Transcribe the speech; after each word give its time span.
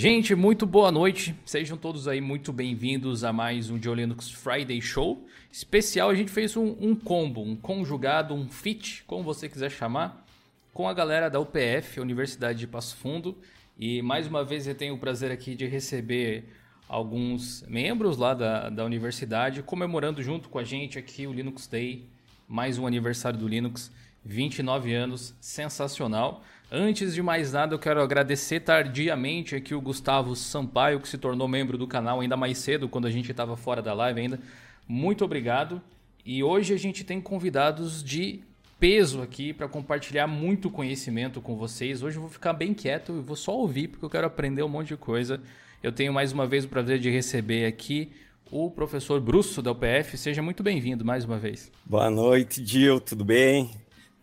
Gente, 0.00 0.34
muito 0.34 0.64
boa 0.64 0.90
noite. 0.90 1.34
Sejam 1.44 1.76
todos 1.76 2.08
aí 2.08 2.22
muito 2.22 2.54
bem-vindos 2.54 3.22
a 3.22 3.34
mais 3.34 3.68
um 3.68 3.78
Joe 3.78 3.94
Linux 3.94 4.30
Friday 4.30 4.80
Show. 4.80 5.28
Especial, 5.52 6.08
a 6.08 6.14
gente 6.14 6.30
fez 6.30 6.56
um, 6.56 6.74
um, 6.80 6.96
combo, 6.96 7.42
um 7.42 7.54
conjugado, 7.54 8.32
um 8.32 8.48
fit, 8.48 9.04
como 9.06 9.22
você 9.22 9.46
quiser 9.46 9.70
chamar, 9.70 10.24
com 10.72 10.88
a 10.88 10.94
galera 10.94 11.28
da 11.28 11.38
UPF, 11.38 12.00
Universidade 12.00 12.60
de 12.60 12.66
Passo 12.66 12.96
Fundo. 12.96 13.36
E 13.78 14.00
mais 14.00 14.26
uma 14.26 14.42
vez 14.42 14.66
eu 14.66 14.74
tenho 14.74 14.94
o 14.94 14.98
prazer 14.98 15.30
aqui 15.30 15.54
de 15.54 15.66
receber 15.66 16.44
alguns 16.88 17.62
membros 17.68 18.16
lá 18.16 18.32
da, 18.32 18.70
da 18.70 18.86
universidade 18.86 19.62
comemorando 19.62 20.22
junto 20.22 20.48
com 20.48 20.58
a 20.58 20.64
gente 20.64 20.98
aqui 20.98 21.26
o 21.26 21.32
Linux 21.34 21.66
Day, 21.66 22.06
mais 22.48 22.78
um 22.78 22.86
aniversário 22.86 23.38
do 23.38 23.46
Linux, 23.46 23.92
29 24.24 24.94
anos, 24.94 25.34
sensacional. 25.42 26.42
Antes 26.72 27.14
de 27.14 27.20
mais 27.20 27.52
nada, 27.52 27.74
eu 27.74 27.80
quero 27.80 28.00
agradecer 28.00 28.60
tardiamente 28.60 29.56
aqui 29.56 29.74
o 29.74 29.80
Gustavo 29.80 30.36
Sampaio, 30.36 31.00
que 31.00 31.08
se 31.08 31.18
tornou 31.18 31.48
membro 31.48 31.76
do 31.76 31.84
canal 31.84 32.20
ainda 32.20 32.36
mais 32.36 32.58
cedo, 32.58 32.88
quando 32.88 33.08
a 33.08 33.10
gente 33.10 33.28
estava 33.28 33.56
fora 33.56 33.82
da 33.82 33.92
live 33.92 34.20
ainda. 34.20 34.38
Muito 34.86 35.24
obrigado. 35.24 35.82
E 36.24 36.44
hoje 36.44 36.72
a 36.72 36.76
gente 36.76 37.02
tem 37.02 37.20
convidados 37.20 38.04
de 38.04 38.38
peso 38.78 39.20
aqui 39.20 39.52
para 39.52 39.66
compartilhar 39.66 40.28
muito 40.28 40.70
conhecimento 40.70 41.40
com 41.40 41.56
vocês. 41.56 42.04
Hoje 42.04 42.18
eu 42.18 42.22
vou 42.22 42.30
ficar 42.30 42.52
bem 42.52 42.72
quieto 42.72 43.18
e 43.18 43.20
vou 43.20 43.34
só 43.34 43.52
ouvir 43.52 43.88
porque 43.88 44.04
eu 44.04 44.10
quero 44.10 44.28
aprender 44.28 44.62
um 44.62 44.68
monte 44.68 44.88
de 44.88 44.96
coisa. 44.96 45.40
Eu 45.82 45.90
tenho 45.90 46.12
mais 46.12 46.30
uma 46.30 46.46
vez 46.46 46.64
o 46.64 46.68
prazer 46.68 47.00
de 47.00 47.10
receber 47.10 47.66
aqui 47.66 48.12
o 48.48 48.70
professor 48.70 49.20
Brusso 49.20 49.60
da 49.60 49.72
UPF. 49.72 50.16
Seja 50.16 50.40
muito 50.40 50.62
bem-vindo 50.62 51.04
mais 51.04 51.24
uma 51.24 51.36
vez. 51.36 51.68
Boa 51.84 52.08
noite, 52.08 52.64
Gil, 52.64 53.00
tudo 53.00 53.24
bem? 53.24 53.72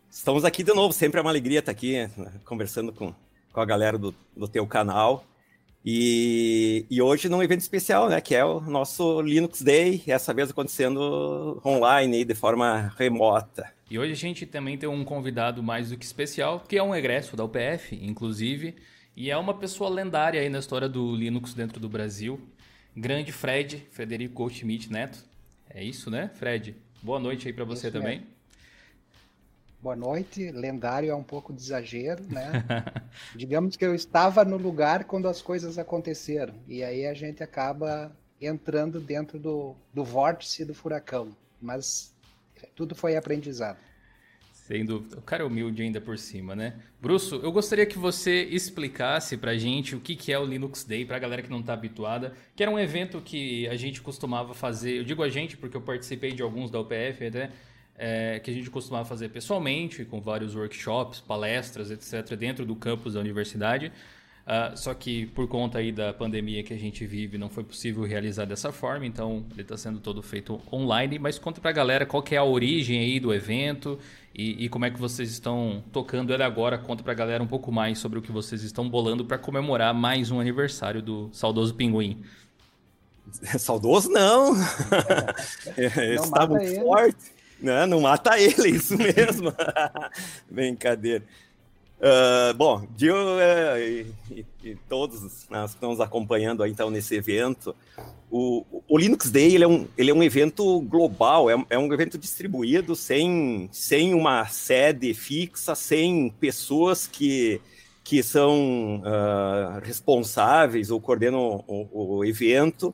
Estamos 0.09 0.45
aqui 0.45 0.63
de 0.63 0.73
novo, 0.73 0.93
sempre 0.93 1.19
é 1.19 1.21
uma 1.21 1.29
alegria 1.29 1.59
estar 1.59 1.71
aqui 1.71 2.09
né, 2.17 2.31
conversando 2.45 2.91
com, 2.91 3.13
com 3.51 3.61
a 3.61 3.65
galera 3.65 3.97
do, 3.97 4.15
do 4.35 4.47
teu 4.47 4.65
canal. 4.65 5.25
E, 5.85 6.85
e, 6.89 7.01
hoje 7.01 7.29
num 7.29 7.41
evento 7.41 7.61
especial, 7.61 8.09
né, 8.09 8.19
que 8.19 8.35
é 8.35 8.43
o 8.43 8.59
nosso 8.59 9.21
Linux 9.21 9.61
Day, 9.61 10.03
essa 10.07 10.33
vez 10.33 10.49
acontecendo 10.49 11.61
online, 11.65 12.25
de 12.25 12.35
forma 12.35 12.93
remota. 12.97 13.71
E 13.89 13.97
hoje 13.97 14.11
a 14.11 14.15
gente 14.15 14.45
também 14.45 14.77
tem 14.77 14.89
um 14.89 15.05
convidado 15.05 15.63
mais 15.63 15.89
do 15.89 15.97
que 15.97 16.03
especial, 16.03 16.59
que 16.59 16.77
é 16.77 16.83
um 16.83 16.93
egresso 16.93 17.37
da 17.37 17.45
UPF, 17.45 17.95
inclusive, 18.01 18.75
e 19.15 19.31
é 19.31 19.37
uma 19.37 19.53
pessoa 19.53 19.89
lendária 19.89 20.41
aí 20.41 20.49
na 20.49 20.59
história 20.59 20.89
do 20.89 21.15
Linux 21.15 21.53
dentro 21.53 21.79
do 21.79 21.87
Brasil. 21.87 22.39
Grande 22.95 23.31
Fred, 23.31 23.87
Frederico 23.91 24.33
Goldschmidt 24.33 24.91
Neto. 24.91 25.23
É 25.69 25.83
isso, 25.83 26.09
né, 26.09 26.29
Fred? 26.33 26.75
Boa 27.01 27.19
noite 27.19 27.47
aí 27.47 27.53
para 27.53 27.63
você 27.63 27.87
isso 27.87 27.97
também. 27.97 28.19
É. 28.33 28.36
Boa 29.81 29.95
noite. 29.95 30.51
Lendário 30.51 31.11
é 31.11 31.15
um 31.15 31.23
pouco 31.23 31.53
de 31.53 31.61
exagero, 31.61 32.23
né? 32.23 32.65
Digamos 33.35 33.75
que 33.75 33.85
eu 33.85 33.93
estava 33.93 34.43
no 34.43 34.57
lugar 34.57 35.05
quando 35.05 35.27
as 35.27 35.41
coisas 35.41 35.77
aconteceram. 35.77 36.55
E 36.67 36.83
aí 36.83 37.05
a 37.05 37.13
gente 37.13 37.43
acaba 37.43 38.15
entrando 38.41 38.99
dentro 38.99 39.39
do, 39.39 39.75
do 39.93 40.03
vórtice 40.03 40.65
do 40.65 40.73
furacão. 40.73 41.35
Mas 41.61 42.15
tudo 42.75 42.95
foi 42.95 43.15
aprendizado. 43.15 43.77
Sem 44.51 44.83
dúvida. 44.83 45.17
O 45.17 45.21
cara 45.21 45.43
é 45.43 45.45
humilde 45.45 45.81
ainda 45.81 46.01
por 46.01 46.17
cima, 46.17 46.53
né? 46.53 46.75
Brusso, 46.99 47.35
eu 47.35 47.53
gostaria 47.53 47.85
que 47.85 47.97
você 47.97 48.43
explicasse 48.43 49.37
pra 49.37 49.55
gente 49.55 49.95
o 49.95 49.99
que, 50.01 50.13
que 50.13 50.33
é 50.33 50.37
o 50.37 50.43
Linux 50.43 50.83
Day, 50.83 51.05
pra 51.05 51.17
galera 51.17 51.41
que 51.41 51.49
não 51.49 51.63
tá 51.63 51.71
habituada, 51.71 52.33
que 52.53 52.61
era 52.61 52.69
um 52.69 52.77
evento 52.77 53.21
que 53.21 53.65
a 53.69 53.77
gente 53.77 54.01
costumava 54.01 54.53
fazer, 54.53 54.97
eu 54.97 55.05
digo 55.05 55.23
a 55.23 55.29
gente 55.29 55.55
porque 55.55 55.77
eu 55.77 55.81
participei 55.81 56.33
de 56.33 56.41
alguns 56.41 56.69
da 56.69 56.81
UPF 56.81 57.27
até, 57.27 57.51
é, 57.97 58.39
que 58.39 58.51
a 58.51 58.53
gente 58.53 58.69
costumava 58.69 59.05
fazer 59.05 59.29
pessoalmente, 59.29 60.05
com 60.05 60.21
vários 60.21 60.55
workshops, 60.55 61.19
palestras, 61.19 61.89
etc., 61.89 62.37
dentro 62.37 62.65
do 62.65 62.75
campus 62.75 63.15
da 63.15 63.19
universidade. 63.19 63.91
Uh, 64.47 64.77
só 64.77 64.93
que 64.93 65.25
por 65.25 65.45
conta 65.45 65.79
aí 65.79 65.91
da 65.91 66.13
pandemia 66.13 66.63
que 66.63 66.73
a 66.73 66.77
gente 66.77 67.05
vive, 67.05 67.37
não 67.37 67.49
foi 67.49 67.65
possível 67.65 68.05
realizar 68.05 68.45
dessa 68.45 68.71
forma, 68.71 69.05
então 69.05 69.45
ele 69.51 69.63
está 69.63 69.75
sendo 69.75 69.99
todo 69.99 70.21
feito 70.21 70.61
online. 70.71 71.19
Mas 71.19 71.37
conta 71.37 71.59
para 71.59 71.69
a 71.69 71.73
galera 71.73 72.05
qual 72.05 72.23
que 72.23 72.33
é 72.33 72.37
a 72.37 72.45
origem 72.45 72.97
aí 72.97 73.19
do 73.19 73.33
evento 73.33 73.99
e, 74.33 74.63
e 74.63 74.69
como 74.69 74.85
é 74.85 74.89
que 74.89 74.97
vocês 74.97 75.29
estão 75.31 75.83
tocando 75.91 76.33
ele 76.33 76.43
agora. 76.43 76.77
Conta 76.77 77.03
para 77.03 77.11
a 77.11 77.15
galera 77.15 77.43
um 77.43 77.47
pouco 77.47 77.73
mais 77.73 77.99
sobre 77.99 78.19
o 78.19 78.21
que 78.21 78.31
vocês 78.31 78.63
estão 78.63 78.87
bolando 78.89 79.25
para 79.25 79.37
comemorar 79.37 79.93
mais 79.93 80.31
um 80.31 80.39
aniversário 80.39 81.01
do 81.01 81.29
saudoso 81.33 81.73
Pinguim. 81.73 82.23
Saudoso 83.59 84.09
não, 84.09 84.53
está 85.75 86.47
muito 86.47 86.75
forte. 86.75 87.36
Não, 87.59 87.87
não 87.87 88.01
mata 88.01 88.39
ele, 88.39 88.69
isso 88.77 88.97
mesmo. 88.97 89.53
Brincadeira. 90.49 91.23
Uh, 91.99 92.53
bom, 92.53 92.87
Gil 92.95 93.15
uh, 93.15 93.79
e, 93.79 94.05
e, 94.29 94.45
e, 94.63 94.75
todos 94.87 95.47
nós 95.49 95.71
que 95.71 95.77
estamos 95.77 95.99
acompanhando 95.99 96.61
aí, 96.61 96.69
então 96.69 96.91
nesse 96.91 97.15
evento, 97.15 97.75
o, 98.29 98.63
o, 98.87 98.97
Linux 98.99 99.31
Day 99.31 99.55
ele 99.55 99.63
é, 99.63 99.67
um, 99.67 99.87
ele 99.97 100.11
é 100.11 100.13
um 100.13 100.21
evento 100.21 100.79
global, 100.81 101.49
é, 101.49 101.55
é 101.71 101.79
um 101.79 101.91
evento 101.91 102.15
distribuído 102.15 102.95
sem, 102.95 103.67
sem 103.71 104.13
uma 104.13 104.45
sede 104.45 105.11
fixa, 105.15 105.73
sem 105.73 106.29
pessoas 106.39 107.07
que, 107.07 107.59
que 108.03 108.21
são 108.21 109.01
uh, 109.01 109.79
responsáveis 109.81 110.91
ou 110.91 111.01
coordenam 111.01 111.63
o, 111.67 112.17
o, 112.17 112.25
evento, 112.25 112.93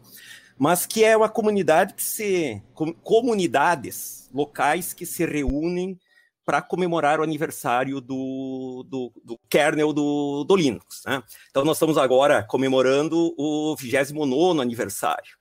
mas 0.57 0.85
que 0.85 1.03
é 1.03 1.15
uma 1.15 1.29
comunidade 1.29 1.93
que 1.93 2.03
se. 2.03 2.61
Com, 2.73 2.93
comunidades 2.93 4.29
locais 4.33 4.93
que 4.93 5.05
se 5.05 5.25
reúnem 5.25 5.99
para 6.45 6.61
comemorar 6.61 7.19
o 7.19 7.23
aniversário 7.23 8.01
do, 8.01 8.85
do, 8.87 9.13
do 9.23 9.39
kernel 9.49 9.93
do, 9.93 10.43
do 10.43 10.55
Linux. 10.55 11.03
Né? 11.05 11.23
Então, 11.49 11.63
nós 11.63 11.77
estamos 11.77 11.97
agora 11.97 12.43
comemorando 12.43 13.33
o 13.37 13.75
29 13.77 14.59
aniversário. 14.59 15.35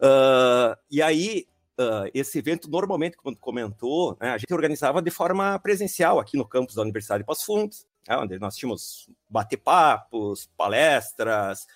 Uh, 0.00 0.76
e 0.90 1.00
aí, 1.00 1.46
uh, 1.78 2.10
esse 2.12 2.38
evento, 2.38 2.68
normalmente, 2.68 3.16
como 3.16 3.36
comentou, 3.36 4.16
né, 4.20 4.30
a 4.30 4.38
gente 4.38 4.52
organizava 4.52 5.00
de 5.00 5.10
forma 5.10 5.58
presencial 5.60 6.18
aqui 6.18 6.36
no 6.36 6.46
campus 6.46 6.74
da 6.74 6.82
Universidade 6.82 7.22
de 7.22 7.26
Passo 7.26 7.56
né, 7.56 8.16
onde 8.16 8.38
nós 8.38 8.56
tínhamos 8.56 9.08
bate-papos, 9.28 10.50
palestras, 10.56 11.66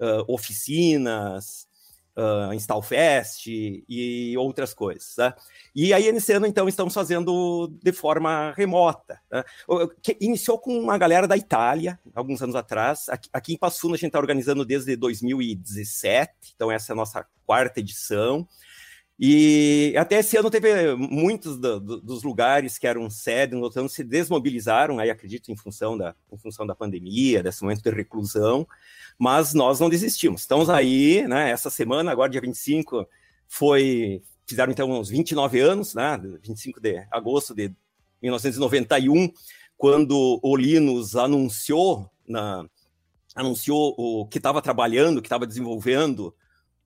uh, 0.00 0.24
oficinas, 0.32 1.68
uh, 2.16 2.52
Installfest 2.52 3.46
e 3.46 4.34
outras 4.38 4.72
coisas. 4.72 5.14
Né? 5.18 5.34
E 5.74 5.92
aí, 5.92 6.10
nesse 6.12 6.32
ano, 6.32 6.46
então, 6.46 6.68
estamos 6.68 6.94
fazendo 6.94 7.72
de 7.82 7.92
forma 7.92 8.52
remota. 8.56 9.20
Né? 9.30 9.44
Iniciou 10.20 10.58
com 10.58 10.78
uma 10.78 10.98
galera 10.98 11.26
da 11.26 11.36
Itália, 11.36 11.98
alguns 12.14 12.42
anos 12.42 12.54
atrás. 12.54 13.08
Aqui, 13.08 13.28
aqui 13.32 13.54
em 13.54 13.58
Passo 13.58 13.80
Fundo, 13.80 13.94
a 13.94 13.96
gente 13.96 14.08
está 14.08 14.18
organizando 14.18 14.64
desde 14.64 14.96
2017, 14.96 16.32
então 16.54 16.70
essa 16.70 16.92
é 16.92 16.94
a 16.94 16.96
nossa 16.96 17.26
quarta 17.46 17.80
edição. 17.80 18.46
E 19.18 19.94
até 19.96 20.18
esse 20.18 20.36
ano 20.36 20.50
teve 20.50 20.94
muitos 20.96 21.56
do, 21.56 21.78
do, 21.78 22.00
dos 22.00 22.24
lugares 22.24 22.78
que 22.78 22.86
eram 22.86 23.08
sede 23.08 23.54
no 23.54 23.70
ano 23.74 23.88
se 23.88 24.02
desmobilizaram, 24.02 24.98
aí 24.98 25.08
acredito, 25.08 25.52
em 25.52 25.56
função, 25.56 25.96
da, 25.96 26.16
em 26.32 26.36
função 26.36 26.66
da 26.66 26.74
pandemia, 26.74 27.42
desse 27.42 27.62
momento 27.62 27.82
de 27.82 27.90
reclusão 27.90 28.66
mas 29.18 29.54
nós 29.54 29.80
não 29.80 29.88
desistimos. 29.88 30.42
Estamos 30.42 30.68
aí, 30.68 31.26
né? 31.26 31.50
Essa 31.50 31.70
semana, 31.70 32.10
agora 32.10 32.30
dia 32.30 32.40
25, 32.40 33.06
foi. 33.46 34.22
Fizeram 34.46 34.72
então 34.72 34.90
uns 34.90 35.08
29 35.08 35.60
anos, 35.60 35.94
né? 35.94 36.18
25 36.42 36.80
de 36.80 37.06
agosto 37.10 37.54
de 37.54 37.72
1991, 38.22 39.32
quando 39.76 40.38
o 40.42 40.56
Linus 40.56 41.16
anunciou, 41.16 42.10
na, 42.26 42.66
anunciou 43.34 43.94
o 43.96 44.26
que 44.26 44.38
estava 44.38 44.60
trabalhando, 44.60 45.22
que 45.22 45.26
estava 45.26 45.46
desenvolvendo 45.46 46.34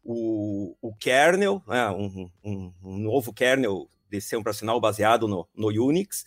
o, 0.04 0.74
o 0.80 0.94
kernel, 0.94 1.62
né? 1.66 1.90
um, 1.90 2.30
um, 2.44 2.72
um 2.82 2.98
novo 2.98 3.32
kernel 3.32 3.88
de 4.10 4.20
sistema 4.20 4.40
operacional 4.40 4.80
baseado 4.80 5.28
no, 5.28 5.46
no 5.54 5.68
Unix, 5.68 6.24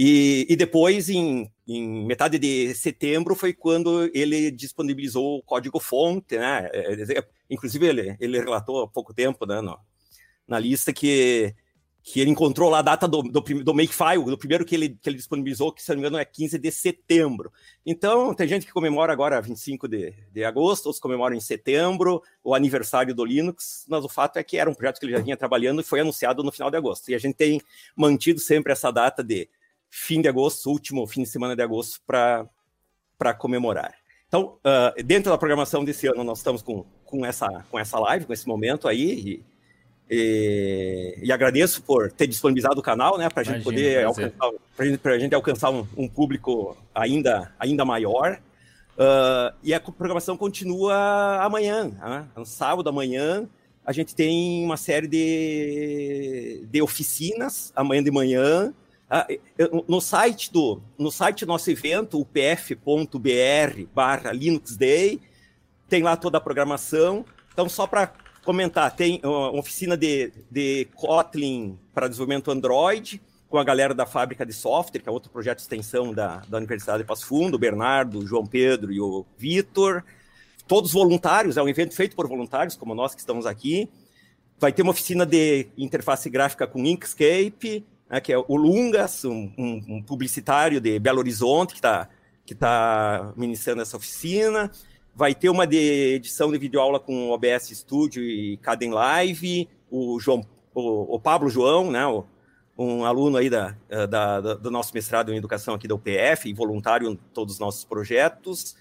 e, 0.00 0.46
e 0.48 0.54
depois, 0.54 1.08
em, 1.08 1.50
em, 1.66 2.06
metade 2.06 2.38
de 2.38 2.72
setembro, 2.72 3.34
foi 3.34 3.52
quando 3.52 4.08
ele 4.14 4.48
disponibilizou 4.48 5.38
o 5.38 5.42
código-fonte, 5.42 6.38
né? 6.38 6.70
É, 6.72 7.18
é, 7.18 7.24
inclusive, 7.50 7.84
ele, 7.84 8.16
ele 8.20 8.38
relatou 8.38 8.84
há 8.84 8.88
pouco 8.88 9.12
tempo, 9.12 9.44
né, 9.44 9.60
no, 9.60 9.76
na 10.46 10.56
lista, 10.56 10.92
que, 10.92 11.52
que 12.10 12.20
ele 12.20 12.30
encontrou 12.30 12.70
lá 12.70 12.78
a 12.78 12.82
data 12.82 13.06
do, 13.06 13.22
do, 13.22 13.40
do 13.40 13.74
Makefile, 13.74 14.24
do 14.24 14.38
primeiro 14.38 14.64
que 14.64 14.74
ele, 14.74 14.88
que 14.88 15.10
ele 15.10 15.16
disponibilizou, 15.16 15.70
que, 15.70 15.82
se 15.82 15.90
não 15.90 15.96
me 15.96 16.00
engano, 16.00 16.16
é 16.16 16.24
15 16.24 16.58
de 16.58 16.70
setembro. 16.70 17.52
Então, 17.84 18.32
tem 18.32 18.48
gente 18.48 18.64
que 18.64 18.72
comemora 18.72 19.12
agora 19.12 19.38
25 19.42 19.86
de, 19.86 20.14
de 20.32 20.42
agosto, 20.42 20.86
outros 20.86 21.00
comemoram 21.00 21.36
em 21.36 21.40
setembro, 21.40 22.22
o 22.42 22.54
aniversário 22.54 23.14
do 23.14 23.26
Linux, 23.26 23.84
mas 23.88 24.06
o 24.06 24.08
fato 24.08 24.38
é 24.38 24.42
que 24.42 24.56
era 24.56 24.70
um 24.70 24.74
projeto 24.74 24.98
que 24.98 25.04
ele 25.04 25.12
já 25.12 25.20
vinha 25.20 25.36
trabalhando 25.36 25.82
e 25.82 25.84
foi 25.84 26.00
anunciado 26.00 26.42
no 26.42 26.50
final 26.50 26.70
de 26.70 26.78
agosto. 26.78 27.10
E 27.10 27.14
a 27.14 27.18
gente 27.18 27.34
tem 27.34 27.60
mantido 27.94 28.40
sempre 28.40 28.72
essa 28.72 28.90
data 28.90 29.22
de 29.22 29.46
fim 29.90 30.22
de 30.22 30.28
agosto, 30.28 30.70
último 30.70 31.06
fim 31.06 31.24
de 31.24 31.28
semana 31.28 31.54
de 31.54 31.62
agosto, 31.62 32.00
para 32.06 33.34
comemorar. 33.36 33.94
Então, 34.26 34.58
uh, 34.64 35.02
dentro 35.02 35.30
da 35.30 35.36
programação 35.36 35.84
desse 35.84 36.06
ano, 36.06 36.24
nós 36.24 36.38
estamos 36.38 36.62
com, 36.62 36.86
com, 37.04 37.26
essa, 37.26 37.66
com 37.70 37.78
essa 37.78 37.98
live, 37.98 38.24
com 38.24 38.32
esse 38.32 38.48
momento 38.48 38.88
aí, 38.88 39.12
e, 39.12 39.44
e, 40.10 41.18
e 41.22 41.30
agradeço 41.30 41.82
por 41.82 42.10
ter 42.10 42.26
disponibilizado 42.26 42.80
o 42.80 42.82
canal, 42.82 43.18
né, 43.18 43.28
para 43.28 43.42
a 43.42 43.44
gente 43.44 43.62
poder 43.62 44.04
alcançar, 44.04 44.50
pra 44.76 44.86
gente, 44.86 44.98
pra 44.98 45.18
gente 45.18 45.34
alcançar 45.34 45.70
um, 45.70 45.86
um, 45.96 46.08
público 46.08 46.76
ainda, 46.94 47.52
ainda 47.58 47.84
maior. 47.84 48.40
Uh, 48.94 49.54
e 49.62 49.74
a 49.74 49.78
programação 49.78 50.36
continua 50.36 51.42
amanhã, 51.44 51.92
né? 52.00 52.26
no 52.36 52.46
sábado 52.46 52.88
amanhã. 52.88 53.46
A 53.84 53.92
gente 53.92 54.14
tem 54.14 54.64
uma 54.64 54.76
série 54.76 55.06
de, 55.06 56.66
de 56.70 56.82
oficinas 56.82 57.72
amanhã 57.76 58.02
de 58.02 58.10
manhã. 58.10 58.72
Uh, 59.10 59.84
no 59.86 60.00
site 60.00 60.52
do 60.52 60.82
no 60.98 61.10
site 61.10 61.44
do 61.44 61.48
nosso 61.48 61.70
evento, 61.70 62.20
upf.br 62.20 63.86
barra 63.94 64.32
Linux 64.32 64.76
Day, 64.76 65.20
tem 65.88 66.02
lá 66.02 66.16
toda 66.16 66.38
a 66.38 66.40
programação. 66.40 67.24
Então, 67.52 67.68
só 67.68 67.86
para 67.86 68.12
comentar, 68.48 68.96
tem 68.96 69.20
uma 69.22 69.58
oficina 69.58 69.94
de, 69.94 70.32
de 70.50 70.88
Kotlin 70.94 71.78
para 71.92 72.08
desenvolvimento 72.08 72.50
Android, 72.50 73.20
com 73.46 73.58
a 73.58 73.64
galera 73.64 73.92
da 73.92 74.06
Fábrica 74.06 74.46
de 74.46 74.54
Software, 74.54 75.02
que 75.02 75.06
é 75.06 75.12
outro 75.12 75.30
projeto 75.30 75.58
de 75.58 75.64
extensão 75.64 76.14
da, 76.14 76.38
da 76.48 76.56
Universidade 76.56 77.02
de 77.02 77.06
Passo 77.06 77.26
Fundo, 77.26 77.56
o 77.56 77.58
Bernardo, 77.58 78.20
o 78.20 78.26
João 78.26 78.46
Pedro 78.46 78.90
e 78.90 79.02
o 79.02 79.26
Vitor. 79.36 80.02
Todos 80.66 80.94
voluntários, 80.94 81.58
é 81.58 81.62
um 81.62 81.68
evento 81.68 81.94
feito 81.94 82.16
por 82.16 82.26
voluntários, 82.26 82.74
como 82.74 82.94
nós 82.94 83.14
que 83.14 83.20
estamos 83.20 83.44
aqui. 83.44 83.86
Vai 84.58 84.72
ter 84.72 84.80
uma 84.80 84.92
oficina 84.92 85.26
de 85.26 85.66
interface 85.76 86.30
gráfica 86.30 86.66
com 86.66 86.78
Inkscape, 86.86 87.84
né, 88.08 88.18
que 88.18 88.32
é 88.32 88.38
o 88.38 88.56
Lungas, 88.56 89.26
um, 89.26 89.52
um, 89.58 89.84
um 89.88 90.02
publicitário 90.02 90.80
de 90.80 90.98
Belo 90.98 91.18
Horizonte, 91.18 91.74
que 91.74 91.80
está 91.80 92.08
que 92.46 92.54
tá 92.54 93.30
ministrando 93.36 93.82
essa 93.82 93.98
oficina. 93.98 94.70
Vai 95.18 95.34
ter 95.34 95.48
uma 95.48 95.66
de 95.66 95.76
edição 96.14 96.52
de 96.52 96.58
videoaula 96.58 97.00
com 97.00 97.30
OBS 97.30 97.70
Studio 97.70 98.22
e 98.22 98.56
Caden 98.58 98.92
Live, 98.92 99.68
o, 99.90 100.20
João, 100.20 100.46
o, 100.72 101.16
o 101.16 101.18
Pablo 101.18 101.50
João, 101.50 101.90
né, 101.90 102.06
o, 102.06 102.24
um 102.78 103.04
aluno 103.04 103.36
aí 103.36 103.50
da, 103.50 103.76
eh, 103.88 104.06
da, 104.06 104.40
da, 104.40 104.54
do 104.54 104.70
nosso 104.70 104.94
mestrado 104.94 105.34
em 105.34 105.36
educação 105.36 105.74
aqui 105.74 105.88
da 105.88 105.96
UPF, 105.96 106.52
voluntário 106.54 107.10
em 107.10 107.16
todos 107.34 107.54
os 107.54 107.58
nossos 107.58 107.82
projetos. 107.82 108.76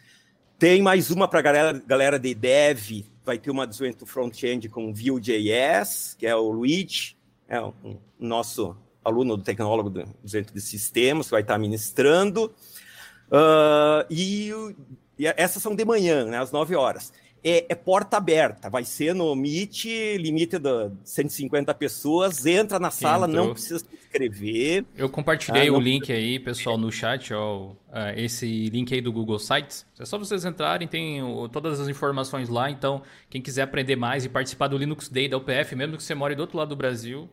Tem 0.60 0.80
mais 0.80 1.10
uma 1.10 1.28
para 1.28 1.40
a 1.40 1.42
galera, 1.42 1.84
galera 1.88 2.20
de 2.20 2.36
dev, 2.36 3.08
vai 3.26 3.40
ter 3.40 3.50
uma 3.50 3.66
desenvolvimento 3.66 4.06
front-end 4.06 4.70
com 4.70 4.94
Vue.js, 4.94 6.16
que 6.20 6.28
é 6.28 6.36
o 6.36 6.52
Luigi, 6.52 7.18
é 7.48 7.60
um, 7.60 7.98
nosso 8.20 8.78
aluno 9.04 9.38
do 9.38 9.44
tecnólogo 9.44 9.90
do 9.90 10.04
desenvolvimento 10.24 10.54
de 10.54 10.62
sistemas, 10.62 11.26
que 11.26 11.32
vai 11.32 11.42
estar 11.42 11.58
ministrando. 11.58 12.54
Uh, 13.28 14.06
e, 14.08 14.54
e, 15.18 15.26
essas 15.26 15.62
são 15.62 15.76
de 15.76 15.86
manhã, 15.86 16.26
né, 16.26 16.40
às 16.40 16.52
9 16.52 16.76
horas 16.76 17.12
é, 17.44 17.66
é, 17.70 17.76
porta 17.76 18.18
aberta, 18.18 18.70
vai 18.70 18.84
ser 18.84 19.14
no 19.14 19.36
Meet, 19.36 19.86
limite 20.18 20.58
de 20.58 20.92
150 21.04 21.74
pessoas, 21.76 22.46
entra 22.46 22.80
na 22.80 22.92
sala, 22.92 23.28
não 23.28 23.54
precisa 23.54 23.80
se 23.80 23.86
inscrever. 23.94 24.86
Eu 24.96 25.10
compartilhei 25.10 25.68
ah, 25.68 25.74
o 25.74 25.80
link 25.80 26.12
aí, 26.12 26.40
pessoal, 26.40 26.78
no 26.78 26.92
chat, 26.92 27.34
ó, 27.34 27.72
ah, 27.92 28.14
esse 28.14 28.70
link 28.70 28.94
aí 28.94 29.02
do 29.02 29.12
Google 29.12 29.40
Sites. 29.40 29.86
É 30.00 30.06
só 30.06 30.18
vocês 30.18 30.46
entrarem, 30.46 30.88
tem 30.88 31.22
todas 31.52 31.80
as 31.80 31.88
informações 31.88 32.50
lá, 32.50 32.70
então 32.70 33.02
quem 33.30 33.42
quiser 33.42 33.64
aprender 33.64 33.96
mais 33.96 34.26
e 34.26 34.30
participar 34.30 34.68
do 34.68 34.78
Linux 34.78 35.08
Day 35.08 35.30
da 35.30 35.38
UPF, 35.38 35.76
mesmo 35.76 35.96
que 35.96 36.04
você 36.04 36.16
more 36.16 36.36
do 36.36 36.42
outro 36.42 36.58
lado 36.58 36.70
do 36.70 36.76
Brasil, 36.76 37.30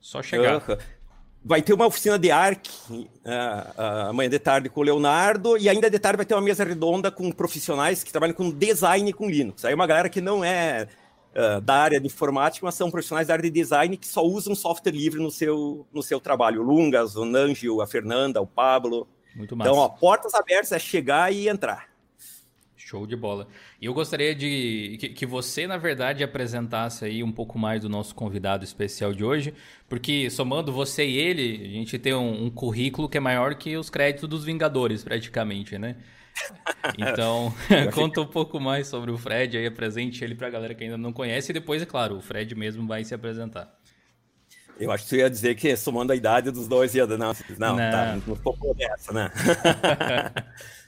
só 0.00 0.22
chegar. 0.22 0.62
Vai 1.42 1.62
ter 1.62 1.72
uma 1.72 1.86
oficina 1.86 2.18
de 2.18 2.30
ARC 2.30 2.66
uh, 2.90 2.94
uh, 2.94 4.08
amanhã 4.10 4.28
de 4.28 4.38
tarde 4.38 4.68
com 4.68 4.80
o 4.80 4.82
Leonardo, 4.82 5.56
e 5.56 5.70
ainda 5.70 5.88
de 5.88 5.98
tarde 5.98 6.18
vai 6.18 6.26
ter 6.26 6.34
uma 6.34 6.42
mesa 6.42 6.64
redonda 6.64 7.10
com 7.10 7.32
profissionais 7.32 8.04
que 8.04 8.12
trabalham 8.12 8.34
com 8.34 8.50
design 8.50 9.10
com 9.14 9.28
Linux. 9.28 9.64
Aí 9.64 9.74
uma 9.74 9.86
galera 9.86 10.10
que 10.10 10.20
não 10.20 10.44
é 10.44 10.86
uh, 11.34 11.60
da 11.62 11.76
área 11.76 11.98
de 11.98 12.06
informática, 12.06 12.66
mas 12.66 12.74
são 12.74 12.90
profissionais 12.90 13.28
da 13.28 13.34
área 13.34 13.42
de 13.42 13.50
design 13.50 13.96
que 13.96 14.06
só 14.06 14.22
usam 14.22 14.54
software 14.54 14.92
livre 14.92 15.18
no 15.18 15.30
seu, 15.30 15.86
no 15.92 16.02
seu 16.02 16.20
trabalho. 16.20 16.60
O 16.60 16.64
Lungas, 16.64 17.16
o 17.16 17.24
Nangio, 17.24 17.80
a 17.80 17.86
Fernanda, 17.86 18.40
o 18.40 18.46
Pablo. 18.46 19.08
Muito 19.34 19.56
massa. 19.56 19.70
Então, 19.70 19.80
ó, 19.80 19.88
portas 19.88 20.34
abertas 20.34 20.72
é 20.72 20.78
chegar 20.78 21.32
e 21.32 21.48
entrar. 21.48 21.89
Show 22.90 23.06
de 23.06 23.14
bola. 23.14 23.46
E 23.80 23.86
eu 23.86 23.94
gostaria 23.94 24.34
de 24.34 24.96
que, 24.98 25.10
que, 25.10 25.24
você, 25.24 25.64
na 25.64 25.76
verdade, 25.76 26.24
apresentasse 26.24 27.04
aí 27.04 27.22
um 27.22 27.30
pouco 27.30 27.56
mais 27.56 27.82
do 27.82 27.88
nosso 27.88 28.12
convidado 28.16 28.64
especial 28.64 29.14
de 29.14 29.24
hoje, 29.24 29.54
porque 29.88 30.28
somando 30.28 30.72
você 30.72 31.06
e 31.06 31.16
ele, 31.16 31.66
a 31.66 31.68
gente 31.68 31.96
tem 32.00 32.12
um, 32.14 32.46
um 32.46 32.50
currículo 32.50 33.08
que 33.08 33.16
é 33.16 33.20
maior 33.20 33.54
que 33.54 33.76
os 33.76 33.88
créditos 33.88 34.28
dos 34.28 34.44
Vingadores, 34.44 35.04
praticamente, 35.04 35.78
né? 35.78 35.96
Então, 36.96 37.52
conta 37.94 38.22
um 38.22 38.26
pouco 38.26 38.58
mais 38.58 38.86
sobre 38.86 39.10
o 39.10 39.18
Fred 39.18 39.58
aí, 39.58 39.66
apresente 39.66 40.24
ele 40.24 40.34
para 40.34 40.46
a 40.46 40.50
galera 40.50 40.74
que 40.74 40.82
ainda 40.82 40.96
não 40.96 41.12
conhece, 41.12 41.52
e 41.52 41.52
depois, 41.52 41.82
é 41.82 41.86
claro, 41.86 42.16
o 42.16 42.20
Fred 42.22 42.54
mesmo 42.54 42.86
vai 42.86 43.04
se 43.04 43.14
apresentar. 43.14 43.78
Eu 44.78 44.90
acho 44.90 45.04
que 45.04 45.10
você 45.10 45.16
ia 45.18 45.28
dizer 45.28 45.54
que 45.56 45.76
somando 45.76 46.12
a 46.12 46.16
idade 46.16 46.50
dos 46.50 46.66
dois 46.66 46.94
ia... 46.94 47.06
Não, 47.06 47.18
não, 47.18 47.76
não. 47.76 47.76
tá, 47.76 48.18
não 48.26 48.34
ficou 48.34 48.74
dessa, 48.74 49.12
né? 49.12 49.30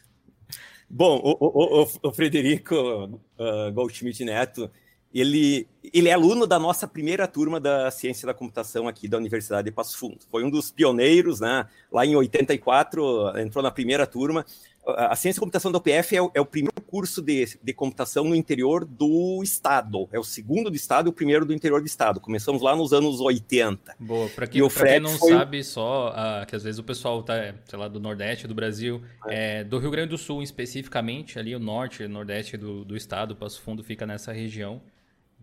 Bom, 0.95 1.19
o, 1.25 1.37
o, 1.41 1.83
o, 1.85 1.89
o 2.03 2.13
Frederico 2.13 2.75
uh, 2.77 3.73
Goldschmidt 3.73 4.23
Neto, 4.27 4.71
ele, 5.15 5.67
ele 5.83 6.11
é 6.11 6.13
aluno 6.13 6.47
da 6.47 6.59
nossa 6.59 6.87
primeira 6.87 7.27
turma 7.27 7.59
da 7.59 7.91
Ciência 7.91 8.27
da 8.27 8.35
Computação 8.35 8.87
aqui 8.87 9.09
da 9.09 9.17
Universidade 9.17 9.71
de 9.71 9.75
Passo 9.75 9.97
Fundo. 9.97 10.19
Foi 10.31 10.45
um 10.45 10.51
dos 10.51 10.71
pioneiros, 10.71 11.41
né? 11.41 11.67
Lá 11.91 12.05
em 12.05 12.15
84, 12.15 13.39
entrou 13.39 13.63
na 13.63 13.71
primeira 13.71 14.07
turma 14.07 14.45
a 14.85 15.15
ciência 15.15 15.39
da 15.39 15.45
computação 15.45 15.71
da 15.71 15.79
UPF 15.79 16.17
é 16.17 16.23
o, 16.23 16.31
é 16.35 16.41
o 16.41 16.47
primeiro 16.47 16.81
curso 16.83 17.23
de, 17.23 17.59
de, 17.63 17.73
computação 17.73 18.25
no 18.25 18.35
interior 18.35 18.85
do 18.85 19.41
estado. 19.43 20.09
É 20.13 20.19
o 20.19 20.25
segundo 20.25 20.71
do 20.71 20.77
estado 20.77 21.09
e 21.09 21.11
o 21.11 21.13
primeiro 21.13 21.45
do 21.45 21.53
interior 21.53 21.81
do 21.81 21.87
estado. 21.87 22.21
Começamos 22.21 22.63
lá 22.63 22.75
nos 22.75 22.93
anos 22.93 23.21
80. 23.21 23.95
Boa, 23.99 24.29
para 24.29 24.47
quem, 24.47 24.69
quem, 24.69 25.01
não 25.01 25.11
foi... 25.11 25.33
sabe 25.33 25.63
só, 25.63 26.11
uh, 26.11 26.47
que 26.47 26.57
às 26.57 26.65
vezes 26.65 26.81
o 26.81 26.85
pessoal 26.85 27.23
tá, 27.23 27.55
sei 27.65 27.79
lá, 27.79 27.87
do 27.87 28.01
Nordeste 28.01 28.49
do 28.49 28.55
Brasil, 28.55 29.03
é. 29.29 29.61
É, 29.61 29.65
do 29.65 29.79
Rio 29.79 29.91
Grande 29.91 30.11
do 30.11 30.19
Sul 30.19 30.43
especificamente, 30.43 31.39
ali 31.39 31.55
o 31.55 31.61
norte, 31.61 32.07
nordeste 32.09 32.57
do, 32.57 32.85
do 32.85 32.97
estado, 32.97 33.37
Passo 33.37 33.61
Fundo 33.63 33.85
fica 33.85 34.05
nessa 34.05 34.33
região. 34.33 34.83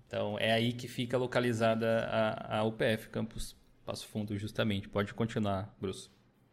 Então 0.05 0.37
é 0.39 0.51
aí 0.51 0.73
que 0.73 0.87
fica 0.87 1.17
localizada 1.17 2.09
a, 2.11 2.59
a 2.59 2.63
UPF, 2.63 3.09
campus 3.09 3.55
Passo 3.85 4.07
Fundo, 4.07 4.37
justamente. 4.37 4.89
Pode 4.89 5.13
continuar, 5.13 5.73
Bruce. 5.79 6.09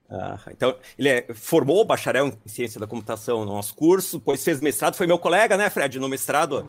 Ah, 0.08 0.38
então, 0.50 0.76
ele 0.98 1.08
é, 1.08 1.26
formou 1.34 1.84
bacharel 1.84 2.32
em 2.44 2.48
ciência 2.48 2.78
da 2.78 2.86
computação 2.86 3.44
no 3.44 3.52
nosso 3.52 3.74
curso, 3.74 4.18
depois 4.18 4.44
fez 4.44 4.60
mestrado, 4.60 4.94
foi 4.94 5.06
meu 5.06 5.18
colega, 5.18 5.56
né, 5.56 5.68
Fred, 5.68 5.98
no 5.98 6.08
mestrado 6.08 6.66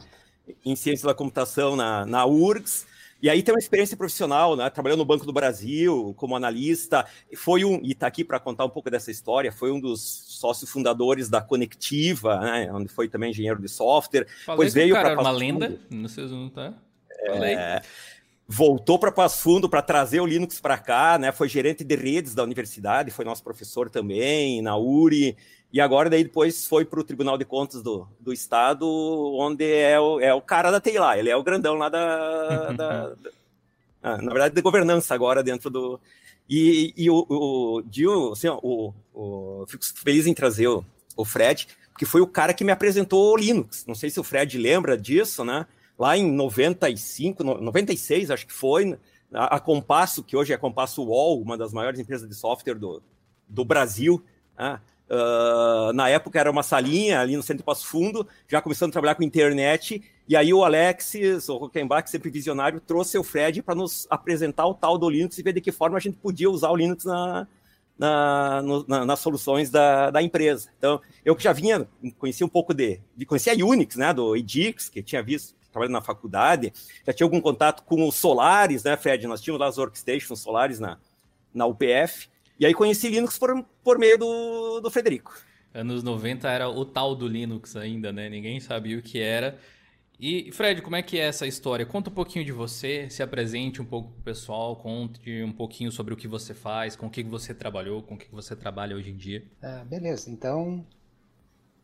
em 0.66 0.76
ciência 0.76 1.06
da 1.06 1.14
computação 1.14 1.76
na, 1.76 2.06
na 2.06 2.26
URGS, 2.26 2.88
e 3.22 3.30
aí 3.30 3.42
tem 3.44 3.54
uma 3.54 3.60
experiência 3.60 3.96
profissional, 3.96 4.56
né, 4.56 4.70
trabalhando 4.70 5.00
no 5.00 5.06
Banco 5.06 5.26
do 5.26 5.34
Brasil 5.34 6.16
como 6.18 6.36
analista, 6.36 7.06
foi 7.36 7.64
um, 7.64 7.80
e 7.84 7.92
está 7.92 8.08
aqui 8.08 8.24
para 8.24 8.40
contar 8.40 8.66
um 8.66 8.70
pouco 8.70 8.90
dessa 8.90 9.12
história, 9.12 9.52
foi 9.52 9.72
um 9.72 9.80
dos 9.80 10.02
sócios 10.02 10.72
fundadores 10.72 11.30
da 11.30 11.40
Conectiva, 11.40 12.40
né, 12.40 12.72
onde 12.74 12.88
foi 12.88 13.08
também 13.08 13.30
engenheiro 13.30 13.62
de 13.62 13.70
software, 13.70 14.26
Falei 14.46 14.58
pois 14.58 14.74
veio 14.74 14.96
para 14.96 15.20
uma 15.20 15.32
lenda, 15.32 15.80
não 15.92 16.10
sei 16.10 16.28
se 16.28 16.34
não 16.34 16.50
tá. 16.50 16.74
Falei. 17.28 17.56
É, 17.56 17.82
voltou 18.48 18.98
para 18.98 19.12
Passo 19.12 19.42
Fundo 19.42 19.68
para 19.68 19.82
trazer 19.82 20.22
o 20.22 20.26
Linux 20.26 20.60
para 20.62 20.78
cá, 20.78 21.18
né? 21.18 21.32
Foi 21.32 21.50
gerente 21.50 21.84
de 21.84 21.96
redes 21.96 22.34
da 22.34 22.44
universidade, 22.44 23.12
foi 23.12 23.26
nosso 23.26 23.44
professor 23.44 23.90
também 23.90 24.62
na 24.62 24.78
URI, 24.78 25.36
e 25.72 25.82
agora 25.82 26.10
daí 26.10 26.24
depois 26.24 26.66
foi 26.66 26.86
para 26.86 27.00
o 27.00 27.04
Tribunal 27.04 27.38
de 27.38 27.44
Contas 27.44 27.84
do, 27.84 28.08
do 28.20 28.32
Estado, 28.32 28.88
onde 29.38 29.66
é 29.66 30.00
o, 30.00 30.20
é 30.22 30.34
o 30.34 30.42
cara 30.42 30.72
da 30.72 30.80
TI 30.80 30.98
lá, 30.98 31.18
ele 31.18 31.30
é 31.30 31.36
o 31.36 31.44
grandão 31.44 31.76
lá 31.76 31.90
da, 31.90 32.72
da, 32.72 33.10
da 33.16 33.32
ah, 34.02 34.18
na 34.22 34.32
verdade 34.32 34.56
de 34.56 34.62
governança 34.62 35.14
agora 35.14 35.44
dentro 35.44 35.70
do 35.70 36.00
e, 36.50 36.94
e 36.96 37.10
o, 37.10 37.26
o, 37.30 38.32
assim, 38.32 38.48
o, 38.48 38.94
o, 39.14 39.66
fico 39.68 39.84
feliz 40.02 40.26
em 40.26 40.34
trazer 40.34 40.68
o, 40.68 40.86
o 41.18 41.26
Fred, 41.26 41.68
porque 41.92 42.06
foi 42.06 42.22
o 42.22 42.28
cara 42.28 42.54
que 42.54 42.64
me 42.64 42.72
apresentou 42.72 43.34
o 43.34 43.36
Linux. 43.36 43.84
Não 43.86 43.96
sei 43.96 44.10
se 44.10 44.20
o 44.20 44.24
Fred 44.24 44.58
lembra 44.58 44.98
disso, 44.98 45.44
né? 45.44 45.66
Lá 45.98 46.18
em 46.18 46.32
95, 46.32 47.44
96, 47.44 48.32
acho 48.32 48.46
que 48.46 48.54
foi, 48.54 48.98
a, 49.34 49.60
Compasso, 49.60 50.24
que 50.24 50.38
hoje 50.38 50.54
é 50.54 50.56
a 50.56 50.60
Compasso 50.60 51.04
UOL, 51.04 51.42
uma 51.42 51.58
das 51.58 51.74
maiores 51.74 52.00
empresas 52.00 52.28
de 52.28 52.36
software 52.36 52.76
do, 52.76 53.02
do 53.48 53.66
Brasil, 53.66 54.24
uh, 54.58 55.94
na 55.94 56.10
época 56.10 56.40
era 56.40 56.52
uma 56.52 56.64
salinha 56.64 57.20
ali 57.20 57.36
no 57.36 57.44
Centro 57.44 57.64
Passo 57.64 57.88
Fundo, 57.88 58.28
já 58.48 58.62
começando 58.62 58.90
a 58.90 58.94
trabalhar 58.94 59.16
com 59.16 59.24
internet, 59.24 60.04
e 60.28 60.36
aí 60.36 60.54
o 60.54 60.64
Alexis, 60.64 61.50
o 61.50 61.58
Rockenbach, 61.58 62.10
sempre 62.10 62.30
visionário, 62.30 62.80
trouxe 62.80 63.18
o 63.18 63.24
Fred 63.24 63.62
para 63.62 63.76
nos 63.76 64.06
apresentar 64.10 64.68
o 64.68 64.74
tal 64.74 64.98
do 64.98 65.10
Linux 65.10 65.38
e 65.38 65.44
ver 65.44 65.54
de 65.54 65.62
que 65.62 65.72
forma 65.72 65.98
a 65.98 66.02
gente 66.02 66.18
podia 66.18 66.50
usar 66.50 66.70
o 66.70 66.76
Linux 66.76 67.06
na, 67.06 67.48
na, 67.98 68.62
no, 68.62 68.86
na, 68.88 69.06
nas 69.06 69.20
soluções 69.20 69.70
da, 69.70 70.12
da, 70.12 70.22
empresa. 70.22 70.70
Então, 70.78 71.02
eu 71.26 71.36
que 71.36 71.44
já 71.44 71.54
vinha, 71.54 71.88
conhecia 72.18 72.46
um 72.46 72.50
pouco 72.50 72.74
de, 72.74 73.00
de 73.16 73.26
conhecia 73.26 73.54
a 73.54 73.56
Unix, 73.56 73.96
né, 73.96 74.14
do 74.14 74.36
Edix, 74.36 74.90
que 74.90 75.02
tinha 75.02 75.24
visto, 75.24 75.56
trabalhando 75.78 75.94
na 75.94 76.02
faculdade, 76.02 76.74
já 77.06 77.14
tinha 77.14 77.26
algum 77.26 77.40
contato 77.40 77.84
com 77.84 78.08
os 78.08 78.16
Solares, 78.16 78.84
né, 78.84 78.98
Fred? 78.98 79.28
Nós 79.28 79.42
tínhamos 79.42 79.62
lá 79.62 79.68
as 79.68 79.78
workstations 79.78 80.40
Solares 80.40 80.80
na, 80.80 80.98
na 81.54 81.66
UPF. 81.66 82.30
E 82.60 82.66
aí 82.66 82.74
conheci 82.74 83.08
Linux 83.08 83.38
por, 83.38 83.64
por 83.84 84.00
meio 84.00 84.18
do, 84.18 84.80
do 84.82 84.90
Frederico. 84.90 85.34
Anos 85.74 86.02
90 86.02 86.50
era 86.50 86.68
o 86.68 86.84
tal 86.84 87.16
do 87.16 87.28
Linux 87.28 87.76
ainda, 87.76 88.12
né? 88.12 88.28
Ninguém 88.30 88.60
sabia 88.60 88.98
o 88.98 89.02
que 89.02 89.20
era. 89.20 89.60
E, 90.20 90.52
Fred, 90.52 90.82
como 90.82 90.96
é 90.96 91.04
que 91.04 91.20
é 91.20 91.26
essa 91.26 91.46
história? 91.46 91.86
Conta 91.86 92.10
um 92.10 92.14
pouquinho 92.14 92.44
de 92.44 92.52
você, 92.52 93.08
se 93.08 93.22
apresente 93.22 93.80
um 93.80 93.86
pouco 93.86 94.10
pro 94.10 94.24
pessoal, 94.24 94.76
conte 94.76 95.44
um 95.44 95.52
pouquinho 95.52 95.92
sobre 95.92 96.12
o 96.12 96.18
que 96.18 96.28
você 96.28 96.56
faz, 96.56 96.96
com 96.96 97.06
o 97.06 97.10
que 97.10 97.22
você 97.22 97.54
trabalhou, 97.54 98.02
com 98.02 98.16
o 98.16 98.18
que 98.18 98.32
você 98.32 98.56
trabalha 98.56 98.96
hoje 98.96 99.12
em 99.12 99.16
dia. 99.16 99.44
Ah, 99.62 99.86
beleza, 99.88 100.32
então 100.32 100.84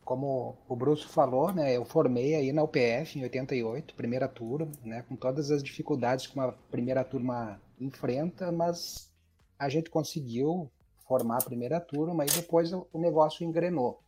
como 0.04 0.58
o 0.68 0.76
Bruce 0.76 1.06
falou, 1.06 1.52
né, 1.52 1.76
eu 1.76 1.86
formei 1.86 2.36
aí 2.36 2.52
na 2.52 2.64
UPF 2.64 3.18
em 3.18 3.24
88, 3.24 3.96
primeira 3.96 4.28
turma, 4.28 4.72
né, 4.84 5.04
com 5.08 5.16
todas 5.16 5.52
as 5.52 5.64
dificuldades 5.64 6.28
que 6.28 6.36
uma 6.36 6.52
primeira 6.70 7.04
turma 7.04 7.62
enfrenta, 7.80 8.52
mas 8.52 9.12
a 9.58 9.70
gente 9.70 9.90
conseguiu 9.90 10.70
formar 11.08 11.38
a 11.38 11.46
primeira 11.46 11.80
turma 11.80 12.26
e 12.26 12.30
depois 12.30 12.72
o 12.74 12.88
negócio 12.96 13.46
engrenou. 13.46 14.02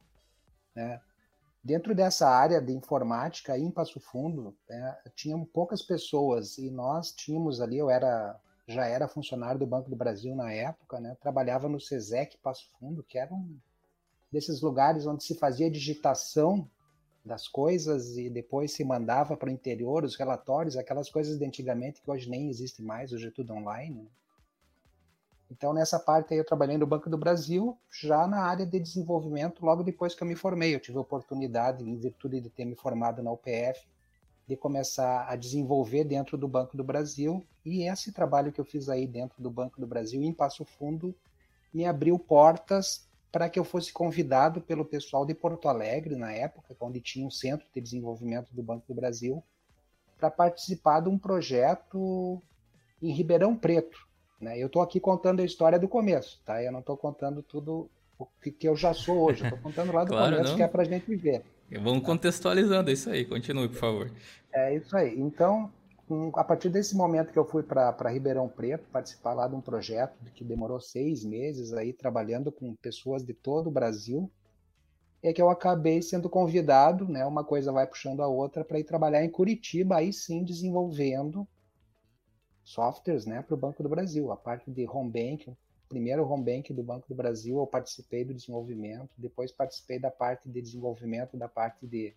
Né? 0.76 1.00
Dentro 1.64 1.96
dessa 1.96 2.28
área 2.28 2.62
de 2.62 2.74
informática, 2.74 3.58
em 3.58 3.72
Passo 3.72 4.00
Fundo, 4.00 4.56
né, 4.70 4.98
tinham 5.16 5.44
poucas 5.46 5.82
pessoas 5.82 6.58
e 6.58 6.70
nós 6.70 7.12
tínhamos 7.12 7.62
ali, 7.62 7.78
eu 7.78 7.90
era 7.90 8.40
já 8.68 8.88
era 8.88 9.08
funcionário 9.08 9.60
do 9.60 9.68
Banco 9.68 9.92
do 9.92 9.96
Brasil 9.96 10.36
na 10.36 10.52
época, 10.52 11.00
né, 11.00 11.16
trabalhava 11.22 11.70
no 11.70 11.80
SESEC 11.80 12.38
Passo 12.38 12.68
Fundo, 12.80 13.04
que 13.04 13.18
era 13.18 13.34
um 13.34 13.60
desses 14.32 14.62
lugares 14.62 15.06
onde 15.06 15.24
se 15.24 15.36
fazia 15.36 15.70
digitação 15.70 16.70
das 17.24 17.48
coisas 17.48 18.18
e 18.18 18.30
depois 18.30 18.72
se 18.72 18.84
mandava 18.84 19.36
para 19.36 19.50
o 19.50 19.52
interior 19.52 20.04
os 20.04 20.16
relatórios, 20.16 20.78
aquelas 20.78 21.10
coisas 21.10 21.40
de 21.40 21.46
antigamente 21.46 22.02
que 22.02 22.12
hoje 22.12 22.30
nem 22.30 22.50
existem 22.50 22.86
mais, 22.86 23.12
hoje 23.12 23.28
é 23.28 23.32
tudo 23.32 23.54
online. 23.54 24.04
Né? 24.04 24.10
Então, 25.50 25.74
nessa 25.74 26.00
parte 26.00 26.34
aí, 26.34 26.40
eu 26.40 26.46
trabalhei 26.46 26.78
no 26.78 26.88
Banco 26.88 27.10
do 27.10 27.18
Brasil, 27.18 27.78
já 27.90 28.28
na 28.28 28.42
área 28.42 28.66
de 28.66 28.80
desenvolvimento, 28.80 29.66
logo 29.66 29.84
depois 29.84 30.16
que 30.16 30.24
eu 30.24 30.28
me 30.28 30.36
formei. 30.36 30.74
Eu 30.74 30.80
tive 30.80 30.98
a 30.98 31.02
oportunidade, 31.02 31.84
em 31.84 31.96
virtude 31.96 32.42
de 32.42 32.50
ter 32.50 32.66
me 32.66 32.76
formado 32.76 33.22
na 33.22 33.32
UPF, 33.32 33.88
de 34.48 34.56
começar 34.56 35.28
a 35.28 35.36
desenvolver 35.36 36.04
dentro 36.04 36.38
do 36.38 36.48
Banco 36.48 36.76
do 36.76 36.84
Brasil. 36.84 37.46
E 37.64 37.88
esse 37.88 38.12
trabalho 38.12 38.52
que 38.52 38.60
eu 38.60 38.66
fiz 38.66 38.90
aí 38.90 39.08
dentro 39.08 39.42
do 39.42 39.50
Banco 39.50 39.80
do 39.80 39.88
Brasil, 39.88 40.22
em 40.22 40.34
Passo 40.34 40.66
Fundo, 40.66 41.16
me 41.74 41.86
abriu 41.86 42.18
portas 42.18 43.05
para 43.36 43.50
que 43.50 43.60
eu 43.60 43.66
fosse 43.66 43.92
convidado 43.92 44.62
pelo 44.62 44.86
pessoal 44.86 45.26
de 45.26 45.34
Porto 45.34 45.68
Alegre, 45.68 46.16
na 46.16 46.32
época, 46.32 46.74
onde 46.80 47.02
tinha 47.02 47.28
um 47.28 47.30
centro 47.30 47.68
de 47.76 47.82
desenvolvimento 47.82 48.56
do 48.56 48.64
Banco 48.64 48.86
do 48.88 48.94
Brasil, 48.94 49.44
para 50.18 50.32
participar 50.32 51.02
de 51.02 51.10
um 51.10 51.18
projeto 51.18 52.42
em 53.02 53.12
Ribeirão 53.12 53.54
Preto, 53.54 54.08
né? 54.40 54.58
Eu 54.58 54.68
estou 54.68 54.82
aqui 54.82 55.02
contando 55.02 55.42
a 55.42 55.44
história 55.44 55.78
do 55.78 55.86
começo, 55.86 56.42
tá? 56.46 56.64
Eu 56.64 56.72
não 56.72 56.80
estou 56.80 56.96
contando 56.96 57.44
tudo 57.44 57.90
o 58.18 58.26
que, 58.42 58.56
eu 58.66 58.74
já 58.78 58.94
sou 58.94 59.26
hoje. 59.26 59.44
Estou 59.44 59.60
contando 59.60 59.92
lá 59.92 60.06
do 60.06 60.12
claro, 60.16 60.38
começo, 60.38 60.52
não. 60.52 60.56
que 60.56 60.64
é 60.64 60.68
para 60.70 60.84
a 60.84 60.86
gente 60.86 61.14
ver. 61.14 61.44
Vamos 61.70 62.04
tá? 62.04 62.06
contextualizando 62.06 62.90
isso 62.90 63.10
aí. 63.10 63.26
Continue, 63.26 63.68
por 63.68 63.78
favor. 63.78 64.12
É 64.54 64.78
isso 64.78 64.96
aí. 64.96 65.14
Então, 65.20 65.70
a 66.36 66.44
partir 66.44 66.70
desse 66.70 66.96
momento 66.96 67.32
que 67.34 67.40
eu 67.40 67.46
fui 67.46 67.64
para 67.64 68.10
Ribeirão 68.10 68.48
Preto 68.48 68.88
participar 68.92 69.34
lá 69.34 69.48
de 69.48 69.56
um 69.56 69.62
projeto 69.62 70.16
que 70.36 70.44
demorou 70.44 70.80
seis 70.80 71.24
meses 71.24 71.74
aí 71.74 71.92
trabalhando 71.92 72.52
com 72.52 72.76
pessoas 72.76 73.26
de 73.26 73.34
todo 73.34 73.68
o 73.68 73.72
Brasil, 73.72 74.30
é 75.24 75.34
que 75.34 75.42
eu 75.42 75.50
acabei 75.50 76.04
sendo 76.04 76.30
convidado, 76.30 77.08
né? 77.08 77.26
Uma 77.26 77.44
coisa 77.44 77.72
vai 77.72 77.88
puxando 77.88 78.22
a 78.22 78.28
outra 78.28 78.64
para 78.64 78.78
ir 78.78 78.84
trabalhar 78.84 79.24
em 79.24 79.30
Curitiba, 79.30 79.98
aí 79.98 80.14
sim 80.14 80.44
desenvolvendo 80.44 81.48
softwares 82.64 83.26
né, 83.26 83.42
para 83.42 83.56
o 83.56 83.58
Banco 83.58 83.82
do 83.82 83.90
Brasil. 83.90 84.32
A 84.32 84.38
parte 84.38 84.70
de 84.70 84.88
home 84.88 85.12
bank, 85.12 85.50
o 85.50 85.58
primeiro 85.90 86.28
home 86.28 86.44
bank 86.44 86.72
do 86.72 86.84
Banco 86.84 87.08
do 87.08 87.16
Brasil, 87.16 87.58
eu 87.58 87.66
participei 87.66 88.24
do 88.24 88.34
desenvolvimento, 88.36 89.10
depois 89.18 89.52
participei 89.52 89.98
da 89.98 90.12
parte 90.12 90.48
de 90.48 90.62
desenvolvimento 90.62 91.38
da 91.38 91.48
parte 91.48 91.88
de 91.88 92.14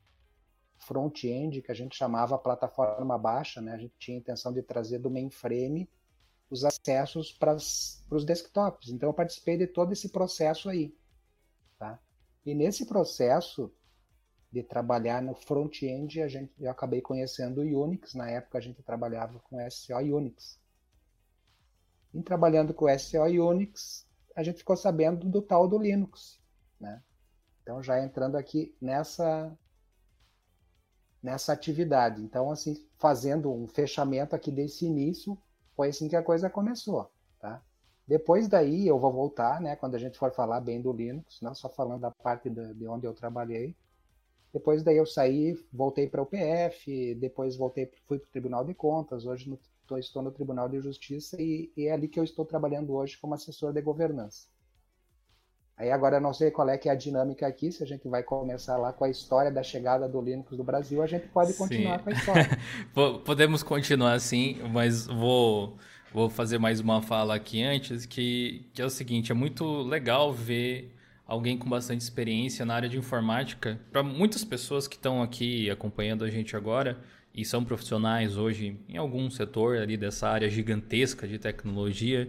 front-end, 0.79 1.63
que 1.63 1.71
a 1.71 1.75
gente 1.75 1.97
chamava 1.97 2.39
plataforma 2.39 3.19
baixa, 3.19 3.61
né? 3.61 3.73
A 3.73 3.79
gente 3.79 3.95
tinha 3.99 4.17
a 4.17 4.21
intenção 4.21 4.53
de 4.53 4.63
trazer 4.63 4.99
do 4.99 5.11
mainframe 5.11 5.89
os 6.51 6.65
acessos 6.65 7.33
para 7.33 7.55
os 7.55 8.25
desktops. 8.25 8.89
Então 8.89 9.11
eu 9.11 9.15
participei 9.15 9.57
de 9.57 9.67
todo 9.67 9.93
esse 9.93 10.09
processo 10.09 10.69
aí, 10.69 10.95
tá? 11.79 12.01
E 12.45 12.55
nesse 12.55 12.87
processo 12.87 13.73
de 14.51 14.63
trabalhar 14.63 15.21
no 15.23 15.35
front-end, 15.35 16.23
a 16.23 16.29
gente, 16.29 16.53
eu 16.59 16.71
acabei 16.71 17.03
conhecendo 17.03 17.61
o 17.61 17.83
Unix. 17.83 18.15
Na 18.15 18.31
época 18.31 18.57
a 18.57 18.61
gente 18.61 18.83
trabalhava 18.83 19.39
com 19.41 19.59
SO 19.71 19.95
Unix. 19.95 20.59
Em 22.15 22.23
trabalhando 22.23 22.73
com 22.73 22.87
SO 22.99 23.19
Unix, 23.19 24.09
a 24.35 24.43
gente 24.43 24.59
ficou 24.59 24.77
sabendo 24.77 25.29
do 25.29 25.43
tal 25.43 25.69
do 25.69 25.77
Linux, 25.77 26.41
né? 26.81 27.03
Então 27.63 27.83
já 27.83 28.03
entrando 28.03 28.37
aqui 28.37 28.75
nessa 28.81 29.55
nessa 31.23 31.53
atividade. 31.53 32.23
Então 32.23 32.51
assim, 32.51 32.77
fazendo 32.97 33.53
um 33.53 33.67
fechamento 33.67 34.35
aqui 34.35 34.51
desse 34.51 34.87
início, 34.87 35.37
foi 35.75 35.89
assim 35.89 36.09
que 36.09 36.17
a 36.17 36.23
coisa 36.23 36.51
começou, 36.51 37.11
tá? 37.41 37.63
Depois 38.07 38.49
daí 38.49 38.89
eu 38.89 38.99
vou 38.99 39.13
voltar, 39.13 39.61
né, 39.61 39.77
quando 39.77 39.95
a 39.95 39.99
gente 39.99 40.19
for 40.19 40.33
falar 40.33 40.61
bem 40.61 40.81
do 40.81 40.93
Linux, 40.93 41.41
não 41.43 41.55
só 41.55 41.69
falando 41.69 42.01
da 42.01 42.11
parte 42.11 42.49
de 42.49 42.89
onde 42.89 43.07
eu 43.07 43.13
trabalhei, 43.13 43.77
depois 44.53 44.83
daí 44.83 44.97
eu 44.97 45.07
saí, 45.07 45.55
voltei 45.73 46.09
para 46.09 46.23
o 46.23 46.27
PF, 46.27 47.15
depois 47.17 47.57
voltei, 47.57 47.91
fui 48.07 48.19
para 48.19 48.27
o 48.27 48.31
Tribunal 48.31 48.65
de 48.65 48.73
Contas, 48.75 49.27
hoje 49.27 49.49
no, 49.49 49.59
tô, 49.87 49.99
estou 49.99 50.23
no 50.23 50.33
Tribunal 50.33 50.69
de 50.69 50.81
Justiça 50.81 51.41
e, 51.41 51.71
e, 51.77 51.87
é 51.87 51.93
ali 51.93 52.09
que 52.09 52.19
eu 52.19 52.25
estou 52.25 52.45
trabalhando 52.45 52.95
hoje 52.95 53.19
como 53.19 53.35
assessor 53.35 53.73
de 53.73 53.83
governança. 53.83 54.49
Aí 55.79 55.93
agora 55.93 56.17
eu 56.17 56.21
não 56.21 56.35
sei 56.35 56.51
qual 56.51 56.69
é 56.69 56.77
que 56.77 56.89
é 56.89 56.93
a 56.93 56.97
dinâmica 56.97 57.47
aqui, 57.47 57.71
se 57.71 57.85
a 57.85 57.87
gente 57.87 58.09
vai 58.09 58.23
começar 58.23 58.77
lá 58.77 58.93
com 58.93 59.05
a 59.05 59.09
história 59.09 59.49
da 59.49 59.63
chegada 59.63 60.09
do 60.09 60.21
Linux 60.21 60.57
do 60.57 60.65
Brasil, 60.65 61.01
a 61.01 61.07
gente 61.07 61.29
pode 61.29 61.53
continuar 61.55 61.99
sim. 61.99 62.05
com 62.05 62.11
a 62.11 62.13
história. 62.13 62.59
Podemos 63.25 63.63
continuar 63.63 64.15
assim, 64.15 64.61
mas 64.73 65.07
vou, 65.07 65.77
vou 66.13 66.29
fazer 66.29 66.59
mais 66.59 66.81
uma 66.81 67.01
fala 67.01 67.37
aqui 67.37 67.63
antes, 67.63 68.05
que, 68.07 68.69
que 68.75 68.83
é 68.83 68.85
o 68.85 68.91
seguinte, 68.91 69.31
é 69.31 69.35
muito 69.37 69.83
legal 69.83 70.33
ver 70.33 70.93
alguém 71.25 71.57
com 71.57 71.69
bastante 71.69 72.01
experiência 72.01 72.67
na 72.67 72.75
área 72.75 72.89
de 72.89 72.99
informática. 72.99 73.79
Para 73.93 74.03
muitas 74.03 74.43
pessoas 74.45 74.89
que 74.89 74.97
estão 74.97 75.23
aqui 75.23 75.71
acompanhando 75.71 76.25
a 76.25 76.29
gente 76.29 76.57
agora 76.57 76.99
e 77.33 77.45
são 77.45 77.63
profissionais 77.63 78.37
hoje 78.37 78.77
em 78.89 78.97
algum 78.97 79.31
setor 79.31 79.77
ali 79.77 79.97
dessa 79.97 80.29
área 80.29 80.51
gigantesca 80.51 81.29
de 81.29 81.39
tecnologia, 81.39 82.29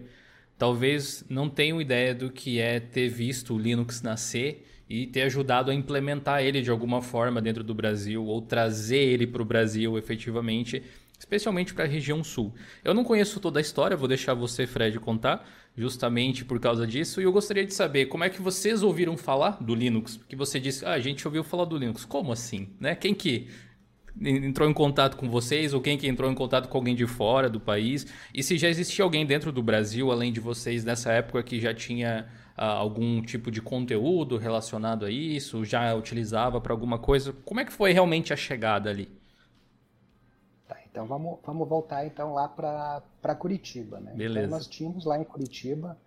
talvez 0.60 1.26
não 1.28 1.50
tenham 1.50 1.82
ideia 1.82 2.14
do 2.14 2.30
que 2.30 2.60
é 2.60 2.80
ter 2.80 3.10
visto 3.10 3.56
o 3.56 3.58
Linux 3.58 4.04
nascer 4.04 4.68
e 4.88 5.08
ter 5.08 5.22
ajudado 5.24 5.72
a 5.72 5.74
implementar 5.74 6.44
ele 6.44 6.62
de 6.62 6.70
alguma 6.70 7.02
forma 7.02 7.42
dentro 7.42 7.64
do 7.64 7.74
Brasil 7.74 8.24
ou 8.26 8.42
trazer 8.42 9.00
ele 9.00 9.26
para 9.26 9.42
o 9.42 9.46
Brasil 9.46 9.98
efetivamente 9.98 10.84
especialmente 11.20 11.74
para 11.74 11.84
a 11.84 11.88
região 11.88 12.24
sul. 12.24 12.54
Eu 12.84 12.94
não 12.94 13.04
conheço 13.04 13.42
toda 13.42 13.60
a 13.60 13.62
história, 13.62 13.98
vou 13.98 14.08
deixar 14.08 14.34
você, 14.34 14.66
Fred, 14.66 14.98
contar, 15.02 15.46
justamente 15.76 16.46
por 16.46 16.60
causa 16.62 16.88
disso, 16.88 17.20
e 17.20 17.26
eu 17.26 17.32
gostaria 17.32 17.66
de 17.66 17.74
saber 17.74 18.06
como 18.06 18.24
é 18.24 18.30
que 18.30 18.42
vocês 18.42 18.82
ouviram 18.82 19.18
falar 19.18 19.62
do 19.62 19.76
Linux, 19.76 20.16
porque 20.16 20.36
você 20.36 20.62
disse, 20.62 20.86
ah, 20.86 20.94
a 20.94 21.00
gente 21.00 21.28
ouviu 21.28 21.44
falar 21.44 21.66
do 21.66 21.78
Linux. 21.78 22.06
Como 22.06 22.32
assim? 22.32 22.70
Né? 22.80 22.96
Quem 22.96 23.14
que 23.14 23.50
entrou 24.22 24.70
em 24.70 24.74
contato 24.74 25.18
com 25.18 25.30
vocês 25.30 25.74
ou 25.74 25.82
quem 25.82 25.98
que 25.98 26.08
entrou 26.08 26.32
em 26.32 26.36
contato 26.36 26.68
com 26.68 26.78
alguém 26.78 26.96
de 26.96 27.08
fora 27.08 27.50
do 27.50 27.60
país? 27.60 28.06
E 28.34 28.44
se 28.44 28.58
já 28.58 28.70
existia 28.70 29.04
alguém 29.04 29.26
dentro 29.26 29.52
do 29.52 29.64
Brasil, 29.64 30.12
além 30.12 30.32
de 30.32 30.40
vocês, 30.40 30.84
nessa 30.84 31.12
época 31.12 31.42
que 31.44 31.60
já 31.60 31.74
tinha 31.74 32.28
ah, 32.58 32.74
algum 32.74 33.22
tipo 33.22 33.50
de 33.50 33.62
conteúdo 33.62 34.38
relacionado 34.38 35.06
a 35.06 35.12
isso, 35.12 35.64
já 35.64 35.94
utilizava 35.94 36.60
para 36.60 36.74
alguma 36.74 37.00
coisa? 37.00 37.34
Como 37.46 37.60
é 37.60 37.66
que 37.66 37.72
foi 37.72 37.94
realmente 37.94 38.34
a 38.34 38.36
chegada 38.36 38.90
ali? 38.90 39.10
Então 40.92 41.06
vamos, 41.06 41.40
vamos 41.46 41.70
voltar 41.70 42.06
então 42.06 42.34
lá 42.34 42.48
para 42.48 43.36
Curitiba. 43.36 44.00
Né? 44.00 44.14
Beleza. 44.16 44.48
Então 44.48 44.58
nós 44.58 44.68
tínhamos 44.68 45.06
lá 45.06 45.20
em 45.20 45.24
Curitiba 45.24 45.98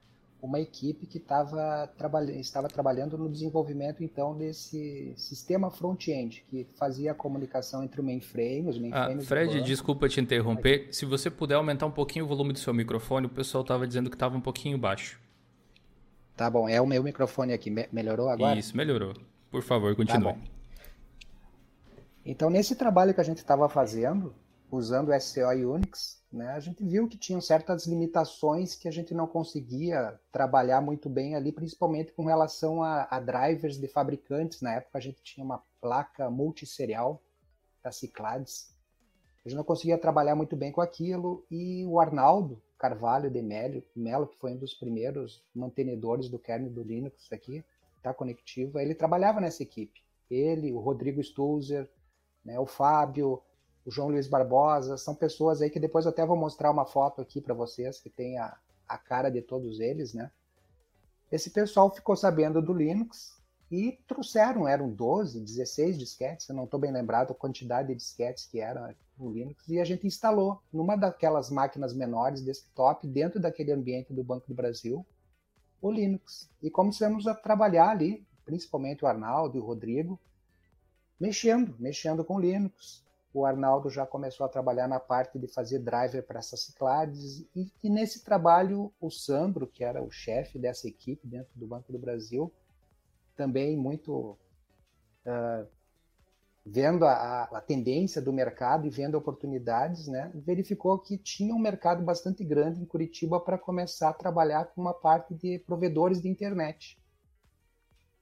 uma 0.42 0.58
equipe 0.58 1.06
que 1.06 1.20
tava, 1.20 1.86
trabalha, 1.96 2.32
estava 2.32 2.66
trabalhando 2.66 3.16
no 3.16 3.30
desenvolvimento 3.30 4.02
então 4.02 4.36
desse 4.36 5.14
sistema 5.16 5.70
front-end 5.70 6.44
que 6.50 6.66
fazia 6.74 7.12
a 7.12 7.14
comunicação 7.14 7.84
entre 7.84 8.00
o 8.00 8.04
mainframe, 8.04 8.68
os 8.68 8.76
ah, 8.76 8.80
mainframes. 8.80 9.24
Ah, 9.24 9.28
Fred, 9.28 9.62
desculpa 9.62 10.08
te 10.08 10.20
interromper. 10.20 10.88
Se 10.90 11.06
você 11.06 11.30
puder 11.30 11.54
aumentar 11.54 11.86
um 11.86 11.92
pouquinho 11.92 12.24
o 12.24 12.28
volume 12.28 12.52
do 12.52 12.58
seu 12.58 12.74
microfone, 12.74 13.26
o 13.26 13.30
pessoal 13.30 13.62
estava 13.62 13.86
dizendo 13.86 14.10
que 14.10 14.16
estava 14.16 14.36
um 14.36 14.40
pouquinho 14.40 14.76
baixo. 14.76 15.20
Tá 16.36 16.50
bom, 16.50 16.68
é 16.68 16.80
o 16.80 16.86
meu 16.86 17.04
microfone 17.04 17.52
aqui. 17.52 17.70
melhorou 17.92 18.28
agora? 18.28 18.58
Isso, 18.58 18.76
melhorou. 18.76 19.14
Por 19.48 19.62
favor, 19.62 19.94
continue. 19.94 20.32
Tá 20.32 20.38
então, 22.24 22.50
nesse 22.50 22.74
trabalho 22.74 23.14
que 23.14 23.20
a 23.20 23.24
gente 23.24 23.38
estava 23.38 23.68
fazendo, 23.68 24.34
usando 24.70 25.12
SCO 25.20 25.52
e 25.52 25.64
Unix, 25.64 26.21
né, 26.32 26.48
a 26.52 26.60
gente 26.60 26.82
viu 26.82 27.06
que 27.06 27.18
tinham 27.18 27.40
certas 27.40 27.86
limitações 27.86 28.74
que 28.74 28.88
a 28.88 28.90
gente 28.90 29.12
não 29.12 29.26
conseguia 29.26 30.18
trabalhar 30.32 30.80
muito 30.80 31.10
bem 31.10 31.34
ali, 31.34 31.52
principalmente 31.52 32.12
com 32.12 32.24
relação 32.24 32.82
a, 32.82 33.06
a 33.10 33.20
drivers 33.20 33.78
de 33.78 33.86
fabricantes. 33.86 34.62
Na 34.62 34.74
época 34.74 34.96
a 34.96 35.00
gente 35.00 35.22
tinha 35.22 35.44
uma 35.44 35.62
placa 35.80 36.30
multisserial 36.30 37.20
da 37.82 37.92
Cyclades. 37.92 38.74
A 39.44 39.48
gente 39.48 39.58
não 39.58 39.64
conseguia 39.64 39.98
trabalhar 39.98 40.34
muito 40.34 40.56
bem 40.56 40.72
com 40.72 40.80
aquilo 40.80 41.44
e 41.50 41.84
o 41.84 42.00
Arnaldo 42.00 42.62
Carvalho 42.78 43.30
de 43.30 43.42
Melo, 43.42 43.82
Melo 43.94 44.26
que 44.26 44.38
foi 44.38 44.52
um 44.52 44.56
dos 44.56 44.72
primeiros 44.72 45.44
mantenedores 45.54 46.28
do 46.28 46.38
kernel 46.38 46.70
do 46.70 46.82
Linux 46.82 47.30
aqui, 47.30 47.62
da 48.02 48.14
Conectiva, 48.14 48.82
ele 48.82 48.94
trabalhava 48.94 49.40
nessa 49.40 49.62
equipe. 49.62 50.02
Ele, 50.30 50.72
o 50.72 50.80
Rodrigo 50.80 51.20
Stulzer, 51.20 51.88
né, 52.44 52.58
o 52.58 52.66
Fábio, 52.66 53.40
o 53.84 53.90
João 53.90 54.08
Luiz 54.08 54.28
Barbosa, 54.28 54.96
são 54.96 55.14
pessoas 55.14 55.60
aí 55.60 55.70
que 55.70 55.80
depois 55.80 56.06
até 56.06 56.24
vou 56.24 56.36
mostrar 56.36 56.70
uma 56.70 56.84
foto 56.84 57.20
aqui 57.20 57.40
para 57.40 57.54
vocês 57.54 58.00
que 58.00 58.08
tem 58.08 58.38
a, 58.38 58.56
a 58.88 58.96
cara 58.96 59.30
de 59.30 59.42
todos 59.42 59.80
eles, 59.80 60.14
né? 60.14 60.30
Esse 61.30 61.50
pessoal 61.50 61.92
ficou 61.92 62.14
sabendo 62.14 62.60
do 62.60 62.74
Linux 62.74 63.40
E 63.70 63.98
trouxeram, 64.06 64.68
eram 64.68 64.90
12, 64.90 65.40
16 65.40 65.98
disquetes, 65.98 66.48
eu 66.48 66.54
não 66.54 66.64
estou 66.64 66.78
bem 66.78 66.92
lembrado 66.92 67.32
a 67.32 67.34
quantidade 67.34 67.88
de 67.88 67.94
disquetes 67.94 68.44
que 68.44 68.60
era 68.60 68.94
o 69.18 69.30
Linux, 69.30 69.66
e 69.66 69.80
a 69.80 69.84
gente 69.84 70.06
instalou 70.06 70.60
numa 70.70 70.94
daquelas 70.94 71.50
máquinas 71.50 71.94
menores, 71.94 72.42
desktop, 72.42 73.06
dentro 73.06 73.40
daquele 73.40 73.72
ambiente 73.72 74.12
do 74.12 74.22
Banco 74.22 74.46
do 74.46 74.54
Brasil, 74.54 75.06
o 75.80 75.90
Linux. 75.90 76.50
E 76.62 76.70
começamos 76.70 77.26
a 77.26 77.34
trabalhar 77.34 77.88
ali, 77.88 78.26
principalmente 78.44 79.04
o 79.04 79.08
Arnaldo 79.08 79.56
e 79.56 79.60
o 79.60 79.64
Rodrigo, 79.64 80.20
mexendo, 81.18 81.74
mexendo 81.78 82.22
com 82.24 82.38
Linux. 82.38 83.02
O 83.34 83.46
Arnaldo 83.46 83.88
já 83.88 84.04
começou 84.04 84.44
a 84.44 84.48
trabalhar 84.48 84.86
na 84.86 85.00
parte 85.00 85.38
de 85.38 85.48
fazer 85.48 85.78
driver 85.78 86.22
para 86.26 86.38
essas 86.38 86.60
Cyclades, 86.64 87.46
e, 87.56 87.72
e 87.82 87.88
nesse 87.88 88.22
trabalho 88.22 88.92
o 89.00 89.10
Sandro, 89.10 89.66
que 89.66 89.82
era 89.82 90.02
o 90.02 90.10
chefe 90.10 90.58
dessa 90.58 90.86
equipe 90.86 91.26
dentro 91.26 91.50
do 91.54 91.66
Banco 91.66 91.90
do 91.92 91.98
Brasil, 91.98 92.52
também 93.34 93.76
muito 93.76 94.36
uh, 95.26 95.66
vendo 96.64 97.04
a, 97.04 97.44
a, 97.44 97.60
tendência 97.60 98.22
do 98.22 98.32
mercado 98.32 98.86
e 98.86 98.90
vendo 98.90 99.16
oportunidades, 99.16 100.06
né, 100.06 100.30
verificou 100.34 100.98
que 100.98 101.18
tinha 101.18 101.54
um 101.54 101.58
mercado 101.58 102.04
bastante 102.04 102.44
grande 102.44 102.80
em 102.80 102.84
Curitiba 102.84 103.40
para 103.40 103.58
começar 103.58 104.10
a 104.10 104.14
trabalhar 104.14 104.66
com 104.66 104.80
uma 104.80 104.94
parte 104.94 105.34
de 105.34 105.58
provedores 105.60 106.20
de 106.20 106.28
internet. 106.28 106.98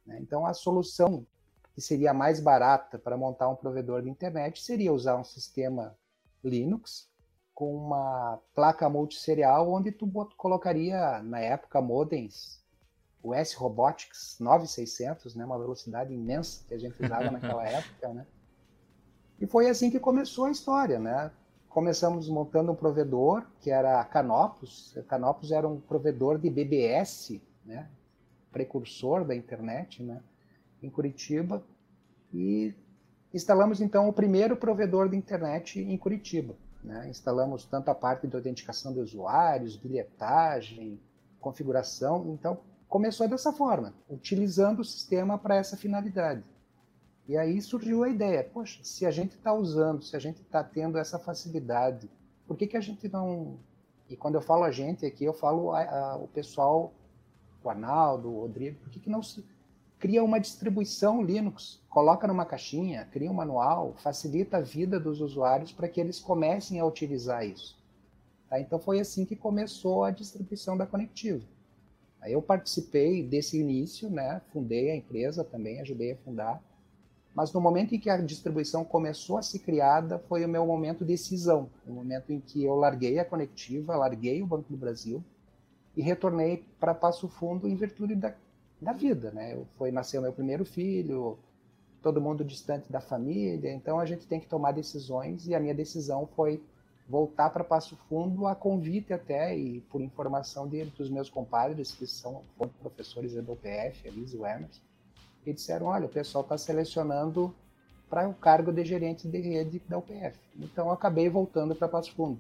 Né. 0.07 0.19
Então, 0.21 0.47
a 0.47 0.55
solução 0.55 1.27
que 1.75 1.81
seria 1.81 2.13
mais 2.13 2.41
barata 2.41 2.99
para 2.99 3.17
montar 3.17 3.49
um 3.49 3.57
provedor 3.57 4.03
de 4.03 4.11
internet 4.11 4.63
seria 4.63 4.93
usar 4.93 5.17
um 5.17 5.25
sistema 5.25 5.97
Linux 6.43 7.09
com 7.55 7.75
uma 7.75 8.39
placa 8.55 8.89
multisserial 8.89 9.71
onde 9.71 9.93
tu 9.93 10.11
colocaria, 10.37 11.23
na 11.23 11.41
época, 11.41 11.81
modems 11.81 12.61
o 13.23 13.35
S 13.35 13.55
Robotics 13.57 14.37
9600, 14.41 15.35
né, 15.35 15.45
uma 15.45 15.59
velocidade 15.59 16.13
imensa 16.13 16.65
que 16.67 16.75
a 16.75 16.79
gente 16.79 17.03
usava 17.03 17.31
naquela 17.31 17.67
época, 17.67 18.09
né? 18.09 18.27
E 19.41 19.47
foi 19.47 19.69
assim 19.69 19.91
que 19.91 19.99
começou 19.99 20.47
a 20.47 20.51
história, 20.51 20.99
né? 20.99 21.31
Começamos 21.69 22.29
montando 22.29 22.73
um 22.73 22.75
provedor 22.75 23.47
que 23.61 23.71
era 23.71 24.01
a 24.01 24.05
Canopus. 24.05 24.95
A 24.99 25.03
Canopus 25.03 25.51
era 25.51 25.67
um 25.67 25.81
provedor 25.81 26.39
de 26.39 26.51
BBS, 26.51 27.41
né? 27.65 27.89
Precursor 28.53 29.25
da 29.25 29.35
internet, 29.35 30.03
né? 30.03 30.23
Em 30.83 30.91
Curitiba 30.91 31.63
e 32.33 32.75
instalamos 33.33 33.81
então 33.81 34.09
o 34.09 34.13
primeiro 34.13 34.57
provedor 34.57 35.09
de 35.09 35.17
internet 35.17 35.81
em 35.81 35.97
Curitiba. 35.97 36.55
Né? 36.83 37.09
Instalamos 37.09 37.65
tanto 37.65 37.91
a 37.91 37.95
parte 37.95 38.27
de 38.27 38.35
autenticação 38.35 38.93
de 38.93 39.01
usuários, 39.01 39.77
bilhetagem, 39.77 41.01
configuração. 41.41 42.33
Então 42.33 42.59
começou 42.89 43.29
dessa 43.29 43.53
forma, 43.53 43.95
utilizando 44.09 44.81
o 44.81 44.85
sistema 44.85 45.39
para 45.39 45.57
essa 45.57 45.77
finalidade. 45.77 46.43
E 47.29 47.37
aí 47.37 47.61
surgiu 47.63 48.03
a 48.03 48.09
ideia, 48.09 48.43
poxa, 48.43 48.83
se 48.83 49.07
a 49.07 49.11
gente 49.11 49.37
está 49.37 49.53
usando, 49.53 50.03
se 50.03 50.17
a 50.17 50.19
gente 50.19 50.41
está 50.43 50.65
tendo 50.65 50.99
essa 50.99 51.17
facilidade, 51.17 52.11
por 52.47 52.57
que, 52.57 52.67
que 52.67 52.77
a 52.77 52.81
gente 52.81 53.09
não... 53.09 53.59
E 54.09 54.17
quando 54.17 54.35
eu 54.35 54.41
falo 54.41 54.65
a 54.65 54.73
gente 54.73 55.07
aqui, 55.07 55.25
eu 55.25 55.33
falo 55.33 55.71
a, 55.71 55.83
a, 55.83 56.17
o 56.17 56.27
pessoal, 56.27 56.93
o 57.63 57.71
Arnaldo, 57.71 58.29
o 58.29 58.41
Rodrigo, 58.41 58.81
por 58.81 58.91
que, 58.91 58.99
que 58.99 59.09
não 59.09 59.23
se 59.23 59.45
cria 60.01 60.25
uma 60.25 60.41
distribuição 60.41 61.23
Linux, 61.23 61.79
coloca 61.91 62.27
numa 62.27 62.47
caixinha, 62.47 63.07
cria 63.13 63.31
um 63.31 63.35
manual, 63.35 63.95
facilita 63.99 64.57
a 64.57 64.63
vida 64.63 64.99
dos 64.99 65.21
usuários 65.21 65.73
para 65.73 65.89
que 65.89 66.01
eles 66.01 66.19
comecem 66.19 66.81
a 66.81 66.87
utilizar 66.87 67.47
isso. 67.47 67.79
Tá? 68.49 68.59
Então 68.59 68.81
foi 68.81 68.99
assim 68.99 69.27
que 69.27 69.37
começou 69.37 70.03
a 70.03 70.11
distribuição 70.11 70.75
da 70.75 70.87
Conectiva. 70.87 71.45
Aí 72.21 72.33
eu 72.33 72.41
participei 72.41 73.23
desse 73.23 73.59
início, 73.59 74.11
né? 74.11 74.41
Fundei 74.53 74.91
a 74.91 74.97
empresa 74.97 75.45
também, 75.45 75.81
ajudei 75.81 76.13
a 76.13 76.17
fundar. 76.17 76.63
Mas 77.35 77.53
no 77.53 77.61
momento 77.61 77.95
em 77.95 78.01
que 78.01 78.11
a 78.11 78.17
distribuição 78.17 78.85
começou 78.85 79.39
a 79.39 79.43
ser 79.43 79.61
criada, 79.61 80.19
foi 80.19 80.45
o 80.45 80.49
meu 80.49 80.67
momento 80.67 80.99
de 81.01 81.13
decisão, 81.13 81.71
o 81.87 81.93
momento 81.93 82.33
em 82.33 82.41
que 82.41 82.65
eu 82.65 82.75
larguei 82.75 83.19
a 83.19 83.25
Conectiva, 83.25 83.97
larguei 83.97 84.43
o 84.43 84.47
Banco 84.47 84.71
do 84.71 84.77
Brasil 84.77 85.23
e 85.97 86.03
retornei 86.03 86.65
para 86.79 86.95
Passo 86.95 87.29
Fundo 87.29 87.69
em 87.69 87.75
virtude 87.75 88.15
da, 88.15 88.35
da 88.81 88.93
vida, 88.93 89.31
né? 89.31 89.59
Foi 89.77 89.91
nasceu 89.91 90.23
meu 90.23 90.33
primeiro 90.33 90.65
filho, 90.65 91.39
todo 92.03 92.21
mundo 92.21 92.45
distante 92.45 92.91
da 92.91 93.01
família, 93.01 93.73
então 93.73 94.01
a 94.01 94.07
gente 94.07 94.27
tem 94.27 94.41
que 94.41 94.47
tomar 94.47 94.73
decisões 94.73 95.47
e 95.47 95.55
a 95.55 95.61
minha 95.61 95.75
decisão 95.75 96.27
foi 96.35 96.63
voltar 97.09 97.51
para 97.51 97.65
Passo 97.65 97.97
Fundo 98.09 98.47
a 98.47 98.55
convite 98.55 99.13
até 99.13 99.57
e 99.57 99.81
por 99.83 100.01
informação 100.01 100.69
de, 100.69 100.85
dos 100.85 101.11
meus 101.11 101.29
compadres 101.29 101.91
que 101.91 102.07
são 102.07 102.43
professores 102.81 103.35
da 103.35 103.53
UPF, 103.53 104.09
a 104.09 104.11
Liz 104.11 104.33
e 104.33 104.37
o 104.37 104.47
Emerson, 104.47 104.81
e 105.45 105.53
disseram, 105.53 105.87
olha, 105.87 106.07
o 106.07 106.09
pessoal 106.09 106.43
está 106.43 106.57
selecionando 106.57 107.55
para 108.09 108.29
o 108.29 108.35
cargo 108.35 108.73
de 108.73 108.85
gerente 108.85 109.27
de 109.27 109.41
rede 109.41 109.83
da 109.89 109.99
UPF. 109.99 110.39
Então 110.57 110.87
eu 110.87 110.93
acabei 110.93 111.29
voltando 111.29 111.75
para 111.75 111.89
Passo 111.89 112.13
Fundo. 112.13 112.39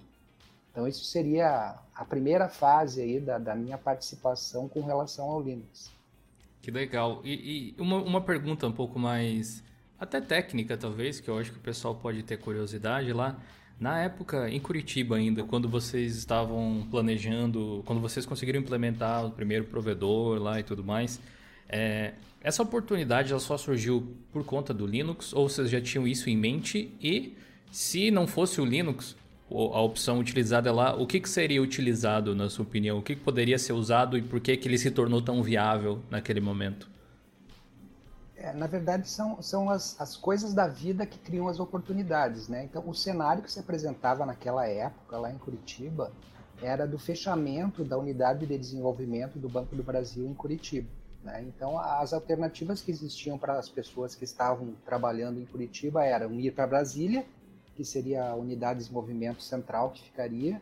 Então 0.70 0.86
isso 0.86 1.04
seria 1.04 1.76
a 1.94 2.04
primeira 2.04 2.48
fase 2.48 3.02
aí 3.02 3.18
da, 3.18 3.38
da 3.38 3.56
minha 3.56 3.76
participação 3.76 4.68
com 4.68 4.80
relação 4.82 5.28
ao 5.28 5.42
Linux. 5.42 5.90
Que 6.62 6.70
legal. 6.70 7.20
E, 7.24 7.74
e 7.78 7.80
uma, 7.80 7.96
uma 7.96 8.20
pergunta 8.20 8.66
um 8.66 8.72
pouco 8.72 8.98
mais 8.98 9.62
até 9.98 10.20
técnica, 10.20 10.76
talvez, 10.76 11.20
que 11.20 11.28
eu 11.28 11.38
acho 11.38 11.52
que 11.52 11.58
o 11.58 11.60
pessoal 11.60 11.94
pode 11.94 12.22
ter 12.22 12.38
curiosidade 12.38 13.12
lá. 13.12 13.38
Na 13.78 13.98
época, 13.98 14.50
em 14.50 14.60
Curitiba 14.60 15.16
ainda, 15.16 15.42
quando 15.42 15.68
vocês 15.68 16.16
estavam 16.16 16.86
planejando, 16.90 17.82
quando 17.86 18.00
vocês 18.00 18.26
conseguiram 18.26 18.60
implementar 18.60 19.24
o 19.24 19.30
primeiro 19.30 19.64
provedor 19.64 20.38
lá 20.38 20.60
e 20.60 20.62
tudo 20.62 20.84
mais, 20.84 21.18
é, 21.66 22.12
essa 22.42 22.62
oportunidade 22.62 23.30
ela 23.30 23.40
só 23.40 23.56
surgiu 23.56 24.14
por 24.32 24.44
conta 24.44 24.74
do 24.74 24.86
Linux 24.86 25.32
ou 25.32 25.48
vocês 25.48 25.70
já 25.70 25.80
tinham 25.80 26.06
isso 26.06 26.28
em 26.28 26.36
mente? 26.36 26.94
E 27.00 27.36
se 27.70 28.10
não 28.10 28.26
fosse 28.26 28.60
o 28.60 28.64
Linux, 28.64 29.16
a 29.50 29.80
opção 29.80 30.18
utilizada 30.18 30.72
lá, 30.72 30.94
o 30.94 31.06
que, 31.06 31.18
que 31.18 31.28
seria 31.28 31.60
utilizado 31.60 32.34
na 32.34 32.48
sua 32.48 32.64
opinião? 32.64 32.98
O 32.98 33.02
que, 33.02 33.16
que 33.16 33.20
poderia 33.20 33.58
ser 33.58 33.72
usado 33.72 34.16
e 34.16 34.22
por 34.22 34.40
que, 34.40 34.56
que 34.56 34.68
ele 34.68 34.78
se 34.78 34.90
tornou 34.90 35.20
tão 35.20 35.42
viável 35.42 36.00
naquele 36.08 36.40
momento? 36.40 36.88
É, 38.36 38.52
na 38.52 38.66
verdade, 38.66 39.08
são, 39.08 39.42
são 39.42 39.68
as, 39.68 40.00
as 40.00 40.16
coisas 40.16 40.54
da 40.54 40.66
vida 40.66 41.04
que 41.04 41.18
criam 41.18 41.46
as 41.46 41.60
oportunidades, 41.60 42.48
né? 42.48 42.64
Então, 42.64 42.88
o 42.88 42.94
cenário 42.94 43.42
que 43.42 43.52
se 43.52 43.58
apresentava 43.58 44.24
naquela 44.24 44.66
época, 44.66 45.18
lá 45.18 45.30
em 45.30 45.36
Curitiba, 45.36 46.10
era 46.62 46.86
do 46.86 46.98
fechamento 46.98 47.84
da 47.84 47.98
unidade 47.98 48.46
de 48.46 48.56
desenvolvimento 48.56 49.38
do 49.38 49.48
Banco 49.48 49.74
do 49.74 49.82
Brasil 49.82 50.26
em 50.26 50.34
Curitiba. 50.34 50.88
Né? 51.22 51.44
Então, 51.46 51.78
as 51.78 52.12
alternativas 52.12 52.80
que 52.80 52.90
existiam 52.90 53.38
para 53.38 53.58
as 53.58 53.68
pessoas 53.68 54.14
que 54.14 54.24
estavam 54.24 54.74
trabalhando 54.84 55.38
em 55.38 55.44
Curitiba 55.44 56.04
eram 56.04 56.32
ir 56.40 56.52
para 56.52 56.66
Brasília, 56.66 57.26
que 57.80 57.84
seria 57.86 58.32
a 58.32 58.34
unidade 58.34 58.74
de 58.74 58.84
desenvolvimento 58.84 59.42
central 59.42 59.90
que 59.90 60.02
ficaria, 60.02 60.60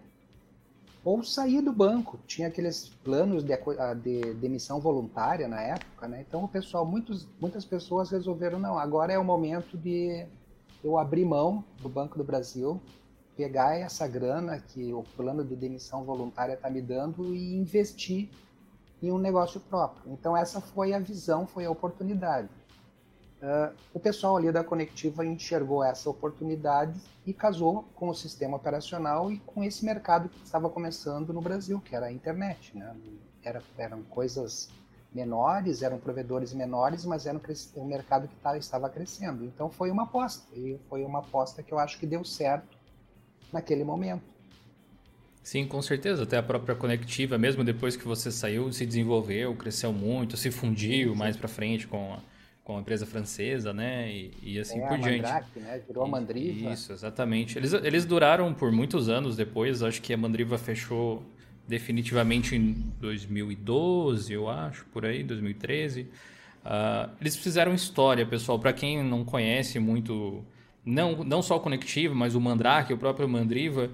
ou 1.04 1.24
sair 1.24 1.60
do 1.60 1.72
banco. 1.72 2.16
Tinha 2.28 2.46
aqueles 2.46 2.90
planos 3.02 3.42
de, 3.42 3.56
de 4.00 4.34
demissão 4.34 4.78
voluntária 4.78 5.48
na 5.48 5.60
época, 5.60 6.06
né? 6.06 6.24
Então 6.28 6.44
o 6.44 6.48
pessoal, 6.48 6.86
muitos, 6.86 7.26
muitas 7.40 7.64
pessoas 7.64 8.10
resolveram 8.10 8.60
não, 8.60 8.78
agora 8.78 9.12
é 9.12 9.18
o 9.18 9.24
momento 9.24 9.76
de 9.76 10.26
eu 10.84 10.96
abrir 10.96 11.24
mão 11.24 11.64
do 11.82 11.88
Banco 11.88 12.16
do 12.16 12.22
Brasil, 12.22 12.80
pegar 13.36 13.76
essa 13.76 14.06
grana 14.06 14.60
que 14.60 14.92
o 14.92 15.02
plano 15.16 15.44
de 15.44 15.56
demissão 15.56 16.04
voluntária 16.04 16.52
está 16.52 16.70
me 16.70 16.80
dando 16.80 17.34
e 17.34 17.56
investir 17.56 18.28
em 19.02 19.10
um 19.10 19.18
negócio 19.18 19.58
próprio. 19.58 20.12
Então 20.12 20.36
essa 20.36 20.60
foi 20.60 20.94
a 20.94 21.00
visão, 21.00 21.48
foi 21.48 21.64
a 21.64 21.70
oportunidade. 21.70 22.48
Uh, 23.40 23.72
o 23.94 24.00
pessoal 24.00 24.36
ali 24.36 24.50
da 24.50 24.64
Conectiva 24.64 25.24
enxergou 25.24 25.84
essa 25.84 26.10
oportunidade 26.10 27.00
e 27.24 27.32
casou 27.32 27.84
com 27.94 28.08
o 28.08 28.14
sistema 28.14 28.56
operacional 28.56 29.30
e 29.30 29.38
com 29.38 29.62
esse 29.62 29.84
mercado 29.84 30.28
que 30.28 30.42
estava 30.42 30.68
começando 30.68 31.32
no 31.32 31.40
Brasil, 31.40 31.80
que 31.80 31.94
era 31.94 32.06
a 32.06 32.12
internet. 32.12 32.76
Né? 32.76 32.96
Era, 33.44 33.62
eram 33.76 34.02
coisas 34.02 34.68
menores, 35.14 35.82
eram 35.82 35.98
provedores 35.98 36.52
menores, 36.52 37.04
mas 37.04 37.26
era 37.26 37.40
um, 37.76 37.84
mercado 37.84 38.26
que 38.26 38.34
tá, 38.36 38.58
estava 38.58 38.90
crescendo. 38.90 39.44
Então 39.44 39.70
foi 39.70 39.90
uma 39.90 40.02
aposta, 40.02 40.44
e 40.56 40.76
foi 40.88 41.04
uma 41.04 41.20
aposta 41.20 41.62
que 41.62 41.72
eu 41.72 41.78
acho 41.78 41.96
que 41.98 42.06
deu 42.06 42.24
certo 42.24 42.76
naquele 43.52 43.84
momento. 43.84 44.22
Sim, 45.44 45.66
com 45.66 45.80
certeza. 45.80 46.24
Até 46.24 46.36
a 46.36 46.42
própria 46.42 46.74
Conectiva, 46.74 47.38
mesmo 47.38 47.62
depois 47.62 47.96
que 47.96 48.04
você 48.04 48.30
saiu, 48.32 48.70
se 48.72 48.84
desenvolveu, 48.84 49.54
cresceu 49.56 49.92
muito, 49.92 50.36
se 50.36 50.50
fundiu 50.50 51.14
mais 51.14 51.36
para 51.36 51.48
frente 51.48 51.86
com 51.86 52.14
a 52.14 52.20
com 52.68 52.76
a 52.76 52.80
empresa 52.80 53.06
francesa, 53.06 53.72
né? 53.72 54.12
E, 54.12 54.30
e 54.42 54.58
assim 54.58 54.78
é, 54.78 54.86
por 54.86 54.98
diante. 54.98 55.22
Mandrake, 55.22 55.58
né? 55.58 55.80
Virou 55.88 56.04
a 56.04 56.06
Mandriva. 56.06 56.70
Isso, 56.70 56.92
exatamente. 56.92 57.56
Eles, 57.56 57.72
eles 57.72 58.04
duraram 58.04 58.52
por 58.52 58.70
muitos 58.70 59.08
anos 59.08 59.38
depois. 59.38 59.82
Acho 59.82 60.02
que 60.02 60.12
a 60.12 60.18
Mandriva 60.18 60.58
fechou 60.58 61.22
definitivamente 61.66 62.54
em 62.54 62.74
2012, 63.00 64.30
eu 64.34 64.50
acho, 64.50 64.84
por 64.92 65.06
aí, 65.06 65.24
2013. 65.24 66.02
Uh, 66.02 66.08
ah, 66.66 67.10
eles 67.18 67.36
fizeram 67.36 67.72
história, 67.72 68.26
pessoal. 68.26 68.58
Para 68.58 68.74
quem 68.74 69.02
não 69.02 69.24
conhece 69.24 69.78
muito, 69.78 70.44
não, 70.84 71.24
não 71.24 71.40
só 71.40 71.56
o 71.56 71.60
Conectivo, 71.60 72.14
mas 72.14 72.34
o 72.34 72.40
Mandrake, 72.40 72.92
o 72.92 72.98
próprio 72.98 73.26
Mandriva, 73.26 73.90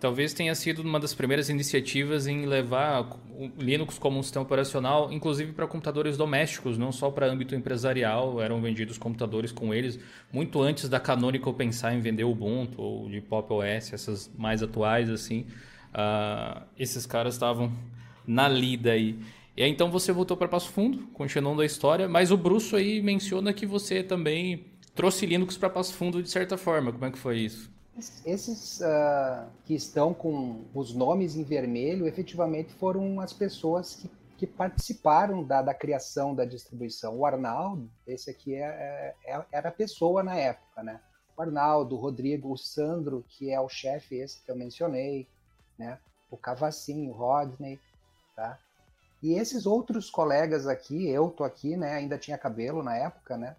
talvez 0.00 0.32
tenha 0.32 0.54
sido 0.54 0.82
uma 0.82 1.00
das 1.00 1.14
primeiras 1.14 1.48
iniciativas 1.48 2.26
em 2.26 2.46
levar 2.46 3.02
o 3.30 3.50
Linux 3.58 3.98
como 3.98 4.18
um 4.18 4.22
sistema 4.22 4.44
operacional, 4.44 5.12
inclusive 5.12 5.52
para 5.52 5.66
computadores 5.66 6.16
domésticos, 6.16 6.78
não 6.78 6.92
só 6.92 7.10
para 7.10 7.26
âmbito 7.26 7.54
empresarial, 7.54 8.40
eram 8.40 8.60
vendidos 8.60 8.98
computadores 8.98 9.52
com 9.52 9.74
eles, 9.74 9.98
muito 10.32 10.60
antes 10.60 10.88
da 10.88 11.00
Canonical 11.00 11.52
pensar 11.54 11.94
em 11.94 12.00
vender 12.00 12.24
o 12.24 12.30
Ubuntu 12.30 12.80
ou 12.80 13.08
de 13.08 13.20
Pop 13.20 13.52
OS, 13.52 13.92
essas 13.92 14.30
mais 14.36 14.62
atuais, 14.62 15.10
assim. 15.10 15.46
Uh, 15.88 16.62
esses 16.78 17.06
caras 17.06 17.34
estavam 17.34 17.72
na 18.26 18.48
lida 18.48 18.92
aí. 18.92 19.18
E 19.56 19.62
aí, 19.62 19.70
então 19.70 19.90
você 19.90 20.12
voltou 20.12 20.36
para 20.36 20.46
Passo 20.46 20.70
Fundo, 20.70 21.08
continuando 21.12 21.62
a 21.62 21.66
história, 21.66 22.08
mas 22.08 22.30
o 22.30 22.36
Brusso 22.36 22.76
aí 22.76 23.02
menciona 23.02 23.52
que 23.52 23.66
você 23.66 24.04
também 24.04 24.66
trouxe 24.94 25.26
Linux 25.26 25.56
para 25.56 25.68
Passo 25.68 25.94
Fundo 25.94 26.22
de 26.22 26.30
certa 26.30 26.56
forma. 26.56 26.92
Como 26.92 27.04
é 27.04 27.10
que 27.10 27.18
foi 27.18 27.38
isso? 27.38 27.77
Esses 28.24 28.80
uh, 28.80 29.48
que 29.64 29.74
estão 29.74 30.14
com 30.14 30.64
os 30.72 30.94
nomes 30.94 31.34
em 31.34 31.42
vermelho, 31.42 32.06
efetivamente 32.06 32.72
foram 32.74 33.20
as 33.20 33.32
pessoas 33.32 33.96
que, 33.96 34.10
que 34.36 34.46
participaram 34.46 35.42
da, 35.42 35.62
da, 35.62 35.74
criação 35.74 36.34
da 36.34 36.44
distribuição. 36.44 37.16
O 37.16 37.26
Arnaldo, 37.26 37.90
esse 38.06 38.30
aqui 38.30 38.54
é, 38.54 38.60
é, 38.62 39.14
é, 39.26 39.44
era 39.50 39.68
a 39.68 39.72
pessoa 39.72 40.22
na 40.22 40.36
época, 40.36 40.82
né? 40.82 41.00
O 41.36 41.42
Arnaldo, 41.42 41.96
o 41.96 41.98
Rodrigo, 41.98 42.52
o 42.52 42.56
Sandro, 42.56 43.24
que 43.28 43.50
é 43.50 43.60
o 43.60 43.68
chefe 43.68 44.16
esse 44.16 44.40
que 44.42 44.50
eu 44.50 44.56
mencionei, 44.56 45.26
né? 45.76 45.98
O 46.30 46.36
Cavacinho, 46.36 47.10
o 47.10 47.14
Rodney, 47.14 47.80
tá? 48.36 48.58
E 49.20 49.34
esses 49.34 49.66
outros 49.66 50.08
colegas 50.08 50.68
aqui, 50.68 51.08
eu 51.08 51.30
tô 51.30 51.42
aqui, 51.42 51.76
né? 51.76 51.94
Ainda 51.94 52.16
tinha 52.16 52.38
cabelo 52.38 52.82
na 52.82 52.96
época, 52.96 53.36
né? 53.36 53.56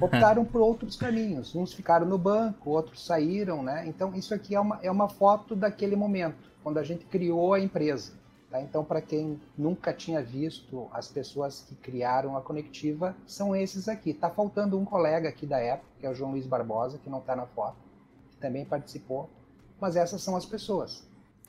Optaram 0.00 0.44
por 0.44 0.60
outros 0.60 0.96
caminhos. 0.96 1.54
Uns 1.54 1.72
ficaram 1.72 2.06
no 2.06 2.18
banco, 2.18 2.70
outros 2.70 3.04
saíram, 3.04 3.62
né? 3.62 3.84
Então, 3.86 4.14
isso 4.14 4.34
aqui 4.34 4.54
é 4.54 4.60
uma, 4.60 4.78
é 4.82 4.90
uma 4.90 5.08
foto 5.08 5.54
daquele 5.54 5.96
momento, 5.96 6.50
quando 6.62 6.78
a 6.78 6.82
gente 6.82 7.04
criou 7.04 7.54
a 7.54 7.60
empresa. 7.60 8.12
Tá? 8.50 8.60
Então, 8.60 8.84
para 8.84 9.00
quem 9.00 9.40
nunca 9.56 9.92
tinha 9.92 10.22
visto 10.22 10.88
as 10.92 11.08
pessoas 11.08 11.64
que 11.68 11.74
criaram 11.74 12.36
a 12.36 12.40
Conectiva, 12.40 13.16
são 13.26 13.54
esses 13.54 13.88
aqui. 13.88 14.14
Tá 14.14 14.30
faltando 14.30 14.78
um 14.78 14.84
colega 14.84 15.28
aqui 15.28 15.46
da 15.46 15.58
época, 15.58 15.88
que 15.98 16.06
é 16.06 16.10
o 16.10 16.14
João 16.14 16.30
Luiz 16.32 16.46
Barbosa, 16.46 16.98
que 16.98 17.10
não 17.10 17.18
está 17.18 17.34
na 17.34 17.46
foto, 17.46 17.76
que 18.30 18.36
também 18.38 18.64
participou. 18.64 19.28
Mas 19.80 19.96
essas 19.96 20.22
são 20.22 20.36
as 20.36 20.46
pessoas. 20.46 21.06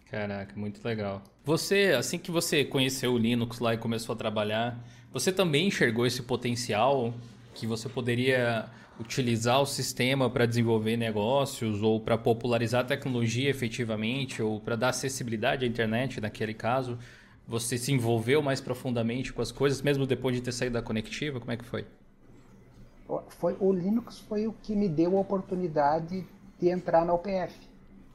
Caraca, 0.09 0.53
muito 0.55 0.85
legal. 0.85 1.21
Você, 1.43 1.93
assim 1.97 2.17
que 2.17 2.31
você 2.31 2.63
conheceu 2.63 3.13
o 3.13 3.17
Linux 3.17 3.59
lá 3.59 3.73
e 3.73 3.77
começou 3.77 4.13
a 4.13 4.17
trabalhar, 4.17 4.77
você 5.11 5.31
também 5.31 5.67
enxergou 5.67 6.05
esse 6.05 6.21
potencial 6.23 7.13
que 7.57 7.65
você 7.65 7.89
poderia 7.89 8.65
utilizar 8.99 9.61
o 9.61 9.65
sistema 9.65 10.29
para 10.29 10.45
desenvolver 10.45 10.95
negócios 10.95 11.81
ou 11.81 11.99
para 11.99 12.17
popularizar 12.17 12.81
a 12.81 12.83
tecnologia 12.83 13.49
efetivamente 13.49 14.41
ou 14.41 14.59
para 14.59 14.75
dar 14.75 14.89
acessibilidade 14.89 15.65
à 15.65 15.67
internet 15.67 16.21
naquele 16.21 16.53
caso? 16.53 16.97
Você 17.47 17.77
se 17.77 17.91
envolveu 17.91 18.41
mais 18.41 18.61
profundamente 18.61 19.33
com 19.33 19.41
as 19.41 19.51
coisas, 19.51 19.81
mesmo 19.81 20.05
depois 20.05 20.35
de 20.35 20.41
ter 20.41 20.51
saído 20.51 20.73
da 20.73 20.81
conectiva? 20.81 21.39
Como 21.39 21.51
é 21.51 21.57
que 21.57 21.65
foi? 21.65 21.85
foi 23.29 23.55
o 23.59 23.71
Linux 23.71 24.19
foi 24.19 24.47
o 24.47 24.53
que 24.53 24.75
me 24.75 24.89
deu 24.89 25.17
a 25.17 25.21
oportunidade 25.21 26.27
de 26.59 26.69
entrar 26.69 27.05
na 27.05 27.13
UPF. 27.13 27.55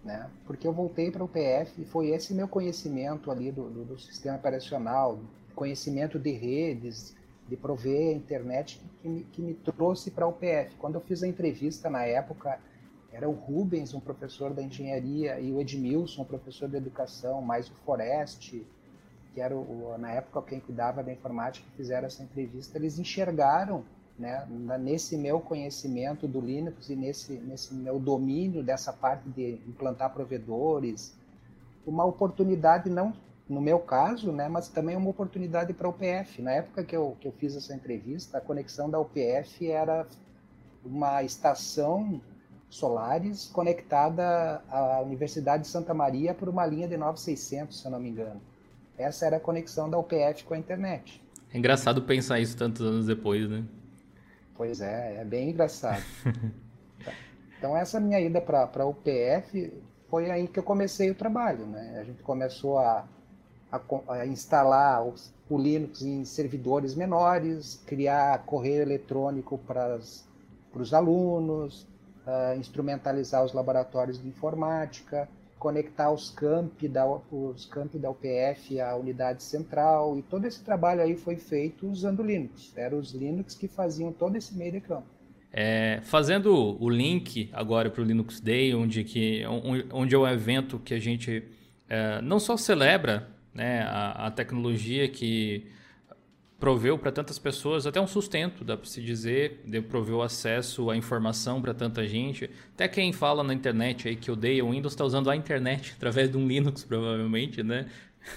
Né? 0.04 0.28
Porque 0.46 0.66
eu 0.66 0.72
voltei 0.72 1.10
para 1.10 1.22
o 1.22 1.26
UPF 1.26 1.80
e 1.80 1.84
foi 1.84 2.08
esse 2.08 2.34
meu 2.34 2.46
conhecimento 2.46 3.30
ali 3.30 3.50
do, 3.50 3.70
do, 3.70 3.84
do 3.84 3.98
sistema 3.98 4.36
operacional, 4.36 5.18
conhecimento 5.54 6.18
de 6.18 6.32
redes, 6.32 7.14
de 7.52 7.56
prover 7.58 8.08
a 8.08 8.16
internet 8.16 8.80
que 9.02 9.08
me, 9.08 9.24
que 9.24 9.42
me 9.42 9.52
trouxe 9.52 10.10
para 10.10 10.26
o 10.26 10.32
PF. 10.32 10.74
Quando 10.76 10.94
eu 10.94 11.02
fiz 11.02 11.22
a 11.22 11.28
entrevista 11.28 11.90
na 11.90 12.02
época, 12.02 12.58
era 13.12 13.28
o 13.28 13.32
Rubens, 13.32 13.92
um 13.92 14.00
professor 14.00 14.54
da 14.54 14.62
engenharia, 14.62 15.38
e 15.38 15.52
o 15.52 15.60
Edmilson, 15.60 16.22
um 16.22 16.24
professor 16.24 16.66
de 16.66 16.78
educação, 16.78 17.42
mais 17.42 17.68
o 17.68 17.74
Forest, 17.84 18.66
que 19.34 19.40
era 19.40 19.54
o, 19.54 19.98
na 19.98 20.12
época 20.12 20.40
quem 20.48 20.60
cuidava 20.60 21.02
da 21.02 21.12
informática, 21.12 21.66
que 21.70 21.76
fizeram 21.76 22.06
essa 22.06 22.22
entrevista, 22.22 22.78
eles 22.78 22.98
enxergaram 22.98 23.84
né, 24.18 24.46
nesse 24.80 25.18
meu 25.18 25.38
conhecimento 25.38 26.26
do 26.26 26.40
Linux 26.40 26.88
e 26.88 26.96
nesse, 26.96 27.34
nesse 27.34 27.74
meu 27.74 27.98
domínio 27.98 28.62
dessa 28.62 28.94
parte 28.94 29.28
de 29.28 29.60
implantar 29.68 30.10
provedores, 30.14 31.14
uma 31.86 32.04
oportunidade 32.06 32.88
não 32.88 33.12
no 33.52 33.60
meu 33.60 33.78
caso, 33.78 34.32
né, 34.32 34.48
mas 34.48 34.68
também 34.68 34.96
uma 34.96 35.10
oportunidade 35.10 35.72
para 35.72 35.86
a 35.86 35.90
UPF. 35.90 36.40
Na 36.40 36.52
época 36.52 36.82
que 36.82 36.96
eu, 36.96 37.16
que 37.20 37.28
eu 37.28 37.32
fiz 37.32 37.54
essa 37.54 37.74
entrevista, 37.74 38.38
a 38.38 38.40
conexão 38.40 38.88
da 38.88 38.98
UPF 38.98 39.70
era 39.70 40.06
uma 40.84 41.22
estação 41.22 42.20
Solares 42.70 43.50
conectada 43.52 44.62
à 44.70 45.02
Universidade 45.02 45.64
de 45.64 45.68
Santa 45.68 45.92
Maria 45.92 46.32
por 46.32 46.48
uma 46.48 46.64
linha 46.64 46.88
de 46.88 46.96
9600, 46.96 47.78
se 47.78 47.84
eu 47.84 47.90
não 47.90 48.00
me 48.00 48.08
engano. 48.08 48.40
Essa 48.96 49.26
era 49.26 49.36
a 49.36 49.40
conexão 49.40 49.90
da 49.90 49.98
UPF 49.98 50.44
com 50.44 50.54
a 50.54 50.58
internet. 50.58 51.22
É 51.52 51.58
engraçado 51.58 52.00
pensar 52.00 52.40
isso 52.40 52.56
tantos 52.56 52.80
anos 52.80 53.06
depois, 53.06 53.48
né? 53.48 53.62
Pois 54.54 54.80
é, 54.80 55.16
é 55.20 55.24
bem 55.24 55.50
engraçado. 55.50 56.02
então 57.58 57.76
essa 57.76 58.00
minha 58.00 58.18
ida 58.18 58.40
para 58.40 58.70
a 58.74 58.86
UPF 58.86 59.70
foi 60.08 60.30
aí 60.30 60.48
que 60.48 60.58
eu 60.58 60.62
comecei 60.62 61.10
o 61.10 61.14
trabalho, 61.14 61.66
né? 61.66 61.98
A 62.00 62.04
gente 62.04 62.22
começou 62.22 62.78
a 62.78 63.06
a, 63.72 63.80
a 64.12 64.26
instalar 64.26 65.04
os, 65.04 65.32
o 65.48 65.58
Linux 65.58 66.02
em 66.02 66.24
servidores 66.24 66.94
menores, 66.94 67.82
criar 67.86 68.38
correio 68.44 68.82
eletrônico 68.82 69.58
para 69.58 69.98
os 70.74 70.94
alunos, 70.94 71.86
uh, 72.26 72.58
instrumentalizar 72.58 73.42
os 73.42 73.54
laboratórios 73.54 74.20
de 74.20 74.28
informática, 74.28 75.28
conectar 75.58 76.10
os 76.10 76.28
campi 76.28 76.88
da, 76.88 77.06
os 77.06 77.64
campi 77.66 77.98
da 77.98 78.10
UPF 78.10 78.80
à 78.80 78.96
unidade 78.96 79.42
central, 79.42 80.18
e 80.18 80.22
todo 80.22 80.44
esse 80.44 80.62
trabalho 80.62 81.00
aí 81.00 81.16
foi 81.16 81.36
feito 81.36 81.86
usando 81.86 82.22
Linux. 82.22 82.72
Eram 82.76 82.98
os 82.98 83.12
Linux 83.12 83.54
que 83.54 83.68
faziam 83.68 84.12
todo 84.12 84.36
esse 84.36 84.54
meio 84.54 84.72
de 84.72 84.80
campo. 84.80 85.06
É, 85.52 86.00
fazendo 86.02 86.82
o 86.82 86.88
link 86.88 87.50
agora 87.52 87.90
para 87.90 88.00
o 88.00 88.04
Linux 88.04 88.40
Day, 88.40 88.74
onde, 88.74 89.04
que, 89.04 89.42
onde 89.92 90.14
é 90.14 90.18
um 90.18 90.26
evento 90.26 90.78
que 90.78 90.94
a 90.94 90.98
gente 90.98 91.44
é, 91.88 92.22
não 92.22 92.40
só 92.40 92.56
celebra 92.56 93.28
né, 93.54 93.82
a, 93.82 94.26
a 94.26 94.30
tecnologia 94.30 95.08
que 95.08 95.66
proveu 96.62 96.96
para 96.96 97.10
tantas 97.10 97.40
pessoas 97.40 97.88
até 97.88 98.00
um 98.00 98.06
sustento, 98.06 98.62
dá 98.62 98.76
para 98.76 98.86
se 98.86 99.02
dizer, 99.02 99.64
proveu 99.88 100.22
acesso 100.22 100.90
à 100.90 100.96
informação 100.96 101.60
para 101.60 101.74
tanta 101.74 102.06
gente. 102.06 102.48
Até 102.74 102.86
quem 102.86 103.12
fala 103.12 103.42
na 103.42 103.52
internet 103.52 104.06
aí 104.06 104.14
que 104.14 104.30
odeia 104.30 104.64
o 104.64 104.70
Windows 104.70 104.92
está 104.92 105.04
usando 105.04 105.28
a 105.28 105.34
internet 105.34 105.92
através 105.98 106.30
de 106.30 106.36
um 106.36 106.46
Linux, 106.46 106.84
provavelmente, 106.84 107.64
né? 107.64 107.86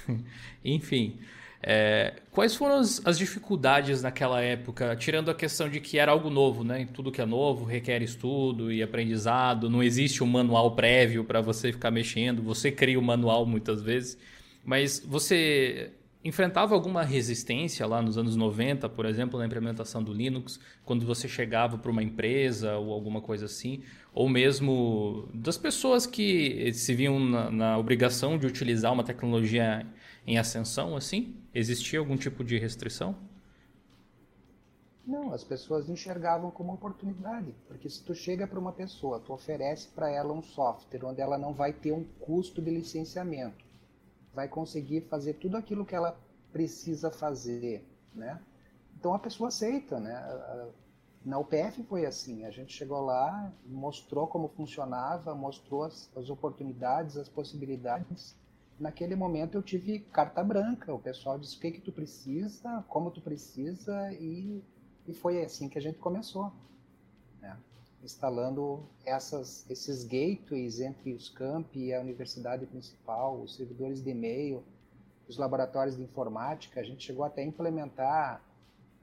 Enfim, 0.65 1.19
é, 1.62 2.13
quais 2.32 2.56
foram 2.56 2.78
as, 2.78 2.99
as, 3.06 3.15
dificuldades 3.15 4.01
naquela 4.01 4.41
época, 4.41 4.95
tirando 4.95 5.30
a 5.30 5.36
questão 5.36 5.69
de 5.69 5.80
que 5.80 5.99
era 5.99 6.12
algo 6.12 6.32
novo, 6.32 6.63
né? 6.63 6.88
Tudo 6.93 7.12
que 7.12 7.21
é 7.21 7.25
novo 7.28 7.63
requer 7.63 8.01
estudo 8.01 8.71
e 8.71 8.82
aprendizado, 8.82 9.69
não 9.69 9.84
existe 9.84 10.23
um 10.23 10.28
manual 10.28 10.75
prévio 10.75 11.23
para 11.23 11.41
você 11.41 11.71
ficar 11.71 11.91
mexendo, 11.91 12.41
você 12.41 12.71
cria 12.71 12.99
o 12.99 13.04
manual 13.04 13.45
muitas 13.45 13.84
vezes. 13.84 14.17
Mas 14.65 14.99
você 14.99 15.93
enfrentava 16.23 16.73
alguma 16.73 17.04
resistência 17.04 17.86
lá 17.86 18.01
nos 18.01 18.17
anos 18.17 18.36
90, 18.36 18.89
por 18.89 19.06
exemplo, 19.06 19.38
na 19.38 19.45
implementação 19.45 20.04
do 20.04 20.12
Linux, 20.12 20.60
quando 20.84 21.06
você 21.06 21.28
chegava 21.28 21.78
para 21.78 21.91
uma 21.91 22.01
empresa 22.01 22.78
ou 22.78 22.91
alguma 22.91 23.21
coisa 23.21 23.45
assim? 23.45 23.84
Ou 24.12 24.28
mesmo 24.28 25.30
das 25.32 25.56
pessoas 25.56 26.08
que 26.08 26.73
se 26.73 26.95
viam 26.95 27.19
na, 27.19 27.51
na 27.51 27.78
obrigação 27.78 28.39
de 28.39 28.47
utilizar 28.47 28.91
uma 28.91 29.04
tecnologia 29.04 29.86
em 30.25 30.39
ascensão, 30.39 30.95
assim? 30.95 31.36
Existia 31.54 31.99
algum 31.99 32.17
tipo 32.17 32.43
de 32.43 32.58
restrição? 32.58 33.15
Não, 35.06 35.32
as 35.32 35.43
pessoas 35.43 35.88
enxergavam 35.88 36.49
como 36.49 36.73
oportunidade, 36.73 37.54
porque 37.67 37.88
se 37.88 38.01
tu 38.01 38.15
chega 38.15 38.47
para 38.47 38.60
uma 38.60 38.71
pessoa, 38.71 39.19
tu 39.19 39.32
oferece 39.32 39.89
para 39.89 40.10
ela 40.10 40.34
um 40.34 40.41
software 40.41 41.06
onde 41.06 41.21
ela 41.21 41.38
não 41.38 41.54
vai 41.54 41.71
ter 41.71 41.91
um 41.91 42.04
custo 42.19 42.60
de 42.60 42.71
licenciamento, 42.71 43.63
vai 44.36 44.48
conseguir 44.48 45.02
fazer 45.02 45.36
tudo 45.36 45.56
aquilo 45.56 45.86
que 45.86 45.95
ela 45.95 46.19
precisa 46.52 47.10
fazer, 47.10 47.88
né? 48.13 48.39
Então 49.00 49.13
a 49.13 49.19
pessoa 49.19 49.48
aceita, 49.48 50.00
né? 50.00 50.13
Na 51.24 51.39
UPF 51.39 51.82
foi 51.84 52.06
assim, 52.06 52.45
a 52.45 52.52
gente 52.52 52.71
chegou 52.74 53.02
lá, 53.02 53.52
mostrou 53.65 54.28
como 54.28 54.48
funcionava, 54.50 55.34
mostrou 55.34 55.84
as, 55.84 56.12
as 56.15 56.30
oportunidades, 56.30 57.17
as 57.17 57.28
possibilidades. 57.28 58.36
Naquele 58.80 59.15
momento 59.15 59.58
eu 59.58 59.63
tive 59.63 60.00
carta 60.00 60.43
branca, 60.43 60.93
o 60.93 61.00
pessoal 61.00 61.39
disse 61.39 61.58
o 61.58 61.60
que 61.60 61.71
que 61.71 61.82
tu 61.82 61.91
precisa, 61.91 62.84
como 62.88 63.10
tu 63.10 63.21
precisa 63.21 64.12
e, 64.13 64.62
e 65.08 65.13
foi 65.13 65.43
assim 65.43 65.67
que 65.67 65.80
a 65.80 65.82
gente 65.82 65.98
começou. 65.98 66.52
Instalando 68.05 68.87
essas, 69.03 69.67
esses 69.67 70.03
gateways 70.03 70.79
entre 70.79 71.11
os 71.11 71.27
campi 71.27 71.85
e 71.85 71.93
a 71.93 71.99
universidade 71.99 72.63
principal, 72.67 73.41
os 73.41 73.55
servidores 73.55 74.03
de 74.03 74.11
e-mail, 74.11 74.63
os 75.27 75.37
laboratórios 75.37 75.97
de 75.97 76.03
informática. 76.03 76.79
A 76.79 76.83
gente 76.83 77.03
chegou 77.03 77.25
até 77.25 77.41
a 77.41 77.45
implementar, 77.45 78.43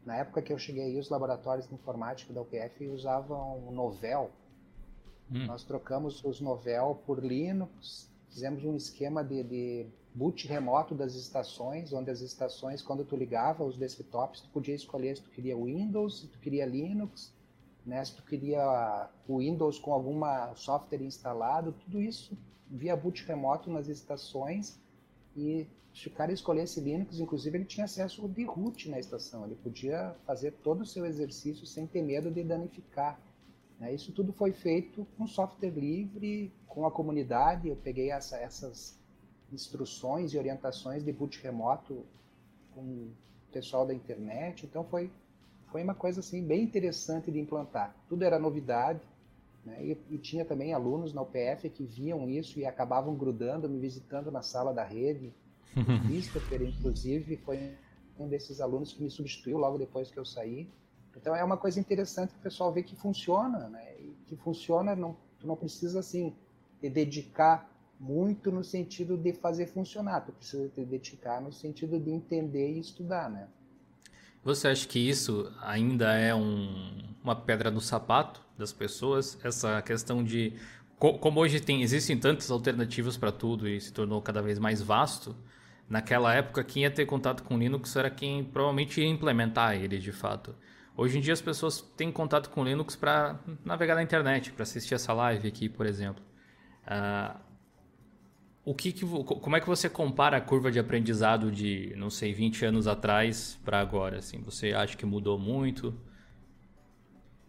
na 0.06 0.18
época 0.18 0.40
que 0.40 0.52
eu 0.52 0.58
cheguei 0.58 0.84
aí, 0.84 0.98
os 1.00 1.08
laboratórios 1.08 1.66
de 1.66 1.74
informática 1.74 2.32
da 2.32 2.42
UPF 2.42 2.86
usavam 2.90 3.72
Novel. 3.72 4.30
Hum. 5.28 5.46
Nós 5.46 5.64
trocamos 5.64 6.22
os 6.24 6.40
Novel 6.40 7.02
por 7.04 7.24
Linux, 7.24 8.08
fizemos 8.28 8.64
um 8.64 8.76
esquema 8.76 9.24
de, 9.24 9.42
de 9.42 9.86
boot 10.14 10.46
remoto 10.46 10.94
das 10.94 11.16
estações, 11.16 11.92
onde 11.92 12.08
as 12.08 12.20
estações, 12.20 12.80
quando 12.80 13.04
tu 13.04 13.16
ligava 13.16 13.64
os 13.64 13.76
desktops, 13.76 14.42
tu 14.42 14.48
podia 14.50 14.76
escolher 14.76 15.16
se 15.16 15.24
tu 15.24 15.30
queria 15.30 15.56
Windows, 15.56 16.20
se 16.20 16.28
tu 16.28 16.38
queria 16.38 16.64
Linux, 16.64 17.34
né, 17.84 18.04
se 18.04 18.14
tu 18.14 18.22
queria 18.22 19.10
o 19.26 19.38
Windows 19.38 19.78
com 19.78 19.92
alguma 19.92 20.54
software 20.54 21.02
instalado, 21.02 21.72
tudo 21.72 22.00
isso 22.00 22.36
via 22.70 22.96
boot 22.96 23.24
remoto 23.26 23.70
nas 23.70 23.88
estações 23.88 24.80
e 25.36 25.66
se 25.92 26.08
o 26.08 26.10
cara 26.10 26.32
escolhesse 26.32 26.80
Linux, 26.80 27.18
inclusive 27.18 27.58
ele 27.58 27.64
tinha 27.66 27.84
acesso 27.84 28.26
de 28.26 28.44
root 28.44 28.88
na 28.88 28.98
estação, 28.98 29.44
ele 29.44 29.56
podia 29.56 30.16
fazer 30.26 30.52
todo 30.62 30.80
o 30.80 30.86
seu 30.86 31.04
exercício 31.04 31.66
sem 31.66 31.86
ter 31.86 32.02
medo 32.02 32.30
de 32.30 32.42
danificar. 32.42 33.20
Né? 33.78 33.92
Isso 33.92 34.10
tudo 34.12 34.32
foi 34.32 34.52
feito 34.52 35.06
com 35.18 35.26
software 35.26 35.70
livre, 35.70 36.50
com 36.66 36.86
a 36.86 36.90
comunidade, 36.90 37.68
eu 37.68 37.76
peguei 37.76 38.10
essa, 38.10 38.38
essas 38.38 38.98
instruções 39.52 40.32
e 40.32 40.38
orientações 40.38 41.04
de 41.04 41.12
boot 41.12 41.38
remoto 41.42 42.06
com 42.74 42.80
o 42.80 43.12
pessoal 43.52 43.86
da 43.86 43.92
internet, 43.92 44.64
então 44.64 44.82
foi, 44.84 45.10
foi 45.72 45.82
uma 45.82 45.94
coisa 45.94 46.20
assim 46.20 46.46
bem 46.46 46.62
interessante 46.62 47.32
de 47.32 47.40
implantar. 47.40 47.96
Tudo 48.08 48.22
era 48.22 48.38
novidade, 48.38 49.00
né? 49.64 49.82
e, 49.82 49.98
e 50.10 50.18
tinha 50.18 50.44
também 50.44 50.74
alunos 50.74 51.14
na 51.14 51.22
UPF 51.22 51.70
que 51.70 51.82
viam 51.82 52.28
isso 52.28 52.60
e 52.60 52.66
acabavam 52.66 53.16
grudando, 53.16 53.68
me 53.68 53.80
visitando 53.80 54.30
na 54.30 54.42
sala 54.42 54.72
da 54.72 54.84
rede, 54.84 55.32
Christopher, 56.06 56.60
inclusive, 56.62 57.38
foi 57.38 57.74
um 58.18 58.28
desses 58.28 58.60
alunos 58.60 58.92
que 58.92 59.02
me 59.02 59.10
substituiu 59.10 59.56
logo 59.56 59.78
depois 59.78 60.10
que 60.10 60.18
eu 60.18 60.24
saí. 60.24 60.68
Então 61.16 61.34
é 61.34 61.42
uma 61.42 61.56
coisa 61.56 61.80
interessante 61.80 62.34
que 62.34 62.38
o 62.38 62.42
pessoal 62.42 62.70
vê 62.70 62.82
que 62.82 62.94
funciona, 62.94 63.68
né? 63.68 63.96
E 63.98 64.14
que 64.26 64.36
funciona, 64.36 64.94
não, 64.94 65.16
tu 65.40 65.46
não 65.46 65.56
precisa 65.56 66.00
assim 66.00 66.34
te 66.80 66.90
dedicar 66.90 67.70
muito 67.98 68.50
no 68.50 68.62
sentido 68.62 69.16
de 69.16 69.32
fazer 69.32 69.66
funcionar, 69.68 70.22
tu 70.22 70.32
precisa 70.32 70.68
te 70.68 70.84
dedicar 70.84 71.40
no 71.40 71.52
sentido 71.52 71.98
de 71.98 72.10
entender 72.10 72.72
e 72.72 72.80
estudar, 72.80 73.30
né? 73.30 73.48
Você 74.44 74.68
acha 74.68 74.86
que 74.88 74.98
isso 74.98 75.52
ainda 75.60 76.14
é 76.14 76.34
um, 76.34 77.14
uma 77.22 77.36
pedra 77.36 77.70
no 77.70 77.80
sapato 77.80 78.40
das 78.58 78.72
pessoas? 78.72 79.38
Essa 79.44 79.80
questão 79.82 80.24
de 80.24 80.54
como 80.98 81.40
hoje 81.40 81.60
tem 81.60 81.82
existem 81.82 82.16
tantas 82.18 82.50
alternativas 82.50 83.16
para 83.16 83.32
tudo 83.32 83.68
e 83.68 83.80
se 83.80 83.92
tornou 83.92 84.22
cada 84.22 84.40
vez 84.40 84.58
mais 84.58 84.80
vasto, 84.80 85.34
naquela 85.88 86.32
época 86.34 86.62
quem 86.62 86.82
ia 86.82 86.90
ter 86.90 87.06
contato 87.06 87.42
com 87.42 87.58
Linux 87.58 87.94
era 87.96 88.08
quem 88.10 88.44
provavelmente 88.44 89.00
ia 89.00 89.06
implementar 89.08 89.74
ele 89.74 89.98
de 89.98 90.12
fato. 90.12 90.54
Hoje 90.96 91.18
em 91.18 91.20
dia 91.20 91.32
as 91.32 91.40
pessoas 91.40 91.80
têm 91.96 92.12
contato 92.12 92.50
com 92.50 92.64
Linux 92.64 92.94
para 92.94 93.38
navegar 93.64 93.94
na 93.94 94.02
internet, 94.02 94.52
para 94.52 94.62
assistir 94.64 94.94
essa 94.94 95.12
live 95.12 95.48
aqui, 95.48 95.68
por 95.68 95.86
exemplo. 95.86 96.22
Uh, 96.84 97.38
o 98.64 98.74
que, 98.74 98.92
que 98.92 99.04
como 99.04 99.56
é 99.56 99.60
que 99.60 99.66
você 99.66 99.88
compara 99.90 100.36
a 100.36 100.40
curva 100.40 100.70
de 100.70 100.78
aprendizado 100.78 101.50
de, 101.50 101.92
não 101.96 102.08
sei, 102.08 102.32
20 102.32 102.64
anos 102.64 102.86
atrás 102.86 103.58
para 103.64 103.80
agora? 103.80 104.18
Assim, 104.18 104.38
você 104.38 104.72
acha 104.72 104.96
que 104.96 105.04
mudou 105.04 105.36
muito? 105.38 105.92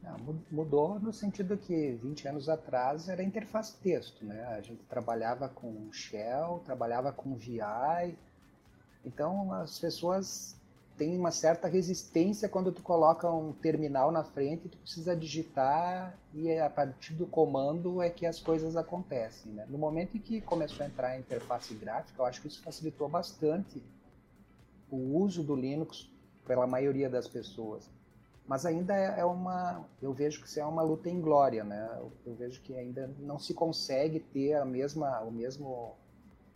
Não, 0.02 0.42
mudou 0.52 1.00
no 1.00 1.14
sentido 1.14 1.56
que 1.56 1.92
20 2.04 2.28
anos 2.28 2.50
atrás 2.50 3.10
era 3.10 3.24
interface 3.24 3.78
texto, 3.78 4.26
né? 4.26 4.44
A 4.46 4.62
gente 4.62 4.84
trabalhava 4.86 5.48
com 5.48 5.92
Shell, 5.92 6.62
trabalhava 6.66 7.12
com 7.12 7.36
VI, 7.36 8.18
então 9.06 9.54
as 9.54 9.78
pessoas 9.78 10.60
têm 10.98 11.18
uma 11.18 11.32
certa 11.32 11.68
resistência 11.68 12.48
quando 12.48 12.72
tu 12.72 12.82
coloca 12.82 13.30
um 13.30 13.52
terminal 13.54 14.12
na 14.12 14.24
frente, 14.24 14.70
tu 14.70 14.78
precisa 14.78 15.16
digitar 15.16 16.18
e 16.34 16.50
é 16.50 16.62
a 16.62 16.70
partir 16.70 17.14
do 17.14 17.26
comando 17.26 18.02
é 18.02 18.10
que 18.10 18.26
as 18.26 18.40
coisas 18.40 18.76
acontecem. 18.76 19.52
Né? 19.52 19.66
No 19.70 19.78
momento 19.78 20.18
em 20.18 20.20
que 20.20 20.42
começou 20.42 20.86
a 20.86 20.90
entrar 20.90 21.08
a 21.10 21.20
interface 21.20 21.74
gráfica, 21.74 22.22
eu 22.22 22.26
acho 22.26 22.42
que 22.42 22.48
isso 22.48 22.62
facilitou 22.62 23.10
bastante 23.10 23.82
o 24.90 25.18
uso 25.18 25.44
do 25.44 25.56
Linux 25.56 26.10
pela 26.46 26.68
maioria 26.68 27.10
das 27.10 27.28
pessoas. 27.28 27.90
Mas 28.46 28.66
ainda 28.66 28.94
é, 28.96 29.22
é 29.22 29.26
uma, 29.26 29.86
eu 30.02 30.14
vejo 30.14 30.42
que 30.42 30.48
isso 30.48 30.60
é 30.60 30.66
uma 30.66 30.84
luta 30.84 31.10
em 31.10 31.20
glória, 31.22 31.64
né? 31.64 31.98
Eu 32.26 32.36
vejo 32.36 32.62
que 32.62 32.76
ainda 32.76 33.10
não 33.20 33.40
se 33.40 33.54
consegue 33.54 34.20
ter 34.20 34.56
a 34.56 34.66
mesma, 34.66 35.22
o 35.22 35.32
mesmo 35.32 35.96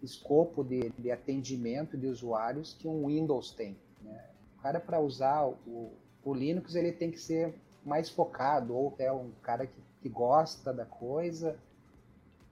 escopo 0.03 0.63
de, 0.63 0.91
de 0.97 1.11
atendimento 1.11 1.97
de 1.97 2.07
usuários 2.07 2.73
que 2.73 2.87
um 2.87 3.07
Windows 3.07 3.51
tem. 3.51 3.77
Né? 4.01 4.23
O 4.57 4.61
cara 4.61 4.79
para 4.79 4.99
usar 4.99 5.45
o, 5.45 5.91
o, 6.23 6.33
Linux 6.33 6.75
ele 6.75 6.91
tem 6.91 7.11
que 7.11 7.19
ser 7.19 7.53
mais 7.85 8.09
focado 8.09 8.75
ou 8.75 8.95
é 8.99 9.11
um 9.11 9.31
cara 9.41 9.65
que, 9.65 9.81
que 10.01 10.09
gosta 10.09 10.73
da 10.73 10.85
coisa, 10.85 11.57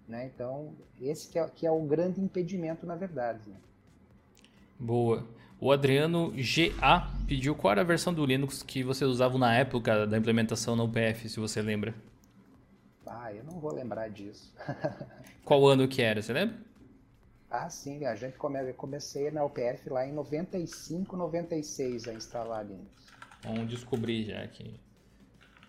né? 0.08 0.26
Então 0.34 0.74
esse 1.02 1.28
que 1.30 1.38
é, 1.38 1.48
que 1.50 1.68
é 1.68 1.72
o 1.72 1.82
grande 1.82 2.22
impedimento 2.22 2.86
na 2.86 2.96
verdade. 2.96 3.50
Né? 3.50 3.58
Boa. 4.80 5.26
O 5.60 5.72
Adriano 5.72 6.34
GA 6.36 7.10
pediu 7.28 7.56
qual 7.56 7.72
era 7.72 7.82
a 7.82 7.86
versão 7.86 8.14
do 8.14 8.26
Linux 8.26 8.62
que 8.62 8.84
vocês 8.84 9.10
usavam 9.10 9.38
na 9.38 9.56
época 9.56 10.06
da 10.06 10.18
implementação 10.18 10.76
no 10.76 10.84
UPF, 10.84 11.30
se 11.30 11.40
você 11.40 11.62
lembra. 11.62 11.96
Ah, 13.06 13.34
eu 13.34 13.44
não 13.44 13.60
vou 13.60 13.74
lembrar 13.74 14.10
disso. 14.10 14.54
qual 15.46 15.66
ano 15.66 15.88
que 15.88 16.02
era, 16.02 16.22
você 16.22 16.34
lembra? 16.34 16.58
Ah, 17.58 17.70
sim, 17.70 18.06
a 18.06 18.16
gente 18.16 18.38
come... 18.38 18.74
comecei 18.74 19.32
na 19.32 19.46
UPF 19.46 19.90
lá 19.90 20.06
em 20.06 20.12
95, 20.12 21.16
96 21.16 22.08
a 22.08 22.14
instalar 22.14 22.66
Linux. 22.66 23.08
Vamos 23.44 23.70
descobrir 23.70 24.26
já 24.26 24.44
aqui. 24.44 24.78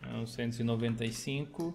1995. 0.03 1.75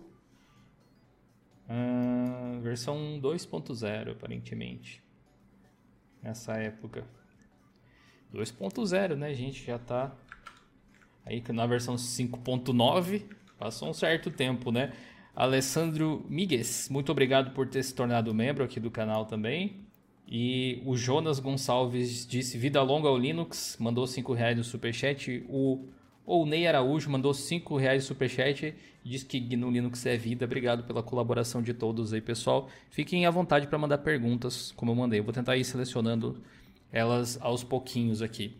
Hum, 1.69 2.59
versão 2.61 3.19
2.0, 3.21 4.11
aparentemente. 4.11 5.01
Nessa 6.21 6.57
época. 6.57 7.05
2.0, 8.33 9.15
né, 9.15 9.33
gente? 9.33 9.65
Já 9.65 9.79
tá 9.79 10.13
aí 11.25 11.41
na 11.53 11.65
versão 11.65 11.95
5.9. 11.95 13.23
Passou 13.57 13.89
um 13.89 13.93
certo 13.93 14.29
tempo, 14.29 14.73
né? 14.73 14.91
Alessandro 15.33 16.25
Migues, 16.27 16.89
muito 16.89 17.11
obrigado 17.11 17.53
por 17.53 17.65
ter 17.65 17.81
se 17.83 17.95
tornado 17.95 18.33
membro 18.33 18.65
aqui 18.65 18.79
do 18.79 18.91
canal 18.91 19.25
também. 19.25 19.89
E 20.33 20.81
o 20.85 20.95
Jonas 20.95 21.39
Gonçalves 21.39 22.25
disse 22.25 22.57
vida 22.57 22.81
longa 22.81 23.09
ao 23.09 23.17
Linux, 23.17 23.75
mandou 23.77 24.07
5 24.07 24.31
reais 24.31 24.55
no 24.55 24.63
superchat. 24.63 25.45
O 25.49 26.45
Ney 26.45 26.65
Araújo 26.65 27.09
mandou 27.09 27.33
5 27.33 27.75
reais 27.75 28.03
no 28.03 28.07
superchat 28.07 28.73
e 29.03 29.09
disse 29.09 29.25
que 29.25 29.41
no 29.57 29.69
Linux 29.69 30.05
é 30.05 30.15
vida. 30.15 30.45
Obrigado 30.45 30.85
pela 30.85 31.03
colaboração 31.03 31.61
de 31.61 31.73
todos 31.73 32.13
aí, 32.13 32.21
pessoal. 32.21 32.69
Fiquem 32.89 33.25
à 33.25 33.29
vontade 33.29 33.67
para 33.67 33.77
mandar 33.77 33.97
perguntas, 33.97 34.71
como 34.77 34.91
eu 34.91 34.95
mandei. 34.95 35.19
Vou 35.19 35.33
tentar 35.33 35.57
ir 35.57 35.65
selecionando 35.65 36.41
elas 36.93 37.37
aos 37.41 37.61
pouquinhos 37.61 38.21
aqui. 38.21 38.55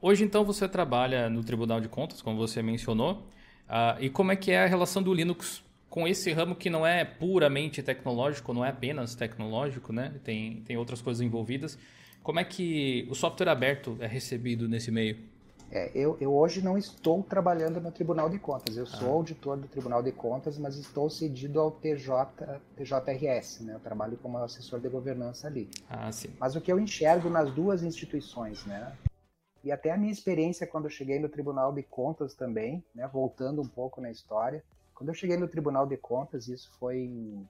Hoje, 0.00 0.22
então, 0.22 0.44
você 0.44 0.68
trabalha 0.68 1.28
no 1.28 1.42
Tribunal 1.42 1.80
de 1.80 1.88
Contas, 1.88 2.22
como 2.22 2.36
você 2.36 2.62
mencionou. 2.62 3.26
Uh, 3.68 4.02
e 4.02 4.08
como 4.08 4.30
é 4.30 4.36
que 4.36 4.52
é 4.52 4.62
a 4.62 4.66
relação 4.66 5.02
do 5.02 5.12
Linux 5.12 5.64
com 5.96 6.06
esse 6.06 6.30
ramo 6.30 6.54
que 6.54 6.68
não 6.68 6.86
é 6.86 7.06
puramente 7.06 7.82
tecnológico, 7.82 8.52
não 8.52 8.62
é 8.62 8.68
apenas 8.68 9.14
tecnológico, 9.14 9.94
né? 9.94 10.14
Tem, 10.22 10.60
tem 10.60 10.76
outras 10.76 11.00
coisas 11.00 11.22
envolvidas. 11.22 11.78
Como 12.22 12.38
é 12.38 12.44
que 12.44 13.08
o 13.10 13.14
software 13.14 13.48
aberto 13.48 13.96
é 13.98 14.06
recebido 14.06 14.68
nesse 14.68 14.90
meio? 14.90 15.16
É, 15.70 15.90
eu, 15.94 16.18
eu 16.20 16.34
hoje 16.34 16.60
não 16.60 16.76
estou 16.76 17.22
trabalhando 17.22 17.80
no 17.80 17.90
Tribunal 17.90 18.28
de 18.28 18.38
Contas. 18.38 18.76
Eu 18.76 18.84
sou 18.84 19.08
ah. 19.08 19.12
auditor 19.12 19.56
do 19.56 19.68
Tribunal 19.68 20.02
de 20.02 20.12
Contas, 20.12 20.58
mas 20.58 20.76
estou 20.76 21.08
cedido 21.08 21.58
ao 21.58 21.70
TJ, 21.70 22.60
TJRS, 22.76 23.64
né? 23.64 23.72
Eu 23.76 23.80
trabalho 23.80 24.18
como 24.18 24.36
assessor 24.36 24.78
de 24.78 24.90
governança 24.90 25.46
ali. 25.46 25.66
Ah, 25.88 26.12
sim. 26.12 26.28
Mas 26.38 26.54
o 26.54 26.60
que 26.60 26.70
eu 26.70 26.78
enxergo 26.78 27.30
nas 27.30 27.50
duas 27.50 27.82
instituições, 27.82 28.66
né? 28.66 28.92
E 29.64 29.72
até 29.72 29.92
a 29.92 29.96
minha 29.96 30.12
experiência 30.12 30.66
quando 30.66 30.84
eu 30.84 30.90
cheguei 30.90 31.18
no 31.18 31.30
Tribunal 31.30 31.72
de 31.72 31.82
Contas 31.82 32.34
também, 32.34 32.84
né? 32.94 33.08
Voltando 33.10 33.62
um 33.62 33.66
pouco 33.66 33.98
na 33.98 34.10
história, 34.10 34.62
quando 34.96 35.10
eu 35.10 35.14
cheguei 35.14 35.36
no 35.36 35.46
Tribunal 35.46 35.86
de 35.86 35.96
Contas, 35.98 36.48
isso 36.48 36.72
foi 36.78 37.00
em 37.00 37.48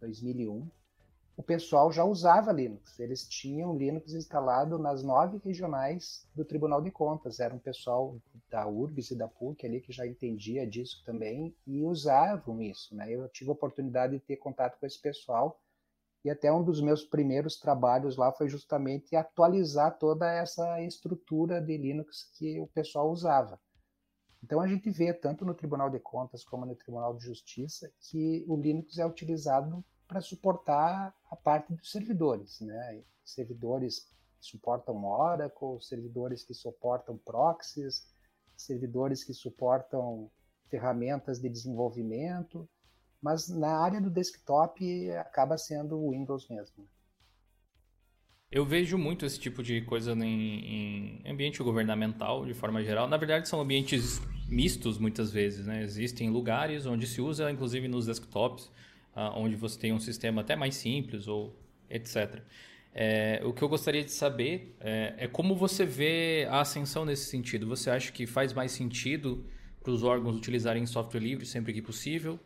2001, 0.00 0.66
o 1.36 1.42
pessoal 1.42 1.92
já 1.92 2.04
usava 2.04 2.52
Linux. 2.52 2.98
Eles 2.98 3.28
tinham 3.28 3.76
Linux 3.76 4.14
instalado 4.14 4.78
nas 4.78 5.02
nove 5.02 5.38
regionais 5.44 6.26
do 6.34 6.42
Tribunal 6.42 6.80
de 6.80 6.90
Contas. 6.90 7.38
Era 7.38 7.54
um 7.54 7.58
pessoal 7.58 8.16
da 8.48 8.66
URGS 8.66 9.10
e 9.10 9.16
da 9.16 9.28
PUC 9.28 9.66
ali 9.66 9.80
que 9.80 9.92
já 9.92 10.06
entendia 10.06 10.66
disso 10.66 11.02
também 11.04 11.54
e 11.66 11.82
usavam 11.82 12.62
isso. 12.62 12.94
Né? 12.94 13.12
Eu 13.12 13.28
tive 13.28 13.50
a 13.50 13.52
oportunidade 13.52 14.14
de 14.14 14.20
ter 14.20 14.36
contato 14.36 14.78
com 14.78 14.86
esse 14.86 15.00
pessoal 15.00 15.60
e 16.24 16.30
até 16.30 16.50
um 16.50 16.64
dos 16.64 16.80
meus 16.80 17.04
primeiros 17.04 17.58
trabalhos 17.58 18.16
lá 18.16 18.32
foi 18.32 18.48
justamente 18.48 19.14
atualizar 19.14 19.98
toda 19.98 20.32
essa 20.32 20.80
estrutura 20.80 21.60
de 21.60 21.76
Linux 21.76 22.30
que 22.38 22.58
o 22.58 22.66
pessoal 22.68 23.10
usava. 23.10 23.60
Então 24.44 24.60
a 24.60 24.68
gente 24.68 24.90
vê 24.90 25.10
tanto 25.14 25.42
no 25.42 25.54
Tribunal 25.54 25.88
de 25.88 25.98
Contas 25.98 26.44
como 26.44 26.66
no 26.66 26.74
Tribunal 26.74 27.16
de 27.16 27.24
Justiça 27.24 27.90
que 27.98 28.44
o 28.46 28.54
Linux 28.58 28.98
é 28.98 29.06
utilizado 29.06 29.82
para 30.06 30.20
suportar 30.20 31.14
a 31.30 31.34
parte 31.34 31.72
dos 31.72 31.90
servidores, 31.90 32.60
né? 32.60 33.02
Servidores 33.24 34.00
que 34.00 34.14
suportam 34.40 35.02
Oracle, 35.02 35.80
servidores 35.80 36.44
que 36.44 36.52
suportam 36.52 37.16
proxies, 37.16 38.06
servidores 38.54 39.24
que 39.24 39.32
suportam 39.32 40.30
ferramentas 40.68 41.40
de 41.40 41.48
desenvolvimento. 41.48 42.68
Mas 43.22 43.48
na 43.48 43.78
área 43.78 43.98
do 43.98 44.10
desktop 44.10 45.10
acaba 45.12 45.56
sendo 45.56 45.96
o 45.98 46.10
Windows 46.10 46.46
mesmo. 46.50 46.86
Eu 48.52 48.66
vejo 48.66 48.98
muito 48.98 49.24
esse 49.24 49.40
tipo 49.40 49.62
de 49.62 49.80
coisa 49.80 50.12
em, 50.12 51.22
em, 51.22 51.30
ambiente 51.32 51.62
governamental, 51.62 52.44
de 52.44 52.52
forma 52.52 52.84
geral. 52.84 53.08
Na 53.08 53.16
verdade, 53.16 53.48
são 53.48 53.60
ambientes 53.60 54.20
mistos 54.48 54.98
muitas 54.98 55.32
vezes. 55.32 55.66
Né? 55.66 55.82
Existem 55.82 56.30
lugares 56.30 56.86
onde 56.86 57.06
se 57.06 57.20
usa, 57.20 57.50
inclusive 57.50 57.88
nos 57.88 58.06
desktops, 58.06 58.66
uh, 59.16 59.36
onde 59.36 59.56
você 59.56 59.78
tem 59.78 59.92
um 59.92 60.00
sistema 60.00 60.40
até 60.40 60.56
mais 60.56 60.74
simples 60.74 61.28
ou 61.28 61.56
etc. 61.88 62.42
É, 62.96 63.40
o 63.44 63.52
que 63.52 63.60
eu 63.60 63.68
gostaria 63.68 64.04
de 64.04 64.12
saber 64.12 64.76
é, 64.80 65.14
é, 65.18 65.26
como 65.26 65.56
você 65.56 65.84
vê 65.84 66.46
a 66.48 66.60
ascensão 66.60 67.04
nesse 67.04 67.24
sentido. 67.26 67.66
Você 67.66 67.90
acha 67.90 68.12
que 68.12 68.24
faz 68.24 68.52
mais 68.52 68.70
sentido 68.70 69.44
para 69.82 69.90
os 69.90 70.04
órgãos 70.04 70.36
utilizarem 70.36 70.86
software 70.86 71.20
livre 71.20 71.44
sempre 71.44 71.72
que 71.72 71.82
possível? 71.82 72.38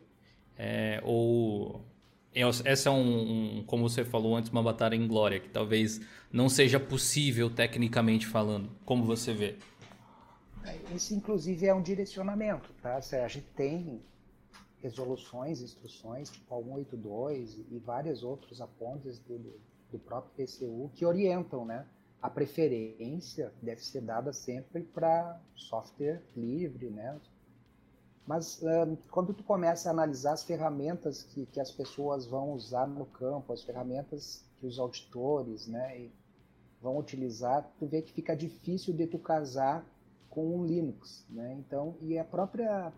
É, 0.57 0.99
ou 1.03 1.85
essa 2.33 2.89
é 2.89 2.91
um, 2.91 3.59
um, 3.59 3.63
como 3.63 3.87
você 3.87 4.03
falou 4.03 4.35
antes, 4.35 4.51
uma 4.51 4.61
batalha 4.61 4.95
em 4.95 5.07
glória, 5.07 5.39
que 5.39 5.49
talvez 5.49 6.01
não 6.31 6.49
seja 6.49 6.79
possível 6.79 7.49
tecnicamente 7.49 8.25
falando. 8.25 8.69
Como 8.85 9.03
você 9.03 9.33
vê? 9.33 9.55
Isso, 10.93 11.13
inclusive, 11.13 11.65
é 11.65 11.73
um 11.73 11.81
direcionamento, 11.81 12.71
tá? 12.81 12.97
A 12.97 13.27
gente 13.27 13.47
tem 13.55 14.01
resoluções, 14.81 15.61
instruções, 15.61 16.29
tipo 16.29 16.53
a 16.53 16.57
182 16.57 17.65
e 17.69 17.79
vários 17.79 18.23
outros 18.23 18.61
apontes 18.61 19.19
do, 19.19 19.37
do 19.91 19.99
próprio 19.99 20.31
PCU 20.35 20.89
que 20.93 21.05
orientam, 21.05 21.65
né? 21.65 21.85
A 22.21 22.29
preferência 22.29 23.53
deve 23.61 23.83
ser 23.83 24.01
dada 24.01 24.33
sempre 24.33 24.83
para 24.83 25.39
software 25.55 26.21
livre, 26.35 26.89
né? 26.89 27.19
Mas 28.29 28.61
quando 29.09 29.33
tu 29.33 29.43
começa 29.43 29.89
a 29.89 29.91
analisar 29.91 30.33
as 30.33 30.43
ferramentas 30.43 31.23
que, 31.23 31.47
que 31.47 31.59
as 31.59 31.71
pessoas 31.71 32.27
vão 32.27 32.51
usar 32.51 32.85
no 32.85 33.05
campo, 33.05 33.51
as 33.51 33.63
ferramentas 33.63 34.45
que 34.59 34.67
os 34.67 34.77
auditores, 34.77 35.65
né, 35.65 36.09
vão 36.79 36.97
utilizar, 36.99 37.67
tu 37.79 37.87
vê 37.87 38.03
que 38.03 38.13
fica 38.13 38.35
difícil 38.35 38.93
de 38.93 39.07
tu 39.07 39.17
casar 39.17 39.83
com 40.29 40.59
o 40.59 40.65
Linux, 40.65 41.25
né? 41.29 41.55
Então, 41.59 41.95
e 42.01 42.17
a 42.17 42.23
própria 42.23 42.93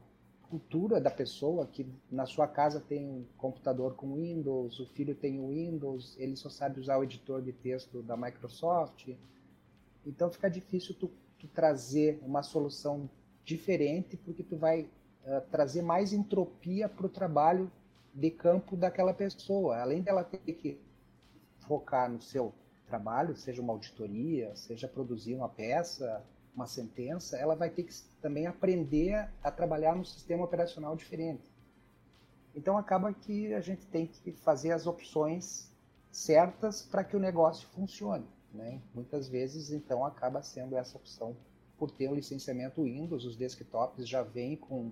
cultura 0.52 1.00
da 1.00 1.10
pessoa 1.10 1.66
que 1.66 1.88
na 2.12 2.26
sua 2.26 2.46
casa 2.46 2.82
tem 2.82 3.08
um 3.08 3.26
computador 3.38 3.96
com 3.96 4.16
Windows, 4.16 4.82
o 4.82 4.86
filho 4.88 5.16
tem 5.16 5.40
o 5.40 5.48
Windows, 5.48 6.18
ele 6.20 6.36
só 6.36 6.50
sabe 6.50 6.80
usar 6.80 6.98
o 6.98 7.04
editor 7.04 7.42
de 7.42 7.54
texto 7.54 8.04
da 8.04 8.18
Microsoft. 8.18 9.16
Então 10.06 10.30
fica 10.30 10.50
difícil 10.50 10.94
tu, 10.96 11.10
tu 11.40 11.48
trazer 11.48 12.20
uma 12.22 12.44
solução 12.44 13.10
diferente 13.46 14.18
porque 14.18 14.44
tu 14.44 14.58
vai 14.58 14.82
uh, 14.82 15.42
trazer 15.50 15.82
mais 15.82 16.12
entropia 16.12 16.90
para 16.90 17.06
o 17.06 17.10
trabalho 17.10 17.72
de 18.14 18.30
campo 18.30 18.76
daquela 18.76 19.14
pessoa. 19.14 19.78
Além 19.78 20.02
dela 20.02 20.24
ter 20.24 20.40
que 20.40 20.78
focar 21.66 22.12
no 22.12 22.22
seu 22.22 22.54
trabalho, 22.86 23.38
seja 23.38 23.62
uma 23.62 23.72
auditoria, 23.72 24.54
seja 24.54 24.86
produzir 24.86 25.34
uma 25.34 25.48
peça, 25.48 26.22
uma 26.56 26.68
sentença, 26.68 27.38
ela 27.38 27.56
vai 27.56 27.70
ter 27.70 27.84
que 27.84 27.94
também 28.22 28.48
aprender 28.48 29.30
a 29.42 29.52
trabalhar 29.52 29.96
num 29.96 30.04
sistema 30.04 30.44
operacional 30.44 30.96
diferente. 30.96 31.50
Então 32.54 32.78
acaba 32.78 33.14
que 33.14 33.54
a 33.54 33.62
gente 33.62 33.86
tem 33.88 34.08
que 34.08 34.32
fazer 34.34 34.72
as 34.72 34.86
opções 34.86 35.72
certas 36.12 36.82
para 36.82 37.04
que 37.04 37.16
o 37.16 37.20
negócio 37.20 37.68
funcione. 37.70 38.28
Né? 38.54 38.82
Muitas 38.94 39.30
vezes, 39.30 39.72
então, 39.72 40.06
acaba 40.06 40.42
sendo 40.42 40.76
essa 40.76 40.98
opção 40.98 41.36
por 41.78 41.90
ter 41.90 42.10
o 42.10 42.16
licenciamento 42.16 42.84
Windows, 42.84 43.26
os 43.26 43.36
desktops 43.36 44.08
já 44.08 44.22
vêm 44.22 44.58
com 44.58 44.92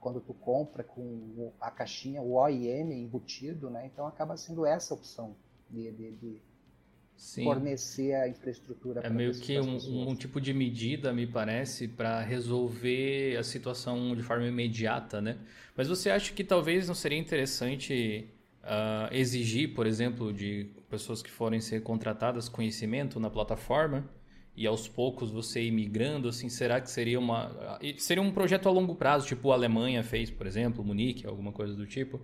quando 0.00 0.20
tu 0.20 0.32
compra 0.32 0.84
com 0.84 1.52
a 1.60 1.70
caixinha, 1.70 2.22
o 2.22 2.34
OIM 2.34 2.92
embutido, 2.92 3.68
né? 3.68 3.86
Então 3.86 4.06
acaba 4.06 4.36
sendo 4.36 4.64
essa 4.64 4.94
opção 4.94 5.34
de, 5.68 5.90
de, 5.90 6.12
de 6.12 6.42
Sim. 7.16 7.44
fornecer 7.44 8.14
a 8.14 8.28
infraestrutura. 8.28 9.00
É 9.02 9.08
meio 9.08 9.32
que 9.32 9.58
um, 9.58 10.10
um, 10.10 10.14
tipo 10.14 10.40
de 10.40 10.52
medida, 10.52 11.12
me 11.12 11.26
parece, 11.26 11.88
para 11.88 12.20
resolver 12.20 13.36
a 13.36 13.42
situação 13.42 14.14
de 14.14 14.22
forma 14.22 14.46
imediata, 14.46 15.20
né? 15.20 15.38
Mas 15.74 15.88
você 15.88 16.10
acha 16.10 16.32
que 16.32 16.44
talvez 16.44 16.86
não 16.86 16.94
seria 16.94 17.18
interessante 17.18 18.28
uh, 18.62 19.14
exigir, 19.14 19.74
por 19.74 19.86
exemplo, 19.86 20.32
de 20.32 20.70
pessoas 20.90 21.22
que 21.22 21.30
forem 21.30 21.60
ser 21.60 21.82
contratadas 21.82 22.48
conhecimento 22.48 23.18
na 23.18 23.30
plataforma 23.30 24.08
e 24.56 24.66
aos 24.66 24.88
poucos 24.88 25.30
você 25.30 25.62
ir 25.62 25.70
migrando, 25.70 26.28
assim, 26.28 26.48
será 26.48 26.80
que 26.80 26.90
seria 26.90 27.18
uma 27.18 27.78
seria 27.98 28.22
um 28.22 28.30
projeto 28.30 28.68
a 28.68 28.72
longo 28.72 28.94
prazo, 28.94 29.26
tipo 29.26 29.52
a 29.52 29.54
Alemanha 29.54 30.02
fez, 30.02 30.30
por 30.30 30.46
exemplo, 30.46 30.82
Munique, 30.82 31.26
alguma 31.26 31.52
coisa 31.52 31.74
do 31.74 31.86
tipo? 31.86 32.20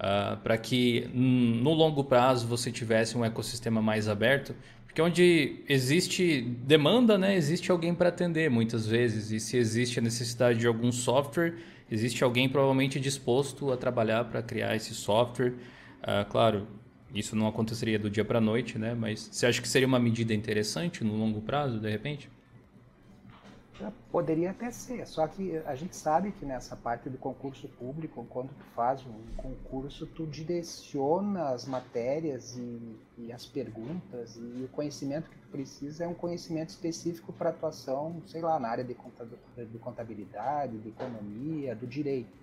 Uh, 0.00 0.02
ah, 0.02 0.38
para 0.42 0.56
que 0.56 1.08
no 1.12 1.74
longo 1.74 2.02
prazo 2.02 2.46
você 2.46 2.72
tivesse 2.72 3.16
um 3.16 3.24
ecossistema 3.24 3.82
mais 3.82 4.08
aberto, 4.08 4.54
porque 4.86 5.00
onde 5.00 5.62
existe 5.68 6.40
demanda, 6.40 7.16
né, 7.16 7.36
existe 7.36 7.70
alguém 7.70 7.94
para 7.94 8.08
atender 8.08 8.50
muitas 8.50 8.86
vezes, 8.86 9.30
e 9.30 9.38
se 9.38 9.56
existe 9.56 9.98
a 9.98 10.02
necessidade 10.02 10.58
de 10.58 10.66
algum 10.66 10.90
software, 10.90 11.54
existe 11.90 12.24
alguém 12.24 12.48
provavelmente 12.48 12.98
disposto 12.98 13.70
a 13.70 13.76
trabalhar 13.76 14.24
para 14.24 14.42
criar 14.42 14.74
esse 14.74 14.94
software. 14.94 15.54
Uh, 16.02 16.28
claro, 16.28 16.66
isso 17.14 17.36
não 17.36 17.46
aconteceria 17.46 17.98
do 17.98 18.08
dia 18.10 18.24
para 18.24 18.38
a 18.38 18.40
noite, 18.40 18.78
né? 18.78 18.94
Mas 18.94 19.28
você 19.30 19.46
acha 19.46 19.60
que 19.60 19.68
seria 19.68 19.86
uma 19.86 19.98
medida 19.98 20.32
interessante 20.32 21.04
no 21.04 21.16
longo 21.16 21.40
prazo, 21.40 21.78
de 21.78 21.90
repente? 21.90 22.28
Poderia 24.10 24.50
até 24.50 24.70
ser, 24.70 25.06
só 25.06 25.26
que 25.26 25.56
a 25.58 25.74
gente 25.74 25.96
sabe 25.96 26.32
que 26.32 26.44
nessa 26.44 26.76
parte 26.76 27.08
do 27.08 27.16
concurso 27.16 27.68
público, 27.68 28.26
quando 28.28 28.48
tu 28.48 28.64
faz 28.74 29.04
um 29.06 29.36
concurso, 29.36 30.06
tu 30.06 30.26
direciona 30.26 31.50
as 31.50 31.64
matérias 31.66 32.56
e, 32.56 32.96
e 33.18 33.32
as 33.32 33.46
perguntas 33.46 34.36
e 34.36 34.64
o 34.64 34.68
conhecimento 34.68 35.30
que 35.30 35.38
tu 35.38 35.48
precisa 35.48 36.04
é 36.04 36.08
um 36.08 36.14
conhecimento 36.14 36.70
específico 36.70 37.32
para 37.32 37.50
atuação, 37.50 38.20
sei 38.26 38.42
lá, 38.42 38.58
na 38.58 38.68
área 38.68 38.84
de 38.84 38.94
contabilidade, 39.78 40.78
de 40.78 40.88
economia, 40.88 41.74
do 41.74 41.86
direito. 41.86 42.40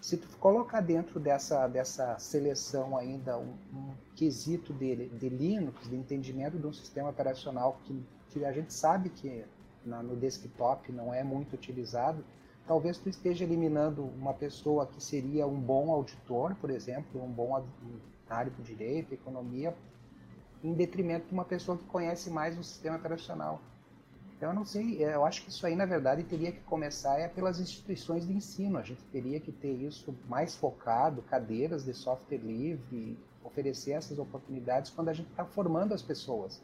Se 0.00 0.16
tu 0.16 0.28
colocar 0.38 0.80
dentro 0.80 1.20
dessa, 1.20 1.66
dessa 1.66 2.18
seleção 2.18 2.96
ainda 2.96 3.38
um, 3.38 3.52
um 3.74 3.94
quesito 4.16 4.72
de, 4.72 5.08
de 5.08 5.28
Linux, 5.28 5.88
de 5.88 5.96
entendimento 5.96 6.58
de 6.58 6.66
um 6.66 6.72
sistema 6.72 7.10
operacional 7.10 7.78
que, 7.84 8.02
que 8.30 8.44
a 8.44 8.52
gente 8.52 8.72
sabe 8.72 9.10
que 9.10 9.44
na, 9.84 10.02
no 10.02 10.16
desktop 10.16 10.92
não 10.92 11.12
é 11.12 11.22
muito 11.22 11.54
utilizado, 11.54 12.24
talvez 12.66 12.98
tu 12.98 13.08
esteja 13.08 13.44
eliminando 13.44 14.02
uma 14.02 14.34
pessoa 14.34 14.86
que 14.86 15.02
seria 15.02 15.46
um 15.46 15.60
bom 15.60 15.90
auditor, 15.90 16.54
por 16.56 16.70
exemplo, 16.70 17.22
um 17.22 17.30
bom 17.30 17.62
área 18.28 18.50
do 18.50 18.62
direito, 18.62 19.12
economia, 19.12 19.74
em 20.62 20.72
detrimento 20.72 21.26
de 21.26 21.32
uma 21.32 21.44
pessoa 21.44 21.76
que 21.76 21.84
conhece 21.84 22.30
mais 22.30 22.58
o 22.58 22.62
sistema 22.62 22.96
operacional. 22.96 23.60
Então, 24.36 24.50
eu 24.50 24.54
não 24.54 24.64
sei, 24.64 25.04
é, 25.04 25.14
eu 25.14 25.24
acho 25.24 25.42
que 25.42 25.50
isso 25.50 25.66
aí, 25.66 25.76
na 25.76 25.84
verdade, 25.84 26.22
teria 26.24 26.50
que 26.50 26.60
começar 26.60 27.18
é 27.18 27.28
pelas 27.28 27.60
instituições 27.60 28.26
de 28.26 28.32
ensino. 28.32 28.78
A 28.78 28.82
gente 28.82 29.02
teria 29.12 29.38
que 29.38 29.52
ter 29.52 29.72
isso 29.72 30.14
mais 30.28 30.56
focado, 30.56 31.20
cadeiras 31.22 31.84
de 31.84 31.92
software 31.92 32.38
livre, 32.38 33.18
oferecer 33.44 33.92
essas 33.92 34.18
oportunidades 34.18 34.90
quando 34.90 35.08
a 35.08 35.12
gente 35.12 35.28
está 35.28 35.44
formando 35.44 35.92
as 35.92 36.00
pessoas 36.02 36.62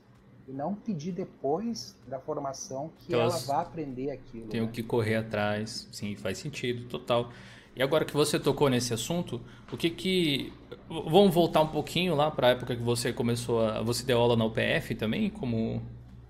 e 0.49 0.53
não 0.53 0.75
pedir 0.75 1.13
depois 1.13 1.97
da 2.07 2.19
formação 2.19 2.91
que 2.99 3.09
então, 3.09 3.21
ela 3.21 3.37
vá 3.39 3.63
aprender 3.63 4.11
aquilo. 4.11 4.47
Tenho 4.49 4.67
né? 4.67 4.71
que 4.73 4.83
correr 4.83 5.17
atrás, 5.17 5.89
sim, 5.91 6.15
faz 6.15 6.39
sentido, 6.39 6.89
total. 6.89 7.31
E 7.75 7.83
agora 7.83 8.05
que 8.05 8.15
você 8.15 8.39
tocou 8.39 8.71
nesse 8.71 8.95
assunto, 8.95 9.41
o 9.71 9.77
que 9.77 9.91
que 9.91 10.53
vamos 10.89 11.35
voltar 11.35 11.61
um 11.61 11.69
pouquinho 11.69 12.15
lá 12.15 12.31
para 12.31 12.49
a 12.49 12.51
época 12.51 12.77
que 12.77 12.83
você 12.83 13.13
começou 13.13 13.61
a 13.61 13.83
você 13.83 14.05
deu 14.05 14.19
aula 14.19 14.37
na 14.37 14.45
UPF 14.45 14.95
também, 14.95 15.29
como 15.29 15.83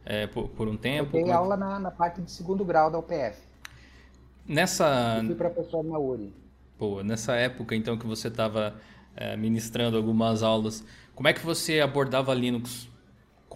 é, 0.05 0.27
por, 0.27 0.49
por, 0.49 0.67
um 0.67 0.77
tempo? 0.77 1.17
Eu 1.17 1.25
dei 1.25 1.33
aula 1.33 1.57
na, 1.57 1.79
na, 1.79 1.91
parte 1.91 2.21
de 2.21 2.31
segundo 2.31 2.65
grau 2.65 2.91
da 2.91 2.99
UPF. 2.99 3.39
Nessa. 4.47 5.19
Eu 5.19 5.27
fui 5.27 5.35
professor 5.35 5.85
na 5.85 5.99
URI. 5.99 6.35
Pô, 6.79 7.03
nessa 7.03 7.37
época 7.37 7.77
então 7.77 7.97
que 7.97 8.07
você 8.07 8.29
estava 8.29 8.75
é, 9.15 9.37
ministrando 9.37 9.97
algumas 9.97 10.43
aulas, 10.43 10.85
como 11.15 11.29
é 11.29 11.33
que 11.33 11.45
você 11.45 11.81
abordava 11.81 12.35
Linux 12.35 12.89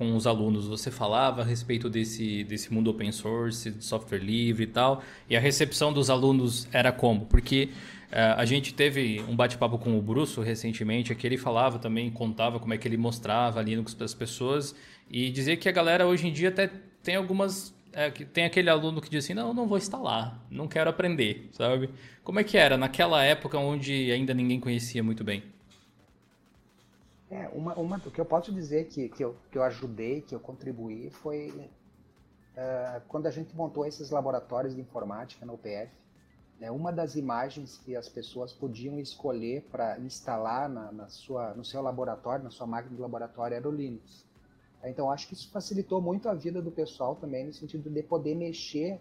com 0.01 0.17
os 0.17 0.27
alunos, 0.27 0.67
você 0.67 0.91
falava 0.91 1.43
a 1.43 1.45
respeito 1.45 1.91
desse, 1.91 2.43
desse 2.45 2.73
mundo 2.73 2.89
open 2.89 3.13
source, 3.13 3.71
de 3.71 3.85
software 3.85 4.21
livre 4.21 4.65
e 4.65 4.67
tal, 4.67 5.03
e 5.29 5.37
a 5.37 5.41
recepção 5.41 5.93
dos 5.93 6.09
alunos 6.09 6.67
era 6.73 6.91
como? 6.91 7.27
Porque 7.27 7.69
uh, 8.11 8.39
a 8.39 8.47
gente 8.47 8.73
teve 8.73 9.23
um 9.29 9.37
bate-papo 9.37 9.77
com 9.77 9.99
o 9.99 10.01
Brusso 10.01 10.41
recentemente, 10.41 11.15
que 11.15 11.27
ele 11.27 11.37
falava 11.37 11.79
também, 11.79 12.11
contava 12.11 12.59
como 12.59 12.73
é 12.73 12.79
que 12.79 12.89
ele 12.89 12.97
mostrava 12.97 13.61
Linux 13.61 13.93
para 13.93 14.07
as 14.07 14.15
pessoas, 14.15 14.75
e 15.11 15.29
dizia 15.29 15.55
que 15.55 15.69
a 15.69 15.73
galera 15.73 16.07
hoje 16.07 16.27
em 16.27 16.33
dia 16.33 16.49
até 16.49 16.71
tem 17.03 17.17
algumas 17.17 17.75
é, 17.93 18.11
tem 18.11 18.47
aquele 18.47 18.71
aluno 18.71 19.03
que 19.03 19.11
diz 19.11 19.27
assim, 19.27 19.35
não, 19.35 19.53
não 19.53 19.67
vou 19.67 19.77
instalar, 19.77 20.43
não 20.51 20.67
quero 20.67 20.89
aprender, 20.89 21.51
sabe? 21.53 21.91
Como 22.25 22.41
é 22.41 22.45
que 22.45 22.57
era 22.57 22.79
naquela 22.79 23.23
época 23.23 23.59
onde 23.59 24.11
ainda 24.11 24.33
ninguém 24.33 24.61
conhecia 24.61 25.03
muito 25.03 25.23
bem? 25.23 25.43
É, 27.31 27.49
uma, 27.53 27.75
uma, 27.75 27.97
o 27.99 28.11
que 28.11 28.21
eu 28.21 28.25
posso 28.25 28.53
dizer 28.53 28.89
que, 28.89 29.09
que, 29.09 29.25
eu, 29.25 29.37
que 29.53 29.57
eu 29.57 29.63
ajudei, 29.63 30.21
que 30.21 30.35
eu 30.35 30.41
contribuí, 30.41 31.11
foi 31.11 31.71
uh, 32.57 33.01
quando 33.07 33.27
a 33.27 33.31
gente 33.31 33.55
montou 33.55 33.87
esses 33.87 34.11
laboratórios 34.11 34.75
de 34.75 34.81
informática 34.81 35.47
na 35.47 35.53
UPF. 35.53 35.93
né, 36.59 36.73
uma 36.73 36.93
das 36.93 37.15
imagens 37.15 37.79
que 37.79 37.95
as 37.95 38.09
pessoas 38.09 38.53
podiam 38.53 38.99
escolher 38.99 39.63
para 39.71 39.97
instalar 40.01 40.69
na, 40.69 40.91
na, 40.91 41.09
sua, 41.09 41.55
no 41.55 41.65
seu 41.65 41.81
laboratório, 41.81 42.43
na 42.43 42.51
sua 42.51 42.67
máquina 42.67 42.97
de 42.97 43.01
laboratório, 43.01 43.55
era 43.57 43.69
o 43.69 43.73
Linux. 43.73 44.27
Então, 44.83 45.09
acho 45.09 45.29
que 45.29 45.35
isso 45.35 45.51
facilitou 45.53 46.01
muito 46.01 46.29
a 46.29 46.35
vida 46.35 46.61
do 46.61 46.73
pessoal 46.73 47.15
também, 47.15 47.47
no 47.47 47.53
sentido 47.53 47.89
de 47.89 48.03
poder 48.03 48.35
mexer 48.35 49.01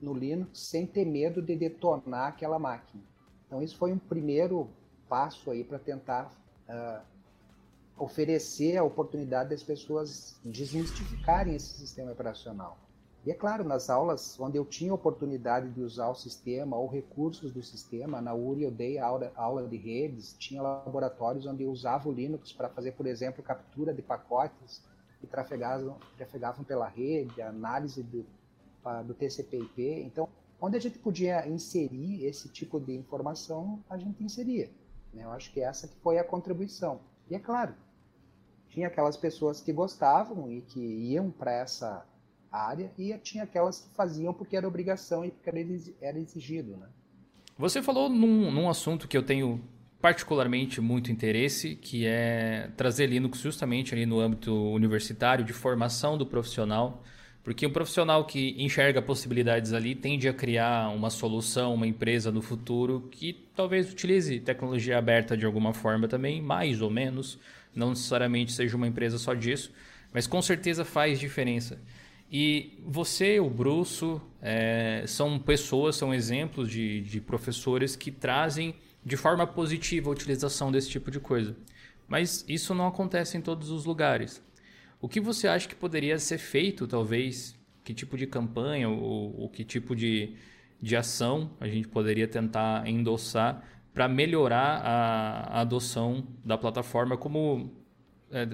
no 0.00 0.14
Linux 0.14 0.66
sem 0.68 0.84
ter 0.84 1.04
medo 1.04 1.40
de 1.40 1.54
detonar 1.54 2.28
aquela 2.28 2.58
máquina. 2.58 3.02
Então, 3.46 3.62
isso 3.62 3.76
foi 3.76 3.92
um 3.92 3.98
primeiro 3.98 4.68
passo 5.08 5.50
aí 5.50 5.62
para 5.62 5.78
tentar 5.78 6.32
uh, 6.68 7.17
oferecer 7.98 8.76
a 8.76 8.84
oportunidade 8.84 9.50
das 9.50 9.62
pessoas 9.62 10.38
desmistificarem 10.44 11.54
esse 11.54 11.78
sistema 11.78 12.12
operacional. 12.12 12.78
E 13.26 13.30
é 13.30 13.34
claro, 13.34 13.64
nas 13.64 13.90
aulas 13.90 14.38
onde 14.40 14.56
eu 14.56 14.64
tinha 14.64 14.94
oportunidade 14.94 15.70
de 15.70 15.82
usar 15.82 16.08
o 16.08 16.14
sistema 16.14 16.76
ou 16.76 16.88
recursos 16.88 17.52
do 17.52 17.62
sistema, 17.62 18.22
na 18.22 18.32
URI 18.32 18.62
eu 18.62 18.70
dei 18.70 18.98
aula, 18.98 19.32
aula 19.36 19.66
de 19.66 19.76
redes, 19.76 20.34
tinha 20.38 20.62
laboratórios 20.62 21.44
onde 21.44 21.64
eu 21.64 21.70
usava 21.70 22.08
o 22.08 22.12
Linux 22.12 22.52
para 22.52 22.68
fazer, 22.68 22.92
por 22.92 23.06
exemplo, 23.06 23.42
captura 23.42 23.92
de 23.92 24.00
pacotes 24.00 24.82
que 25.20 25.26
trafegavam, 25.26 25.98
trafegavam 26.16 26.64
pela 26.64 26.88
rede, 26.88 27.42
análise 27.42 28.02
do, 28.02 28.24
do 29.04 29.12
TCP/IP. 29.12 30.04
Então, 30.06 30.28
onde 30.60 30.76
a 30.76 30.80
gente 30.80 30.98
podia 30.98 31.46
inserir 31.46 32.24
esse 32.24 32.48
tipo 32.48 32.80
de 32.80 32.94
informação, 32.94 33.82
a 33.90 33.98
gente 33.98 34.22
inseria. 34.22 34.70
Né? 35.12 35.24
Eu 35.24 35.32
acho 35.32 35.52
que 35.52 35.60
essa 35.60 35.88
que 35.88 35.96
foi 35.96 36.18
a 36.18 36.24
contribuição. 36.24 37.00
E 37.28 37.34
é 37.34 37.38
claro, 37.38 37.74
tinha 38.70 38.88
aquelas 38.88 39.16
pessoas 39.16 39.60
que 39.60 39.72
gostavam 39.72 40.50
e 40.50 40.60
que 40.60 40.80
iam 40.80 41.30
para 41.30 41.52
essa 41.52 42.06
área 42.50 42.90
e 42.98 43.16
tinha 43.18 43.44
aquelas 43.44 43.80
que 43.80 43.94
faziam 43.94 44.32
porque 44.32 44.56
era 44.56 44.66
obrigação 44.66 45.24
e 45.24 45.30
porque 45.30 45.50
era 46.00 46.18
exigido, 46.18 46.76
né? 46.76 46.86
Você 47.58 47.82
falou 47.82 48.08
num, 48.08 48.50
num 48.50 48.68
assunto 48.68 49.08
que 49.08 49.16
eu 49.16 49.22
tenho 49.22 49.60
particularmente 50.00 50.80
muito 50.80 51.10
interesse, 51.10 51.74
que 51.74 52.06
é 52.06 52.70
trazer 52.76 53.06
Linux 53.06 53.40
justamente 53.40 53.92
ali 53.92 54.06
no 54.06 54.20
âmbito 54.20 54.54
universitário, 54.70 55.44
de 55.44 55.52
formação 55.52 56.16
do 56.16 56.24
profissional, 56.24 57.02
porque 57.42 57.66
um 57.66 57.72
profissional 57.72 58.24
que 58.24 58.54
enxerga 58.62 59.02
possibilidades 59.02 59.72
ali 59.72 59.94
tende 59.94 60.28
a 60.28 60.32
criar 60.32 60.90
uma 60.90 61.10
solução, 61.10 61.74
uma 61.74 61.86
empresa 61.86 62.30
no 62.30 62.42
futuro 62.42 63.08
que 63.10 63.32
talvez 63.56 63.90
utilize 63.90 64.38
tecnologia 64.40 64.98
aberta 64.98 65.36
de 65.36 65.44
alguma 65.44 65.72
forma 65.72 66.06
também, 66.06 66.40
mais 66.40 66.80
ou 66.80 66.90
menos, 66.90 67.38
não 67.78 67.90
necessariamente 67.90 68.52
seja 68.52 68.76
uma 68.76 68.86
empresa 68.86 69.18
só 69.18 69.32
disso, 69.32 69.72
mas 70.12 70.26
com 70.26 70.42
certeza 70.42 70.84
faz 70.84 71.18
diferença. 71.18 71.80
E 72.30 72.78
você, 72.84 73.40
o 73.40 73.48
Bruço, 73.48 74.20
é, 74.42 75.04
são 75.06 75.38
pessoas, 75.38 75.96
são 75.96 76.12
exemplos 76.12 76.70
de, 76.70 77.00
de 77.00 77.20
professores 77.20 77.96
que 77.96 78.10
trazem 78.10 78.74
de 79.04 79.16
forma 79.16 79.46
positiva 79.46 80.10
a 80.10 80.12
utilização 80.12 80.70
desse 80.70 80.90
tipo 80.90 81.10
de 81.10 81.18
coisa. 81.18 81.56
Mas 82.06 82.44
isso 82.48 82.74
não 82.74 82.86
acontece 82.86 83.38
em 83.38 83.40
todos 83.40 83.70
os 83.70 83.84
lugares. 83.84 84.42
O 85.00 85.08
que 85.08 85.20
você 85.20 85.46
acha 85.46 85.68
que 85.68 85.74
poderia 85.74 86.18
ser 86.18 86.38
feito, 86.38 86.86
talvez? 86.86 87.56
Que 87.84 87.94
tipo 87.94 88.16
de 88.16 88.26
campanha 88.26 88.88
ou, 88.88 89.40
ou 89.40 89.48
que 89.48 89.64
tipo 89.64 89.94
de, 89.94 90.34
de 90.80 90.96
ação 90.96 91.50
a 91.60 91.68
gente 91.68 91.88
poderia 91.88 92.28
tentar 92.28 92.86
endossar 92.86 93.62
para 93.98 94.06
melhorar 94.06 94.80
a, 94.84 95.58
a, 95.58 95.60
adoção 95.62 96.24
da 96.44 96.56
plataforma 96.56 97.16
como, 97.16 97.68
é, 98.30 98.46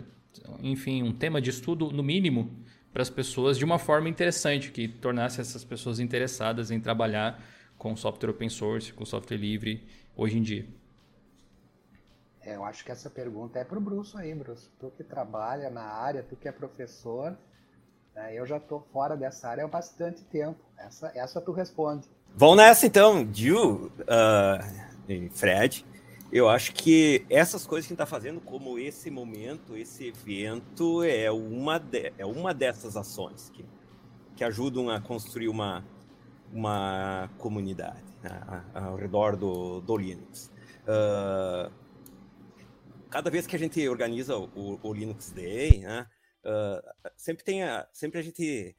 enfim, 0.63 1.03
um 1.03 1.13
tema 1.13 1.39
de 1.39 1.51
estudo, 1.51 1.91
no 1.91 2.03
mínimo, 2.03 2.51
para 2.91 3.03
as 3.03 3.11
pessoas 3.11 3.59
de 3.59 3.63
uma 3.63 3.79
forma 3.79 4.09
interessante, 4.09 4.71
que 4.71 4.89
tornasse 4.89 5.43
essas 5.43 5.63
pessoas 5.63 6.01
interessadas 6.01 6.71
em 6.71 6.81
trabalhar 6.81 7.45
com 7.77 7.95
software 7.95 8.31
open 8.31 8.49
source, 8.49 8.91
com 8.95 9.05
software 9.05 9.37
livre 9.37 9.87
hoje 10.17 10.39
em 10.39 10.43
dia? 10.43 10.67
É, 12.41 12.57
eu 12.57 12.65
acho 12.65 12.83
que 12.83 12.91
essa 12.91 13.11
pergunta 13.11 13.59
é 13.59 13.65
para 13.65 13.77
o 13.77 13.83
Bruce 13.83 14.17
aí, 14.17 14.35
Bruce. 14.35 14.71
Tu 14.81 14.91
que 14.97 15.05
trabalha 15.05 15.69
na 15.69 15.83
área, 15.83 16.23
tu 16.23 16.37
que 16.37 16.49
é 16.49 16.53
professor, 16.53 17.37
né, 18.15 18.35
eu 18.35 18.47
já 18.47 18.57
estou 18.57 18.81
fora 18.91 19.15
dessa 19.15 19.47
área 19.47 19.67
há 19.67 19.69
bastante 19.69 20.25
tempo. 20.25 20.59
Essa, 20.79 21.13
essa 21.15 21.39
tu 21.39 21.53
responde. 21.53 22.09
Vamos 22.35 22.57
nessa 22.57 22.87
então, 22.87 23.29
Gil 23.31 23.93
uh, 24.01 24.94
Fred 25.33 25.85
eu 26.35 26.49
acho 26.49 26.75
que 26.75 27.25
essas 27.31 27.65
coisas 27.65 27.87
que 27.87 27.93
a 27.93 27.95
gente 27.95 28.03
está 28.03 28.07
fazendo, 28.07 28.41
como 28.41 28.77
esse 28.77 29.09
momento, 29.09 29.77
esse 29.77 30.09
evento, 30.09 31.05
é 31.05 31.31
uma, 31.31 31.79
de, 31.79 32.13
é 32.19 32.27
uma 32.27 32.53
dessas 32.53 32.97
ações 32.97 33.51
que, 33.51 33.65
que 34.35 34.43
ajudam 34.43 34.91
a 34.91 35.01
construir 35.01 35.49
uma, 35.49 35.87
uma 36.53 37.31
comunidade 37.39 38.03
né, 38.21 38.65
ao 38.75 38.97
redor 38.97 39.37
do, 39.37 39.81
do 39.81 39.97
Linux. 39.97 40.51
Uh, 40.83 41.73
cada 43.09 43.31
vez 43.31 43.47
que 43.47 43.55
a 43.55 43.59
gente 43.59 43.89
organiza 43.89 44.37
o, 44.37 44.81
o 44.83 44.93
Linux 44.93 45.31
Day, 45.31 45.79
né, 45.79 46.05
uh, 46.45 47.13
sempre 47.17 47.45
tem 47.45 47.63
a, 47.63 47.89
sempre 47.93 48.19
a 48.19 48.23
gente, 48.23 48.77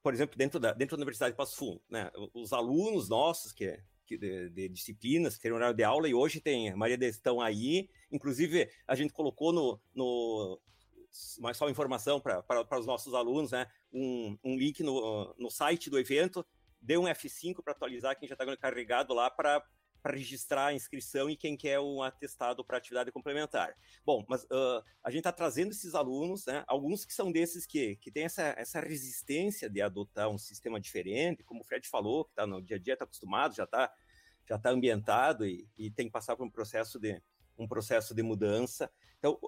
por 0.00 0.14
exemplo, 0.14 0.38
dentro 0.38 0.60
da, 0.60 0.72
dentro 0.72 0.96
da 0.96 1.00
Universidade 1.00 1.32
de 1.32 1.36
Passo 1.36 1.56
Fundo, 1.56 1.80
né, 1.90 2.08
os 2.32 2.52
alunos 2.52 3.08
nossos 3.08 3.50
que 3.50 3.82
de, 4.06 4.50
de, 4.50 4.68
disciplinas, 4.68 5.36
que 5.36 5.42
tem 5.42 5.52
horário 5.52 5.76
de 5.76 5.84
aula, 5.84 6.08
e 6.08 6.14
hoje 6.14 6.40
tem, 6.40 6.70
a 6.70 6.76
maioria 6.76 6.98
deles 6.98 7.16
estão 7.16 7.40
aí, 7.40 7.88
inclusive 8.10 8.70
a 8.86 8.94
gente 8.94 9.12
colocou 9.12 9.52
no, 9.52 9.80
no 9.94 10.60
mais 11.38 11.56
só 11.56 11.68
informação 11.70 12.20
para 12.20 12.78
os 12.78 12.86
nossos 12.86 13.14
alunos, 13.14 13.52
né, 13.52 13.66
um, 13.92 14.36
um 14.42 14.56
link 14.56 14.82
no, 14.82 15.34
no 15.38 15.50
site 15.50 15.88
do 15.88 15.98
evento, 15.98 16.44
dê 16.80 16.98
um 16.98 17.04
F5 17.04 17.62
para 17.62 17.72
atualizar 17.72 18.18
quem 18.18 18.28
já 18.28 18.34
está 18.34 18.56
carregado 18.56 19.14
lá 19.14 19.30
para 19.30 19.64
para 20.04 20.18
registrar 20.18 20.66
a 20.66 20.74
inscrição 20.74 21.30
e 21.30 21.36
quem 21.36 21.56
quer 21.56 21.80
um 21.80 22.02
atestado 22.02 22.62
para 22.62 22.76
atividade 22.76 23.10
complementar. 23.10 23.74
Bom, 24.04 24.22
mas 24.28 24.44
uh, 24.44 24.84
a 25.02 25.10
gente 25.10 25.20
está 25.20 25.32
trazendo 25.32 25.70
esses 25.70 25.94
alunos, 25.94 26.44
né, 26.44 26.62
alguns 26.66 27.06
que 27.06 27.14
são 27.14 27.32
desses 27.32 27.64
que, 27.66 27.96
que 27.96 28.10
têm 28.12 28.24
essa, 28.24 28.54
essa 28.58 28.80
resistência 28.80 29.70
de 29.70 29.80
adotar 29.80 30.28
um 30.28 30.36
sistema 30.36 30.78
diferente, 30.78 31.42
como 31.42 31.62
o 31.62 31.64
Fred 31.64 31.88
falou, 31.88 32.26
que 32.26 32.32
está 32.32 32.46
no 32.46 32.60
dia 32.60 32.76
a 32.76 32.78
dia, 32.78 32.92
está 32.92 33.06
acostumado, 33.06 33.56
já 33.56 33.64
está 33.64 33.90
já 34.46 34.58
tá 34.58 34.68
ambientado 34.68 35.46
e, 35.46 35.66
e, 35.74 35.90
tem 35.90 36.04
que 36.04 36.12
passar 36.12 36.36
por 36.36 36.44
um 36.44 36.50
processo 36.50 37.00
de, 37.00 37.18
um 37.56 37.66
processo 37.66 38.14
de 38.14 38.22
mudança. 38.22 38.90
Então, 39.18 39.40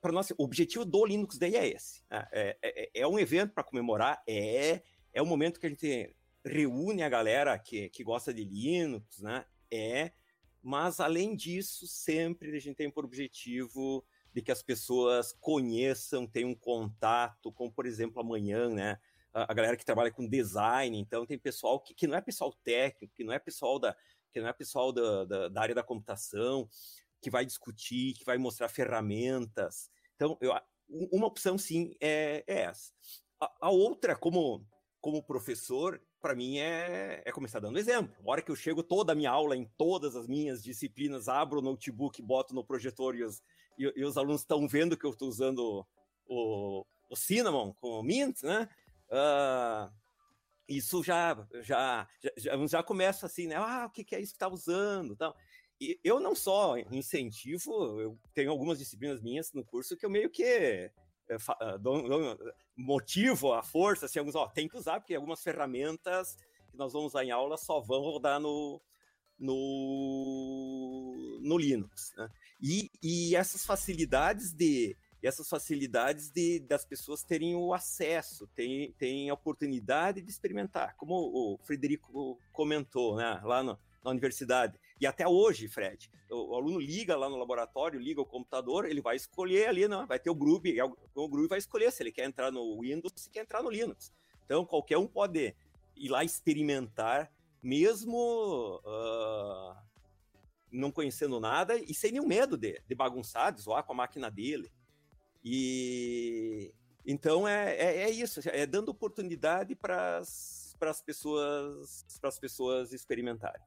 para 0.00 0.12
nós, 0.12 0.30
o 0.30 0.44
objetivo 0.44 0.84
do 0.84 1.04
Linux 1.04 1.38
Day 1.38 1.56
é 1.56 1.66
esse. 1.66 2.04
Né? 2.08 2.28
É, 2.30 2.58
é, 2.62 3.00
é 3.00 3.06
um 3.08 3.18
evento 3.18 3.52
para 3.52 3.64
comemorar, 3.64 4.22
é, 4.28 4.80
é 5.12 5.20
um 5.20 5.26
momento 5.26 5.58
que 5.58 5.66
a 5.66 5.68
gente 5.68 6.14
reúne 6.44 7.02
a 7.02 7.08
galera 7.08 7.58
que, 7.58 7.88
que 7.88 8.04
gosta 8.04 8.32
de 8.32 8.44
Linux, 8.44 9.18
né? 9.18 9.44
É, 9.70 10.12
mas 10.62 11.00
além 11.00 11.34
disso, 11.34 11.86
sempre 11.86 12.56
a 12.56 12.60
gente 12.60 12.76
tem 12.76 12.90
por 12.90 13.04
objetivo 13.04 14.04
de 14.34 14.42
que 14.42 14.52
as 14.52 14.62
pessoas 14.62 15.32
conheçam, 15.32 16.26
tenham 16.26 16.54
contato, 16.54 17.52
como 17.52 17.72
por 17.72 17.86
exemplo 17.86 18.20
amanhã, 18.20 18.68
né? 18.68 18.98
A, 19.32 19.50
a 19.50 19.54
galera 19.54 19.76
que 19.76 19.84
trabalha 19.84 20.10
com 20.10 20.28
design, 20.28 20.98
então 20.98 21.26
tem 21.26 21.38
pessoal 21.38 21.80
que, 21.80 21.94
que 21.94 22.06
não 22.06 22.16
é 22.16 22.20
pessoal 22.20 22.52
técnico, 22.64 23.14
que 23.14 23.24
não 23.24 23.32
é 23.32 23.38
pessoal 23.38 23.78
da, 23.78 23.96
que 24.32 24.40
não 24.40 24.48
é 24.48 24.52
pessoal 24.52 24.92
da, 24.92 25.24
da, 25.24 25.48
da 25.48 25.60
área 25.60 25.74
da 25.74 25.82
computação, 25.82 26.68
que 27.20 27.30
vai 27.30 27.44
discutir, 27.44 28.14
que 28.14 28.24
vai 28.24 28.38
mostrar 28.38 28.68
ferramentas. 28.68 29.90
Então, 30.14 30.36
eu, 30.40 30.52
uma 30.88 31.26
opção 31.26 31.58
sim 31.58 31.94
é, 32.00 32.44
é 32.46 32.60
essa. 32.62 32.92
A, 33.40 33.66
a, 33.66 33.70
outra, 33.70 34.16
como, 34.16 34.66
como 35.00 35.22
professor, 35.22 36.00
para 36.20 36.34
mim 36.34 36.58
é, 36.58 37.22
é 37.24 37.32
começar 37.32 37.60
dando 37.60 37.78
exemplo. 37.78 38.14
A 38.26 38.30
hora 38.30 38.42
que 38.42 38.50
eu 38.50 38.56
chego 38.56 38.82
toda 38.82 39.12
a 39.12 39.14
minha 39.14 39.30
aula 39.30 39.56
em 39.56 39.64
todas 39.76 40.16
as 40.16 40.26
minhas 40.26 40.62
disciplinas, 40.62 41.28
abro 41.28 41.60
o 41.60 41.62
notebook, 41.62 42.20
boto 42.22 42.54
no 42.54 42.64
projetor 42.64 43.14
e 43.16 43.22
os, 43.22 43.42
e, 43.78 43.92
e 43.96 44.04
os 44.04 44.16
alunos 44.16 44.42
estão 44.42 44.66
vendo 44.66 44.96
que 44.96 45.04
eu 45.04 45.10
estou 45.10 45.28
usando 45.28 45.86
o, 46.26 46.84
o 47.08 47.16
Cinnamon 47.16 47.72
com 47.74 48.00
o 48.00 48.02
Mint, 48.02 48.42
né? 48.42 48.68
Uh, 49.08 49.92
isso 50.68 51.02
já, 51.02 51.46
já, 51.62 52.06
já, 52.36 52.66
já 52.66 52.82
começa 52.82 53.26
assim, 53.26 53.46
né? 53.46 53.56
Ah, 53.56 53.86
o 53.86 53.90
que, 53.90 54.04
que 54.04 54.14
é 54.14 54.20
isso 54.20 54.32
que 54.32 54.36
está 54.36 54.48
usando? 54.48 55.14
Então, 55.14 55.34
e 55.80 55.98
eu 56.02 56.18
não 56.18 56.34
só 56.34 56.76
incentivo, 56.76 58.00
eu 58.00 58.18
tenho 58.34 58.50
algumas 58.50 58.78
disciplinas 58.78 59.22
minhas 59.22 59.52
no 59.52 59.64
curso 59.64 59.96
que 59.96 60.04
eu 60.04 60.10
meio 60.10 60.28
que 60.28 60.90
motivo, 62.76 63.52
a 63.52 63.62
força, 63.62 64.06
assim, 64.06 64.18
alguns, 64.18 64.34
ó, 64.34 64.48
tem 64.48 64.68
que 64.68 64.76
usar, 64.76 65.00
porque 65.00 65.14
algumas 65.14 65.42
ferramentas 65.42 66.36
que 66.70 66.76
nós 66.76 66.92
vamos 66.92 67.08
usar 67.08 67.24
em 67.24 67.30
aula 67.30 67.56
só 67.56 67.80
vão 67.80 68.00
rodar 68.00 68.40
no, 68.40 68.80
no, 69.38 71.38
no 71.40 71.58
Linux. 71.58 72.12
Né? 72.16 72.28
E, 72.60 72.90
e 73.02 73.36
essas 73.36 73.64
facilidades 73.64 74.52
de 74.52 74.96
essas 75.20 75.48
facilidades 75.48 76.30
de 76.30 76.60
das 76.60 76.84
pessoas 76.84 77.24
terem 77.24 77.56
o 77.56 77.74
acesso, 77.74 78.46
terem, 78.54 78.92
terem 78.92 79.28
a 79.28 79.34
oportunidade 79.34 80.22
de 80.22 80.30
experimentar, 80.30 80.94
como 80.96 81.14
o 81.14 81.58
Frederico 81.64 82.38
comentou, 82.52 83.16
né, 83.16 83.40
lá 83.42 83.62
no, 83.62 83.76
na 84.04 84.12
universidade. 84.12 84.78
E 85.00 85.06
até 85.06 85.26
hoje, 85.28 85.68
Fred, 85.68 86.10
o, 86.30 86.52
o, 86.52 86.54
aluno 86.56 86.80
liga 86.80 87.16
lá 87.16 87.28
no 87.28 87.36
laboratório, 87.36 88.00
liga 88.00 88.20
o 88.20 88.26
computador, 88.26 88.84
ele 88.84 89.00
vai 89.00 89.14
escolher 89.14 89.68
ali, 89.68 89.86
não, 89.86 90.06
vai 90.06 90.18
ter 90.18 90.30
o 90.30 90.34
Groove, 90.34 90.76
o, 91.14 91.28
Groove 91.28 91.48
vai 91.48 91.58
escolher 91.58 91.92
se 91.92 92.02
ele 92.02 92.10
quer 92.10 92.24
entrar 92.24 92.50
no 92.50 92.80
Windows, 92.80 93.12
se 93.16 93.30
quer 93.30 93.42
entrar 93.42 93.62
no 93.62 93.70
Linux. 93.70 94.12
Então, 94.44 94.64
qualquer 94.64 94.98
um 94.98 95.06
pode 95.06 95.54
ir 95.96 96.08
lá 96.08 96.24
experimentar 96.24 97.32
mesmo 97.62 98.80
uh, 98.84 99.76
não 100.70 100.90
conhecendo 100.90 101.38
nada 101.38 101.76
e 101.76 101.94
sem 101.94 102.12
nenhum 102.12 102.26
medo 102.26 102.56
de, 102.56 102.80
de 102.86 102.94
bagunçar, 102.94 103.52
de 103.52 103.60
zoar 103.60 103.84
com 103.84 103.92
a 103.92 103.96
máquina 103.96 104.30
dele. 104.30 104.72
E 105.44 106.72
então 107.06 107.46
é, 107.46 107.74
é, 107.76 108.02
é 108.02 108.10
isso, 108.10 108.40
é 108.46 108.66
dando 108.66 108.90
oportunidade 108.90 109.74
para 109.74 110.18
as 110.18 111.02
pessoas, 111.04 112.04
as 112.22 112.38
pessoas 112.38 112.92
experimentarem 112.92 113.62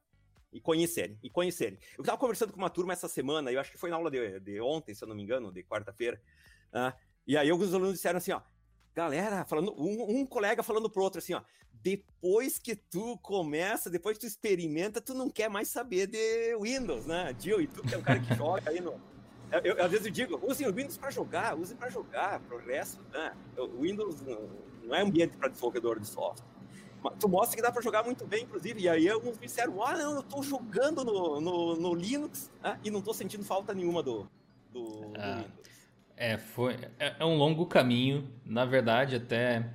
e 0.52 0.60
conhecerem, 0.60 1.18
e 1.22 1.30
conhecerem. 1.30 1.78
Eu 1.96 2.02
estava 2.02 2.18
conversando 2.18 2.52
com 2.52 2.58
uma 2.58 2.70
turma 2.70 2.92
essa 2.92 3.08
semana, 3.08 3.50
eu 3.50 3.60
acho 3.60 3.72
que 3.72 3.78
foi 3.78 3.90
na 3.90 3.96
aula 3.96 4.10
de, 4.10 4.38
de 4.40 4.60
ontem, 4.60 4.94
se 4.94 5.02
eu 5.02 5.08
não 5.08 5.16
me 5.16 5.22
engano, 5.22 5.50
de 5.50 5.62
quarta-feira, 5.62 6.20
uh, 6.72 6.92
e 7.26 7.36
aí 7.36 7.48
alguns 7.48 7.72
alunos 7.72 7.94
disseram 7.94 8.18
assim, 8.18 8.32
ó, 8.32 8.40
galera, 8.94 9.44
falando, 9.44 9.72
um, 9.78 10.20
um, 10.20 10.26
colega 10.26 10.62
falando 10.62 10.90
pro 10.90 11.02
outro 11.02 11.18
assim, 11.18 11.34
ó, 11.34 11.42
depois 11.70 12.58
que 12.58 12.76
tu 12.76 13.18
começa, 13.18 13.90
depois 13.90 14.16
que 14.16 14.26
tu 14.26 14.28
experimenta, 14.28 15.00
tu 15.00 15.14
não 15.14 15.30
quer 15.30 15.48
mais 15.48 15.68
saber 15.68 16.06
de 16.06 16.56
Windows, 16.60 17.06
né? 17.06 17.32
Dio, 17.32 17.60
e 17.60 17.66
tu 17.66 17.82
que 17.82 17.94
é 17.94 17.98
um 17.98 18.02
cara 18.02 18.20
que 18.20 18.34
joga 18.34 18.70
aí 18.70 18.80
no... 18.80 19.00
Eu, 19.50 19.60
eu, 19.60 19.84
às 19.84 19.90
vezes 19.90 20.06
eu 20.06 20.12
digo, 20.12 20.40
usem 20.42 20.66
o 20.66 20.72
Windows 20.72 20.96
para 20.96 21.10
jogar, 21.10 21.56
usem 21.58 21.76
para 21.76 21.90
jogar, 21.90 22.40
progresso, 22.40 23.00
né? 23.12 23.36
O 23.56 23.82
Windows 23.82 24.22
não 24.84 24.94
é 24.94 25.02
ambiente 25.02 25.36
para 25.36 25.48
desenvolvedor 25.48 25.98
de 25.98 26.06
software. 26.06 26.51
Tu 27.18 27.28
mostra 27.28 27.56
que 27.56 27.62
dá 27.62 27.72
para 27.72 27.82
jogar 27.82 28.04
muito 28.04 28.26
bem, 28.26 28.44
inclusive. 28.44 28.82
E 28.82 28.88
aí 28.88 29.08
alguns 29.08 29.38
me 29.38 29.46
disseram, 29.46 29.82
ah, 29.82 29.96
não, 29.96 30.14
eu 30.14 30.20
estou 30.20 30.42
jogando 30.42 31.04
no, 31.04 31.40
no, 31.40 31.76
no 31.76 31.94
Linux 31.94 32.50
né? 32.62 32.78
e 32.84 32.90
não 32.90 33.00
estou 33.00 33.12
sentindo 33.12 33.44
falta 33.44 33.74
nenhuma 33.74 34.02
do, 34.02 34.28
do, 34.72 35.12
ah, 35.16 35.30
do 35.30 35.36
Windows. 35.36 35.62
É, 36.16 36.38
foi, 36.38 36.76
é, 36.98 37.16
é, 37.18 37.24
um 37.24 37.36
longo 37.36 37.66
caminho. 37.66 38.28
Na 38.44 38.64
verdade, 38.64 39.16
até 39.16 39.68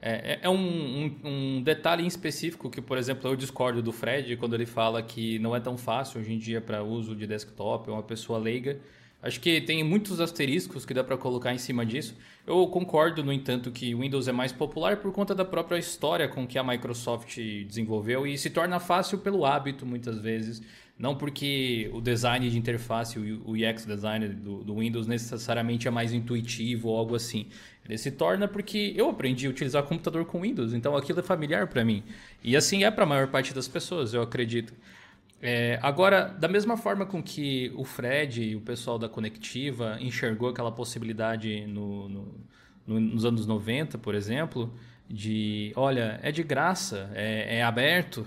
é, 0.00 0.34
é, 0.34 0.38
é 0.42 0.48
um, 0.48 0.54
um, 0.54 1.20
um, 1.24 1.62
detalhe 1.62 2.04
em 2.04 2.06
específico 2.06 2.70
que, 2.70 2.80
por 2.80 2.96
exemplo, 2.96 3.28
eu 3.28 3.34
discordo 3.34 3.82
do 3.82 3.92
Fred 3.92 4.36
quando 4.36 4.54
ele 4.54 4.66
fala 4.66 5.02
que 5.02 5.38
não 5.40 5.56
é 5.56 5.60
tão 5.60 5.76
fácil 5.76 6.20
hoje 6.20 6.32
em 6.32 6.38
dia 6.38 6.60
para 6.60 6.84
uso 6.84 7.16
de 7.16 7.26
desktop, 7.26 7.88
é 7.88 7.92
uma 7.92 8.02
pessoa 8.02 8.38
leiga. 8.38 8.80
Acho 9.20 9.40
que 9.40 9.60
tem 9.60 9.82
muitos 9.82 10.20
asteriscos 10.20 10.86
que 10.86 10.94
dá 10.94 11.02
para 11.02 11.16
colocar 11.16 11.52
em 11.52 11.58
cima 11.58 11.84
disso. 11.84 12.16
Eu 12.46 12.64
concordo, 12.68 13.24
no 13.24 13.32
entanto, 13.32 13.72
que 13.72 13.92
Windows 13.92 14.28
é 14.28 14.32
mais 14.32 14.52
popular 14.52 14.98
por 14.98 15.12
conta 15.12 15.34
da 15.34 15.44
própria 15.44 15.76
história 15.76 16.28
com 16.28 16.46
que 16.46 16.56
a 16.56 16.62
Microsoft 16.62 17.36
desenvolveu 17.36 18.26
e 18.26 18.38
se 18.38 18.48
torna 18.48 18.78
fácil 18.78 19.18
pelo 19.18 19.44
hábito, 19.44 19.84
muitas 19.84 20.20
vezes. 20.20 20.62
Não 20.96 21.16
porque 21.16 21.90
o 21.92 22.00
design 22.00 22.48
de 22.48 22.56
interface, 22.56 23.18
o 23.18 23.52
UX 23.52 23.84
design 23.84 24.28
do, 24.28 24.62
do 24.62 24.76
Windows 24.76 25.06
necessariamente 25.06 25.88
é 25.88 25.90
mais 25.90 26.12
intuitivo 26.12 26.88
ou 26.88 26.96
algo 26.96 27.14
assim. 27.16 27.46
Ele 27.84 27.98
se 27.98 28.10
torna 28.10 28.46
porque 28.46 28.92
eu 28.96 29.08
aprendi 29.08 29.46
a 29.46 29.50
utilizar 29.50 29.82
computador 29.84 30.24
com 30.26 30.40
Windows, 30.40 30.74
então 30.74 30.96
aquilo 30.96 31.20
é 31.20 31.22
familiar 31.22 31.68
para 31.68 31.84
mim. 31.84 32.02
E 32.42 32.56
assim 32.56 32.84
é 32.84 32.90
para 32.90 33.04
a 33.04 33.06
maior 33.06 33.28
parte 33.28 33.54
das 33.54 33.66
pessoas, 33.66 34.12
eu 34.12 34.22
acredito. 34.22 34.74
É, 35.40 35.78
agora, 35.82 36.24
da 36.24 36.48
mesma 36.48 36.76
forma 36.76 37.06
com 37.06 37.22
que 37.22 37.72
o 37.76 37.84
Fred 37.84 38.42
e 38.42 38.56
o 38.56 38.60
pessoal 38.60 38.98
da 38.98 39.08
Conectiva 39.08 39.96
enxergou 40.00 40.48
aquela 40.48 40.72
possibilidade 40.72 41.64
no, 41.66 42.08
no, 42.08 42.34
no, 42.86 43.00
nos 43.00 43.24
anos 43.24 43.46
90, 43.46 43.98
por 43.98 44.14
exemplo, 44.14 44.74
de, 45.08 45.72
olha, 45.76 46.18
é 46.22 46.32
de 46.32 46.42
graça, 46.42 47.10
é, 47.14 47.58
é 47.58 47.62
aberto, 47.62 48.26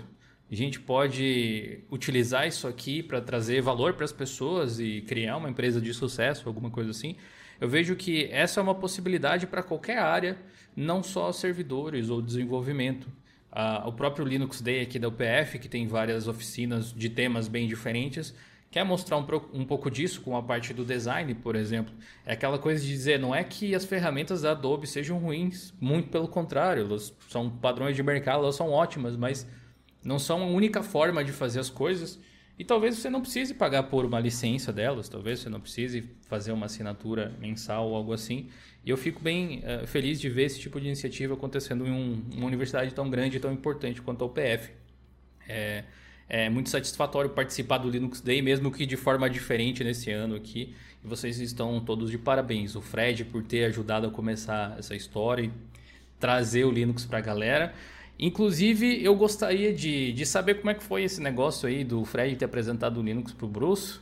a 0.50 0.54
gente 0.54 0.78
pode 0.80 1.80
utilizar 1.90 2.46
isso 2.46 2.68
aqui 2.68 3.02
para 3.02 3.22
trazer 3.22 3.62
valor 3.62 3.94
para 3.94 4.04
as 4.04 4.12
pessoas 4.12 4.78
e 4.78 5.00
criar 5.00 5.38
uma 5.38 5.48
empresa 5.48 5.80
de 5.80 5.94
sucesso, 5.94 6.46
alguma 6.46 6.70
coisa 6.70 6.90
assim. 6.90 7.16
Eu 7.58 7.68
vejo 7.68 7.96
que 7.96 8.26
essa 8.30 8.60
é 8.60 8.62
uma 8.62 8.74
possibilidade 8.74 9.46
para 9.46 9.62
qualquer 9.62 9.98
área, 9.98 10.36
não 10.76 11.02
só 11.02 11.32
servidores 11.32 12.10
ou 12.10 12.20
desenvolvimento. 12.20 13.08
Uh, 13.52 13.86
o 13.86 13.92
próprio 13.92 14.24
Linux 14.24 14.62
Day 14.62 14.80
aqui 14.80 14.98
da 14.98 15.08
UPF, 15.08 15.58
que 15.58 15.68
tem 15.68 15.86
várias 15.86 16.26
oficinas 16.26 16.90
de 16.90 17.10
temas 17.10 17.48
bem 17.48 17.68
diferentes, 17.68 18.34
quer 18.70 18.82
mostrar 18.82 19.18
um, 19.18 19.26
um, 19.52 19.64
pouco 19.66 19.90
disso 19.90 20.22
com 20.22 20.34
a 20.34 20.42
parte 20.42 20.72
do 20.72 20.86
design, 20.86 21.34
por 21.34 21.54
exemplo. 21.54 21.94
É 22.24 22.32
aquela 22.32 22.58
coisa 22.58 22.82
de 22.82 22.88
dizer, 22.88 23.18
não 23.18 23.34
é 23.34 23.44
que 23.44 23.74
as 23.74 23.84
ferramentas 23.84 24.40
da 24.40 24.52
Adobe 24.52 24.86
sejam 24.86 25.18
ruins, 25.18 25.74
muito 25.78 26.08
pelo 26.08 26.26
contrário, 26.26 26.86
elas 26.86 27.14
são 27.28 27.50
padrões 27.50 27.94
de 27.94 28.02
mercado, 28.02 28.42
elas 28.42 28.56
são 28.56 28.70
ótimas, 28.70 29.16
mas 29.16 29.46
não 30.02 30.18
são 30.18 30.42
a 30.42 30.46
única 30.46 30.82
forma 30.82 31.22
de 31.22 31.30
fazer 31.30 31.60
as 31.60 31.68
coisas. 31.68 32.18
E 32.62 32.64
talvez 32.64 32.96
você 32.96 33.10
não 33.10 33.20
precise 33.20 33.54
pagar 33.54 33.82
por 33.82 34.04
uma 34.04 34.20
licença 34.20 34.72
delas, 34.72 35.08
talvez 35.08 35.40
você 35.40 35.48
não 35.48 35.60
precise 35.60 36.08
fazer 36.28 36.52
uma 36.52 36.66
assinatura 36.66 37.34
mensal 37.40 37.88
ou 37.88 37.96
algo 37.96 38.12
assim. 38.12 38.50
E 38.84 38.90
eu 38.90 38.96
fico 38.96 39.20
bem 39.20 39.64
uh, 39.64 39.84
feliz 39.84 40.20
de 40.20 40.28
ver 40.28 40.44
esse 40.44 40.60
tipo 40.60 40.80
de 40.80 40.86
iniciativa 40.86 41.34
acontecendo 41.34 41.84
em 41.84 41.90
um, 41.90 42.22
uma 42.32 42.46
universidade 42.46 42.94
tão 42.94 43.10
grande 43.10 43.36
e 43.36 43.40
tão 43.40 43.52
importante 43.52 44.00
quanto 44.00 44.22
a 44.22 44.28
UPF. 44.28 44.70
É, 45.48 45.82
é 46.28 46.48
muito 46.48 46.70
satisfatório 46.70 47.30
participar 47.30 47.78
do 47.78 47.90
Linux 47.90 48.20
Day, 48.20 48.40
mesmo 48.40 48.70
que 48.70 48.86
de 48.86 48.96
forma 48.96 49.28
diferente 49.28 49.82
nesse 49.82 50.12
ano 50.12 50.36
aqui. 50.36 50.72
E 51.04 51.08
vocês 51.08 51.40
estão 51.40 51.80
todos 51.80 52.12
de 52.12 52.16
parabéns. 52.16 52.76
O 52.76 52.80
Fred 52.80 53.24
por 53.24 53.42
ter 53.42 53.64
ajudado 53.64 54.06
a 54.06 54.10
começar 54.12 54.76
essa 54.78 54.94
história 54.94 55.42
e 55.42 55.50
trazer 56.20 56.64
o 56.64 56.70
Linux 56.70 57.04
para 57.04 57.18
a 57.18 57.22
galera. 57.22 57.74
Inclusive, 58.22 59.04
eu 59.04 59.16
gostaria 59.16 59.74
de, 59.74 60.12
de 60.12 60.24
saber 60.24 60.54
como 60.54 60.70
é 60.70 60.74
que 60.74 60.84
foi 60.84 61.02
esse 61.02 61.20
negócio 61.20 61.68
aí 61.68 61.82
do 61.82 62.04
Fred 62.04 62.36
ter 62.36 62.44
apresentado 62.44 63.00
o 63.00 63.02
Linux 63.02 63.32
pro 63.32 63.48
Bruce. 63.48 63.98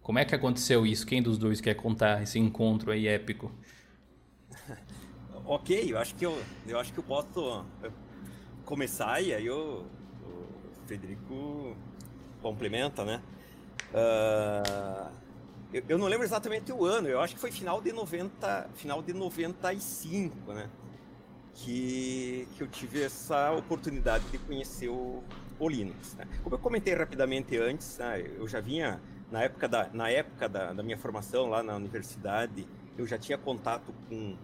Como 0.00 0.18
é 0.18 0.24
que 0.24 0.34
aconteceu 0.34 0.86
isso? 0.86 1.06
Quem 1.06 1.22
dos 1.22 1.36
dois 1.36 1.60
quer 1.60 1.74
contar 1.74 2.22
esse 2.22 2.38
encontro 2.38 2.90
aí 2.90 3.06
épico? 3.06 3.52
ok, 5.44 5.92
eu 5.92 5.98
acho 5.98 6.14
que 6.14 6.24
eu, 6.24 6.42
eu 6.66 6.80
acho 6.80 6.94
que 6.94 6.98
eu 6.98 7.04
posso 7.04 7.62
começar 8.64 9.20
e 9.20 9.34
aí 9.34 9.50
o, 9.50 9.84
o 10.24 10.86
Frederico 10.86 11.76
complementa, 12.40 13.04
né? 13.04 13.20
Uh, 13.92 15.12
eu, 15.74 15.84
eu, 15.90 15.98
não 15.98 16.06
lembro 16.06 16.24
exatamente 16.24 16.72
o 16.72 16.86
ano, 16.86 17.06
eu 17.06 17.20
acho 17.20 17.34
que 17.34 17.40
foi 17.40 17.52
final 17.52 17.82
de 17.82 17.92
90, 17.92 18.70
final 18.76 19.02
de 19.02 19.12
95, 19.12 20.54
né? 20.54 20.70
Que, 21.54 22.46
que 22.56 22.62
eu 22.62 22.68
tive 22.68 23.02
essa 23.02 23.52
oportunidade 23.52 24.24
de 24.30 24.38
conhecer 24.38 24.88
o, 24.88 25.22
o 25.58 25.68
Linux. 25.68 26.14
Né? 26.14 26.26
Como 26.42 26.54
eu 26.54 26.58
comentei 26.58 26.94
rapidamente 26.94 27.56
antes, 27.56 27.98
né, 27.98 28.24
eu 28.38 28.46
já 28.48 28.60
vinha, 28.60 29.00
na 29.30 29.42
época, 29.42 29.68
da, 29.68 29.88
na 29.92 30.10
época 30.10 30.48
da, 30.48 30.72
da 30.72 30.82
minha 30.82 30.98
formação 30.98 31.48
lá 31.48 31.62
na 31.62 31.76
universidade, 31.76 32.66
eu 32.96 33.06
já 33.06 33.18
tinha 33.18 33.38
contato 33.38 33.92
com, 34.08 34.36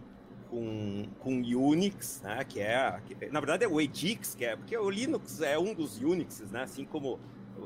com, 0.51 1.09
com 1.21 1.31
Unix, 1.41 2.21
né, 2.23 2.45
que 2.45 2.61
é, 2.61 3.01
que, 3.07 3.27
na 3.31 3.41
verdade 3.41 3.65
é 3.65 3.69
o 3.69 3.81
Edix, 3.81 4.35
que 4.35 4.45
é, 4.45 4.57
porque 4.57 4.77
o 4.77 4.91
Linux 4.91 5.41
é 5.41 5.59
um 5.59 5.75
dos 5.75 5.99
Unixes, 5.99 6.51
né, 6.51 6.63
assim 6.63 6.85
como 6.85 7.19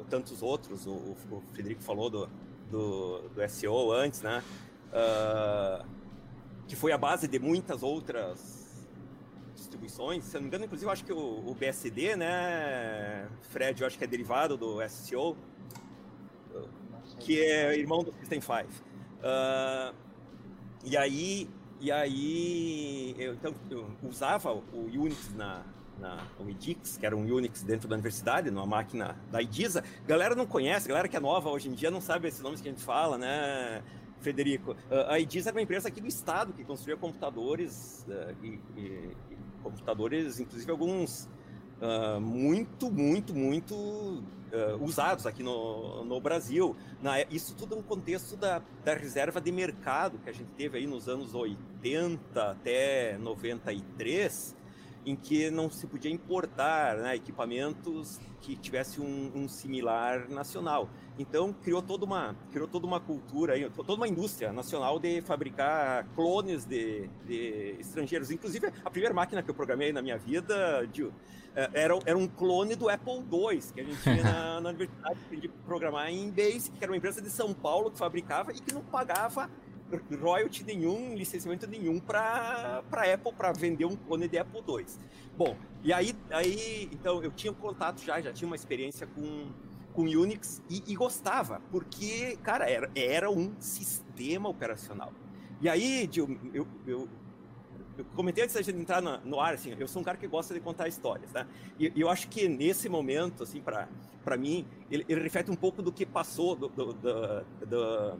tantos 0.08 0.42
outros, 0.42 0.86
o, 0.86 1.16
o 1.30 1.42
Frederico 1.52 1.82
falou 1.82 2.08
do, 2.08 2.28
do, 2.70 3.28
do 3.28 3.48
SEO 3.48 3.92
antes, 3.92 4.22
né, 4.22 4.42
uh, 4.92 5.84
que 6.68 6.76
foi 6.76 6.92
a 6.92 6.98
base 6.98 7.26
de 7.26 7.38
muitas 7.38 7.82
outras 7.82 8.59
distribuições. 9.70 10.24
Se 10.24 10.34
não 10.34 10.42
me 10.42 10.48
engano, 10.48 10.64
inclusive, 10.64 10.88
eu 10.88 10.92
acho 10.92 11.04
que 11.04 11.12
o, 11.12 11.48
o 11.48 11.54
BSD, 11.54 12.16
né, 12.16 13.28
Fred, 13.50 13.80
eu 13.80 13.86
acho 13.86 13.96
que 13.96 14.04
é 14.04 14.06
derivado 14.06 14.56
do 14.56 14.78
SCO, 14.88 15.36
que 17.20 17.40
é 17.40 17.78
irmão 17.78 18.02
do 18.02 18.12
System 18.14 18.40
5. 18.40 18.52
Uh, 18.52 19.94
e 20.84 20.96
aí, 20.96 21.48
e 21.80 21.92
aí 21.92 23.14
eu, 23.18 23.34
então, 23.34 23.54
eu 23.70 23.86
usava 24.02 24.52
o 24.52 24.86
Unix 24.86 25.32
na, 25.34 25.62
na 25.98 26.26
o 26.38 26.48
Edix, 26.48 26.96
que 26.96 27.06
era 27.06 27.14
um 27.16 27.22
Unix 27.22 27.62
dentro 27.62 27.86
da 27.86 27.94
universidade, 27.94 28.50
numa 28.50 28.66
máquina 28.66 29.16
da 29.30 29.40
IDISA. 29.42 29.84
Galera 30.06 30.34
não 30.34 30.46
conhece, 30.46 30.88
galera 30.88 31.06
que 31.06 31.16
é 31.16 31.20
nova 31.20 31.50
hoje 31.50 31.68
em 31.68 31.74
dia 31.74 31.90
não 31.90 32.00
sabe 32.00 32.28
esses 32.28 32.40
nomes 32.40 32.60
que 32.60 32.68
a 32.68 32.72
gente 32.72 32.82
fala, 32.82 33.18
né? 33.18 33.82
Frederico, 34.20 34.76
a 35.08 35.18
IDISA 35.18 35.48
era 35.48 35.56
uma 35.56 35.62
empresa 35.62 35.88
aqui 35.88 35.98
do 35.98 36.06
estado 36.06 36.52
que 36.52 36.62
construía 36.62 36.94
computadores 36.94 38.04
uh, 38.06 38.44
e, 38.44 38.60
computadores, 39.62 40.40
inclusive 40.40 40.70
alguns 40.70 41.28
uh, 41.80 42.20
muito, 42.20 42.90
muito, 42.90 43.34
muito 43.34 43.74
uh, 43.74 44.22
usados 44.82 45.26
aqui 45.26 45.42
no, 45.42 46.04
no 46.04 46.20
Brasil. 46.20 46.76
Na, 47.02 47.22
isso 47.22 47.54
tudo 47.54 47.76
no 47.76 47.82
contexto 47.82 48.36
da, 48.36 48.62
da 48.84 48.94
reserva 48.94 49.40
de 49.40 49.50
mercado 49.50 50.18
que 50.18 50.30
a 50.30 50.32
gente 50.32 50.50
teve 50.56 50.78
aí 50.78 50.86
nos 50.86 51.08
anos 51.08 51.34
80 51.34 52.50
até 52.50 53.16
93, 53.18 54.56
em 55.04 55.16
que 55.16 55.50
não 55.50 55.70
se 55.70 55.86
podia 55.86 56.10
importar 56.10 56.96
né, 56.96 57.16
equipamentos 57.16 58.20
que 58.40 58.56
tivesse 58.56 59.00
um, 59.00 59.32
um, 59.34 59.48
similar 59.48 60.28
nacional. 60.28 60.88
Então 61.18 61.52
criou 61.52 61.82
toda 61.82 62.04
uma 62.04 62.34
criou 62.50 62.66
toda 62.66 62.86
uma 62.86 63.00
cultura, 63.00 63.54
toda 63.70 63.94
uma 63.94 64.08
indústria 64.08 64.52
nacional 64.52 64.98
de 64.98 65.20
fabricar 65.22 66.06
clones 66.14 66.64
de, 66.64 67.08
de 67.26 67.76
estrangeiros. 67.78 68.30
Inclusive 68.30 68.72
a 68.84 68.90
primeira 68.90 69.14
máquina 69.14 69.42
que 69.42 69.50
eu 69.50 69.54
programei 69.54 69.92
na 69.92 70.00
minha 70.00 70.16
vida 70.16 70.86
de, 70.86 71.10
eh, 71.54 71.70
era, 71.74 71.98
era 72.06 72.18
um 72.18 72.26
clone 72.26 72.74
do 72.74 72.88
Apple 72.88 73.24
II 73.30 73.60
que 73.74 73.80
a 73.80 73.84
gente 73.84 74.02
tinha 74.02 74.22
na, 74.22 74.60
na 74.60 74.68
universidade. 74.70 75.18
A 75.30 75.66
programar 75.66 76.10
em 76.10 76.30
Basic, 76.30 76.70
que 76.76 76.82
era 76.82 76.92
uma 76.92 76.96
empresa 76.96 77.20
de 77.20 77.30
São 77.30 77.52
Paulo 77.52 77.90
que 77.90 77.98
fabricava 77.98 78.52
e 78.52 78.60
que 78.60 78.72
não 78.72 78.82
pagava 78.82 79.50
royalty 80.20 80.64
nenhum, 80.64 81.14
licenciamento 81.14 81.66
nenhum 81.66 81.98
para 81.98 82.82
Apple 83.14 83.32
para 83.36 83.52
vender 83.52 83.84
um 83.84 83.96
clone 83.96 84.28
de 84.28 84.38
Apple 84.38 84.62
II. 84.66 84.86
Bom, 85.36 85.56
e 85.82 85.92
aí, 85.92 86.14
aí 86.30 86.88
então 86.92 87.22
eu 87.22 87.30
tinha 87.30 87.52
contato 87.52 88.02
já, 88.02 88.20
já 88.20 88.32
tinha 88.32 88.46
uma 88.46 88.56
experiência 88.56 89.06
com, 89.06 89.48
com 89.92 90.02
Unix 90.02 90.62
e, 90.68 90.82
e 90.86 90.94
gostava, 90.94 91.60
porque, 91.70 92.36
cara, 92.42 92.68
era, 92.68 92.90
era 92.94 93.30
um 93.30 93.52
sistema 93.58 94.48
operacional. 94.48 95.12
E 95.60 95.68
aí, 95.68 96.08
eu, 96.16 96.38
eu, 96.54 96.66
eu, 96.86 97.08
eu 97.98 98.04
comentei 98.16 98.44
antes 98.44 98.54
da 98.54 98.62
gente 98.62 98.78
entrar 98.78 99.02
no, 99.02 99.18
no, 99.20 99.40
ar, 99.40 99.54
assim, 99.54 99.74
eu 99.78 99.86
sou 99.86 100.00
um 100.00 100.04
cara 100.04 100.16
que 100.16 100.26
gosta 100.26 100.54
de 100.54 100.60
contar 100.60 100.88
histórias, 100.88 101.30
tá? 101.30 101.46
E, 101.78 101.92
e 101.94 102.00
eu 102.00 102.08
acho 102.08 102.28
que 102.28 102.48
nesse 102.48 102.88
momento, 102.88 103.42
assim, 103.42 103.60
para 103.60 104.36
mim, 104.38 104.66
ele, 104.90 105.04
ele, 105.08 105.20
reflete 105.20 105.50
um 105.50 105.56
pouco 105.56 105.82
do 105.82 105.92
que 105.92 106.06
passou 106.06 106.56
do, 106.56 106.68
do, 106.68 106.92
do, 106.94 107.44
do, 107.66 108.18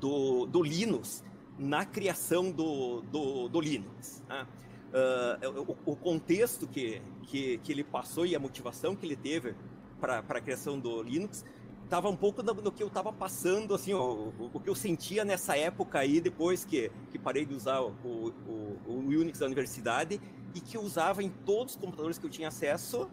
do 0.00 0.62
Linux 0.62 1.24
na 1.58 1.84
criação 1.84 2.50
do, 2.50 3.00
do, 3.02 3.48
do 3.48 3.60
Linux. 3.60 4.22
Né? 4.28 4.46
Uh, 4.92 5.76
o, 5.86 5.92
o, 5.92 5.96
contexto 5.96 6.66
que, 6.66 7.02
que, 7.24 7.58
que, 7.58 7.72
ele 7.72 7.84
passou 7.84 8.24
e 8.24 8.36
a 8.36 8.38
motivação 8.38 8.94
que 8.94 9.04
ele 9.04 9.16
teve 9.16 9.54
para 10.00 10.18
a 10.18 10.40
criação 10.40 10.78
do 10.78 11.02
Linux 11.02 11.44
estava 11.84 12.08
um 12.08 12.16
pouco 12.16 12.42
do, 12.42 12.72
que 12.72 12.82
eu 12.82 12.88
estava 12.88 13.12
passando, 13.12 13.74
assim, 13.74 13.94
o, 13.94 14.32
o, 14.38 14.50
o, 14.54 14.60
que 14.60 14.68
eu 14.68 14.74
sentia 14.74 15.24
nessa 15.24 15.56
época 15.56 15.98
aí, 15.98 16.20
depois 16.20 16.64
que, 16.64 16.90
que 17.10 17.18
parei 17.18 17.44
de 17.44 17.54
usar 17.54 17.80
o, 17.80 17.94
o, 18.04 18.78
o 18.86 18.98
Unix 18.98 19.38
da 19.38 19.46
universidade 19.46 20.20
e 20.54 20.60
que 20.60 20.76
eu 20.76 20.82
usava 20.82 21.22
em 21.22 21.30
todos 21.30 21.74
os 21.74 21.80
computadores 21.80 22.18
que 22.18 22.26
eu 22.26 22.30
tinha 22.30 22.48
acesso 22.48 23.08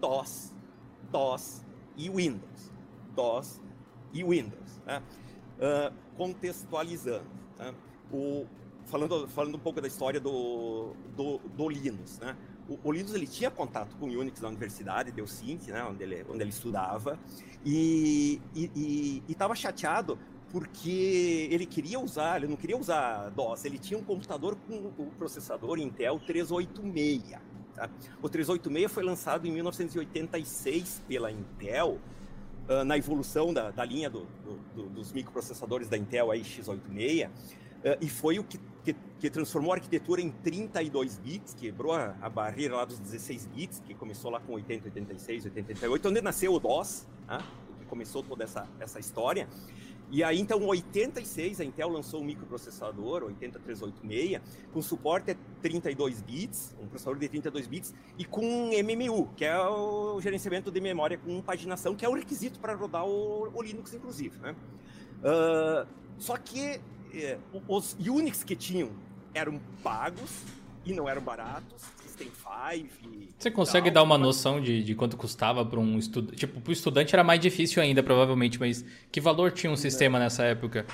DOS, 0.00 0.52
DOS 1.10 1.64
e 1.96 2.10
Windows. 2.10 2.72
DOS 3.14 3.60
e 4.12 4.24
Windows. 4.24 4.80
Né? 4.84 5.02
Uh, 5.56 5.94
contextualizando. 6.16 7.26
Né? 7.58 7.74
O, 8.12 8.46
falando, 8.84 9.28
falando 9.28 9.54
um 9.56 9.60
pouco 9.60 9.80
da 9.80 9.88
história 9.88 10.20
do, 10.20 10.92
do, 11.16 11.38
do 11.38 11.68
Linux. 11.68 12.18
Né? 12.18 12.36
O, 12.68 12.78
o, 12.84 12.92
Linux 12.92 13.14
ele 13.14 13.26
tinha 13.26 13.50
contato 13.50 13.96
com 13.96 14.06
Unix 14.06 14.40
na 14.40 14.48
universidade, 14.48 15.10
deu 15.10 15.26
Sync, 15.26 15.70
né? 15.70 15.84
onde, 15.84 16.02
ele, 16.02 16.24
onde 16.28 16.42
ele 16.42 16.50
estudava, 16.50 17.18
e 17.64 18.40
estava 19.28 19.54
chateado 19.54 20.18
porque 20.50 21.48
ele 21.50 21.66
queria 21.66 21.98
usar, 21.98 22.36
ele 22.36 22.46
não 22.46 22.56
queria 22.56 22.76
usar 22.76 23.30
DOS, 23.30 23.64
ele 23.64 23.78
tinha 23.78 23.98
um 23.98 24.04
computador 24.04 24.56
com 24.66 24.92
o 24.96 25.10
processador 25.18 25.78
Intel 25.78 26.20
386. 26.20 27.32
Tá? 27.74 27.90
O 28.22 28.28
386 28.28 28.90
foi 28.90 29.02
lançado 29.02 29.46
em 29.46 29.52
1986 29.52 31.02
pela 31.06 31.30
Intel, 31.30 31.98
uh, 32.68 32.84
na 32.84 32.96
evolução 32.96 33.52
da, 33.52 33.70
da 33.70 33.84
linha 33.84 34.10
do, 34.10 34.26
do, 34.74 34.88
dos 34.90 35.12
microprocessadores 35.12 35.88
da 35.88 35.96
Intel 35.96 36.30
aí, 36.30 36.42
x86, 36.42 37.28
uh, 37.28 37.30
e 38.00 38.08
foi 38.08 38.38
o 38.38 38.44
que, 38.44 38.58
que, 38.84 38.94
que, 39.18 39.30
transformou 39.30 39.72
a 39.72 39.76
arquitetura 39.76 40.20
em 40.20 40.30
32 40.30 41.18
bits, 41.18 41.54
quebrou 41.54 41.92
a, 41.92 42.14
a, 42.20 42.28
barreira 42.28 42.76
lá 42.76 42.84
dos 42.84 42.98
16 42.98 43.46
bits, 43.46 43.80
que 43.80 43.94
começou 43.94 44.30
lá 44.30 44.40
com 44.40 44.52
80, 44.54 44.86
86, 44.86 45.44
88, 45.46 46.08
onde 46.08 46.20
nasceu 46.20 46.52
o 46.52 46.60
DOS, 46.60 47.06
né? 47.26 47.38
que 47.78 47.84
começou 47.86 48.22
toda 48.22 48.44
essa, 48.44 48.68
essa 48.80 48.98
história. 48.98 49.48
E 50.10 50.22
aí, 50.22 50.38
então, 50.38 50.60
em 50.60 50.66
86, 50.66 51.60
a 51.60 51.64
Intel 51.64 51.88
lançou 51.88 52.20
um 52.20 52.24
microprocessador, 52.24 53.24
80386, 53.24 54.40
com 54.72 54.80
suporte 54.80 55.32
a 55.32 55.36
32 55.60 56.22
bits, 56.22 56.76
um 56.80 56.86
processador 56.86 57.18
de 57.18 57.28
32 57.28 57.66
bits, 57.66 57.94
e 58.16 58.24
com 58.24 58.70
MMU, 58.70 59.28
que 59.36 59.44
é 59.44 59.58
o 59.58 60.20
gerenciamento 60.20 60.70
de 60.70 60.80
memória 60.80 61.18
com 61.18 61.42
paginação, 61.42 61.96
que 61.96 62.04
é 62.04 62.08
o 62.08 62.14
requisito 62.14 62.60
para 62.60 62.74
rodar 62.74 63.04
o, 63.04 63.50
o, 63.52 63.62
Linux, 63.62 63.92
inclusive. 63.94 64.38
Né? 64.38 64.54
Uh, 65.22 65.86
só 66.18 66.36
que 66.36 66.80
eh, 67.12 67.38
os 67.66 67.94
Unix 67.94 68.44
que 68.44 68.54
tinham 68.54 68.90
eram 69.34 69.60
pagos 69.82 70.44
e 70.84 70.94
não 70.94 71.08
eram 71.08 71.20
baratos, 71.20 71.82
System 72.16 72.30
5. 72.30 73.34
Você 73.38 73.50
consegue 73.50 73.86
tal, 73.86 73.94
dar 73.94 74.02
uma 74.02 74.16
noção 74.16 74.60
de, 74.60 74.82
de 74.82 74.94
quanto 74.94 75.16
custava 75.16 75.64
para 75.64 75.78
um 75.78 75.98
estudante? 75.98 76.36
Tipo, 76.36 76.60
para 76.60 76.70
o 76.70 76.72
estudante 76.72 77.14
era 77.14 77.22
mais 77.22 77.40
difícil 77.40 77.82
ainda, 77.82 78.02
provavelmente, 78.02 78.58
mas 78.58 78.84
que 79.12 79.20
valor 79.20 79.52
tinha 79.52 79.70
um 79.70 79.76
sistema 79.76 80.18
nessa 80.18 80.44
época? 80.44 80.86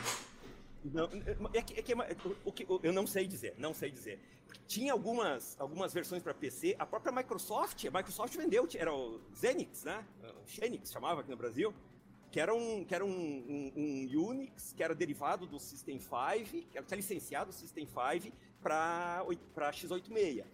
Não, 0.85 1.09
é 1.55 1.63
que, 1.63 1.79
é 1.79 1.83
que, 1.83 1.93
é 1.93 2.17
o 2.45 2.53
que, 2.53 2.67
eu 2.83 2.93
não 2.93 3.07
sei 3.07 3.27
dizer, 3.27 3.55
não 3.57 3.73
sei 3.73 3.91
dizer. 3.91 4.19
Tinha 4.67 4.93
algumas, 4.93 5.57
algumas 5.61 5.95
versões 5.95 6.23
para 6.23 6.35
PC, 6.35 6.75
a 6.79 6.85
própria 6.85 7.13
Microsoft, 7.13 7.85
a 7.85 7.91
Microsoft 7.91 8.37
vendeu, 8.37 8.69
era 8.75 8.93
o 8.93 9.21
Xenix, 9.35 9.85
né? 9.85 10.05
O 10.45 10.49
Xenix 10.49 10.91
chamava 10.91 11.21
aqui 11.21 11.31
no 11.31 11.37
Brasil, 11.37 11.73
que 12.33 12.41
era 12.41 12.53
um, 12.53 12.85
que 12.85 12.95
era 12.95 13.05
um, 13.05 13.11
um, 13.11 13.73
um 13.77 14.29
Unix, 14.29 14.73
que 14.73 14.83
era 14.83 14.95
derivado 14.95 15.47
do 15.47 15.61
System 15.61 16.01
5, 16.01 16.69
que 16.71 16.79
era 16.79 16.87
licenciado 16.97 17.51
o 17.51 17.53
System 17.53 17.87
5 17.87 18.35
para 18.63 19.25
x86. 19.27 20.45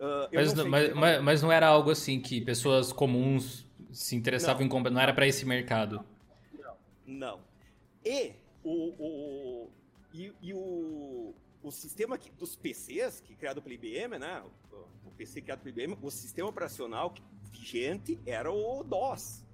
Uh, 0.00 0.28
mas, 0.32 0.54
não 0.54 0.66
mas, 0.66 0.94
mas, 0.94 1.22
mas, 1.22 1.42
não 1.42 1.52
era 1.52 1.66
algo 1.66 1.90
assim 1.90 2.18
que 2.18 2.40
pessoas 2.40 2.90
comuns 2.90 3.66
se 3.92 4.16
interessavam 4.16 4.60
não, 4.60 4.66
em 4.66 4.68
comprar, 4.70 4.90
não 4.90 5.00
era 5.00 5.12
para 5.12 5.26
esse 5.26 5.44
mercado. 5.44 6.02
Não, 6.58 6.74
não. 7.06 7.40
E 8.02 8.32
o, 8.64 8.94
o, 8.98 9.70
e, 10.14 10.32
e 10.40 10.54
o, 10.54 11.34
o 11.62 11.70
sistema 11.70 12.16
que, 12.16 12.30
dos 12.30 12.56
PCs, 12.56 13.20
que 13.20 13.34
criado 13.34 13.60
pela 13.60 13.74
IBM, 13.74 14.18
né? 14.18 14.42
O, 14.72 15.08
o 15.08 15.10
PC 15.18 15.42
criado 15.42 15.60
pela 15.60 15.70
IBM, 15.70 15.98
o 16.00 16.10
sistema 16.10 16.48
operacional 16.48 17.12
vigente 17.52 18.18
era 18.24 18.50
o 18.50 18.82
DOS, 18.82 19.44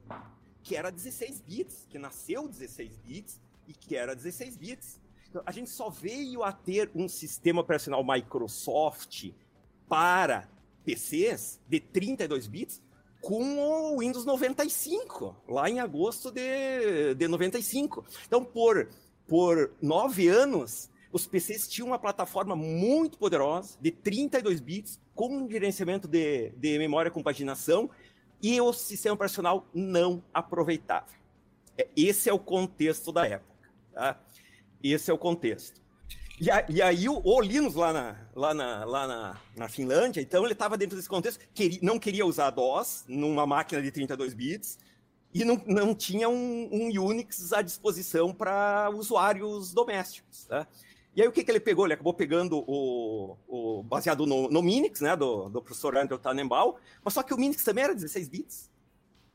que 0.62 0.76
era 0.76 0.92
16 0.92 1.40
bits, 1.40 1.88
que 1.90 1.99
nasceu 1.99 2.47
16 2.47 2.97
bits 2.99 3.40
e 3.66 3.72
que 3.72 3.97
era 3.97 4.14
16 4.14 4.57
bits. 4.57 5.01
Então, 5.28 5.42
a 5.44 5.51
gente 5.51 5.70
só 5.70 5.90
veio 5.90 6.44
a 6.44 6.53
ter 6.53 6.88
um 6.94 7.09
sistema 7.09 7.61
operacional 7.61 8.05
Microsoft 8.05 9.32
para 9.89 10.49
PCs 10.84 11.61
de 11.68 11.80
32 11.80 12.47
bits 12.47 12.82
com 13.20 13.59
o 13.59 13.99
Windows 13.99 14.24
95, 14.24 15.34
lá 15.49 15.68
em 15.68 15.80
agosto 15.80 16.30
de, 16.30 17.14
de 17.14 17.26
95. 17.26 18.05
Então, 18.24 18.45
por, 18.45 18.89
por 19.26 19.72
nove 19.82 20.28
anos, 20.28 20.89
os 21.12 21.26
PCs 21.26 21.66
tinham 21.66 21.89
uma 21.89 21.99
plataforma 21.99 22.55
muito 22.55 23.18
poderosa, 23.18 23.76
de 23.80 23.91
32 23.91 24.61
bits, 24.61 25.01
com 25.14 25.49
gerenciamento 25.51 26.07
de, 26.07 26.51
de 26.51 26.78
memória 26.78 27.11
com 27.11 27.22
paginação, 27.22 27.91
e 28.41 28.61
o 28.61 28.72
sistema 28.72 29.14
operacional 29.14 29.66
não 29.74 30.22
aproveitava. 30.32 31.09
É, 31.76 31.89
esse 31.97 32.28
é 32.28 32.32
o 32.32 32.39
contexto 32.39 33.11
da 33.11 33.26
época. 33.26 33.68
Tá? 33.93 34.20
Esse 34.82 35.11
é 35.11 35.14
o 35.14 35.18
contexto. 35.18 35.80
E, 36.39 36.51
a, 36.51 36.64
e 36.68 36.82
aí 36.82 37.09
o, 37.09 37.20
o, 37.24 37.41
Linus 37.41 37.74
lá, 37.74 37.93
na, 37.93 38.16
lá, 38.34 38.55
na, 38.55 38.84
lá 38.84 39.07
na, 39.07 39.41
na 39.57 39.68
Finlândia, 39.68 40.20
então 40.20 40.45
ele 40.45 40.53
estava 40.53 40.76
dentro 40.76 40.97
desse 40.97 41.09
contexto, 41.09 41.41
queria, 41.55 41.78
não 41.82 41.99
queria 41.99 42.26
usar 42.26 42.51
DOS 42.51 43.05
numa 43.09 43.47
máquina 43.47 43.80
de 43.80 43.91
32 43.91 44.34
bits 44.34 44.78
e 45.32 45.45
não, 45.45 45.61
não 45.66 45.95
tinha 45.95 46.28
um, 46.28 46.68
um 46.70 47.01
Unix 47.03 47.53
à 47.53 47.62
disposição 47.62 48.34
para 48.34 48.91
usuários 48.91 49.72
domésticos. 49.72 50.45
Tá? 50.45 50.66
E 51.14 51.22
aí 51.22 51.28
o 51.28 51.32
que, 51.32 51.43
que 51.43 51.51
ele 51.51 51.61
pegou? 51.61 51.87
Ele 51.87 51.95
acabou 51.95 52.12
pegando 52.12 52.62
o, 52.66 53.39
o 53.49 53.82
baseado 53.82 54.26
no, 54.26 54.51
no 54.51 54.62
Minix, 54.62 55.01
né, 55.01 55.16
do, 55.16 55.49
do 55.49 55.62
professor 55.62 55.97
Andrew 55.97 56.18
Tannenbaum, 56.18 56.74
mas 57.03 57.14
só 57.14 57.22
que 57.22 57.32
o 57.32 57.39
Minix 57.39 57.64
também 57.64 57.84
era 57.84 57.95
16 57.95 58.28
bits. 58.28 58.70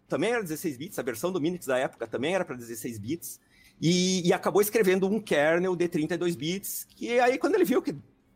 Também 0.08 0.32
era 0.32 0.44
16 0.44 0.78
bits, 0.78 1.00
a 1.00 1.02
versão 1.02 1.32
do 1.32 1.42
Minix 1.42 1.66
da 1.66 1.80
época 1.80 2.06
também 2.06 2.36
era 2.36 2.46
para 2.46 2.56
16 2.56 3.00
bits. 3.00 3.40
E, 3.82 4.28
e, 4.28 4.32
acabou 4.32 4.62
escrevendo 4.62 5.08
um 5.08 5.20
kernel 5.20 5.76
de 5.76 5.88
32 5.88 6.36
bits, 6.36 6.86
que 6.96 7.20
aí 7.20 7.40
quando 7.40 7.56
ele 7.56 7.66
viu 7.66 7.82
que 7.82 7.96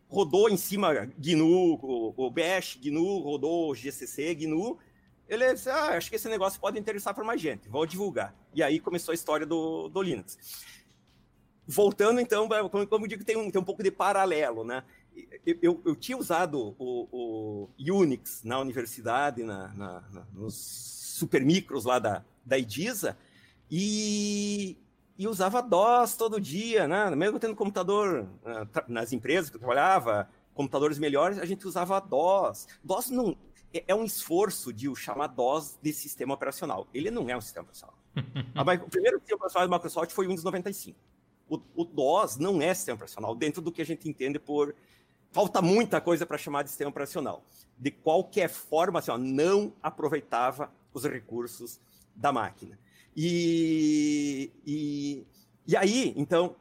rodou 0.09 0.49
em 0.49 0.57
cima 0.57 1.05
GNU, 1.17 1.79
o, 1.83 2.13
o 2.17 2.31
Bash, 2.31 2.79
GNU, 2.81 3.19
rodou 3.19 3.75
GCC, 3.75 4.33
GNU, 4.33 4.79
ele 5.27 5.53
disse, 5.53 5.69
ah, 5.69 5.97
acho 5.97 6.09
que 6.09 6.15
esse 6.15 6.27
negócio 6.27 6.59
pode 6.59 6.79
interessar 6.79 7.13
para 7.13 7.23
mais 7.23 7.39
gente, 7.39 7.69
vou 7.69 7.85
divulgar. 7.85 8.35
E 8.55 8.63
aí 8.63 8.79
começou 8.79 9.11
a 9.11 9.15
história 9.15 9.45
do, 9.45 9.87
do 9.87 10.01
Linux. 10.01 10.37
Voltando, 11.67 12.19
então, 12.19 12.47
como, 12.69 12.87
como 12.87 13.07
digo, 13.07 13.23
tem 13.23 13.37
um, 13.37 13.51
tem 13.51 13.61
um 13.61 13.65
pouco 13.65 13.83
de 13.83 13.91
paralelo, 13.91 14.63
né? 14.63 14.83
Eu, 15.45 15.57
eu, 15.61 15.81
eu 15.85 15.95
tinha 15.95 16.17
usado 16.17 16.75
o, 16.79 17.69
o, 17.77 17.93
Unix 17.93 18.43
na 18.43 18.59
universidade, 18.59 19.43
na, 19.43 19.67
na, 19.69 20.01
na, 20.11 20.27
nos 20.33 20.55
supermicros 21.17 21.85
lá 21.85 21.99
da, 21.99 22.23
da 22.45 22.57
IDISA, 22.57 23.17
e 23.69 24.77
e 25.17 25.27
usava 25.27 25.61
DOS 25.61 26.15
todo 26.15 26.39
dia, 26.39 26.87
né? 26.87 27.09
Mesmo 27.15 27.39
tendo 27.39 27.55
computador 27.55 28.27
uh, 28.43 28.83
nas 28.87 29.13
empresas 29.13 29.49
que 29.49 29.55
eu 29.55 29.59
trabalhava, 29.59 30.29
computadores 30.53 30.99
melhores, 30.99 31.39
a 31.39 31.45
gente 31.45 31.65
usava 31.67 31.99
DOS. 31.99 32.67
DOS 32.83 33.09
não 33.09 33.37
é, 33.73 33.83
é 33.87 33.95
um 33.95 34.03
esforço 34.03 34.73
de 34.73 34.89
o 34.89 34.95
chamar 34.95 35.27
DOS 35.27 35.77
de 35.81 35.93
sistema 35.93 36.33
operacional. 36.33 36.87
Ele 36.93 37.09
não 37.09 37.29
é 37.29 37.35
um 37.35 37.41
sistema 37.41 37.63
operacional. 37.63 37.97
a, 38.55 38.61
o 38.61 38.89
primeiro 38.89 39.19
sistema 39.19 39.37
operacional 39.37 39.67
da 39.67 39.75
Microsoft 39.75 40.11
foi 40.11 40.25
o 40.25 40.29
Windows 40.29 40.43
95. 40.43 40.97
O, 41.47 41.61
o 41.75 41.85
DOS 41.85 42.37
não 42.37 42.61
é 42.61 42.73
sistema 42.73 42.95
operacional 42.95 43.35
dentro 43.35 43.61
do 43.61 43.71
que 43.71 43.81
a 43.81 43.85
gente 43.85 44.09
entende 44.09 44.39
por 44.39 44.75
falta 45.31 45.61
muita 45.61 45.99
coisa 45.99 46.25
para 46.25 46.37
chamar 46.37 46.63
de 46.63 46.69
sistema 46.69 46.89
operacional. 46.89 47.43
De 47.77 47.91
qualquer 47.91 48.49
forma, 48.49 48.99
assim, 48.99 49.11
ó, 49.11 49.17
não 49.17 49.73
aproveitava 49.83 50.71
os 50.93 51.03
recursos 51.03 51.79
da 52.15 52.31
máquina. 52.31 52.79
E, 53.15 54.51
e, 54.65 55.25
e 55.65 55.77
aí, 55.77 56.13
então, 56.17 56.55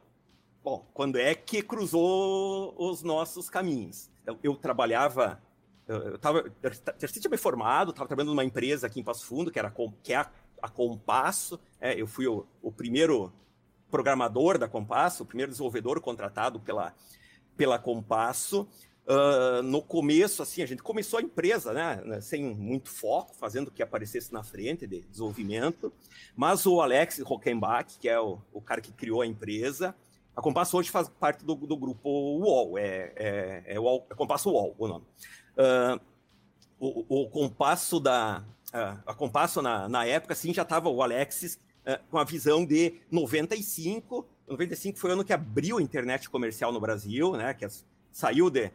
bom, 0.63 0.87
quando 0.93 1.17
é 1.17 1.35
que 1.35 1.61
cruzou 1.61 2.73
os 2.77 3.03
nossos 3.03 3.49
caminhos? 3.49 4.09
Eu, 4.25 4.39
eu 4.41 4.55
trabalhava, 4.55 5.41
eu 5.87 6.15
estava, 6.15 6.51
eu 6.63 7.07
tinha 7.09 7.29
me 7.29 7.37
formado, 7.37 7.91
estava 7.91 8.07
trabalhando 8.07 8.29
numa 8.29 8.45
empresa 8.45 8.87
aqui 8.87 8.99
em 8.99 9.03
Passo 9.03 9.25
Fundo, 9.25 9.51
que, 9.51 9.59
era, 9.59 9.73
que 10.01 10.13
é 10.13 10.17
a, 10.17 10.31
a 10.61 10.69
Compasso, 10.69 11.59
é, 11.79 11.99
eu 11.99 12.07
fui 12.07 12.25
o, 12.25 12.45
o 12.61 12.71
primeiro 12.71 13.33
programador 13.91 14.57
da 14.57 14.67
Compasso, 14.67 15.23
o 15.23 15.25
primeiro 15.25 15.51
desenvolvedor 15.51 15.99
contratado 15.99 16.59
pela, 16.59 16.93
pela 17.55 17.77
Compasso. 17.77 18.67
Uh, 19.07 19.61
no 19.61 19.83
começo, 19.83 20.41
assim, 20.41 20.63
a 20.63 20.65
gente 20.65 20.81
começou 20.81 21.19
a 21.19 21.21
empresa, 21.21 21.71
né, 21.71 22.01
né, 22.03 22.21
sem 22.21 22.43
muito 22.43 22.89
foco, 22.89 23.35
fazendo 23.35 23.69
que 23.69 23.83
aparecesse 23.83 24.33
na 24.33 24.41
frente 24.41 24.87
de 24.87 25.01
desenvolvimento, 25.01 25.93
mas 26.35 26.65
o 26.65 26.81
Alex 26.81 27.19
Rockenbach, 27.19 27.99
que 27.99 28.09
é 28.09 28.19
o, 28.19 28.39
o 28.51 28.59
cara 28.59 28.81
que 28.81 28.91
criou 28.91 29.21
a 29.21 29.27
empresa, 29.27 29.93
a 30.35 30.41
Compasso 30.41 30.75
hoje 30.75 30.89
faz 30.89 31.07
parte 31.07 31.45
do, 31.45 31.53
do 31.53 31.77
grupo 31.77 32.09
UOL, 32.09 32.79
é, 32.79 33.13
é, 33.15 33.63
é, 33.67 33.79
UOL, 33.79 34.07
é 34.09 34.15
Compasso 34.15 34.49
UOL 34.49 34.75
o 34.75 34.87
nome. 34.87 35.05
Uh, 35.55 36.01
o, 36.79 37.21
o, 37.23 37.29
Compasso 37.29 37.99
da... 37.99 38.43
A 39.05 39.13
Compasso, 39.13 39.61
na, 39.61 39.87
na 39.87 40.05
época, 40.05 40.33
assim, 40.33 40.53
já 40.53 40.63
estava 40.63 40.89
o 40.89 41.01
Alexis 41.01 41.57
com 42.09 42.17
a 42.17 42.25
visão 42.25 42.65
de 42.65 42.95
95, 43.09 44.27
95 44.47 44.99
foi 44.99 45.11
o 45.11 45.13
ano 45.13 45.23
que 45.23 45.31
abriu 45.31 45.77
a 45.77 45.81
internet 45.81 46.29
comercial 46.29 46.71
no 46.71 46.79
Brasil, 46.79 47.33
né, 47.37 47.53
que 47.53 47.65
saiu 48.11 48.49
de, 48.49 48.71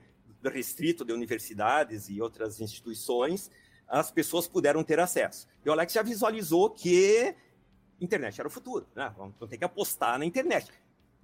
restrito 0.49 1.05
de 1.05 1.13
universidades 1.13 2.09
e 2.09 2.21
outras 2.21 2.61
instituições, 2.61 3.51
as 3.89 4.11
pessoas 4.11 4.47
puderam 4.47 4.83
ter 4.83 4.99
acesso. 5.01 5.47
E 5.65 5.69
o 5.69 5.73
Alex 5.73 5.93
já 5.93 6.03
visualizou 6.03 6.71
que 6.71 7.35
internet 8.01 8.41
era 8.41 8.49
o 8.49 8.51
futuro, 8.51 8.87
né? 8.95 9.13
Vamos 9.17 9.35
ter 9.49 9.59
que 9.59 9.65
apostar 9.65 10.19
na 10.19 10.25
internet. 10.25 10.71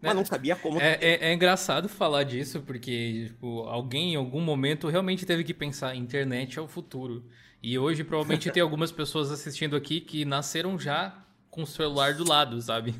Mas 0.00 0.10
é, 0.10 0.14
não 0.14 0.24
sabia 0.24 0.54
como. 0.56 0.80
É, 0.80 0.98
é, 1.00 1.28
é, 1.28 1.32
engraçado 1.32 1.88
falar 1.88 2.24
disso, 2.24 2.60
porque 2.60 3.28
tipo, 3.28 3.60
alguém 3.62 4.12
em 4.12 4.16
algum 4.16 4.40
momento 4.40 4.88
realmente 4.88 5.24
teve 5.24 5.42
que 5.42 5.54
pensar: 5.54 5.94
internet 5.94 6.58
é 6.58 6.62
o 6.62 6.68
futuro. 6.68 7.24
E 7.62 7.78
hoje 7.78 8.04
provavelmente 8.04 8.50
tem 8.50 8.62
algumas 8.62 8.92
pessoas 8.92 9.30
assistindo 9.30 9.74
aqui 9.74 10.00
que 10.00 10.24
nasceram 10.24 10.78
já 10.78 11.25
com 11.56 11.62
o 11.62 11.66
celular 11.66 12.12
do 12.14 12.28
lado, 12.28 12.60
sabe? 12.60 12.94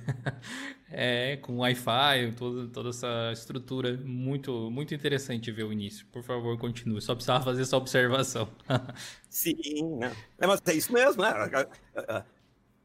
é, 0.91 1.37
com 1.37 1.59
Wi-Fi, 1.59 2.33
toda, 2.39 2.69
toda 2.69 2.89
essa 2.89 3.31
estrutura. 3.31 4.01
Muito, 4.03 4.71
muito 4.71 4.95
interessante 4.95 5.53
ver 5.53 5.65
o 5.65 5.73
início. 5.73 6.07
Por 6.07 6.23
favor, 6.23 6.59
continue. 6.59 7.03
Só 7.03 7.15
precisava 7.15 7.45
fazer 7.45 7.63
essa 7.63 7.77
observação. 7.77 8.49
Sim, 9.29 9.99
né? 9.99 10.11
É, 10.39 10.47
mas 10.47 10.63
é 10.67 10.73
isso 10.73 10.91
mesmo, 10.91 11.23
né? 11.23 11.31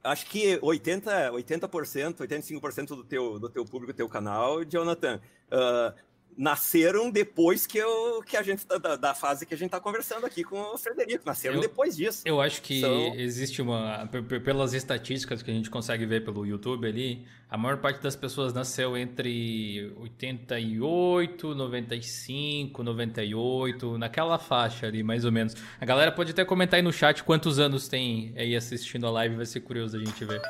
Acho 0.03 0.25
que 0.25 0.57
80%, 0.57 1.31
80% 1.31 2.15
85% 2.17 2.87
do 2.87 3.03
teu, 3.05 3.39
do 3.39 3.47
teu 3.47 3.63
público, 3.63 3.93
teu 3.93 4.09
canal, 4.09 4.65
Jonathan, 4.65 5.21
uh, 5.47 5.95
nasceram 6.37 7.09
depois 7.09 7.67
que, 7.67 7.77
eu, 7.77 8.21
que 8.25 8.35
a 8.35 8.41
gente 8.41 8.65
da, 8.65 8.95
da 8.95 9.13
fase 9.13 9.45
que 9.45 9.53
a 9.53 9.57
gente 9.57 9.67
está 9.67 9.79
conversando 9.79 10.25
aqui 10.25 10.43
com 10.43 10.59
o 10.59 10.77
Frederico. 10.77 11.23
Nasceram 11.25 11.55
eu, 11.55 11.61
depois 11.61 11.95
disso. 11.95 12.23
Eu 12.25 12.41
acho 12.41 12.61
que 12.61 12.81
São... 12.81 13.15
existe 13.15 13.61
uma. 13.61 14.07
Pelas 14.43 14.73
estatísticas 14.73 15.41
que 15.41 15.51
a 15.51 15.53
gente 15.53 15.69
consegue 15.69 16.05
ver 16.05 16.23
pelo 16.23 16.45
YouTube 16.45 16.87
ali, 16.87 17.25
a 17.49 17.57
maior 17.57 17.77
parte 17.77 18.01
das 18.01 18.15
pessoas 18.15 18.53
nasceu 18.53 18.97
entre 18.97 19.93
88, 19.97 21.53
95, 21.53 22.83
98, 22.83 23.97
naquela 23.97 24.39
faixa 24.39 24.87
ali, 24.87 25.03
mais 25.03 25.25
ou 25.25 25.31
menos. 25.31 25.55
A 25.79 25.85
galera 25.85 26.11
pode 26.11 26.31
até 26.31 26.45
comentar 26.45 26.77
aí 26.77 26.83
no 26.83 26.93
chat 26.93 27.23
quantos 27.23 27.59
anos 27.59 27.87
tem 27.87 28.33
aí 28.37 28.55
assistindo 28.55 29.05
a 29.05 29.11
live, 29.11 29.35
vai 29.35 29.45
ser 29.45 29.59
curioso 29.61 29.97
a 29.97 29.99
gente 29.99 30.23
ver. 30.25 30.41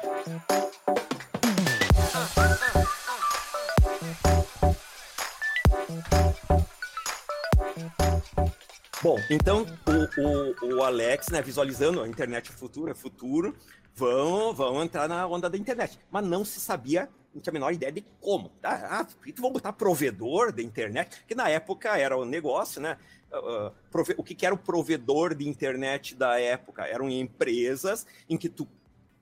Bom, 9.03 9.17
então 9.31 9.65
o, 9.87 10.67
o, 10.67 10.75
o, 10.75 10.83
Alex, 10.83 11.29
né, 11.29 11.41
visualizando 11.41 12.03
a 12.03 12.07
internet 12.07 12.51
futuro, 12.51 12.91
é 12.91 12.93
futuro, 12.93 13.55
vão, 13.95 14.53
vão 14.53 14.83
entrar 14.83 15.09
na 15.09 15.25
onda 15.25 15.49
da 15.49 15.57
internet. 15.57 15.97
Mas 16.11 16.23
não 16.23 16.45
se 16.45 16.59
sabia, 16.59 17.09
não 17.33 17.41
tinha 17.41 17.49
a 17.49 17.53
menor 17.53 17.73
ideia 17.73 17.91
de 17.91 18.05
como. 18.19 18.51
Ah, 18.61 18.99
ah 18.99 19.07
vamos 19.37 19.53
botar 19.53 19.73
provedor 19.73 20.51
da 20.53 20.61
internet, 20.61 21.23
que 21.27 21.33
na 21.33 21.49
época 21.49 21.97
era 21.97 22.15
o 22.15 22.23
negócio, 22.23 22.79
né? 22.79 22.95
Uh, 23.33 23.71
prove... 23.89 24.13
o 24.17 24.23
que, 24.23 24.35
que 24.35 24.45
era 24.45 24.53
o 24.53 24.57
provedor 24.57 25.33
de 25.33 25.49
internet 25.49 26.13
da 26.13 26.39
época? 26.39 26.85
Eram 26.85 27.09
empresas 27.09 28.05
em 28.29 28.37
que 28.37 28.49
tu 28.49 28.67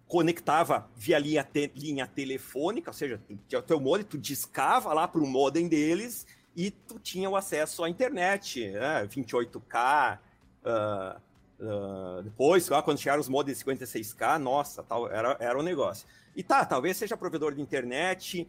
conectava 0.05 0.89
via 0.93 1.17
linha, 1.19 1.43
te... 1.45 1.71
linha 1.73 2.05
telefônica, 2.05 2.89
ou 2.89 2.93
seja, 2.93 3.21
o 3.29 3.61
teu 3.61 3.79
modem, 3.79 4.05
tu 4.05 4.17
discava 4.17 4.93
lá 4.93 5.07
para 5.07 5.21
o 5.21 5.25
modem 5.25 5.69
deles 5.69 6.25
e 6.59 6.71
tu 6.71 6.99
tinha 6.99 7.29
o 7.29 7.37
acesso 7.37 7.85
à 7.85 7.89
internet, 7.89 8.69
né? 8.71 9.07
28K, 9.07 10.19
uh, 10.65 11.21
uh, 11.63 12.21
depois, 12.21 12.67
quando 12.83 12.97
chegaram 12.97 13.21
os 13.21 13.29
modems 13.29 13.63
56K, 13.63 14.37
nossa, 14.37 14.83
tal, 14.83 15.09
era, 15.09 15.37
era 15.39 15.57
um 15.57 15.63
negócio. 15.63 16.05
E 16.35 16.43
tá, 16.43 16.65
talvez 16.65 16.97
seja 16.97 17.15
provedor 17.15 17.53
de 17.55 17.61
internet, 17.61 18.45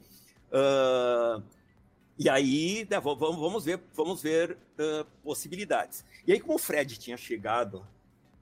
uh, 0.50 1.40
e 2.18 2.28
aí, 2.28 2.84
né, 2.90 2.98
vamos, 2.98 3.20
vamos 3.20 3.64
ver, 3.64 3.80
vamos 3.94 4.20
ver 4.20 4.58
uh, 4.76 5.04
possibilidades. 5.22 6.04
E 6.26 6.32
aí, 6.32 6.40
como 6.40 6.56
o 6.56 6.58
Fred 6.58 6.98
tinha 6.98 7.16
chegado, 7.16 7.86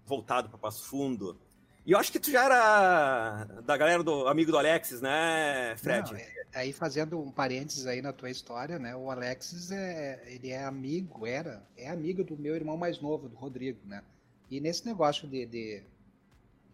voltado 0.06 0.48
para 0.48 0.56
Passo 0.56 0.88
Fundo, 0.88 1.38
e 1.84 1.92
eu 1.92 1.98
acho 1.98 2.10
que 2.10 2.18
tu 2.18 2.30
já 2.30 2.42
era 2.42 3.44
da 3.66 3.76
galera 3.76 4.02
do 4.02 4.26
amigo 4.28 4.50
do 4.50 4.56
Alexis, 4.56 5.02
né, 5.02 5.76
Fred? 5.76 6.10
Não, 6.10 6.18
é, 6.18 6.37
aí 6.54 6.72
fazendo 6.72 7.20
um 7.20 7.30
parênteses 7.30 7.86
aí 7.86 8.00
na 8.00 8.12
tua 8.12 8.30
história, 8.30 8.78
né? 8.78 8.94
O 8.96 9.10
Alexis 9.10 9.70
é, 9.70 10.22
ele 10.26 10.50
é 10.50 10.64
amigo, 10.64 11.26
era, 11.26 11.62
é 11.76 11.88
amigo 11.88 12.24
do 12.24 12.36
meu 12.36 12.54
irmão 12.54 12.76
mais 12.76 13.00
novo, 13.00 13.28
do 13.28 13.36
Rodrigo, 13.36 13.80
né? 13.86 14.02
E 14.50 14.60
nesse 14.60 14.86
negócio 14.86 15.28
de, 15.28 15.44
de, 15.46 15.82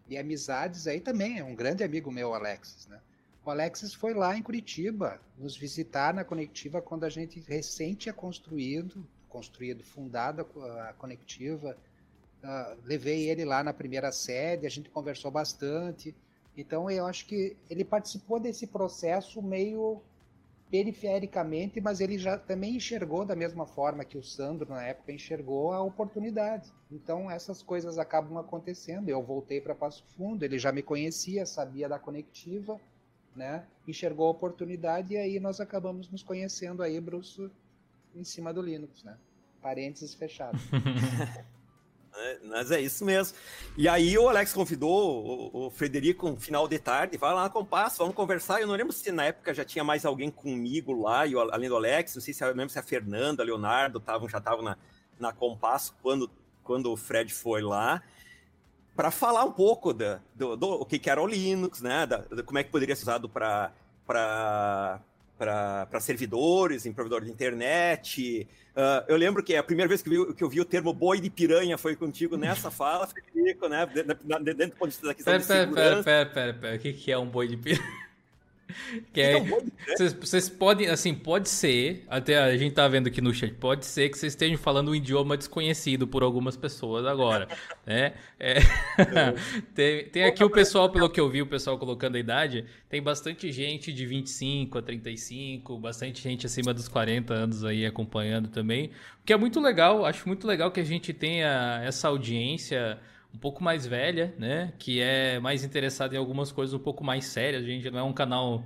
de 0.07 0.17
amizades 0.17 0.87
aí 0.87 1.01
também 1.01 1.39
é 1.39 1.45
um 1.45 1.55
grande 1.55 1.83
amigo 1.83 2.11
meu, 2.11 2.31
o 2.31 2.35
Alexis, 2.35 2.87
né? 2.87 3.01
O 3.45 3.51
Alexis 3.51 3.93
foi 3.93 4.15
lá 4.15 4.37
em 4.37 4.43
Curitiba 4.43 5.21
nos 5.37 5.57
visitar 5.57 6.15
na 6.15 6.25
Conectiva 6.25 6.81
quando 6.81 7.05
a 7.05 7.11
gente 7.11 7.41
recém 7.41 7.95
tinha 7.95 8.13
construído, 8.13 9.07
construído, 9.29 9.85
fundada 9.85 10.47
a 10.89 10.93
Conectiva 10.95 11.77
Uh, 12.45 12.77
levei 12.85 13.31
ele 13.31 13.43
lá 13.43 13.65
na 13.65 13.73
primeira 13.73 14.13
sede, 14.13 14.67
a 14.67 14.69
gente 14.69 14.91
conversou 14.91 15.31
bastante. 15.31 16.15
Então 16.57 16.91
eu 16.91 17.07
acho 17.07 17.27
que 17.27 17.57
ele 17.69 17.85
participou 17.85 18.39
desse 18.39 18.67
processo 18.67 19.43
meio 19.43 20.01
perifericamente, 20.71 21.81
mas 21.81 22.01
ele 22.01 22.19
já 22.19 22.37
também 22.37 22.77
enxergou 22.77 23.25
da 23.25 23.37
mesma 23.37 23.67
forma 23.67 24.05
que 24.05 24.19
o 24.19 24.23
Sandro 24.23 24.69
na 24.69 24.83
época 24.83 25.13
enxergou 25.13 25.73
a 25.73 25.81
oportunidade. 25.81 26.73
Então 26.91 27.31
essas 27.31 27.63
coisas 27.63 27.99
acabam 27.99 28.39
acontecendo. 28.39 29.09
Eu 29.09 29.23
voltei 29.23 29.61
para 29.61 29.75
Passo 29.75 30.05
Fundo, 30.17 30.45
ele 30.45 30.59
já 30.59 30.73
me 30.73 30.83
conhecia, 30.83 31.47
sabia 31.47 31.89
da 31.89 31.99
conectiva, 31.99 32.81
né? 33.37 33.65
Enxergou 33.87 34.27
a 34.27 34.31
oportunidade 34.31 35.15
e 35.15 35.17
aí 35.17 35.39
nós 35.39 35.61
acabamos 35.61 36.11
nos 36.11 36.23
conhecendo 36.23 36.83
aí, 36.83 37.01
Bruce, 37.01 37.51
em 38.15 38.25
cima 38.25 38.53
do 38.53 38.63
Linux, 38.63 39.03
né? 39.05 39.17
Parênteses 39.63 40.15
fechados. 40.15 40.61
Né? 42.17 42.39
Mas 42.45 42.71
é 42.71 42.81
isso 42.81 43.05
mesmo. 43.05 43.37
E 43.77 43.89
aí 43.89 44.17
o 44.17 44.29
Alex 44.29 44.53
convidou 44.53 45.51
o, 45.53 45.71
Frederico 45.71 46.29
um 46.29 46.37
final 46.37 46.69
de 46.69 46.79
tarde, 46.79 47.17
vai 47.17 47.35
lá 47.35 47.43
na 47.45 47.51
Compasso, 47.51 47.99
vamos 47.99 48.15
conversar. 48.15 48.61
Eu 48.61 48.67
não 48.67 48.75
lembro 48.75 48.93
se 48.93 49.11
na 49.11 49.25
época 49.25 49.53
já 49.53 49.65
tinha 49.65 49.85
mais 49.85 50.05
alguém 50.05 50.31
comigo 50.31 50.93
lá, 50.93 51.27
e, 51.27 51.35
além 51.35 51.69
do 51.69 51.77
Alex, 51.77 52.15
não 52.15 52.23
sei 52.23 52.33
se 52.33 52.45
lembro 52.45 52.71
se 52.71 52.79
a 52.79 52.83
Fernanda, 52.83 53.43
a 53.43 53.47
Leonardo 53.47 54.01
tavam, 54.01 54.29
já 54.29 54.39
estavam 54.39 54.63
na, 54.63 54.77
na 55.19 55.33
Compasso 55.33 55.95
quando, 56.03 56.31
quando 56.63 56.93
o 56.93 56.97
Fred 56.97 57.33
foi 57.33 57.63
lá 57.63 58.03
para 58.95 59.11
falar 59.11 59.45
um 59.45 59.53
pouco 59.53 59.93
da, 59.93 60.21
do, 60.35 60.57
do, 60.57 60.69
o 60.75 60.87
que, 60.87 60.99
que 60.99 61.11
era 61.11 61.21
o 61.21 61.27
Linux, 61.27 61.81
né? 61.81 62.07
Da, 62.07 62.19
da, 62.19 62.43
como 62.43 62.59
é 62.59 62.65
que 62.65 62.71
poderia 62.71 62.95
ser 62.95 63.03
usado 63.03 63.29
para 63.29 63.73
para 65.39 66.01
servidores, 66.01 66.87
em 66.87 66.93
provedor 66.93 67.23
de 67.23 67.31
internet. 67.31 68.47
Uh, 68.75 69.05
eu 69.09 69.17
lembro 69.17 69.43
que 69.43 69.55
a 69.55 69.63
primeira 69.63 69.89
vez 69.89 70.03
que, 70.03 70.11
vi, 70.11 70.35
que 70.35 70.43
eu 70.43 70.49
vi 70.49 70.61
o 70.61 70.65
termo 70.65 70.93
boi 70.93 71.21
de 71.21 71.31
piranha 71.31 71.77
foi 71.79 71.97
contigo 71.97 72.37
nessa 72.37 72.71
fala, 72.73 73.07
Frederico, 73.07 73.69
né? 73.69 73.87
Dentro, 73.87 74.15
do 74.15 74.77
ponto 74.77 74.91
de 74.91 74.97
vista 74.97 75.07
da 75.07 75.15
questão 75.15 75.33
pera, 75.33 75.43
de 75.43 75.47
pera, 75.47 75.61
segurança. 75.61 76.03
Pera, 76.03 76.27
pera, 76.27 76.55
pera, 76.55 76.77
O 76.77 76.79
que 76.79 77.13
é 77.13 77.19
um 77.19 77.27
boi 77.27 77.49
de 77.49 77.57
piranha? 77.57 78.05
Que 79.13 79.21
é, 79.21 79.41
vocês, 79.41 80.13
vocês, 80.13 80.49
podem, 80.49 80.89
assim, 80.89 81.15
pode 81.15 81.49
ser, 81.49 82.05
até 82.09 82.39
a 82.39 82.57
gente 82.57 82.75
tá 82.75 82.89
vendo 82.89 83.07
aqui 83.07 83.21
no 83.21 83.33
chat, 83.33 83.53
pode 83.55 83.87
ser 83.87 84.09
que 84.09 84.19
vocês 84.19 84.33
estejam 84.33 84.59
falando 84.59 84.91
um 84.91 84.95
idioma 84.95 85.37
desconhecido 85.37 86.07
por 86.07 86.23
algumas 86.23 86.57
pessoas 86.57 87.07
agora, 87.07 87.47
né? 87.87 88.15
É, 88.39 88.57
tem, 89.75 90.09
tem 90.09 90.25
aqui 90.25 90.43
o 90.43 90.51
pessoal, 90.51 90.91
pelo 90.91 91.09
que 91.09 91.21
eu 91.21 91.29
vi, 91.29 91.43
o 91.43 91.47
pessoal 91.47 91.79
colocando 91.79 92.17
a 92.17 92.19
idade, 92.19 92.65
tem 92.89 93.03
bastante 93.03 93.53
gente 93.53 93.93
de 93.93 94.07
25 94.07 94.79
a 94.79 94.83
35, 94.83 95.79
bastante 95.79 96.23
gente 96.23 96.47
acima 96.47 96.73
dos 96.75 96.89
40 96.89 97.33
anos 97.33 97.65
aí 97.65 97.87
acompanhando 97.87 98.49
também, 98.49 98.87
o 99.23 99.25
que 99.25 99.33
é 99.33 99.37
muito 99.37 99.61
legal, 99.61 100.05
acho 100.05 100.27
muito 100.27 100.47
legal 100.47 100.71
que 100.71 100.81
a 100.81 100.85
gente 100.85 101.13
tenha 101.13 101.81
essa 101.85 102.09
audiência 102.09 102.99
um 103.35 103.39
pouco 103.39 103.63
mais 103.63 103.85
velha, 103.85 104.33
né? 104.39 104.73
Que 104.79 105.01
é 105.01 105.41
mais 105.41 105.65
interessada 105.65 106.15
em 106.15 106.19
algumas 106.19 106.53
coisas 106.53 106.73
um 106.73 106.79
pouco 106.79 107.03
mais 107.03 107.27
sérias. 107.27 107.65
A 107.65 107.67
gente 107.67 107.91
não 107.91 107.99
é 107.99 108.03
um 108.03 108.13
canal 108.13 108.65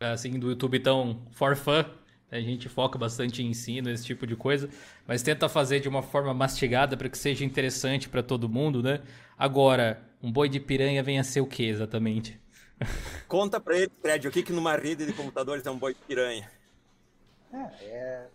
assim 0.00 0.38
do 0.38 0.48
YouTube 0.48 0.80
tão 0.80 1.20
for 1.30 1.54
fun. 1.54 1.84
A 2.30 2.40
gente 2.40 2.68
foca 2.68 2.96
bastante 2.96 3.42
em 3.42 3.48
ensino, 3.48 3.90
esse 3.90 4.04
tipo 4.04 4.24
de 4.24 4.36
coisa, 4.36 4.70
mas 5.04 5.20
tenta 5.20 5.48
fazer 5.48 5.80
de 5.80 5.88
uma 5.88 6.00
forma 6.00 6.32
mastigada 6.32 6.96
para 6.96 7.08
que 7.08 7.18
seja 7.18 7.44
interessante 7.44 8.08
para 8.08 8.22
todo 8.22 8.48
mundo, 8.48 8.80
né? 8.80 9.00
Agora, 9.36 10.00
um 10.22 10.30
boi 10.30 10.48
de 10.48 10.60
piranha 10.60 11.02
vem 11.02 11.18
a 11.18 11.24
ser 11.24 11.40
o 11.40 11.46
que 11.46 11.64
exatamente? 11.64 12.40
Conta 13.26 13.58
para 13.58 13.76
ele, 13.76 13.90
Fred, 14.00 14.28
o 14.28 14.30
que, 14.30 14.44
que 14.44 14.52
numa 14.52 14.76
rede 14.76 15.04
de 15.04 15.12
computadores 15.12 15.66
é 15.66 15.70
um 15.72 15.78
boi 15.78 15.92
de 15.92 16.00
piranha? 16.06 16.48
É, 17.52 17.84
é 17.84 18.26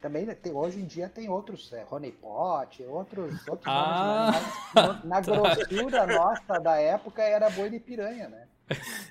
também 0.00 0.26
tem, 0.34 0.52
hoje 0.52 0.80
em 0.80 0.86
dia 0.86 1.08
tem 1.08 1.28
outros, 1.28 1.72
é, 1.72 1.86
honeypot, 1.88 2.82
outros, 2.84 3.46
outros 3.46 3.66
ah, 3.66 4.32
nomes, 4.32 5.04
na, 5.04 5.04
na 5.04 5.20
grossura 5.20 6.06
nossa 6.06 6.58
da 6.58 6.76
época 6.76 7.22
era 7.22 7.50
boi 7.50 7.68
de 7.68 7.78
piranha, 7.78 8.28
né? 8.28 8.48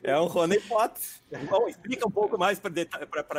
É 0.03 0.19
um 0.19 0.25
honeypot. 0.25 0.93
Bom, 1.49 1.67
explica 1.67 2.07
um 2.07 2.11
pouco 2.11 2.37
mais 2.37 2.59
para 2.59 2.71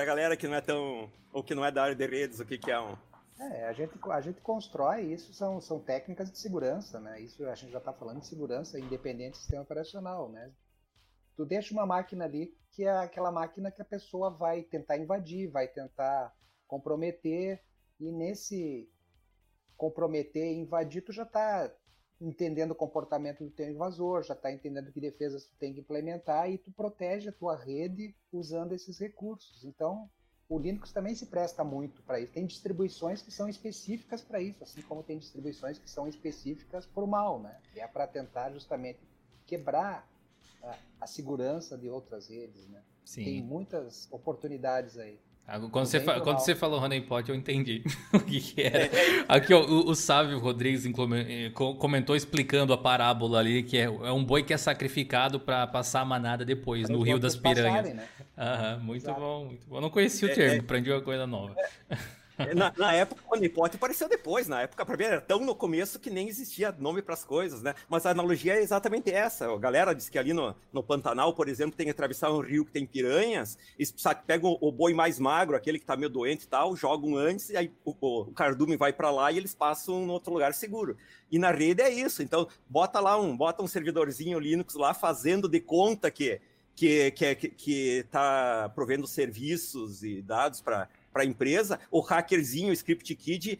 a 0.02 0.04
galera 0.04 0.36
que 0.36 0.46
não 0.46 0.54
é 0.54 0.60
tão, 0.60 1.10
ou 1.32 1.42
que 1.42 1.54
não 1.54 1.64
é 1.64 1.72
da 1.72 1.82
área 1.82 1.94
de 1.94 2.06
redes, 2.06 2.40
o 2.40 2.46
que, 2.46 2.56
que 2.56 2.70
é 2.70 2.80
um... 2.80 2.96
É, 3.40 3.68
a 3.68 3.72
gente, 3.72 3.94
a 4.10 4.20
gente 4.20 4.40
constrói 4.42 5.00
isso, 5.12 5.32
são, 5.32 5.60
são 5.62 5.80
técnicas 5.80 6.30
de 6.30 6.38
segurança, 6.38 7.00
né? 7.00 7.20
Isso 7.20 7.42
a 7.46 7.54
gente 7.54 7.72
já 7.72 7.78
está 7.78 7.92
falando 7.92 8.20
de 8.20 8.26
segurança 8.26 8.78
independente 8.78 9.32
do 9.32 9.38
sistema 9.38 9.62
operacional, 9.62 10.28
né? 10.28 10.50
Tu 11.36 11.46
deixa 11.46 11.72
uma 11.72 11.86
máquina 11.86 12.26
ali 12.26 12.54
que 12.70 12.84
é 12.84 12.90
aquela 12.90 13.32
máquina 13.32 13.70
que 13.70 13.80
a 13.80 13.84
pessoa 13.84 14.30
vai 14.30 14.62
tentar 14.62 14.98
invadir, 14.98 15.50
vai 15.50 15.66
tentar 15.66 16.32
comprometer, 16.70 17.60
e 17.98 18.12
nesse 18.12 18.88
comprometer 19.76 20.52
e 20.52 20.60
invadir, 20.60 21.02
tu 21.02 21.12
já 21.12 21.24
está 21.24 21.74
entendendo 22.20 22.70
o 22.70 22.76
comportamento 22.76 23.42
do 23.42 23.50
teu 23.50 23.68
invasor, 23.68 24.22
já 24.22 24.34
está 24.34 24.52
entendendo 24.52 24.92
que 24.92 25.00
defesas 25.00 25.46
tu 25.46 25.56
tem 25.58 25.74
que 25.74 25.80
implementar 25.80 26.48
e 26.48 26.58
tu 26.58 26.70
protege 26.70 27.30
a 27.30 27.32
tua 27.32 27.56
rede 27.56 28.14
usando 28.32 28.72
esses 28.72 28.98
recursos. 28.98 29.64
Então, 29.64 30.08
o 30.48 30.58
Linux 30.58 30.92
também 30.92 31.14
se 31.14 31.26
presta 31.26 31.64
muito 31.64 32.02
para 32.02 32.20
isso. 32.20 32.32
Tem 32.32 32.46
distribuições 32.46 33.20
que 33.20 33.32
são 33.32 33.48
específicas 33.48 34.20
para 34.20 34.40
isso, 34.40 34.62
assim 34.62 34.82
como 34.82 35.02
tem 35.02 35.18
distribuições 35.18 35.78
que 35.78 35.90
são 35.90 36.06
específicas 36.06 36.86
para 36.86 37.02
o 37.02 37.06
mal, 37.06 37.40
né? 37.40 37.58
E 37.74 37.80
é 37.80 37.88
para 37.88 38.06
tentar 38.06 38.52
justamente 38.52 39.00
quebrar 39.46 40.08
a, 40.62 40.76
a, 41.00 41.06
segurança 41.06 41.76
de 41.76 41.88
outras 41.88 42.28
redes, 42.28 42.68
né? 42.68 42.82
Sim. 43.04 43.24
Tem 43.24 43.42
muitas 43.42 44.06
oportunidades 44.12 44.98
aí. 44.98 45.18
Quando 45.70 45.86
você, 45.86 46.00
fa 46.00 46.20
quando 46.20 46.38
você 46.38 46.54
falou 46.54 46.80
honeypot, 46.80 47.28
eu 47.28 47.34
entendi 47.34 47.82
o 48.14 48.20
que, 48.20 48.40
que 48.40 48.62
era. 48.62 48.88
Aqui, 49.28 49.52
ó, 49.52 49.60
o, 49.64 49.90
o 49.90 49.94
Sávio 49.94 50.38
Rodrigues 50.38 50.84
eh, 50.86 51.50
comentou 51.78 52.14
explicando 52.14 52.72
a 52.72 52.78
parábola 52.78 53.40
ali, 53.40 53.62
que 53.62 53.76
é, 53.76 53.84
é 53.84 54.12
um 54.12 54.24
boi 54.24 54.42
que 54.42 54.54
é 54.54 54.56
sacrificado 54.56 55.40
para 55.40 55.66
passar 55.66 56.02
a 56.02 56.04
manada 56.04 56.44
depois, 56.44 56.86
pra 56.86 56.96
no 56.96 57.02
Rio 57.02 57.18
das 57.18 57.34
Piranhas. 57.34 57.92
né? 57.94 58.06
Aham, 58.38 58.78
muito 58.78 59.02
Exato. 59.02 59.20
bom, 59.20 59.44
muito 59.46 59.66
bom. 59.66 59.76
Eu 59.76 59.80
não 59.80 59.90
conhecia 59.90 60.30
o 60.30 60.34
termo, 60.34 60.52
é, 60.52 60.56
é, 60.56 60.60
aprendi 60.60 60.90
uma 60.90 61.02
coisa 61.02 61.26
nova. 61.26 61.54
É. 62.40 62.54
Na, 62.54 62.72
na, 62.76 62.92
época, 62.94 63.22
o 63.26 63.34
Honeypot 63.34 63.74
apareceu 63.74 64.08
depois. 64.08 64.48
Na 64.48 64.62
época, 64.62 64.84
pra 64.84 64.96
mim, 64.96 65.04
era 65.04 65.20
tão 65.20 65.40
no 65.40 65.54
começo 65.54 65.98
que 65.98 66.10
nem 66.10 66.28
existia 66.28 66.74
nome 66.78 67.02
para 67.02 67.14
as 67.14 67.24
coisas, 67.24 67.62
né? 67.62 67.74
Mas 67.88 68.06
a 68.06 68.10
analogia 68.10 68.54
é 68.54 68.62
exatamente 68.62 69.10
essa. 69.10 69.52
A 69.52 69.58
galera 69.58 69.94
diz 69.94 70.08
que 70.08 70.18
ali 70.18 70.32
no, 70.32 70.54
no 70.72 70.82
Pantanal, 70.82 71.34
por 71.34 71.48
exemplo, 71.48 71.76
tem 71.76 71.86
que 71.86 71.90
atravessar 71.90 72.30
um 72.30 72.40
rio 72.40 72.64
que 72.64 72.72
tem 72.72 72.86
piranhas, 72.86 73.58
e 73.78 73.84
sabe, 73.84 74.22
pega 74.26 74.46
o, 74.46 74.58
o, 74.60 74.72
boi 74.72 74.94
mais 74.94 75.18
magro, 75.18 75.56
aquele 75.56 75.78
que 75.78 75.84
tá 75.84 75.96
meio 75.96 76.10
doente 76.10 76.44
e 76.44 76.48
tal, 76.48 76.74
jogam 76.74 77.16
antes, 77.16 77.50
e 77.50 77.56
aí 77.56 77.72
o, 77.84 77.94
o, 78.00 78.32
cardume 78.32 78.76
vai 78.76 78.92
para 78.92 79.10
lá 79.10 79.30
e 79.30 79.36
eles 79.36 79.54
passam 79.54 80.06
no 80.06 80.12
outro 80.12 80.32
lugar 80.32 80.54
seguro. 80.54 80.96
E 81.30 81.38
na 81.38 81.50
rede 81.50 81.82
é 81.82 81.90
isso. 81.90 82.22
Então, 82.22 82.48
bota 82.68 83.00
lá 83.00 83.20
um, 83.20 83.36
bota 83.36 83.62
um 83.62 83.66
servidorzinho 83.66 84.38
Linux 84.38 84.74
lá 84.74 84.94
fazendo 84.94 85.48
de 85.48 85.60
conta 85.60 86.10
que 86.10 86.40
que, 86.80 87.10
que, 87.10 87.34
que 87.34 88.06
tá 88.10 88.70
provendo 88.74 89.06
serviços 89.06 90.02
e 90.02 90.22
dados 90.22 90.62
para 90.62 90.88
para 91.12 91.22
a 91.22 91.26
empresa, 91.26 91.78
o 91.90 92.00
hackerzinho, 92.00 92.70
o 92.70 92.72
script 92.72 93.14
kid, 93.14 93.58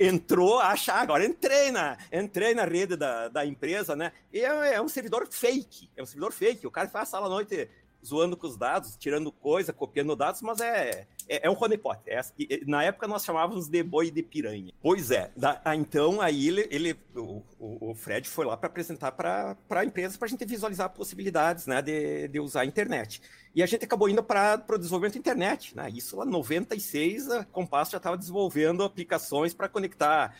entrou, 0.00 0.58
acha, 0.58 0.94
ah, 0.94 1.00
agora 1.00 1.24
entrei 1.24 1.70
na, 1.70 1.98
entrei 2.12 2.54
na 2.54 2.64
rede 2.64 2.96
da, 2.96 3.28
da 3.28 3.44
empresa, 3.44 3.94
né? 3.94 4.12
E 4.32 4.40
é, 4.40 4.74
é, 4.74 4.80
um 4.80 4.88
servidor 4.88 5.28
fake, 5.30 5.90
é 5.96 6.02
um 6.02 6.06
servidor 6.06 6.32
fake. 6.32 6.66
O 6.66 6.70
cara 6.70 6.88
faz 6.88 7.10
sala 7.10 7.26
à 7.26 7.28
noite 7.28 7.68
zoando 8.04 8.36
com 8.36 8.46
os 8.46 8.56
dados, 8.56 8.96
tirando 8.96 9.30
coisa, 9.32 9.72
copiando 9.72 10.14
dados, 10.14 10.40
mas 10.40 10.60
é, 10.60 11.06
é, 11.28 11.46
é 11.46 11.50
um 11.50 11.56
honeypot. 11.60 11.98
É, 12.06 12.20
na 12.66 12.82
época 12.82 13.06
nós 13.06 13.24
chamávamos 13.24 13.68
de 13.68 13.82
boi 13.82 14.10
de 14.10 14.22
piranha. 14.22 14.72
Pois 14.80 15.10
é. 15.10 15.30
Da, 15.36 15.60
então 15.74 16.20
aí 16.20 16.48
ele, 16.48 16.68
ele 16.70 16.96
o, 17.14 17.42
o, 17.58 17.94
Fred 17.94 18.28
foi 18.28 18.46
lá 18.46 18.56
para 18.56 18.68
apresentar 18.68 19.12
para 19.12 19.56
a 19.70 19.84
empresa 19.84 20.16
para 20.16 20.26
a 20.26 20.28
gente 20.28 20.44
visualizar 20.44 20.88
possibilidades 20.90 21.66
né, 21.66 21.82
de, 21.82 22.28
de 22.28 22.40
usar 22.40 22.62
a 22.62 22.66
internet. 22.66 23.20
E 23.54 23.62
a 23.62 23.66
gente 23.66 23.84
acabou 23.84 24.08
indo 24.08 24.22
para 24.22 24.62
o 24.68 24.78
desenvolvimento 24.78 25.14
da 25.14 25.18
internet. 25.20 25.76
Né? 25.76 25.90
Isso 25.90 26.16
lá 26.16 26.24
em 26.24 26.30
96, 26.30 27.30
a 27.30 27.44
Compass 27.44 27.90
já 27.90 27.96
estava 27.96 28.16
desenvolvendo 28.16 28.82
aplicações 28.82 29.54
para 29.54 29.68
conectar 29.68 30.34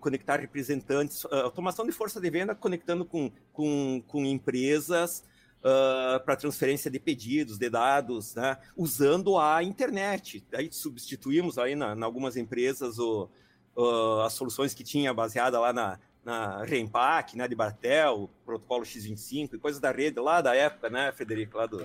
conectar 0.00 0.36
representantes, 0.40 1.24
ah, 1.26 1.42
automação 1.42 1.86
de 1.86 1.92
força 1.92 2.20
de 2.20 2.28
venda 2.28 2.56
conectando 2.56 3.04
com, 3.04 3.30
com, 3.52 4.02
com 4.04 4.24
empresas 4.26 5.22
uh, 5.60 6.22
para 6.24 6.36
transferência 6.36 6.90
de 6.90 6.98
pedidos, 6.98 7.58
de 7.58 7.70
dados, 7.70 8.34
né, 8.34 8.58
usando 8.76 9.38
a 9.38 9.62
internet. 9.62 10.44
Aí 10.52 10.68
substituímos 10.72 11.58
aí 11.58 11.74
na, 11.74 11.94
na 11.94 12.06
algumas 12.06 12.36
empresas 12.36 12.98
o, 12.98 13.28
uh, 13.76 14.20
as 14.22 14.32
soluções 14.32 14.74
que 14.74 14.82
tinha 14.82 15.14
baseada 15.14 15.60
lá 15.60 15.72
na, 15.72 15.98
na 16.24 16.62
Rempac, 16.64 17.36
né, 17.36 17.48
de 17.48 17.54
Bartel, 17.54 18.28
protocolo 18.44 18.84
X25 18.84 19.54
e 19.54 19.58
coisas 19.58 19.80
da 19.80 19.90
rede 19.90 20.20
lá 20.20 20.40
da 20.40 20.54
época, 20.54 20.90
né, 20.90 21.12
Frederico, 21.12 21.56
lá 21.56 21.66
do, 21.66 21.78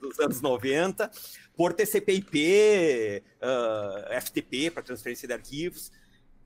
dos 0.00 0.18
anos 0.20 0.40
90, 0.40 1.10
por 1.56 1.72
TCP/IP, 1.72 3.22
uh, 3.40 4.20
FTP 4.20 4.70
para 4.70 4.82
transferência 4.82 5.26
de 5.26 5.34
arquivos. 5.34 5.90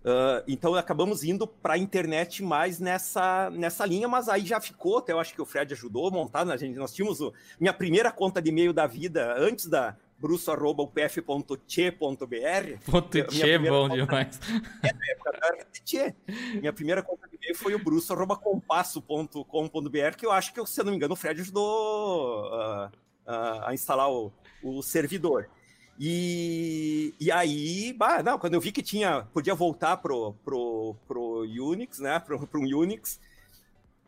Uh, 0.01 0.41
então 0.47 0.77
acabamos 0.77 1.25
indo 1.25 1.45
para 1.45 1.75
a 1.75 1.79
internet 1.79 2.43
mais 2.43 2.79
nessa, 2.79 3.51
nessa 3.51 3.85
linha, 3.85 4.07
mas 4.07 4.29
aí 4.29 4.47
já 4.47 4.61
ficou, 4.61 4.99
até 4.99 5.13
eu 5.13 5.19
acho 5.19 5.35
que 5.35 5.43
o 5.43 5.45
Fred 5.45 5.75
ajudou 5.75 6.07
a 6.07 6.11
montar, 6.11 6.45
né, 6.45 6.57
gente, 6.57 6.77
nós 6.77 6.95
tínhamos 6.95 7.21
o, 7.21 7.35
minha 7.59 7.73
primeira 7.73 8.13
conta 8.13 8.41
de 8.41 8.49
e-mail 8.49 8.73
da 8.73 8.87
vida, 8.87 9.35
antes 9.37 9.67
da 9.67 9.97
bruxo.upf.che.br. 10.19 12.79
Ponto 12.85 13.19
é 13.19 13.59
bom 13.59 13.89
demais. 13.89 14.39
É, 14.83 14.93
minha 16.55 16.73
primeira 16.73 17.03
conta 17.03 17.29
de 17.29 17.37
e-mail 17.37 17.55
foi 17.55 17.75
o 17.75 17.79
bruxo.compasso.com.br, 17.79 20.17
que 20.17 20.27
eu 20.27 20.33
acho 20.33 20.53
que, 20.53 20.67
se 20.67 20.81
eu 20.81 20.85
não 20.85 20.91
me 20.93 20.97
engano, 20.97 21.15
o 21.15 21.17
Fred 21.17 21.41
ajudou 21.41 22.47
uh, 22.47 22.87
uh, 22.87 22.91
a 23.65 23.73
instalar 23.73 24.11
o, 24.11 24.33
o 24.63 24.83
servidor. 24.83 25.49
E, 25.99 27.15
e 27.19 27.33
aí, 27.33 27.93
bah, 27.93 28.23
não, 28.23 28.39
quando 28.39 28.55
eu 28.55 28.61
vi 28.61 28.71
que 28.71 28.83
tinha, 28.83 29.27
podia 29.33 29.55
voltar 29.55 29.97
pro, 29.97 30.35
pro, 30.45 30.95
pro 31.07 31.41
Unix, 31.41 31.99
né, 31.99 32.21
pro, 32.21 32.47
pro 32.47 32.61
Unix, 32.61 33.19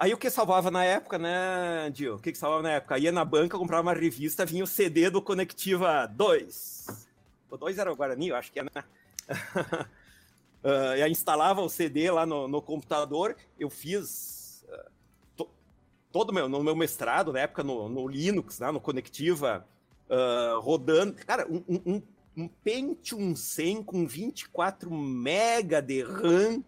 aí 0.01 0.15
o 0.15 0.17
que 0.17 0.31
salvava 0.31 0.71
na 0.71 0.83
época, 0.83 1.19
né, 1.19 1.91
Dio? 1.93 2.15
O 2.15 2.19
que, 2.19 2.33
que 2.33 2.39
salvava 2.39 2.63
na 2.63 2.71
época? 2.71 2.99
Ia 2.99 3.13
na 3.13 3.25
banca, 3.25 3.59
comprava 3.59 3.83
uma 3.83 3.93
revista, 3.93 4.47
vinha 4.47 4.65
o 4.65 4.67
CD 4.67 5.11
do 5.11 5.21
Conectiva 5.21 6.07
2. 6.07 6.87
O 7.51 7.57
2 7.59 7.79
era 7.79 7.93
o 7.93 7.97
Guarani, 7.97 8.29
eu 8.29 8.37
acho 8.37 8.51
que 8.51 8.61
é, 8.61 8.63
né? 8.63 8.71
uh, 10.65 10.97
eu 10.97 11.07
instalava 11.07 11.61
o 11.61 11.69
CD 11.69 12.11
lá 12.11 12.25
no, 12.25 12.49
no 12.49 12.63
computador, 12.63 13.37
eu 13.59 13.69
fiz 13.69 14.65
uh, 14.69 14.91
to, 15.37 15.51
todo 16.11 16.33
meu, 16.33 16.49
no 16.49 16.65
meu 16.65 16.75
mestrado, 16.75 17.31
na 17.33 17.41
época, 17.41 17.63
no, 17.63 17.87
no 17.89 18.09
Linux, 18.09 18.59
né, 18.59 18.71
no 18.71 18.81
Conectiva 18.81 19.67
uh, 20.09 20.59
rodando. 20.61 21.13
Cara, 21.27 21.47
um, 21.47 21.63
um, 21.69 22.03
um 22.35 22.49
Pentium 22.49 23.37
100 23.37 23.83
com 23.83 24.07
24 24.07 24.91
MB 24.91 25.83
de 25.83 26.03
RAM, 26.03 26.65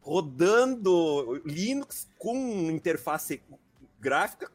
rodando 0.00 1.40
Linux 1.44 2.08
com 2.18 2.34
interface 2.70 3.42
gráfica, 3.98 4.50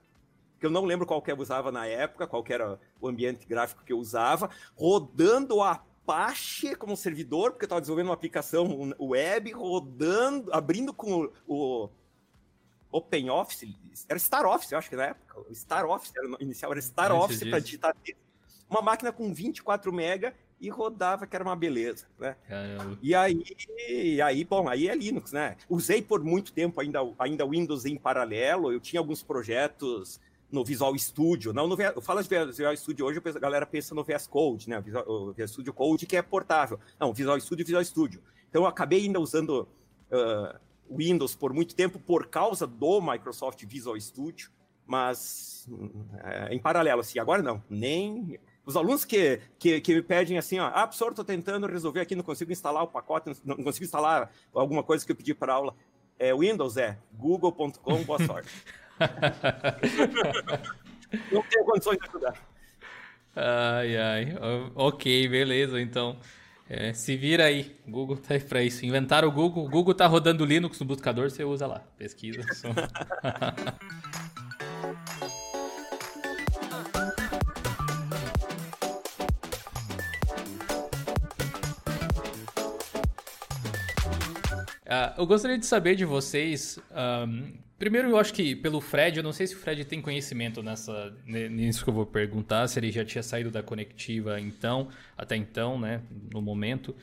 que 0.60 0.66
eu 0.66 0.70
não 0.72 0.86
lembro 0.86 1.06
qual 1.06 1.22
que 1.22 1.32
eu 1.32 1.38
usava 1.38 1.72
na 1.72 1.86
época, 1.86 2.28
qual 2.28 2.44
era 2.50 2.80
o 3.00 3.08
ambiente 3.08 3.46
gráfico 3.46 3.84
que 3.84 3.94
eu 3.94 4.00
usava, 4.00 4.50
rodando 4.76 5.62
Apache 5.62 6.76
como 6.76 6.96
servidor, 6.96 7.52
porque 7.52 7.66
eu 7.66 7.68
estava 7.68 7.82
desenvolvendo 7.82 8.08
uma 8.08 8.14
aplicação 8.14 8.94
web, 9.00 9.52
rodando, 9.52 10.54
abrindo 10.54 10.94
com 10.94 11.32
o, 11.48 11.84
o 11.84 11.90
OpenOffice, 12.92 13.76
era 14.08 14.18
StarOffice, 14.18 14.74
eu 14.74 14.78
acho 14.80 14.90
que 14.90 14.96
na 14.96 15.06
época, 15.06 15.40
o 15.42 15.52
StarOffice, 15.52 16.14
era, 16.16 16.28
inicial 16.40 16.72
era 16.72 16.80
StarOffice 16.80 17.50
para 17.50 17.60
digitar 17.60 17.96
uma 18.70 18.82
máquina 18.82 19.12
com 19.12 19.34
24 19.34 19.92
mega 19.92 20.36
e 20.60 20.70
rodava, 20.70 21.28
que 21.28 21.36
era 21.36 21.44
uma 21.44 21.56
beleza, 21.56 22.06
né? 22.18 22.36
Caramba. 22.48 22.98
E 23.02 23.14
aí, 23.14 23.44
e 23.88 24.22
aí, 24.22 24.44
bom, 24.44 24.68
aí 24.70 24.88
é 24.88 24.96
Linux, 24.96 25.32
né? 25.32 25.58
Usei 25.70 26.02
por 26.02 26.24
muito 26.24 26.54
tempo 26.54 26.80
ainda, 26.80 27.00
ainda 27.20 27.46
Windows 27.48 27.86
em 27.86 27.98
paralelo, 27.98 28.72
eu 28.72 28.80
tinha 28.80 29.00
alguns 29.00 29.22
projetos 29.22 30.20
no 30.52 30.64
Visual 30.64 30.98
Studio, 30.98 31.52
não 31.52 31.68
no 31.68 31.80
eu 31.82 32.02
falo 32.02 32.22
de 32.22 32.30
Visual 32.30 32.76
Studio 32.78 33.06
hoje, 33.06 33.22
a 33.24 33.40
galera 33.40 33.66
pensa 33.66 33.94
no 33.94 34.04
VS 34.04 34.28
Code, 34.28 34.70
né? 34.70 34.80
O 35.06 35.34
Visual 35.34 35.48
Studio 35.48 35.74
Code 35.74 36.06
que 36.06 36.16
é 36.16 36.22
portável. 36.22 36.80
Não, 37.00 37.14
Visual 37.14 37.40
Studio, 37.40 37.66
Visual 37.66 37.84
Studio. 37.84 38.22
Então 38.50 38.64
eu 38.64 38.68
acabei 38.68 39.04
ainda 39.04 39.20
usando 39.20 39.68
uh, 40.12 40.58
Windows 40.90 41.36
por 41.36 41.54
muito 41.54 41.76
tempo 41.76 42.00
por 42.00 42.28
causa 42.28 42.66
do 42.66 43.02
Microsoft 43.02 43.64
Visual 43.66 44.00
Studio, 44.00 44.50
mas 44.86 45.68
é, 46.24 46.54
em 46.54 46.60
paralelo, 46.60 47.02
assim, 47.02 47.20
agora 47.20 47.42
não, 47.42 47.62
nem 47.70 48.40
Os 48.66 48.76
alunos 48.76 49.06
que, 49.06 49.40
que, 49.60 49.80
que 49.80 49.94
me 49.94 50.02
pedem 50.02 50.38
assim, 50.38 50.60
ó, 50.60 50.72
ah, 50.74 50.88
professor, 50.88 51.10
estou 51.10 51.24
tentando 51.24 51.68
resolver 51.68 52.02
aqui, 52.02 52.16
não 52.16 52.24
consigo 52.24 52.52
instalar 52.52 52.84
o 52.84 52.88
pacote, 52.88 53.32
não 53.44 53.58
consigo 53.58 53.86
instalar 53.86 54.32
alguma 54.54 54.82
coisa 54.82 55.06
que 55.06 55.12
eu 55.12 55.16
pedi 55.16 55.36
para 55.36 55.54
aula. 55.54 55.76
É 56.18 56.34
Windows, 56.34 56.78
é 56.78 56.98
google.com, 57.14 58.04
boa 58.04 58.26
sorte. 58.26 58.50
não 61.32 61.44
tenho 61.44 61.66
condições 61.66 62.00
de 62.00 62.08
ajudar. 62.08 62.34
Ai, 63.36 63.98
ai. 63.98 64.36
Ok, 64.74 65.28
beleza, 65.28 65.80
então. 65.80 66.18
É, 66.68 66.94
se 66.94 67.16
vira 67.16 67.46
aí, 67.46 67.76
Google 67.88 68.18
tá 68.18 68.34
aí 68.34 68.40
pra 68.40 68.64
isso. 68.64 68.84
Inventaram 68.86 69.28
o 69.28 69.32
Google, 69.32 69.66
o 69.66 69.70
Google 69.70 69.94
tá 69.94 70.08
rodando 70.08 70.46
Linux 70.46 70.80
no 70.80 70.88
buscador, 70.88 71.30
você 71.30 71.44
usa 71.44 71.68
lá. 71.68 71.84
Pesquisa. 71.98 72.42
Uh, 84.86 85.20
eu 85.22 85.26
gostaria 85.26 85.58
de 85.58 85.66
saber 85.66 85.96
de 85.96 86.06
vocês. 86.06 86.80
Um, 87.28 87.54
primeiro, 87.78 88.10
eu 88.10 88.18
acho 88.18 88.34
que 88.34 88.56
pelo 88.56 88.80
Fred, 88.80 89.18
eu 89.18 89.24
não 89.24 89.34
sei 89.34 89.48
se 89.48 89.56
o 89.56 89.58
Fred 89.58 89.84
tem 89.86 90.00
conhecimento 90.00 90.62
nessa, 90.62 91.12
nisso 91.26 91.84
que 91.84 91.90
eu 91.90 91.94
vou 91.94 92.06
perguntar, 92.06 92.68
se 92.68 92.80
ele 92.80 92.92
já 92.92 93.04
tinha 93.04 93.24
saído 93.24 93.50
da 93.50 93.64
conectiva 93.64 94.40
então, 94.40 94.90
até 95.18 95.36
então, 95.36 95.80
né, 95.80 96.02
no 96.32 96.42
momento. 96.42 96.96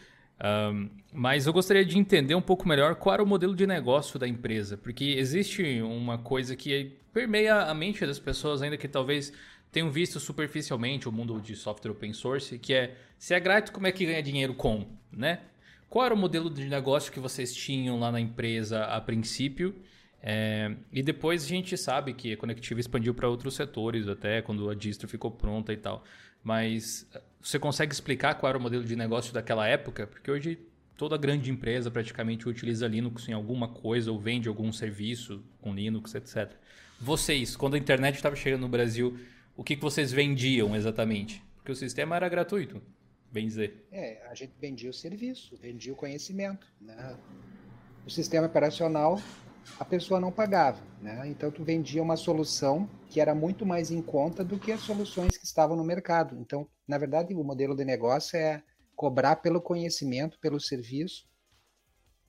Um, 0.44 0.90
mas 1.12 1.46
eu 1.46 1.52
gostaria 1.52 1.84
de 1.84 1.98
entender 1.98 2.34
um 2.34 2.42
pouco 2.42 2.68
melhor 2.68 2.94
qual 2.96 3.14
era 3.14 3.22
o 3.22 3.26
modelo 3.26 3.54
de 3.54 3.66
negócio 3.66 4.18
da 4.18 4.26
empresa, 4.26 4.76
porque 4.76 5.04
existe 5.04 5.82
uma 5.82 6.18
coisa 6.18 6.56
que 6.56 6.96
permeia 7.12 7.62
a 7.62 7.74
mente 7.74 8.04
das 8.06 8.18
pessoas, 8.18 8.62
ainda 8.62 8.76
que 8.76 8.88
talvez 8.88 9.32
tenham 9.70 9.90
visto 9.90 10.20
superficialmente 10.20 11.08
o 11.08 11.12
mundo 11.12 11.40
de 11.40 11.56
software 11.56 11.92
open 11.92 12.12
source, 12.12 12.58
que 12.58 12.74
é 12.74 12.96
se 13.18 13.34
é 13.34 13.40
grátis, 13.40 13.72
como 13.72 13.86
é 13.86 13.92
que 13.92 14.04
ganha 14.04 14.22
dinheiro 14.22 14.54
com, 14.54 14.86
né? 15.10 15.40
Qual 15.92 16.06
era 16.06 16.14
o 16.14 16.16
modelo 16.16 16.48
de 16.48 16.64
negócio 16.70 17.12
que 17.12 17.20
vocês 17.20 17.54
tinham 17.54 18.00
lá 18.00 18.10
na 18.10 18.18
empresa 18.18 18.82
a 18.84 18.98
princípio? 18.98 19.74
É, 20.22 20.74
e 20.90 21.02
depois 21.02 21.44
a 21.44 21.46
gente 21.46 21.76
sabe 21.76 22.14
que 22.14 22.32
a 22.32 22.36
Conectiva 22.38 22.80
expandiu 22.80 23.12
para 23.12 23.28
outros 23.28 23.54
setores, 23.54 24.08
até 24.08 24.40
quando 24.40 24.70
a 24.70 24.74
distro 24.74 25.06
ficou 25.06 25.30
pronta 25.30 25.70
e 25.70 25.76
tal. 25.76 26.02
Mas 26.42 27.06
eh, 27.14 27.20
você 27.42 27.58
consegue 27.58 27.92
explicar 27.92 28.36
qual 28.36 28.48
era 28.48 28.56
o 28.56 28.60
modelo 28.62 28.82
de 28.82 28.96
negócio 28.96 29.34
daquela 29.34 29.68
época? 29.68 30.06
Porque 30.06 30.30
hoje 30.30 30.58
toda 30.96 31.14
grande 31.18 31.50
empresa 31.50 31.90
praticamente 31.90 32.48
utiliza 32.48 32.88
Linux 32.88 33.28
em 33.28 33.34
alguma 33.34 33.68
coisa 33.68 34.10
ou 34.10 34.18
vende 34.18 34.48
algum 34.48 34.72
serviço 34.72 35.44
com 35.60 35.74
Linux, 35.74 36.14
etc. 36.14 36.52
Vocês, 36.98 37.54
quando 37.54 37.74
a 37.74 37.78
internet 37.78 38.14
estava 38.14 38.34
chegando 38.34 38.62
no 38.62 38.68
Brasil, 38.68 39.18
o 39.54 39.62
que, 39.62 39.76
que 39.76 39.82
vocês 39.82 40.10
vendiam 40.10 40.74
exatamente? 40.74 41.42
Porque 41.56 41.72
o 41.72 41.76
sistema 41.76 42.16
era 42.16 42.30
gratuito 42.30 42.80
bem 43.32 43.46
dizer. 43.46 43.86
É, 43.90 44.24
a 44.28 44.34
gente 44.34 44.52
vendia 44.60 44.90
o 44.90 44.94
serviço, 44.94 45.56
vendia 45.56 45.92
o 45.92 45.96
conhecimento. 45.96 46.66
Né? 46.80 47.16
O 48.06 48.10
sistema 48.10 48.46
operacional 48.46 49.18
a 49.78 49.84
pessoa 49.84 50.20
não 50.20 50.32
pagava, 50.32 50.82
né? 51.00 51.26
Então 51.28 51.50
tu 51.50 51.64
vendia 51.64 52.02
uma 52.02 52.16
solução 52.16 52.88
que 53.08 53.20
era 53.20 53.34
muito 53.34 53.64
mais 53.64 53.90
em 53.90 54.02
conta 54.02 54.44
do 54.44 54.58
que 54.58 54.72
as 54.72 54.80
soluções 54.80 55.36
que 55.36 55.44
estavam 55.44 55.76
no 55.76 55.84
mercado. 55.84 56.36
Então, 56.40 56.68
na 56.86 56.98
verdade, 56.98 57.34
o 57.34 57.44
modelo 57.44 57.76
de 57.76 57.84
negócio 57.84 58.36
é 58.36 58.62
cobrar 58.94 59.36
pelo 59.36 59.60
conhecimento, 59.60 60.38
pelo 60.40 60.60
serviço, 60.60 61.26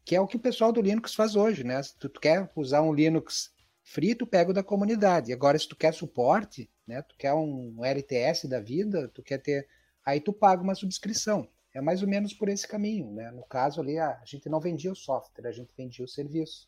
que 0.05 0.15
é 0.15 0.21
o 0.21 0.27
que 0.27 0.35
o 0.35 0.39
pessoal 0.39 0.71
do 0.71 0.81
Linux 0.81 1.13
faz 1.13 1.35
hoje, 1.35 1.63
né? 1.63 1.81
Se 1.81 1.97
tu 1.97 2.09
quer 2.09 2.49
usar 2.55 2.81
um 2.81 2.93
Linux 2.93 3.51
free, 3.83 4.15
tu 4.15 4.27
pega 4.27 4.51
o 4.51 4.53
da 4.53 4.63
comunidade. 4.63 5.33
Agora, 5.33 5.57
se 5.57 5.67
tu 5.67 5.75
quer 5.75 5.93
suporte, 5.93 6.69
né? 6.85 7.01
Tu 7.01 7.15
quer 7.17 7.33
um 7.33 7.83
LTS 7.83 8.47
da 8.47 8.59
vida, 8.59 9.07
tu 9.09 9.23
quer 9.23 9.39
ter 9.39 9.67
aí 10.05 10.19
tu 10.19 10.33
paga 10.33 10.61
uma 10.61 10.75
subscrição. 10.75 11.47
É 11.73 11.81
mais 11.81 12.03
ou 12.03 12.07
menos 12.07 12.33
por 12.33 12.49
esse 12.49 12.67
caminho, 12.67 13.11
né? 13.11 13.31
No 13.31 13.43
caso 13.43 13.81
ali, 13.81 13.97
a 13.97 14.21
gente 14.25 14.47
não 14.47 14.59
vendia 14.59 14.91
o 14.91 14.95
software, 14.95 15.47
a 15.47 15.51
gente 15.51 15.73
vendia 15.75 16.05
o 16.05 16.07
serviço. 16.07 16.67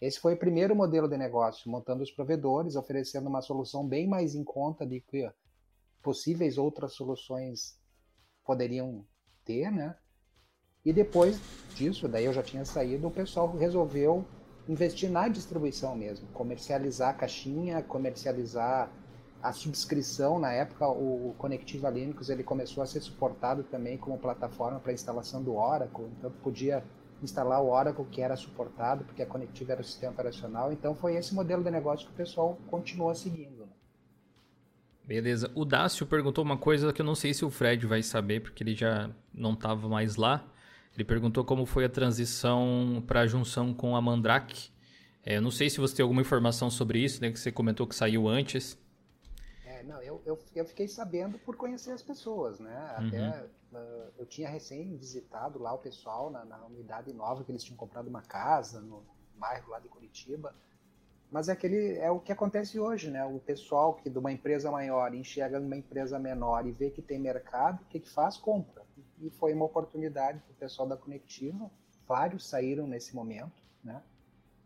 Esse 0.00 0.18
foi 0.18 0.34
o 0.34 0.38
primeiro 0.38 0.74
modelo 0.74 1.06
de 1.06 1.16
negócio, 1.16 1.70
montando 1.70 2.02
os 2.02 2.10
provedores, 2.10 2.74
oferecendo 2.74 3.28
uma 3.28 3.42
solução 3.42 3.86
bem 3.86 4.08
mais 4.08 4.34
em 4.34 4.42
conta 4.42 4.84
de 4.86 5.00
que 5.00 5.30
possíveis 6.02 6.58
outras 6.58 6.94
soluções 6.94 7.78
poderiam 8.44 9.06
ter, 9.44 9.70
né? 9.70 9.96
E 10.84 10.92
depois 10.92 11.38
disso, 11.74 12.08
daí 12.08 12.24
eu 12.24 12.32
já 12.32 12.42
tinha 12.42 12.64
saído, 12.64 13.06
o 13.06 13.10
pessoal 13.10 13.54
resolveu 13.54 14.26
investir 14.66 15.10
na 15.10 15.28
distribuição 15.28 15.94
mesmo, 15.94 16.26
comercializar 16.28 17.10
a 17.10 17.14
caixinha, 17.14 17.82
comercializar 17.82 18.90
a 19.42 19.52
subscrição, 19.52 20.38
na 20.38 20.52
época, 20.52 20.86
o 20.88 21.34
Conectiva 21.38 21.88
Linux 21.88 22.28
ele 22.28 22.42
começou 22.42 22.82
a 22.82 22.86
ser 22.86 23.00
suportado 23.00 23.62
também 23.62 23.96
como 23.96 24.18
plataforma 24.18 24.78
para 24.78 24.92
instalação 24.92 25.42
do 25.42 25.54
Oracle, 25.54 26.04
então 26.18 26.30
podia 26.42 26.84
instalar 27.22 27.62
o 27.62 27.70
Oracle 27.70 28.04
que 28.10 28.20
era 28.20 28.36
suportado, 28.36 29.04
porque 29.04 29.22
a 29.22 29.26
Conectiva 29.26 29.72
era 29.72 29.80
o 29.80 29.84
sistema 29.84 30.12
operacional, 30.12 30.72
então 30.72 30.94
foi 30.94 31.16
esse 31.16 31.34
modelo 31.34 31.62
de 31.62 31.70
negócio 31.70 32.06
que 32.06 32.12
o 32.12 32.16
pessoal 32.16 32.58
continuou 32.68 33.14
seguindo. 33.14 33.66
Né? 33.66 33.72
Beleza. 35.06 35.50
O 35.54 35.64
Dácio 35.64 36.06
perguntou 36.06 36.44
uma 36.44 36.56
coisa 36.56 36.92
que 36.92 37.00
eu 37.00 37.06
não 37.06 37.14
sei 37.14 37.34
se 37.34 37.44
o 37.44 37.50
Fred 37.50 37.86
vai 37.86 38.02
saber, 38.02 38.40
porque 38.40 38.62
ele 38.62 38.74
já 38.74 39.10
não 39.34 39.54
estava 39.54 39.88
mais 39.88 40.16
lá. 40.16 40.44
Ele 40.94 41.04
perguntou 41.04 41.44
como 41.44 41.66
foi 41.66 41.84
a 41.84 41.88
transição 41.88 43.02
para 43.06 43.20
a 43.20 43.26
junção 43.26 43.74
com 43.74 43.96
a 43.96 44.00
Mandrake. 44.00 44.70
É, 45.24 45.36
eu 45.36 45.42
não 45.42 45.50
sei 45.50 45.68
se 45.68 45.80
você 45.80 45.96
tem 45.96 46.02
alguma 46.02 46.20
informação 46.20 46.70
sobre 46.70 47.00
isso, 47.00 47.20
né? 47.20 47.30
Que 47.30 47.40
você 47.40 47.50
comentou 47.50 47.86
que 47.86 47.94
saiu 47.94 48.28
antes. 48.28 48.78
É, 49.80 49.82
não, 49.82 50.02
eu, 50.02 50.20
eu, 50.26 50.38
eu, 50.54 50.64
fiquei 50.66 50.86
sabendo 50.86 51.38
por 51.38 51.56
conhecer 51.56 51.92
as 51.92 52.02
pessoas, 52.02 52.60
né? 52.60 52.96
Uhum. 52.98 53.06
Até 53.08 53.44
uh, 53.72 54.12
eu 54.18 54.26
tinha 54.26 54.48
recém 54.48 54.94
visitado 54.96 55.58
lá 55.58 55.72
o 55.72 55.78
pessoal 55.78 56.30
na, 56.30 56.44
na, 56.44 56.66
unidade 56.66 57.10
nova 57.14 57.42
que 57.42 57.50
eles 57.50 57.64
tinham 57.64 57.78
comprado 57.78 58.08
uma 58.08 58.20
casa 58.20 58.80
no 58.80 59.02
bairro 59.36 59.70
lá 59.70 59.78
de 59.78 59.88
Curitiba. 59.88 60.54
Mas 61.30 61.48
é 61.48 61.52
aquele 61.52 61.96
é 61.96 62.10
o 62.10 62.20
que 62.20 62.30
acontece 62.30 62.78
hoje, 62.78 63.10
né? 63.10 63.24
O 63.24 63.40
pessoal 63.40 63.94
que 63.94 64.10
de 64.10 64.18
uma 64.18 64.30
empresa 64.30 64.70
maior 64.70 65.14
enxerga 65.14 65.58
numa 65.58 65.76
empresa 65.76 66.18
menor 66.18 66.66
e 66.66 66.72
vê 66.72 66.90
que 66.90 67.00
tem 67.00 67.18
mercado, 67.18 67.80
o 67.80 67.86
que, 67.86 68.00
que 68.00 68.10
faz? 68.10 68.36
Compra. 68.36 68.84
E 69.18 69.30
foi 69.30 69.54
uma 69.54 69.64
oportunidade 69.64 70.40
para 70.40 70.52
o 70.52 70.56
pessoal 70.56 70.86
da 70.86 70.96
Conectiva. 70.96 71.70
Vários 72.06 72.46
saíram 72.46 72.86
nesse 72.86 73.14
momento, 73.14 73.62
né? 73.82 74.02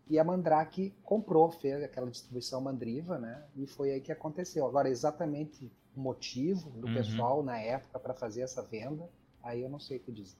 E 0.08 0.18
a 0.18 0.24
Mandrake 0.24 0.92
comprou, 1.02 1.50
fez 1.50 1.82
aquela 1.82 2.10
distribuição 2.10 2.60
Mandriva, 2.60 3.18
né? 3.18 3.42
E 3.56 3.66
foi 3.66 3.92
aí 3.92 4.00
que 4.00 4.12
aconteceu. 4.12 4.66
Agora, 4.66 4.88
exatamente 4.88 5.70
o 5.96 6.00
motivo 6.00 6.70
do 6.70 6.86
uhum. 6.86 6.94
pessoal 6.94 7.42
na 7.42 7.58
época 7.58 7.98
para 7.98 8.12
fazer 8.12 8.42
essa 8.42 8.62
venda, 8.62 9.08
aí 9.42 9.62
eu 9.62 9.68
não 9.68 9.80
sei 9.80 9.96
o 9.96 10.00
que 10.00 10.12
dizer. 10.12 10.36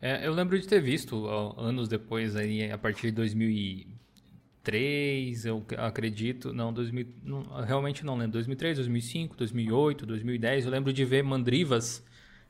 É, 0.00 0.24
eu 0.26 0.32
lembro 0.32 0.58
de 0.58 0.66
ter 0.66 0.80
visto 0.80 1.26
anos 1.26 1.88
depois, 1.88 2.34
aí, 2.36 2.70
a 2.70 2.78
partir 2.78 3.08
de 3.08 3.16
2003, 3.16 5.44
eu 5.44 5.64
acredito, 5.76 6.52
não, 6.52 6.72
2000, 6.72 7.06
não, 7.24 7.42
realmente 7.62 8.04
não 8.04 8.16
lembro, 8.16 8.34
2003, 8.34 8.78
2005, 8.78 9.36
2008, 9.36 10.06
2010, 10.06 10.66
eu 10.66 10.70
lembro 10.70 10.92
de 10.92 11.04
ver 11.04 11.24
mandrivas 11.24 12.06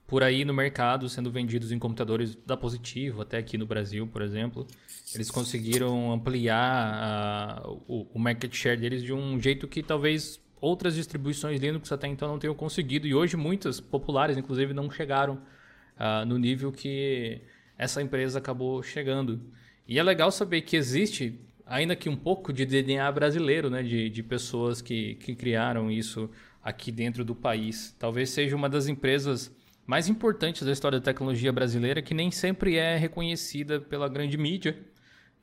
por 0.08 0.22
aí 0.22 0.42
no 0.42 0.54
mercado 0.54 1.06
sendo 1.06 1.30
vendidos 1.30 1.70
em 1.70 1.78
computadores 1.78 2.34
da 2.34 2.56
Positivo, 2.56 3.20
até 3.20 3.36
aqui 3.36 3.58
no 3.58 3.66
Brasil, 3.66 4.06
por 4.06 4.22
exemplo. 4.22 4.66
Eles 5.14 5.30
conseguiram 5.30 6.10
ampliar 6.10 7.62
uh, 7.62 7.82
o, 7.86 8.06
o, 8.14 8.18
market 8.18 8.52
share 8.54 8.80
deles 8.80 9.02
de 9.02 9.12
um 9.12 9.38
jeito 9.38 9.68
que 9.68 9.82
talvez 9.82 10.40
outras 10.62 10.94
distribuições 10.94 11.60
Linux 11.60 11.92
até 11.92 12.08
então 12.08 12.26
não 12.26 12.38
tenham 12.38 12.54
conseguido. 12.54 13.06
E 13.06 13.14
hoje 13.14 13.36
muitas 13.36 13.80
populares, 13.80 14.38
inclusive, 14.38 14.72
não 14.72 14.90
chegaram 14.90 15.34
uh, 15.34 16.24
no 16.26 16.38
nível 16.38 16.72
que 16.72 17.42
essa 17.76 18.00
empresa 18.00 18.38
acabou 18.38 18.82
chegando. 18.82 19.38
E 19.86 19.98
é 19.98 20.02
legal 20.02 20.32
saber 20.32 20.62
que 20.62 20.74
existe, 20.74 21.38
ainda 21.66 21.94
que 21.94 22.08
um 22.08 22.16
pouco 22.16 22.50
de 22.50 22.64
DNA 22.64 23.12
brasileiro, 23.12 23.68
né? 23.68 23.82
de, 23.82 24.08
de 24.08 24.22
pessoas 24.22 24.80
que, 24.80 25.16
que 25.16 25.34
criaram 25.34 25.90
isso 25.90 26.30
aqui 26.64 26.90
dentro 26.90 27.26
do 27.26 27.34
país. 27.34 27.94
Talvez 27.98 28.30
seja 28.30 28.56
uma 28.56 28.70
das 28.70 28.88
empresas 28.88 29.54
mais 29.88 30.06
importantes 30.06 30.66
da 30.66 30.70
história 30.70 31.00
da 31.00 31.04
tecnologia 31.04 31.50
brasileira, 31.50 32.02
que 32.02 32.12
nem 32.12 32.30
sempre 32.30 32.76
é 32.76 32.98
reconhecida 32.98 33.80
pela 33.80 34.06
grande 34.06 34.36
mídia 34.36 34.78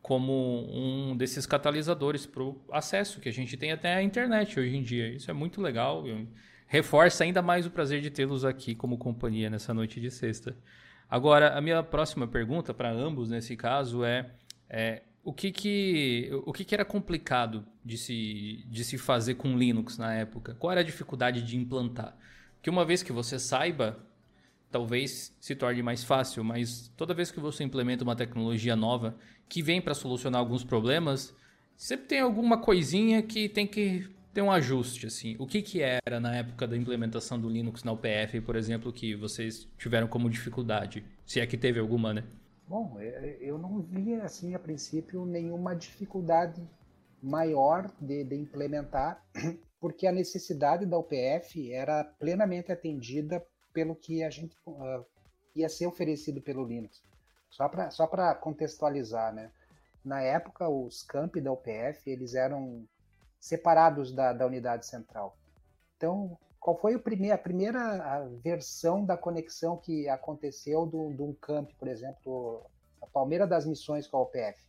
como 0.03 0.69
um 0.71 1.17
desses 1.17 1.47
catalisadores 1.47 2.27
para 2.27 2.43
o 2.43 2.61
acesso 2.71 3.19
que 3.19 3.27
a 3.27 3.33
gente 3.33 3.57
tem 3.57 3.71
até 3.71 3.95
a 3.95 4.03
internet 4.03 4.59
hoje 4.59 4.77
em 4.77 4.83
dia. 4.83 5.09
Isso 5.09 5.31
é 5.31 5.33
muito 5.33 5.59
legal. 5.59 6.03
Reforça 6.67 7.23
ainda 7.23 7.41
mais 7.41 7.65
o 7.65 7.71
prazer 7.71 8.01
de 8.01 8.11
tê-los 8.11 8.45
aqui 8.45 8.75
como 8.75 8.99
companhia 8.99 9.49
nessa 9.49 9.73
noite 9.73 9.99
de 9.99 10.11
sexta. 10.11 10.55
Agora, 11.09 11.57
a 11.57 11.59
minha 11.59 11.81
próxima 11.81 12.27
pergunta 12.27 12.71
para 12.71 12.91
ambos 12.91 13.31
nesse 13.31 13.55
caso 13.55 14.03
é, 14.03 14.29
é 14.69 15.01
o 15.23 15.33
que 15.33 15.51
que, 15.51 16.29
o 16.45 16.53
que 16.53 16.63
que 16.63 16.75
era 16.75 16.85
complicado 16.85 17.65
de 17.83 17.97
se, 17.97 18.63
de 18.67 18.83
se 18.83 18.95
fazer 18.99 19.33
com 19.33 19.57
Linux 19.57 19.97
na 19.97 20.13
época? 20.13 20.53
Qual 20.59 20.71
era 20.71 20.81
a 20.81 20.83
dificuldade 20.83 21.41
de 21.41 21.57
implantar? 21.57 22.15
Que 22.61 22.69
uma 22.69 22.85
vez 22.85 23.01
que 23.01 23.11
você 23.11 23.39
saiba 23.39 24.05
talvez 24.71 25.35
se 25.39 25.55
torne 25.55 25.81
mais 25.81 26.03
fácil, 26.03 26.43
mas 26.43 26.91
toda 26.97 27.13
vez 27.13 27.31
que 27.31 27.39
você 27.39 27.63
implementa 27.63 28.03
uma 28.03 28.15
tecnologia 28.15 28.75
nova 28.75 29.15
que 29.47 29.61
vem 29.61 29.81
para 29.81 29.93
solucionar 29.93 30.39
alguns 30.39 30.63
problemas, 30.63 31.35
sempre 31.75 32.07
tem 32.07 32.19
alguma 32.19 32.59
coisinha 32.59 33.21
que 33.21 33.47
tem 33.47 33.67
que 33.67 34.07
ter 34.33 34.41
um 34.41 34.51
ajuste, 34.51 35.07
assim. 35.07 35.35
O 35.39 35.47
que, 35.47 35.61
que 35.61 35.81
era 35.81 36.19
na 36.19 36.35
época 36.35 36.67
da 36.67 36.75
implementação 36.75 37.39
do 37.39 37.47
Linux 37.47 37.85
na 37.85 37.93
UPF, 37.93 38.41
por 38.41 38.57
exemplo, 38.57 38.91
que 38.91 39.15
vocês 39.15 39.65
tiveram 39.77 40.07
como 40.07 40.29
dificuldade? 40.29 41.05
Se 41.25 41.39
é 41.39 41.47
que 41.47 41.57
teve 41.57 41.79
alguma, 41.79 42.13
né? 42.13 42.23
Bom, 42.67 42.97
é, 42.99 43.05
é, 43.07 43.37
eu 43.39 43.57
não 43.57 43.81
vi, 43.81 44.15
assim, 44.15 44.53
a 44.53 44.59
princípio, 44.59 45.25
nenhuma 45.25 45.73
dificuldade 45.73 46.61
maior 47.23 47.89
de, 48.01 48.25
de 48.25 48.35
implementar, 48.35 49.23
porque 49.79 50.05
a 50.05 50.11
necessidade 50.11 50.85
da 50.85 50.97
UPF 50.97 51.71
era 51.71 52.03
plenamente 52.03 52.71
atendida 52.71 53.41
pelo 53.75 53.93
que 53.93 54.23
a 54.23 54.29
gente 54.29 54.57
uh, 54.65 55.05
ia 55.53 55.67
ser 55.67 55.85
oferecido 55.85 56.41
pelo 56.41 56.65
Linux. 56.65 57.03
Só 57.49 57.67
para 57.67 57.91
só 57.91 58.07
contextualizar, 58.35 59.33
né? 59.33 59.51
Na 60.03 60.21
época, 60.21 60.69
os 60.69 61.03
campi 61.03 61.41
da 61.41 61.51
UPF 61.51 62.09
eles 62.09 62.35
eram 62.35 62.87
separados 63.37 64.13
da, 64.13 64.31
da 64.31 64.45
unidade 64.45 64.85
central. 64.85 65.37
Então, 65.97 66.37
qual 66.59 66.77
foi 66.77 66.95
a 66.95 67.37
primeira 67.37 68.27
versão 68.41 69.05
da 69.05 69.17
conexão 69.17 69.77
que 69.77 70.07
aconteceu 70.07 70.87
de 70.87 71.21
um 71.21 71.33
camp, 71.33 71.69
por 71.77 71.87
exemplo, 71.87 72.65
a 73.01 73.07
Palmeira 73.07 73.45
das 73.45 73.65
Missões 73.65 74.07
com 74.07 74.17
a 74.17 74.21
UPF? 74.21 74.63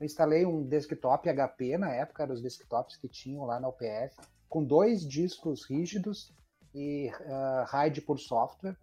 Eu 0.00 0.06
instalei 0.06 0.44
um 0.44 0.62
desktop 0.62 1.28
HP 1.28 1.78
na 1.78 1.92
época, 1.92 2.22
eram 2.22 2.34
os 2.34 2.42
desktops 2.42 2.96
que 2.96 3.08
tinham 3.08 3.44
lá 3.44 3.60
na 3.60 3.68
UPF, 3.68 4.16
com 4.48 4.64
dois 4.64 5.06
discos 5.06 5.64
rígidos 5.64 6.32
e 6.76 7.08
uh, 7.08 7.64
RAID 7.64 8.02
por 8.02 8.20
software. 8.20 8.76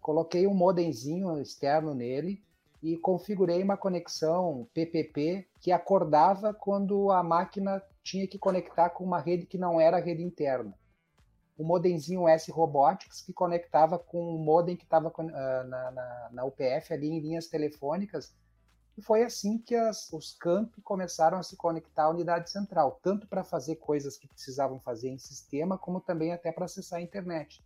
Coloquei 0.00 0.46
um 0.46 0.54
modemzinho 0.54 1.40
externo 1.40 1.92
nele 1.92 2.40
e 2.80 2.96
configurei 2.96 3.62
uma 3.62 3.76
conexão 3.76 4.68
PPP 4.72 5.48
que 5.60 5.72
acordava 5.72 6.54
quando 6.54 7.10
a 7.10 7.22
máquina 7.22 7.82
tinha 8.02 8.26
que 8.26 8.38
conectar 8.38 8.90
com 8.90 9.04
uma 9.04 9.20
rede 9.20 9.46
que 9.46 9.58
não 9.58 9.80
era 9.80 9.96
a 9.96 10.00
rede 10.00 10.22
interna. 10.22 10.72
O 11.58 11.64
modemzinho 11.64 12.26
S 12.26 12.50
Robotics 12.50 13.20
que 13.20 13.32
conectava 13.32 13.98
com 13.98 14.34
o 14.34 14.38
modem 14.38 14.76
que 14.76 14.84
estava 14.84 15.08
uh, 15.08 15.22
na, 15.22 15.90
na, 15.90 16.28
na 16.32 16.44
UPF 16.44 16.94
ali 16.94 17.08
em 17.08 17.20
linhas 17.20 17.48
telefônicas 17.48 18.32
e 18.96 19.02
foi 19.02 19.22
assim 19.22 19.58
que 19.58 19.74
as, 19.74 20.12
os 20.12 20.32
campi 20.32 20.80
começaram 20.82 21.38
a 21.38 21.42
se 21.42 21.56
conectar 21.56 22.04
à 22.04 22.10
unidade 22.10 22.50
central, 22.50 22.98
tanto 23.02 23.26
para 23.26 23.44
fazer 23.44 23.76
coisas 23.76 24.16
que 24.16 24.28
precisavam 24.28 24.78
fazer 24.78 25.08
em 25.08 25.18
sistema, 25.18 25.78
como 25.78 26.00
também 26.00 26.32
até 26.32 26.52
para 26.52 26.64
acessar 26.64 26.98
a 26.98 27.02
internet. 27.02 27.64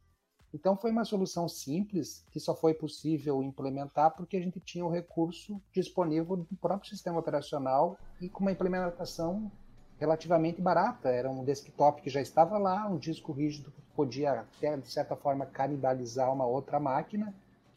Então 0.55 0.77
foi 0.77 0.93
uma 0.93 1.05
solução 1.05 1.49
simples 1.49 2.25
que 2.31 2.39
só 2.39 2.55
foi 2.55 2.73
possível 2.73 3.43
implementar 3.43 4.15
porque 4.15 4.37
a 4.37 4.41
gente 4.41 4.61
tinha 4.61 4.87
o 4.87 4.91
recurso 4.91 5.61
disponível 5.73 6.37
do 6.37 6.57
próprio 6.61 6.89
sistema 6.89 7.19
operacional 7.19 7.99
e 8.21 8.29
com 8.29 8.45
uma 8.45 8.53
implementação 8.53 9.51
relativamente 9.99 10.63
barata. 10.63 11.09
Era 11.09 11.29
um 11.29 11.43
desktop 11.43 12.01
que 12.03 12.09
já 12.09 12.21
estava 12.21 12.57
lá, 12.57 12.87
um 12.87 12.97
disco 12.97 13.33
rígido 13.33 13.73
que 13.73 13.83
podia 13.97 14.33
até 14.41 14.77
de 14.77 14.89
certa 14.89 15.17
forma 15.17 15.45
canibalizar 15.45 16.33
uma 16.33 16.47
outra 16.47 16.79
máquina 16.79 17.35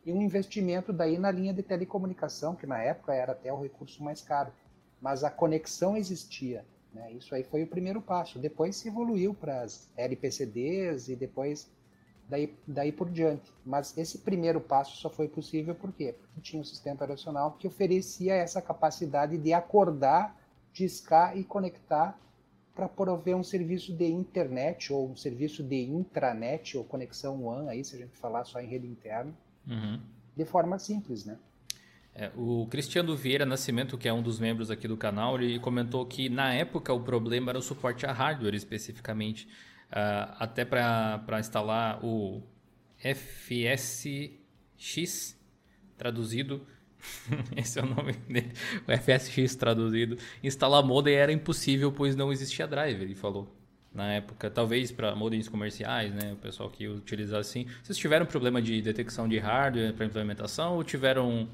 e 0.08 0.14
um 0.14 0.22
investimento 0.22 0.94
daí 0.94 1.18
na 1.18 1.30
linha 1.30 1.54
de 1.54 1.62
telecomunicação, 1.62 2.56
que 2.56 2.66
na 2.66 2.82
época 2.82 3.14
era 3.14 3.34
até 3.34 3.52
o 3.52 3.62
recurso 3.62 4.02
mais 4.02 4.22
caro. 4.22 4.54
Mas 5.02 5.22
a 5.22 5.30
conexão 5.30 5.98
existia. 5.98 6.64
Né? 6.94 7.12
Isso 7.12 7.36
aí 7.36 7.44
foi 7.44 7.64
o 7.64 7.68
primeiro 7.68 8.02
passo. 8.02 8.40
Depois 8.40 8.78
se 8.78 8.88
evoluiu 8.88 9.34
para 9.34 9.64
as 9.64 9.92
LPCDs 9.98 11.10
e 11.10 11.16
depois 11.18 11.70
daí, 12.30 12.58
daí 12.66 12.90
por 12.90 13.10
diante. 13.10 13.54
Mas 13.66 13.98
esse 13.98 14.20
primeiro 14.20 14.62
passo 14.62 14.96
só 14.96 15.10
foi 15.10 15.28
possível 15.28 15.76
por 15.76 15.92
quê? 15.92 16.16
Porque 16.18 16.40
tinha 16.40 16.62
um 16.62 16.66
sistema 16.66 16.96
operacional 16.96 17.58
que 17.60 17.68
oferecia 17.68 18.34
essa 18.34 18.62
capacidade 18.62 19.38
de 19.38 19.52
acordar, 19.52 20.42
discar 20.72 21.38
e 21.38 21.44
conectar 21.44 22.18
para 22.74 22.88
prover 22.88 23.36
um 23.36 23.44
serviço 23.44 23.92
de 23.92 24.06
internet 24.06 24.94
ou 24.94 25.10
um 25.10 25.18
serviço 25.18 25.62
de 25.62 25.82
intranet 25.82 26.78
ou 26.78 26.86
conexão 26.86 27.44
WAN, 27.44 27.68
aí 27.68 27.84
se 27.84 27.98
a 27.98 28.00
gente 28.00 28.16
falar 28.16 28.46
só 28.46 28.62
em 28.62 28.68
rede 28.68 28.88
interna, 28.88 29.34
uhum. 29.68 30.00
de 30.36 30.46
forma 30.46 30.80
simples, 30.80 31.26
né? 31.26 31.38
É, 32.20 32.32
o 32.36 32.66
Cristiano 32.68 33.16
Vieira 33.16 33.46
Nascimento, 33.46 33.96
que 33.96 34.08
é 34.08 34.14
um 34.14 34.24
dos 34.24 34.40
membros 34.40 34.72
aqui 34.72 34.88
do 34.88 34.98
canal, 34.98 35.36
ele 35.36 35.60
comentou 35.60 36.04
que 36.04 36.30
na 36.30 36.52
época 36.52 36.92
o 36.92 37.00
problema 37.00 37.52
era 37.52 37.60
o 37.60 37.62
suporte 37.62 38.08
a 38.08 38.12
hardware 38.12 38.56
especificamente. 38.56 39.48
Uh, 39.90 40.34
até 40.40 40.66
para 40.66 41.40
instalar 41.40 42.04
o 42.04 42.42
FSX 42.98 44.36
traduzido. 45.96 46.66
Esse 47.56 47.80
é 47.80 47.84
o 47.84 47.86
nome 47.86 48.14
dele. 48.14 48.52
O 48.88 48.92
FSX 48.98 49.56
traduzido. 49.56 50.18
Instalar 50.44 50.84
modem 50.84 51.14
era 51.14 51.32
impossível, 51.32 51.92
pois 51.92 52.16
não 52.16 52.32
existia 52.32 52.68
driver, 52.68 53.04
ele 53.04 53.16
falou 53.16 53.57
na 53.98 54.14
época, 54.14 54.50
talvez 54.50 54.92
para 54.92 55.16
modems 55.16 55.50
comerciais, 55.50 56.14
né, 56.14 56.34
o 56.34 56.36
pessoal 56.36 56.70
que 56.70 56.88
utiliza 56.88 57.40
assim. 57.40 57.66
Vocês 57.82 57.98
tiveram 57.98 58.28
problema 58.28 58.62
de 58.62 58.80
detecção 58.80 59.28
de 59.28 59.40
hardware 59.40 59.92
para 59.94 60.06
implementação 60.06 60.76
ou 60.76 60.84
tiveram, 60.84 61.48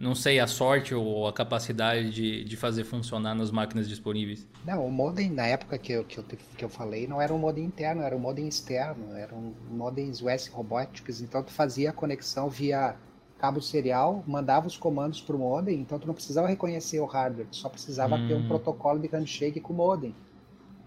não 0.00 0.14
sei, 0.14 0.40
a 0.40 0.46
sorte 0.46 0.94
ou 0.94 1.28
a 1.28 1.32
capacidade 1.34 2.10
de, 2.10 2.44
de 2.44 2.56
fazer 2.56 2.84
funcionar 2.84 3.34
nas 3.34 3.50
máquinas 3.50 3.86
disponíveis? 3.86 4.48
Não, 4.64 4.86
o 4.86 4.90
modem 4.90 5.30
na 5.30 5.46
época 5.46 5.76
que 5.76 5.92
eu, 5.92 6.02
que 6.02 6.18
eu, 6.18 6.24
que 6.24 6.64
eu 6.64 6.68
falei 6.70 7.06
não 7.06 7.20
era 7.20 7.32
um 7.32 7.38
modem 7.38 7.62
interno, 7.62 8.00
era 8.00 8.16
um 8.16 8.20
modem 8.20 8.48
externo, 8.48 9.14
eram 9.14 9.52
modems 9.70 10.22
US 10.22 10.46
Robotics, 10.46 11.20
então 11.20 11.42
tu 11.42 11.52
fazia 11.52 11.90
a 11.90 11.92
conexão 11.92 12.48
via 12.48 12.96
cabo 13.38 13.60
serial, 13.60 14.24
mandava 14.26 14.66
os 14.66 14.78
comandos 14.78 15.20
para 15.20 15.36
o 15.36 15.38
modem, 15.38 15.80
então 15.80 15.98
tu 15.98 16.06
não 16.06 16.14
precisava 16.14 16.48
reconhecer 16.48 17.00
o 17.00 17.04
hardware, 17.04 17.48
tu 17.48 17.56
só 17.56 17.68
precisava 17.68 18.14
hum. 18.14 18.28
ter 18.28 18.34
um 18.34 18.38
hum. 18.38 18.48
protocolo 18.48 18.98
de 18.98 19.08
handshake 19.08 19.60
com 19.60 19.74
o 19.74 19.76
modem. 19.76 20.14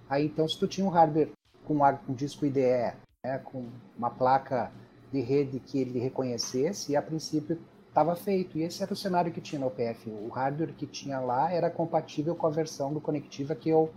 Aí 0.10 0.26
então 0.26 0.48
se 0.48 0.58
tu 0.58 0.68
tinha 0.68 0.86
um 0.86 0.90
hardware 0.90 1.32
com 1.66 1.78
um 2.08 2.14
disco 2.14 2.46
IDE, 2.46 2.94
né, 3.24 3.40
com 3.44 3.66
uma 3.98 4.10
placa 4.10 4.72
de 5.12 5.20
rede 5.22 5.60
que 5.60 5.80
ele 5.80 6.00
reconhecesse, 6.00 6.96
a 6.96 7.02
princípio 7.02 7.60
estava 7.88 8.16
feito. 8.16 8.58
E 8.58 8.64
esse 8.64 8.84
era 8.84 8.94
o 8.94 8.96
cenário 8.96 9.32
que 9.32 9.42
tinha 9.42 9.60
no 9.60 9.68
OPF. 9.68 10.10
O 10.10 10.30
hardware 10.30 10.74
que 10.74 10.86
tinha 10.86 11.20
lá 11.20 11.52
era 11.52 11.70
compatível 11.70 12.36
com 12.36 12.46
a 12.46 12.50
versão 12.50 12.94
do 12.94 13.00
Conectiva 13.00 13.56
que 13.56 13.70
eu 13.70 13.92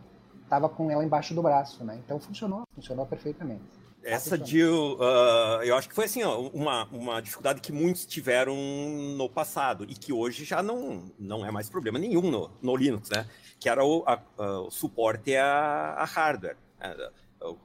estava 0.45 0.69
com 0.69 0.91
ela 0.91 1.05
embaixo 1.05 1.35
do 1.35 1.43
braço, 1.43 1.85
né? 1.85 2.01
Então 2.05 2.19
funcionou, 2.19 2.63
funcionou 2.75 3.05
perfeitamente. 3.05 3.78
Essa 4.03 4.39
de, 4.39 4.65
uh, 4.65 5.63
eu 5.63 5.77
acho 5.77 5.89
que 5.89 5.95
foi 5.95 6.07
assim, 6.07 6.23
ó, 6.23 6.41
uma, 6.41 6.85
uma 6.87 7.21
dificuldade 7.21 7.61
que 7.61 7.73
muitos 7.73 8.07
tiveram 8.07 8.57
no 9.17 9.29
passado 9.29 9.85
e 9.89 9.95
que 9.95 10.13
hoje 10.13 10.45
já 10.45 10.63
não, 10.63 11.13
não 11.19 11.45
é 11.45 11.51
mais 11.51 11.69
problema 11.69 11.99
nenhum 11.99 12.31
no, 12.31 12.51
no 12.63 12.77
Linux, 12.77 13.11
né? 13.11 13.27
Que 13.59 13.69
era 13.69 13.85
o, 13.85 14.05
a, 14.07 14.23
a, 14.39 14.61
o 14.61 14.71
suporte 14.71 15.37
a, 15.37 15.95
a 15.99 16.05
hardware. 16.05 16.57
É, 16.81 17.11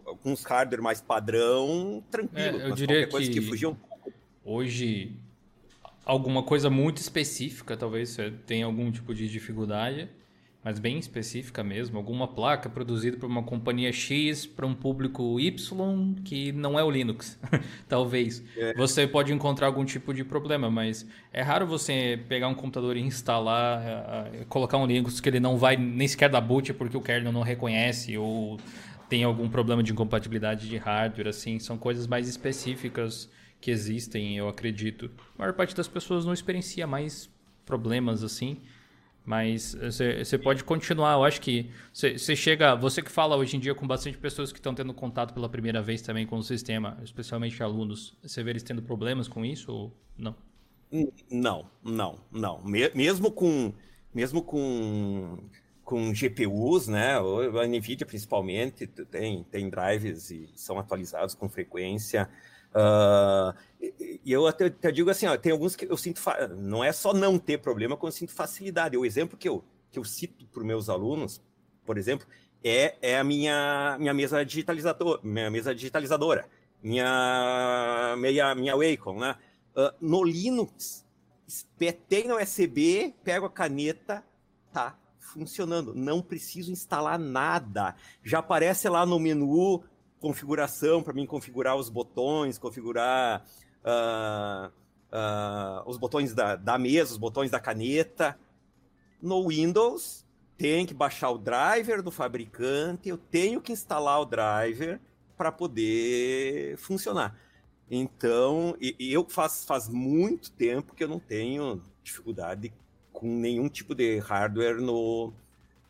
alguns 0.06 0.44
hardware 0.44 0.82
mais 0.82 1.02
padrão, 1.02 2.04
tranquilo. 2.10 2.62
É, 2.62 2.70
eu 2.70 2.76
diria 2.76 3.08
que, 3.08 3.30
que 3.30 3.66
um 3.66 3.76
pouco. 3.76 4.12
Hoje, 4.44 5.16
alguma 6.04 6.44
coisa 6.44 6.70
muito 6.70 6.98
específica, 6.98 7.78
talvez 7.78 8.10
você 8.10 8.32
tenha 8.46 8.66
algum 8.66 8.92
tipo 8.92 9.14
de 9.14 9.30
dificuldade 9.30 10.10
mas 10.64 10.80
bem 10.80 10.98
específica 10.98 11.64
mesmo, 11.64 11.98
alguma 11.98 12.28
placa 12.28 12.70
produzida 12.70 13.18
por 13.18 13.30
uma 13.30 13.44
companhia 13.44 13.92
X 13.92 14.46
para 14.46 14.66
um 14.66 14.74
público 14.74 15.40
Y 15.40 16.16
que 16.24 16.52
não 16.54 16.80
é 16.80 16.84
o 16.84 16.90
Linux, 16.90 17.38
talvez. 17.88 18.44
É. 18.58 18.74
Você 18.76 19.06
pode 19.06 19.34
encontrar 19.34 19.68
algum 19.68 19.84
tipo 19.84 20.14
de 20.14 20.24
problema, 20.24 20.72
mas 20.72 21.06
é 21.34 21.42
raro 21.42 21.68
você 21.68 22.20
pegar 22.30 22.48
um 22.48 22.56
computador 22.56 22.96
e 22.96 23.02
instalar, 23.02 23.82
uh, 24.32 24.46
colocar 24.46 24.78
um 24.78 24.86
Linux 24.86 25.20
que 25.20 25.28
ele 25.28 25.40
não 25.40 25.58
vai 25.58 25.76
nem 25.76 26.08
sequer 26.08 26.30
dar 26.30 26.42
boot 26.42 26.74
porque 26.74 26.96
o 26.96 27.02
kernel 27.02 27.34
não 27.34 27.42
reconhece 27.42 28.18
ou 28.18 28.58
tem 29.10 29.24
algum 29.24 29.50
problema 29.50 29.84
de 29.84 29.92
incompatibilidade 29.92 30.68
de 30.70 30.78
hardware, 30.78 31.28
assim, 31.28 31.60
são 31.60 31.78
coisas 31.78 32.08
mais 32.08 32.28
específicas 32.28 33.30
que 33.60 33.70
existem, 33.70 34.38
eu 34.38 34.48
acredito. 34.48 35.12
A 35.36 35.40
maior 35.40 35.54
parte 35.54 35.76
das 35.76 35.88
pessoas 35.88 36.26
não 36.26 36.34
experiencia 36.34 36.88
mais 36.88 37.30
problemas 37.66 38.24
assim. 38.24 38.62
Mas 39.26 39.74
você 39.76 40.38
pode 40.38 40.64
continuar. 40.64 41.14
Eu 41.14 41.24
acho 41.24 41.40
que 41.40 41.70
você 41.94 42.36
chega. 42.36 42.76
Você 42.76 43.02
que 43.02 43.10
fala 43.10 43.38
hoje 43.38 43.56
em 43.56 43.60
dia 43.60 43.74
com 43.74 43.88
bastante 43.88 44.18
pessoas 44.18 44.52
que 44.52 44.60
estão 44.60 44.76
tendo 44.76 44.94
contato 44.94 45.34
pela 45.34 45.48
primeira 45.48 45.82
vez 45.82 46.02
também 46.02 46.26
com 46.26 46.38
o 46.38 46.44
sistema, 46.44 46.98
especialmente 47.04 47.62
alunos. 47.64 48.18
Você 48.22 48.44
vê 48.44 48.50
eles 48.50 48.64
tendo 48.64 48.82
problemas 48.82 49.28
com 49.28 49.46
isso 49.46 49.72
ou 49.72 49.98
não? 50.18 50.36
Não, 51.32 51.70
não, 51.82 52.20
não. 52.32 52.62
Mesmo 52.64 53.32
com. 53.32 53.74
Mesmo 54.14 54.44
com 54.44 55.40
com 55.84 56.14
GPUs, 56.14 56.88
né? 56.88 57.18
A 57.18 57.68
NVIDIA 57.68 58.06
principalmente 58.06 58.88
tem, 58.88 59.44
tem 59.44 59.70
drives 59.70 60.32
e 60.32 60.50
são 60.56 60.80
atualizados 60.80 61.36
com 61.36 61.50
frequência. 61.50 62.30
Uh, 62.74 63.54
e 64.26 64.32
eu 64.32 64.48
até, 64.48 64.66
até, 64.66 64.92
digo 64.92 65.10
assim, 65.10 65.28
ó, 65.28 65.38
tem 65.38 65.52
alguns 65.52 65.76
que 65.76 65.86
eu 65.86 65.98
sinto, 65.98 66.22
não 66.58 66.84
é 66.84 66.92
só 66.92 67.14
não 67.14 67.38
ter 67.38 67.60
problema, 67.60 67.96
como 67.96 68.08
eu 68.08 68.14
sinto 68.14 68.32
facilidade. 68.32 68.98
O 68.98 69.06
exemplo 69.06 69.38
que 69.38 69.48
eu, 69.48 69.64
que 69.92 70.00
eu 70.00 70.04
cito 70.04 70.46
para 70.48 70.62
os 70.62 70.66
meus 70.66 70.90
alunos, 70.90 71.42
por 71.86 71.98
exemplo, 71.98 72.26
é, 72.64 72.96
é 73.02 73.20
a 73.20 73.24
minha, 73.24 73.98
minha 74.00 74.14
mesa 74.14 74.44
digitalizador, 74.44 75.20
minha 75.24 75.52
mesa 75.52 75.76
digitalizadora, 75.76 76.48
minha, 76.82 78.16
minha, 78.18 78.56
minha 78.56 78.76
Wacom, 78.76 79.20
né? 79.20 79.36
Uh, 79.76 79.94
no 80.00 80.24
Linux, 80.24 81.06
espetei 81.48 82.26
no 82.26 82.38
USB, 82.38 83.14
pego 83.24 83.46
a 83.46 83.50
caneta, 83.50 84.24
tá 84.72 84.98
funcionando. 85.20 85.94
Não 85.94 86.22
preciso 86.22 86.72
instalar 86.72 87.18
nada. 87.18 87.96
Já 88.24 88.40
aparece 88.40 88.88
lá 88.88 89.06
no 89.06 89.20
menu 89.20 89.84
configuração 90.24 91.04
para 91.04 91.12
mim 91.12 91.26
configurar 91.26 91.76
os 91.76 91.90
botões, 91.90 92.58
configurar 92.58 93.46
uh, 93.84 94.72
uh, 95.12 95.84
os 95.86 95.98
botões 95.98 96.34
da, 96.34 96.56
da 96.56 96.78
mesa, 96.78 97.12
os 97.12 97.18
botões 97.18 97.52
da 97.52 97.60
caneta. 97.60 98.40
No 99.22 99.50
Windows, 99.50 100.26
tem 100.58 100.86
que 100.86 100.94
baixar 100.94 101.30
o 101.30 101.38
driver 101.38 102.02
do 102.02 102.10
fabricante, 102.10 103.10
eu 103.10 103.18
tenho 103.18 103.60
que 103.60 103.74
instalar 103.74 104.22
o 104.22 104.26
driver 104.26 105.02
para 105.36 105.52
poder 105.52 106.78
funcionar. 106.78 107.38
Então, 107.92 108.78
eu 108.98 109.28
faz, 109.28 109.66
faz 109.66 109.90
muito 109.90 110.52
tempo 110.52 110.96
que 110.96 111.04
eu 111.04 111.10
não 111.10 111.20
tenho 111.20 111.82
dificuldade 112.02 112.74
com 113.12 113.28
nenhum 113.28 113.68
tipo 113.68 113.94
de 113.94 114.20
hardware 114.20 114.80
no, 114.80 115.34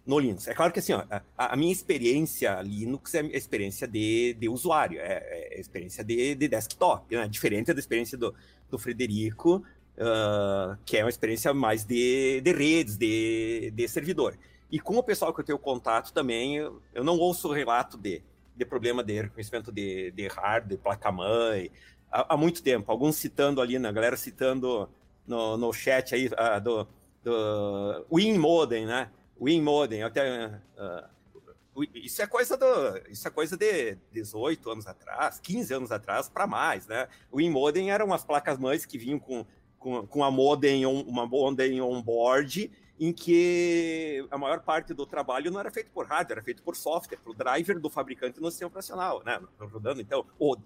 no 0.05 0.19
Linux. 0.19 0.47
É 0.47 0.53
claro 0.53 0.71
que 0.73 0.79
assim, 0.79 0.93
ó, 0.93 1.03
a, 1.09 1.21
a, 1.53 1.55
minha 1.55 1.71
experiência 1.71 2.61
Linux 2.61 3.13
é 3.13 3.21
a 3.21 3.37
experiência 3.37 3.87
de, 3.87 4.33
de 4.33 4.49
usuário, 4.49 4.99
é, 4.99 5.51
é 5.53 5.55
a 5.57 5.59
experiência 5.59 6.03
de, 6.03 6.35
de 6.35 6.47
desktop, 6.47 7.15
né? 7.15 7.27
diferente 7.27 7.73
da 7.73 7.79
experiência 7.79 8.17
do, 8.17 8.33
do 8.69 8.77
Frederico, 8.77 9.63
uh, 9.97 10.77
que 10.85 10.97
é 10.97 11.03
uma 11.03 11.09
experiência 11.09 11.53
mais 11.53 11.85
de, 11.85 12.41
de 12.41 12.51
redes, 12.51 12.97
de, 12.97 13.71
de 13.73 13.87
servidor. 13.87 14.37
E 14.69 14.79
com 14.79 14.97
o 14.97 15.03
pessoal 15.03 15.33
que 15.33 15.39
eu 15.39 15.45
tenho 15.45 15.59
contato 15.59 16.11
também, 16.11 16.57
eu, 16.57 17.03
não 17.03 17.17
ouço 17.17 17.51
relato 17.51 17.97
de, 17.97 18.21
de 18.55 18.65
problema 18.65 19.03
de 19.03 19.21
reconhecimento 19.21 19.71
de, 19.71 20.11
de 20.11 20.27
hardware, 20.27 20.79
placa-mãe, 20.79 21.71
há, 22.11 22.33
há, 22.33 22.37
muito 22.37 22.61
tempo. 22.61 22.91
Alguns 22.91 23.15
citando 23.15 23.61
ali, 23.61 23.79
na 23.79 23.89
né, 23.89 23.93
galera 23.93 24.17
citando 24.17 24.89
no, 25.27 25.57
no 25.57 25.71
chat 25.71 26.15
aí 26.15 26.27
uh, 26.27 26.59
do, 26.61 26.87
do 27.23 28.05
Win 28.11 28.37
Modem, 28.37 28.85
né? 28.85 29.09
Win 29.41 29.61
Modem, 29.61 30.03
até 30.03 30.47
uh, 30.47 31.83
isso 31.93 32.21
é 32.21 32.27
coisa 32.27 32.55
do, 32.55 32.65
isso 33.09 33.27
é 33.27 33.31
coisa 33.31 33.57
de 33.57 33.95
18 34.11 34.69
anos 34.69 34.87
atrás, 34.87 35.39
15 35.39 35.73
anos 35.73 35.91
atrás 35.91 36.29
para 36.29 36.45
mais, 36.45 36.87
né? 36.87 37.07
O 37.31 37.37
Win 37.37 37.49
Modem 37.49 37.91
eram 37.91 38.05
umas 38.05 38.23
placas 38.23 38.59
mães 38.59 38.85
que 38.85 38.97
vinham 38.97 39.19
com, 39.19 39.45
com, 39.79 40.05
com 40.05 40.23
a 40.23 40.29
modem 40.29 40.85
uma 40.85 41.25
modem 41.25 41.81
on 41.81 42.01
board 42.01 42.71
em 42.99 43.11
que 43.11 44.25
a 44.29 44.37
maior 44.37 44.61
parte 44.61 44.93
do 44.93 45.05
trabalho 45.05 45.49
não 45.51 45.59
era 45.59 45.71
feito 45.71 45.89
por 45.91 46.05
hardware, 46.05 46.37
era 46.37 46.43
feito 46.43 46.61
por 46.61 46.75
software, 46.75 47.17
pelo 47.17 47.33
driver 47.33 47.79
do 47.79 47.89
fabricante 47.89 48.39
no 48.39 48.49
sistema 48.51 48.67
operacional, 48.67 49.23
né? 49.23 49.41
Rodando, 49.59 49.99
então, 49.99 50.25
o, 50.37 50.53
uh, 50.53 50.59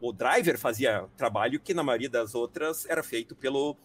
o 0.00 0.12
driver 0.12 0.58
fazia 0.58 1.08
trabalho 1.16 1.60
que 1.60 1.72
na 1.72 1.84
maioria 1.84 2.10
das 2.10 2.34
outras 2.34 2.84
era 2.86 3.02
feito 3.02 3.36
pelo 3.36 3.76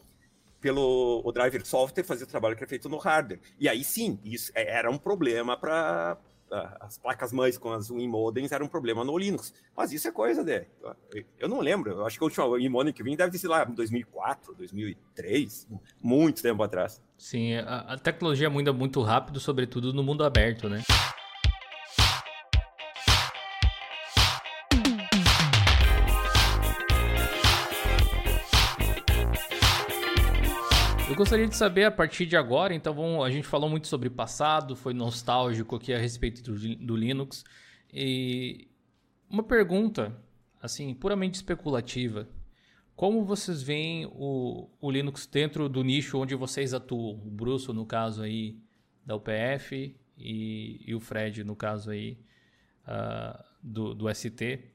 pelo 0.65 1.21
o 1.23 1.31
driver 1.31 1.63
software 1.63 2.03
fazia 2.03 2.25
o 2.25 2.27
trabalho 2.27 2.55
que 2.55 2.63
era 2.63 2.67
feito 2.67 2.89
no 2.89 2.97
hardware. 2.97 3.39
E 3.59 3.69
aí 3.69 3.83
sim, 3.83 4.17
isso 4.25 4.51
é, 4.55 4.67
era 4.67 4.89
um 4.89 4.97
problema 4.97 5.55
para 5.55 6.17
as 6.79 6.97
placas 6.97 7.31
mães 7.31 7.55
com 7.55 7.71
as 7.71 7.89
Win 7.89 8.11
era 8.49 8.63
um 8.63 8.67
problema 8.67 9.03
no 9.03 9.15
Linux. 9.15 9.53
Mas 9.77 9.93
isso 9.93 10.07
é 10.07 10.11
coisa 10.11 10.43
de. 10.43 10.65
Eu 11.37 11.47
não 11.47 11.59
lembro. 11.59 11.91
Eu 11.91 12.05
acho 12.07 12.17
que 12.17 12.23
o 12.23 12.25
último 12.25 12.55
Win 12.55 12.67
modem 12.67 12.91
que 12.91 13.03
vim 13.03 13.15
deve 13.15 13.37
sido 13.37 13.51
lá 13.51 13.63
em 13.63 13.75
2004, 13.75 14.55
2003, 14.55 15.67
muito 16.01 16.41
tempo 16.41 16.63
atrás. 16.63 16.99
Sim, 17.15 17.57
a, 17.57 17.93
a 17.93 17.97
tecnologia 17.99 18.49
muda 18.49 18.73
muito 18.73 19.03
rápido, 19.03 19.39
sobretudo 19.39 19.93
no 19.93 20.01
mundo 20.01 20.23
aberto, 20.23 20.67
né? 20.67 20.81
Eu 31.15 31.19
gostaria 31.19 31.47
de 31.47 31.55
saber 31.55 31.85
a 31.85 31.91
partir 31.91 32.25
de 32.25 32.35
agora, 32.35 32.73
então 32.73 32.93
vamos, 32.93 33.25
a 33.25 33.29
gente 33.29 33.47
falou 33.47 33.69
muito 33.69 33.87
sobre 33.87 34.09
passado, 34.09 34.75
foi 34.75 34.93
nostálgico 34.93 35.77
aqui 35.77 35.93
a 35.93 35.97
respeito 35.97 36.43
do, 36.43 36.75
do 36.75 36.93
Linux. 36.93 37.45
E 37.93 38.67
uma 39.29 39.41
pergunta, 39.41 40.13
assim, 40.61 40.93
puramente 40.93 41.35
especulativa. 41.35 42.27
Como 42.97 43.23
vocês 43.23 43.63
veem 43.63 44.05
o, 44.07 44.69
o 44.81 44.91
Linux 44.91 45.25
dentro 45.25 45.69
do 45.69 45.85
nicho 45.85 46.19
onde 46.19 46.35
vocês 46.35 46.73
atuam? 46.73 47.13
O 47.25 47.31
Bruce, 47.31 47.71
no 47.71 47.85
caso 47.85 48.21
aí, 48.21 48.59
da 49.05 49.15
UPF, 49.15 49.95
e, 50.17 50.81
e 50.85 50.93
o 50.93 50.99
Fred, 50.99 51.45
no 51.45 51.55
caso 51.55 51.91
aí, 51.91 52.19
uh, 52.85 53.41
do, 53.63 53.93
do 53.93 54.13
ST. 54.13 54.65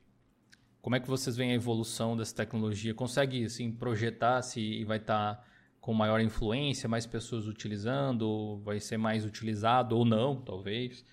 Como 0.80 0.96
é 0.96 1.00
que 1.00 1.06
vocês 1.06 1.36
veem 1.36 1.50
a 1.52 1.54
evolução 1.54 2.16
dessa 2.16 2.34
tecnologia? 2.34 2.94
Consegue, 2.94 3.44
assim, 3.44 3.70
projetar 3.70 4.40
se 4.40 4.82
vai 4.84 4.96
estar... 4.96 5.34
Tá 5.34 5.49
com 5.80 5.94
maior 5.94 6.20
influência, 6.20 6.88
mais 6.88 7.06
pessoas 7.06 7.46
utilizando, 7.46 8.60
vai 8.64 8.78
ser 8.78 8.98
mais 8.98 9.24
utilizado 9.24 9.96
ou 9.96 10.04
não, 10.04 10.40
talvez, 10.40 11.04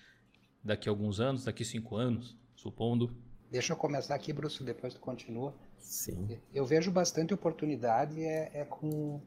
daqui 0.62 0.88
a 0.88 0.92
alguns 0.92 1.20
anos, 1.20 1.44
daqui 1.44 1.62
a 1.62 1.66
cinco 1.66 1.96
anos, 1.96 2.36
supondo. 2.54 3.10
Deixa 3.50 3.72
eu 3.72 3.76
começar 3.76 4.14
aqui, 4.14 4.32
Bruce, 4.32 4.62
depois 4.62 4.92
tu 4.92 5.00
continua. 5.00 5.54
Sim. 5.78 6.38
Eu 6.52 6.66
vejo 6.66 6.90
bastante 6.90 7.32
oportunidade 7.32 8.22
é, 8.22 8.50
é 8.52 8.64
com, 8.64 9.20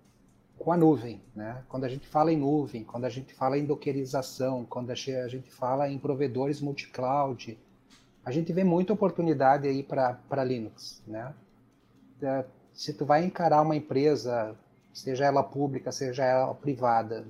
com 0.60 0.72
a 0.72 0.78
nuvem, 0.78 1.20
né? 1.36 1.64
Quando 1.68 1.86
a 1.86 1.90
gente 1.90 2.08
fala 2.08 2.32
em 2.32 2.38
nuvem, 2.38 2.84
quando 2.84 3.06
a 3.06 3.10
gente 3.10 3.34
fala 3.34 3.58
em 3.58 3.66
dockerização, 3.66 4.64
quando 4.64 4.92
a 4.92 4.96
gente 4.96 5.50
fala 5.50 5.90
em 5.90 5.98
provedores 5.98 6.62
multi-cloud, 6.62 7.58
a 8.24 8.32
gente 8.32 8.54
vê 8.54 8.64
muita 8.64 8.94
oportunidade 8.94 9.68
aí 9.68 9.82
para 9.82 10.44
Linux, 10.44 11.02
né? 11.08 11.34
É, 12.22 12.46
se 12.72 12.94
tu 12.94 13.04
vai 13.04 13.26
encarar 13.26 13.64
uma 13.64 13.76
empresa 13.76 14.56
seja 14.94 15.26
ela 15.26 15.44
pública, 15.44 15.92
seja 15.92 16.24
ela 16.24 16.54
privada, 16.54 17.26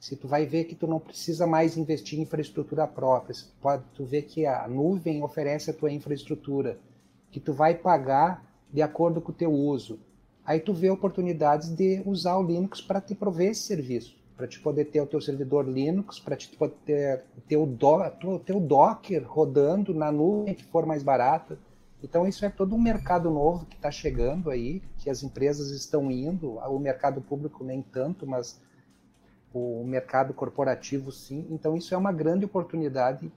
se 0.00 0.16
tu 0.16 0.26
vai 0.26 0.46
ver 0.46 0.64
que 0.64 0.74
tu 0.74 0.86
não 0.86 0.98
precisa 0.98 1.46
mais 1.46 1.76
investir 1.76 2.18
em 2.18 2.22
infraestrutura 2.22 2.86
própria, 2.86 3.34
tu 3.34 3.52
pode 3.60 3.84
tu 3.94 4.04
ver 4.04 4.22
que 4.22 4.46
a 4.46 4.66
nuvem 4.66 5.22
oferece 5.22 5.70
a 5.70 5.74
tua 5.74 5.92
infraestrutura, 5.92 6.78
que 7.30 7.38
tu 7.38 7.52
vai 7.52 7.74
pagar 7.74 8.42
de 8.72 8.80
acordo 8.80 9.20
com 9.20 9.30
o 9.30 9.34
teu 9.34 9.52
uso. 9.52 9.98
Aí 10.42 10.58
tu 10.58 10.72
vê 10.72 10.88
oportunidades 10.88 11.68
de 11.68 12.02
usar 12.06 12.38
o 12.38 12.42
Linux 12.42 12.80
para 12.80 12.98
te 12.98 13.14
prover 13.14 13.50
esse 13.50 13.60
serviço, 13.60 14.16
para 14.38 14.46
te 14.46 14.58
poder 14.58 14.86
ter 14.86 15.02
o 15.02 15.06
teu 15.06 15.20
servidor 15.20 15.68
Linux, 15.68 16.18
para 16.18 16.34
te 16.34 16.48
poder 16.48 17.22
ter 17.46 17.58
o, 17.58 17.66
do, 17.66 18.38
teu 18.38 18.58
Docker 18.58 19.22
rodando 19.26 19.92
na 19.92 20.10
nuvem 20.10 20.54
que 20.54 20.64
for 20.64 20.86
mais 20.86 21.02
barata. 21.02 21.58
Então, 22.02 22.26
isso 22.26 22.44
é 22.44 22.48
todo 22.48 22.74
um 22.74 22.80
mercado 22.80 23.30
novo 23.30 23.66
que 23.66 23.76
está 23.76 23.90
chegando 23.90 24.50
aí, 24.50 24.82
que 24.98 25.10
as 25.10 25.22
empresas 25.22 25.70
estão 25.70 26.10
indo, 26.10 26.58
o 26.58 26.78
mercado 26.78 27.20
público 27.20 27.62
nem 27.62 27.82
tanto, 27.82 28.26
mas 28.26 28.60
o 29.52 29.84
mercado 29.84 30.32
corporativo 30.32 31.12
sim. 31.12 31.46
Então, 31.50 31.76
isso 31.76 31.94
é 31.94 31.96
uma 31.96 32.12
grande 32.12 32.44
oportunidade 32.44 33.30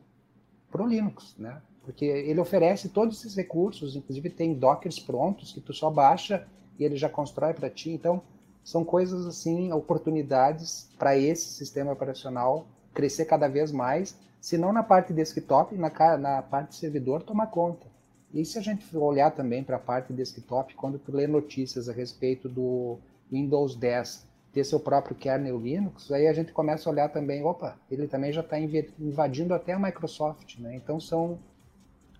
para 0.71 0.83
o 0.83 0.87
Linux, 0.87 1.35
né? 1.37 1.61
Porque 1.83 2.05
ele 2.05 2.39
oferece 2.39 2.87
todos 2.87 3.19
esses 3.19 3.35
recursos, 3.35 3.95
inclusive 3.95 4.29
tem 4.29 4.53
dockers 4.53 4.99
prontos 4.99 5.51
que 5.51 5.59
tu 5.59 5.73
só 5.73 5.89
baixa 5.89 6.47
e 6.79 6.85
ele 6.85 6.95
já 6.95 7.09
constrói 7.09 7.53
para 7.53 7.69
ti. 7.69 7.89
Então, 7.91 8.21
são 8.63 8.85
coisas 8.85 9.25
assim, 9.25 9.73
oportunidades 9.73 10.89
para 10.97 11.17
esse 11.17 11.49
sistema 11.49 11.91
operacional 11.91 12.65
crescer 12.93 13.25
cada 13.25 13.47
vez 13.47 13.71
mais, 13.71 14.17
se 14.39 14.57
não 14.57 14.71
na 14.71 14.83
parte 14.83 15.11
desktop, 15.11 15.75
na, 15.75 15.91
na 16.17 16.41
parte 16.41 16.75
servidor 16.75 17.23
tomar 17.23 17.47
conta. 17.47 17.92
E 18.33 18.43
se 18.43 18.57
a 18.57 18.61
gente 18.61 18.83
for 18.83 19.03
olhar 19.03 19.31
também 19.31 19.63
para 19.63 19.75
a 19.75 19.79
parte 19.79 20.11
desktop, 20.11 20.73
quando 20.73 20.97
tu 20.97 21.11
lê 21.15 21.27
notícias 21.27 21.87
a 21.87 21.93
respeito 21.93 22.49
do 22.49 22.97
Windows 23.31 23.75
10 23.75 24.27
ter 24.51 24.63
seu 24.63 24.79
próprio 24.79 25.15
kernel 25.15 25.59
Linux, 25.59 26.11
aí 26.11 26.27
a 26.27 26.33
gente 26.33 26.51
começa 26.51 26.89
a 26.89 26.91
olhar 26.91 27.09
também, 27.09 27.43
opa, 27.43 27.77
ele 27.89 28.07
também 28.07 28.31
já 28.31 28.41
está 28.41 28.57
invadindo 28.59 29.53
até 29.53 29.73
a 29.73 29.79
Microsoft, 29.79 30.57
né? 30.59 30.75
Então 30.75 30.99
são 30.99 31.39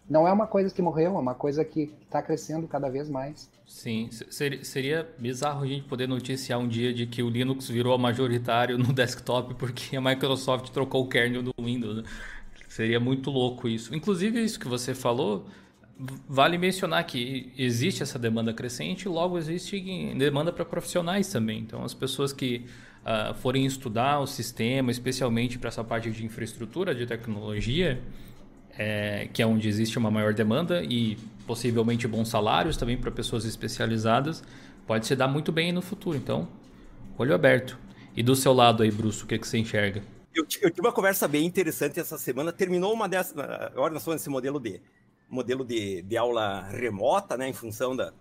não 0.09 0.27
é 0.27 0.33
uma 0.33 0.45
coisa 0.45 0.73
que 0.73 0.81
morreu, 0.81 1.15
é 1.15 1.19
uma 1.19 1.33
coisa 1.33 1.63
que 1.63 1.93
está 2.03 2.21
crescendo 2.21 2.67
cada 2.67 2.89
vez 2.89 3.09
mais. 3.09 3.49
Sim, 3.65 4.09
seria 4.11 5.09
bizarro 5.17 5.63
a 5.63 5.67
gente 5.67 5.87
poder 5.87 6.07
noticiar 6.07 6.59
um 6.59 6.67
dia 6.67 6.93
de 6.93 7.07
que 7.07 7.23
o 7.23 7.29
Linux 7.29 7.69
virou 7.69 7.97
majoritário 7.97 8.77
no 8.77 8.91
desktop 8.93 9.53
porque 9.55 9.95
a 9.95 10.01
Microsoft 10.01 10.69
trocou 10.71 11.05
o 11.05 11.07
kernel 11.07 11.41
do 11.41 11.53
Windows. 11.59 11.97
Né? 11.97 12.03
Seria 12.67 12.99
muito 12.99 13.29
louco 13.29 13.67
isso. 13.67 13.95
Inclusive, 13.95 14.43
isso 14.43 14.59
que 14.59 14.67
você 14.67 14.93
falou, 14.93 15.45
vale 16.27 16.57
mencionar 16.57 17.05
que 17.05 17.51
existe 17.57 18.03
essa 18.03 18.19
demanda 18.19 18.53
crescente 18.53 19.07
logo 19.07 19.37
existe 19.37 19.79
demanda 20.15 20.51
para 20.51 20.65
profissionais 20.65 21.29
também. 21.29 21.59
Então, 21.59 21.83
as 21.83 21.93
pessoas 21.93 22.33
que 22.33 22.65
uh, 23.03 23.33
forem 23.35 23.65
estudar 23.65 24.19
o 24.19 24.27
sistema, 24.27 24.91
especialmente 24.91 25.57
para 25.57 25.69
essa 25.69 25.83
parte 25.83 26.11
de 26.11 26.25
infraestrutura, 26.25 26.93
de 26.93 27.05
tecnologia, 27.05 28.01
é, 28.77 29.29
que 29.31 29.41
é 29.41 29.45
onde 29.45 29.67
existe 29.67 29.97
uma 29.97 30.09
maior 30.09 30.33
demanda 30.33 30.83
e 30.83 31.17
possivelmente 31.45 32.07
bons 32.07 32.29
salários 32.29 32.75
também 32.75 32.97
para 32.97 33.11
pessoas 33.11 33.45
especializadas, 33.45 34.43
pode 34.87 35.05
se 35.05 35.15
dar 35.15 35.27
muito 35.27 35.51
bem 35.51 35.71
no 35.71 35.81
futuro. 35.81 36.17
Então, 36.17 36.47
olho 37.17 37.33
aberto. 37.33 37.77
E 38.15 38.23
do 38.23 38.35
seu 38.35 38.53
lado 38.53 38.83
aí, 38.83 38.91
Bruce, 38.91 39.23
o 39.23 39.27
que, 39.27 39.35
é 39.35 39.37
que 39.37 39.47
você 39.47 39.57
enxerga? 39.57 40.01
Eu, 40.33 40.43
eu 40.61 40.71
tive 40.71 40.81
uma 40.81 40.91
conversa 40.91 41.27
bem 41.27 41.45
interessante 41.45 41.99
essa 41.99 42.17
semana. 42.17 42.51
Terminou 42.51 42.93
uma 42.93 43.07
dessas. 43.07 43.37
Agora 43.37 43.93
nós 43.93 44.01
estamos 44.01 44.19
nesse 44.19 44.29
modelo 44.29 44.59
D 44.59 44.81
modelo 45.33 45.65
de, 45.65 46.01
de 46.03 46.15
aula 46.15 46.61
remota, 46.69 47.35
né, 47.35 47.49
em 47.49 47.53
função 47.53 47.95
da, 47.95 48.13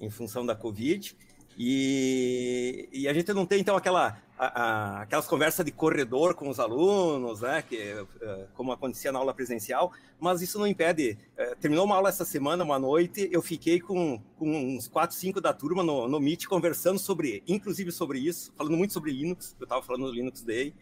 em 0.00 0.08
função 0.08 0.46
da 0.46 0.54
Covid. 0.54 1.16
E, 1.58 2.88
e 2.92 3.08
a 3.08 3.12
gente 3.12 3.32
não 3.34 3.44
tem, 3.44 3.60
então, 3.60 3.76
aquela, 3.76 4.18
a, 4.38 4.46
a, 4.46 5.02
aquelas 5.02 5.26
conversas 5.26 5.64
de 5.66 5.70
corredor 5.70 6.34
com 6.34 6.48
os 6.48 6.58
alunos, 6.58 7.42
né, 7.42 7.62
que, 7.62 7.76
uh, 7.76 8.48
como 8.54 8.72
acontecia 8.72 9.12
na 9.12 9.18
aula 9.18 9.34
presencial, 9.34 9.92
mas 10.18 10.40
isso 10.40 10.58
não 10.58 10.66
impede. 10.66 11.18
Uh, 11.36 11.56
terminou 11.60 11.84
uma 11.84 11.96
aula 11.96 12.08
essa 12.08 12.24
semana, 12.24 12.64
uma 12.64 12.78
noite, 12.78 13.28
eu 13.30 13.42
fiquei 13.42 13.80
com, 13.80 14.18
com 14.38 14.50
uns 14.50 14.88
4, 14.88 15.14
5 15.14 15.40
da 15.40 15.52
turma 15.52 15.82
no, 15.82 16.08
no 16.08 16.20
Meet 16.20 16.46
conversando 16.46 16.98
sobre, 16.98 17.42
inclusive 17.46 17.92
sobre 17.92 18.18
isso, 18.18 18.52
falando 18.56 18.76
muito 18.76 18.94
sobre 18.94 19.12
Linux, 19.12 19.54
eu 19.60 19.64
estava 19.64 19.82
falando 19.82 20.06
do 20.06 20.12
Linux 20.12 20.42
Day, 20.42 20.72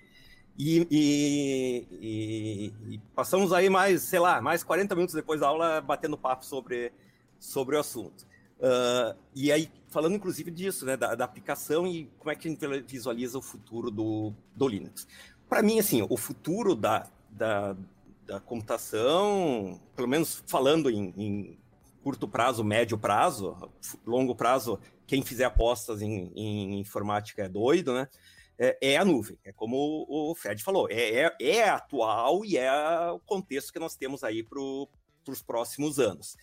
e, 0.59 0.87
e, 0.91 1.87
e, 1.91 2.95
e, 2.95 2.99
passamos 3.15 3.53
aí 3.53 3.71
mais, 3.71 4.03
sei 4.03 4.19
lá, 4.19 4.41
mais 4.41 4.63
40 4.63 4.95
minutos 4.95 5.15
depois 5.15 5.41
da 5.41 5.49
aula 5.49 5.81
batendo 5.81 6.19
papo 6.19 6.45
sobre, 6.45 6.93
sobre 7.39 7.77
o 7.77 7.81
assunto. 7.81 8.27
Uh, 8.59 9.17
e 9.35 9.51
aí, 9.51 9.71
falando 9.89 10.17
inclusive 10.17 10.51
disso, 10.51 10.85
né, 10.85 10.95
da, 10.95 11.15
da, 11.15 11.25
aplicação 11.25 11.87
e 11.87 12.11
como 12.19 12.31
é 12.31 12.37
que 12.37 12.47
a 12.47 12.51
gente 12.51 12.83
visualiza 12.83 13.39
o 13.39 13.43
futuro 13.43 13.91
do, 13.91 14.35
do 14.55 14.69
Linux. 14.69 15.09
Para 15.49 15.63
mim, 15.63 15.79
assim, 15.81 16.07
o 16.09 16.17
futuro 16.19 16.75
da, 16.75 17.09
da, 17.31 17.75
da, 18.27 18.39
computação, 18.39 19.81
pelo 19.97 20.07
menos 20.07 20.45
falando 20.47 20.91
em, 20.91 21.15
em, 21.17 21.59
curto 22.03 22.29
prazo, 22.29 22.63
médio 22.63 22.99
prazo, 22.99 23.57
longo 24.07 24.35
prazo, 24.35 24.79
quem 25.07 25.23
fizer 25.23 25.45
apostas 25.45 26.03
em, 26.03 26.31
em 26.37 26.81
informática 26.81 27.43
é 27.43 27.49
doido, 27.49 27.95
né? 27.95 28.09
É, 28.63 28.93
é, 28.93 28.97
a 28.99 29.05
nuvem, 29.07 29.39
é 29.43 29.53
como 29.53 30.05
o 30.07 30.35
Fred 30.35 30.63
falou, 30.63 30.87
é, 30.91 31.23
é, 31.23 31.37
é 31.41 31.69
atual 31.71 32.45
e 32.45 32.59
é 32.59 32.71
o 33.11 33.19
contexto 33.21 33.73
que 33.73 33.79
nós 33.79 33.97
temos 33.97 34.23
aí 34.23 34.43
para 34.43 34.61
os 34.61 35.43
próximos 35.43 35.99
anos. 35.99 36.37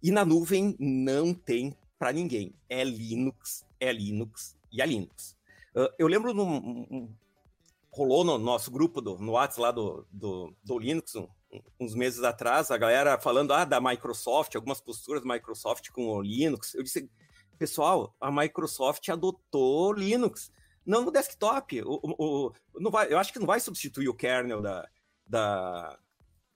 E 0.00 0.12
na 0.12 0.24
nuvem 0.24 0.76
não 0.78 1.34
tem 1.34 1.76
para 1.98 2.12
ninguém. 2.12 2.54
É 2.68 2.84
Linux, 2.84 3.66
é 3.80 3.92
Linux 3.92 4.56
e 4.70 4.80
é 4.80 4.86
Linux. 4.86 5.36
Uh, 5.74 5.90
eu 5.98 6.06
lembro 6.06 6.32
num, 6.32 6.46
um, 6.48 7.14
rolou 7.90 8.22
no 8.22 8.38
nosso 8.38 8.70
grupo 8.70 9.00
do, 9.00 9.18
no 9.18 9.32
WhatsApp 9.32 9.60
lá 9.60 9.72
do, 9.72 10.06
do, 10.12 10.54
do 10.62 10.78
Linux 10.78 11.16
um, 11.16 11.26
uns 11.80 11.94
meses 11.94 12.22
atrás, 12.22 12.70
a 12.70 12.76
galera 12.78 13.18
falando 13.18 13.52
ah, 13.52 13.64
da 13.64 13.80
Microsoft, 13.80 14.54
algumas 14.54 14.80
posturas 14.80 15.24
da 15.24 15.34
Microsoft 15.34 15.90
com 15.90 16.06
o 16.06 16.22
Linux. 16.22 16.72
Eu 16.74 16.84
disse, 16.84 17.10
pessoal, 17.58 18.14
a 18.20 18.30
Microsoft 18.30 19.08
adotou 19.08 19.92
Linux. 19.92 20.52
Não 20.84 21.04
no 21.04 21.10
desktop. 21.10 21.82
O, 21.82 22.00
o, 22.02 22.46
o, 22.46 22.52
não 22.80 22.90
vai, 22.90 23.12
eu 23.12 23.18
acho 23.18 23.32
que 23.32 23.38
não 23.38 23.46
vai 23.46 23.60
substituir 23.60 24.08
o 24.08 24.14
kernel 24.14 24.60
da, 24.60 24.88
da, 25.26 25.98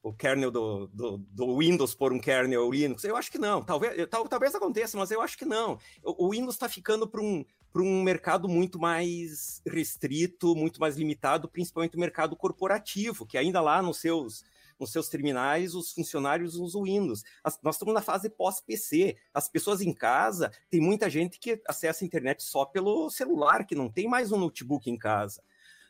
o 0.03 0.13
kernel 0.13 0.51
do, 0.51 0.87
do, 0.89 1.19
do, 1.19 1.59
Windows 1.59 1.95
por 1.95 2.13
um 2.13 2.21
kernel 2.21 2.71
Linux? 2.71 3.05
Eu 3.05 3.17
acho 3.17 3.31
que 3.31 3.39
não. 3.39 3.63
Talvez, 3.63 4.07
tal, 4.09 4.29
talvez 4.29 4.55
aconteça, 4.55 4.97
mas 4.97 5.11
eu 5.11 5.21
acho 5.21 5.37
que 5.37 5.45
não. 5.45 5.79
O, 6.03 6.27
o 6.27 6.31
Windows 6.31 6.55
está 6.55 6.69
ficando 6.69 7.07
para 7.07 7.21
um, 7.21 7.45
um 7.77 8.03
mercado 8.03 8.49
muito 8.49 8.79
mais 8.79 9.63
restrito, 9.67 10.55
muito 10.55 10.81
mais 10.81 10.97
limitado, 10.97 11.49
principalmente 11.49 11.97
o 11.97 12.01
mercado 12.01 12.37
corporativo, 12.37 13.27
que 13.27 13.39
ainda 13.39 13.61
lá 13.61 13.83
nos 13.83 13.99
seus, 13.99 14.45
nos 14.79 14.93
seus 14.93 15.09
terminais 15.09 15.75
os 15.75 15.93
funcionários 15.93 16.55
usam 16.55 16.85
Windows. 16.85 17.25
As, 17.43 17.61
nós 17.63 17.75
estamos 17.75 17.95
na 17.95 18.03
fase 18.03 18.31
pós-PC. 18.31 19.17
As 19.33 19.49
pessoas 19.49 19.81
em 19.81 19.93
casa, 19.93 20.53
tem 20.71 20.81
muita 20.81 21.11
gente 21.11 21.39
que 21.39 21.61
acessa 21.67 22.05
a 22.05 22.07
internet 22.07 22.43
só 22.43 22.65
pelo 22.65 23.11
celular, 23.11 23.67
que 23.67 23.75
não 23.75 23.91
tem 23.91 24.09
mais 24.09 24.33
um 24.33 24.39
notebook 24.39 24.91
em 24.91 24.97
casa. 24.97 25.43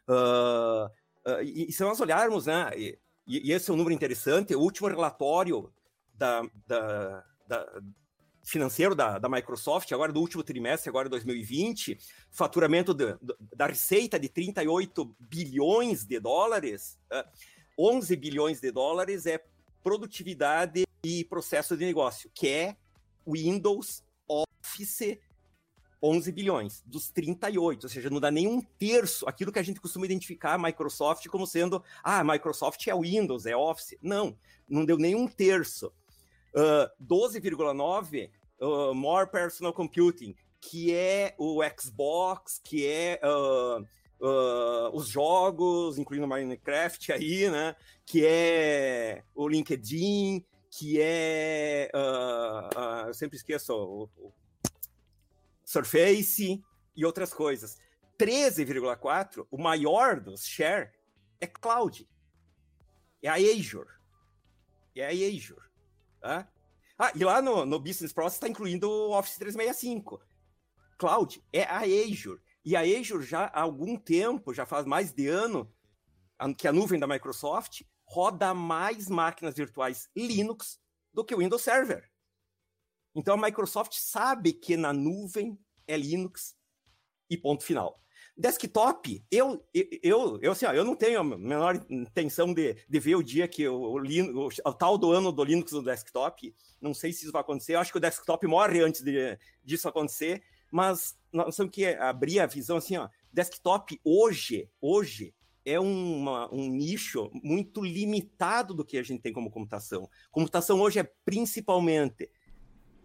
Uh, 0.08 0.86
uh, 1.30 1.42
e, 1.42 1.68
e 1.68 1.72
se 1.72 1.82
nós 1.82 2.00
olharmos, 2.00 2.46
né, 2.46 2.70
e, 2.76 2.98
e, 3.26 3.52
esse 3.52 3.70
é 3.70 3.74
um 3.74 3.76
número 3.76 3.94
interessante, 3.94 4.54
o 4.54 4.60
último 4.60 4.88
relatório 4.88 5.70
da, 6.14 6.42
da, 6.66 7.24
da 7.46 7.82
financeiro 8.48 8.94
da, 8.94 9.18
da, 9.18 9.28
Microsoft, 9.28 9.92
agora 9.92 10.10
do 10.10 10.20
último 10.20 10.42
trimestre, 10.42 10.88
agora 10.88 11.08
2020, 11.08 11.98
faturamento 12.30 12.94
de, 12.94 13.12
de, 13.20 13.34
da 13.54 13.66
receita 13.66 14.18
de 14.18 14.28
38 14.28 15.14
bilhões 15.20 16.04
de 16.06 16.18
dólares, 16.18 16.98
uh, 17.12 17.28
11 17.78 18.16
bilhões 18.16 18.60
de 18.60 18.72
dólares 18.72 19.26
é 19.26 19.42
produtividade 19.82 20.84
e 21.04 21.24
processo 21.24 21.76
de 21.76 21.84
negócio, 21.84 22.30
que 22.34 22.48
é 22.48 22.76
Windows 23.26 24.02
Office 24.28 25.18
11 26.02 26.30
bilhões, 26.32 26.82
dos 26.86 27.10
38, 27.10 27.84
ou 27.84 27.90
seja, 27.90 28.08
não 28.08 28.20
dá 28.20 28.30
nem 28.30 28.46
um 28.46 28.60
terço 28.60 29.28
aquilo 29.28 29.52
que 29.52 29.58
a 29.58 29.62
gente 29.62 29.80
costuma 29.80 30.04
identificar 30.04 30.54
a 30.54 30.58
Microsoft 30.58 31.26
como 31.28 31.46
sendo, 31.46 31.82
ah, 32.02 32.22
Microsoft 32.22 32.86
é 32.86 32.94
Windows, 32.94 33.46
é 33.46 33.56
Office. 33.56 33.96
Não, 34.00 34.36
não 34.68 34.84
deu 34.84 34.96
nem 34.96 35.14
um 35.14 35.26
terço. 35.26 35.92
Uh, 36.54 36.88
12,9 37.04 38.30
uh, 38.60 38.94
More 38.94 39.30
Personal 39.30 39.72
Computing, 39.72 40.34
que 40.60 40.94
é 40.94 41.34
o 41.36 41.60
Xbox, 41.76 42.60
que 42.62 42.86
é 42.86 43.20
uh, 43.24 43.84
uh, 44.20 44.90
os 44.94 45.08
jogos, 45.08 45.98
incluindo 45.98 46.26
Minecraft 46.26 47.12
aí, 47.12 47.50
né? 47.50 47.74
Que 48.04 48.26
é 48.26 49.24
o 49.34 49.48
LinkedIn, 49.48 50.44
que 50.70 51.00
é. 51.00 51.90
Uh, 51.94 53.08
eu 53.08 53.14
sempre 53.14 53.36
esqueço 53.36 53.74
o, 53.74 54.10
o 54.16 54.32
Surface 55.64 56.62
e 56.96 57.04
outras 57.04 57.32
coisas. 57.32 57.78
13,4, 58.18 59.46
o 59.50 59.58
maior 59.58 60.18
dos 60.18 60.44
share, 60.44 60.90
é 61.40 61.46
cloud. 61.46 62.08
É 63.22 63.28
a 63.28 63.34
Azure. 63.34 63.88
É 64.94 65.06
a 65.06 65.10
Azure. 65.10 65.68
Tá? 66.20 66.48
Ah, 66.98 67.12
e 67.14 67.22
lá 67.22 67.40
no, 67.40 67.64
no 67.64 67.78
Business 67.78 68.12
Process 68.12 68.34
está 68.34 68.48
incluindo 68.48 68.90
o 68.90 69.16
Office 69.16 69.36
365. 69.36 70.20
Cloud 70.98 71.42
é 71.52 71.62
a 71.62 71.78
Azure. 71.82 72.40
E 72.64 72.76
a 72.76 72.80
Azure 72.80 73.24
já 73.24 73.44
há 73.46 73.60
algum 73.60 73.96
tempo, 73.96 74.52
já 74.52 74.66
faz 74.66 74.84
mais 74.84 75.12
de 75.12 75.28
ano, 75.28 75.72
que 76.56 76.68
a 76.68 76.72
nuvem 76.72 76.98
da 76.98 77.06
Microsoft 77.06 77.82
roda 78.04 78.54
mais 78.54 79.08
máquinas 79.08 79.54
virtuais 79.54 80.08
Linux 80.16 80.80
do 81.12 81.24
que 81.24 81.34
o 81.34 81.38
Windows 81.38 81.62
Server. 81.62 82.10
Então 83.14 83.34
a 83.34 83.46
Microsoft 83.46 83.94
sabe 83.94 84.52
que 84.52 84.76
na 84.76 84.92
nuvem 84.92 85.58
é 85.86 85.96
Linux 85.96 86.56
e 87.28 87.36
ponto 87.36 87.64
final. 87.64 88.00
Desktop, 88.36 89.24
eu, 89.32 89.66
eu, 90.00 90.38
eu, 90.40 90.52
assim, 90.52 90.64
ó, 90.64 90.72
eu 90.72 90.84
não 90.84 90.94
tenho 90.94 91.18
a 91.18 91.24
menor 91.24 91.84
intenção 91.90 92.54
de, 92.54 92.76
de 92.88 93.00
ver 93.00 93.16
o 93.16 93.22
dia 93.22 93.48
que 93.48 93.66
o, 93.66 93.96
o, 93.96 94.46
o, 94.46 94.72
tal 94.72 94.96
do 94.96 95.10
ano 95.10 95.32
do 95.32 95.42
Linux 95.42 95.72
no 95.72 95.82
desktop. 95.82 96.54
Não 96.80 96.94
sei 96.94 97.12
se 97.12 97.24
isso 97.24 97.32
vai 97.32 97.40
acontecer. 97.40 97.74
Eu 97.74 97.80
acho 97.80 97.90
que 97.90 97.98
o 97.98 98.00
desktop 98.00 98.46
morre 98.46 98.80
antes 98.80 99.02
de, 99.02 99.36
disso 99.64 99.88
acontecer. 99.88 100.40
Mas 100.70 101.18
nós 101.32 101.56
temos 101.56 101.72
que 101.72 101.86
abrir 101.86 102.40
a 102.40 102.46
visão 102.46 102.76
assim, 102.76 102.96
ó. 102.96 103.08
Desktop 103.32 104.00
hoje, 104.04 104.68
hoje 104.80 105.34
é 105.64 105.78
uma, 105.78 106.52
um 106.52 106.68
nicho 106.68 107.30
muito 107.42 107.84
limitado 107.84 108.72
do 108.72 108.84
que 108.84 108.96
a 108.98 109.02
gente 109.02 109.20
tem 109.20 109.32
como 109.32 109.50
computação. 109.50 110.08
Computação 110.30 110.80
hoje 110.80 110.98
é 110.98 111.12
principalmente 111.24 112.30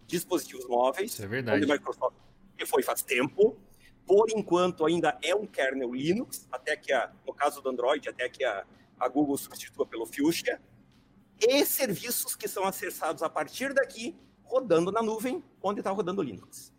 dispositivos 0.06 0.66
móveis, 0.66 1.12
Isso 1.12 1.22
é 1.22 1.26
verdade. 1.26 1.66
Microsoft 1.66 2.16
que 2.56 2.64
foi 2.66 2.82
faz 2.82 3.02
tempo. 3.02 3.56
Por 4.06 4.30
enquanto, 4.30 4.84
ainda 4.84 5.18
é 5.22 5.34
um 5.34 5.46
kernel 5.46 5.94
Linux, 5.94 6.46
até 6.52 6.76
que, 6.76 6.92
a, 6.92 7.10
no 7.26 7.32
caso 7.32 7.60
do 7.62 7.70
Android, 7.70 8.08
até 8.08 8.28
que 8.28 8.44
a, 8.44 8.66
a 8.98 9.08
Google 9.08 9.36
substitua 9.36 9.86
pelo 9.86 10.06
Fuchsia. 10.06 10.60
E 11.40 11.64
serviços 11.64 12.36
que 12.36 12.46
são 12.46 12.64
acessados 12.64 13.22
a 13.22 13.28
partir 13.28 13.72
daqui, 13.72 14.14
rodando 14.42 14.92
na 14.92 15.02
nuvem, 15.02 15.42
onde 15.62 15.80
está 15.80 15.90
rodando 15.90 16.22
Linux. 16.22 16.72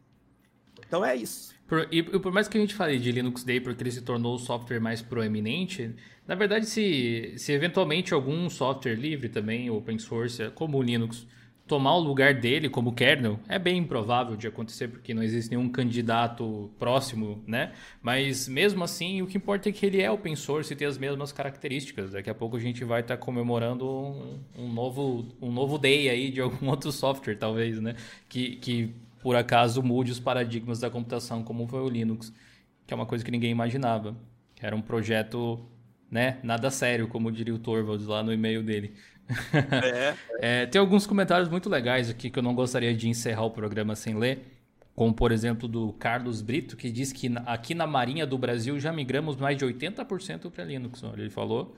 Então 0.88 1.04
é 1.04 1.16
isso. 1.16 1.54
Por, 1.68 1.88
e 1.92 2.04
por 2.04 2.32
mais 2.32 2.48
que 2.48 2.58
a 2.58 2.62
gente 2.62 2.76
fale 2.76 3.00
de 3.00 3.12
Linux 3.12 3.44
Day 3.44 3.60
porque 3.60 3.82
ele 3.82 3.92
se 3.92 4.02
tornou 4.02 4.36
o 4.36 4.40
software 4.40 4.80
mais 4.80 5.02
proeminente, 5.02 5.96
na 6.28 6.36
verdade, 6.36 6.66
se, 6.66 7.34
se 7.38 7.52
eventualmente 7.52 8.14
algum 8.14 8.50
software 8.50 8.96
livre 8.96 9.30
também, 9.30 9.70
open 9.70 9.98
source, 9.98 10.52
como 10.54 10.78
o 10.78 10.82
Linux, 10.82 11.26
tomar 11.68 11.96
o 11.96 12.00
lugar 12.00 12.34
dele 12.36 12.70
como 12.70 12.94
kernel 12.94 13.40
é 13.48 13.58
bem 13.58 13.78
improvável 13.78 14.36
de 14.36 14.48
acontecer 14.48 14.88
porque 14.88 15.14
não 15.14 15.24
existe 15.24 15.50
nenhum 15.50 15.68
candidato 15.68 16.70
próximo, 16.78 17.44
né? 17.48 17.74
Mas 18.02 18.48
mesmo 18.48 18.84
assim, 18.84 19.22
o 19.22 19.28
que 19.28 19.38
importa 19.38 19.70
é 19.70 19.72
que 19.72 19.86
ele 19.86 20.02
é 20.02 20.12
open 20.12 20.36
source 20.36 20.72
e 20.72 20.76
tem 20.76 20.88
as 20.88 20.98
mesmas 20.98 21.32
características. 21.32 22.12
Daqui 22.12 22.30
a 22.30 22.36
pouco 22.36 22.56
a 22.56 22.60
gente 22.60 22.84
vai 22.84 23.02
estar 23.02 23.18
tá 23.18 23.22
comemorando 23.24 23.88
um, 23.88 24.40
um, 24.58 24.72
novo 24.72 25.26
um 25.42 25.52
novo 25.52 25.78
day 25.78 26.08
aí 26.10 26.30
de 26.30 26.40
algum 26.40 26.70
outro 26.70 26.92
software, 26.92 27.36
talvez, 27.36 27.82
né? 27.82 27.96
Que, 28.30 28.58
que 28.58 28.94
por 29.26 29.36
acaso 29.36 29.82
mude 29.82 30.12
os 30.12 30.20
paradigmas 30.20 30.80
da 30.80 30.88
computação 30.88 31.42
como 31.44 31.66
foi 31.66 31.82
o 31.82 31.90
Linux, 31.90 32.32
que 32.86 32.94
é 32.94 32.96
uma 32.96 33.08
coisa 33.08 33.26
que 33.26 33.32
ninguém 33.32 33.50
imaginava. 33.50 34.16
Era 34.62 34.76
um 34.76 34.84
projeto, 34.84 35.68
né, 36.12 36.38
nada 36.44 36.70
sério, 36.70 37.08
como 37.08 37.32
diria 37.32 37.56
o 37.56 37.58
Torvalds 37.58 38.06
lá 38.06 38.22
no 38.22 38.32
e-mail 38.32 38.62
dele. 38.62 38.94
É. 39.82 40.14
é, 40.62 40.66
tem 40.68 40.80
alguns 40.80 41.08
comentários 41.08 41.50
muito 41.50 41.68
legais 41.68 42.08
aqui 42.08 42.30
que 42.30 42.38
eu 42.38 42.44
não 42.44 42.54
gostaria 42.54 42.94
de 42.94 43.10
encerrar 43.10 43.46
o 43.46 43.50
programa 43.50 43.96
sem 43.96 44.16
ler. 44.16 44.46
Como, 44.94 45.12
por 45.12 45.32
exemplo, 45.32 45.68
do 45.68 45.92
Carlos 45.94 46.44
Brito, 46.44 46.78
que 46.78 46.92
diz 46.92 47.12
que 47.12 47.34
aqui 47.48 47.74
na 47.74 47.88
Marinha 47.88 48.28
do 48.28 48.38
Brasil 48.38 48.80
já 48.80 48.94
migramos 48.94 49.38
mais 49.38 49.58
de 49.58 49.66
80% 49.66 50.52
para 50.52 50.66
Linux. 50.66 51.02
Ele 51.18 51.32
falou. 51.32 51.76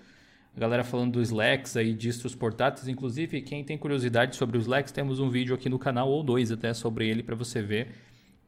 A 0.58 0.60
galera 0.60 0.84
falando 0.84 1.12
dos 1.14 1.28
Slacks 1.28 1.78
aí, 1.78 1.94
distros 1.94 2.34
portáteis. 2.34 2.88
Inclusive, 2.88 3.42
quem 3.42 3.64
tem 3.64 3.78
curiosidade 3.78 4.36
sobre 4.36 4.58
os 4.58 4.64
Slacks, 4.64 4.92
temos 4.92 5.20
um 5.20 5.30
vídeo 5.30 5.54
aqui 5.54 5.70
no 5.70 5.78
canal, 5.78 6.10
ou 6.10 6.24
dois 6.24 6.52
até, 6.52 6.74
sobre 6.74 7.08
ele 7.08 7.22
para 7.22 7.36
você 7.36 7.62
ver. 7.62 7.90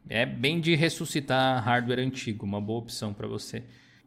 É 0.10 0.26
bem 0.26 0.60
de 0.60 0.74
ressuscitar 0.74 1.64
hardware 1.64 2.00
antigo, 2.00 2.48
uma 2.48 2.60
boa 2.60 2.80
opção 2.80 3.14
para 3.14 3.28
você. 3.28 3.62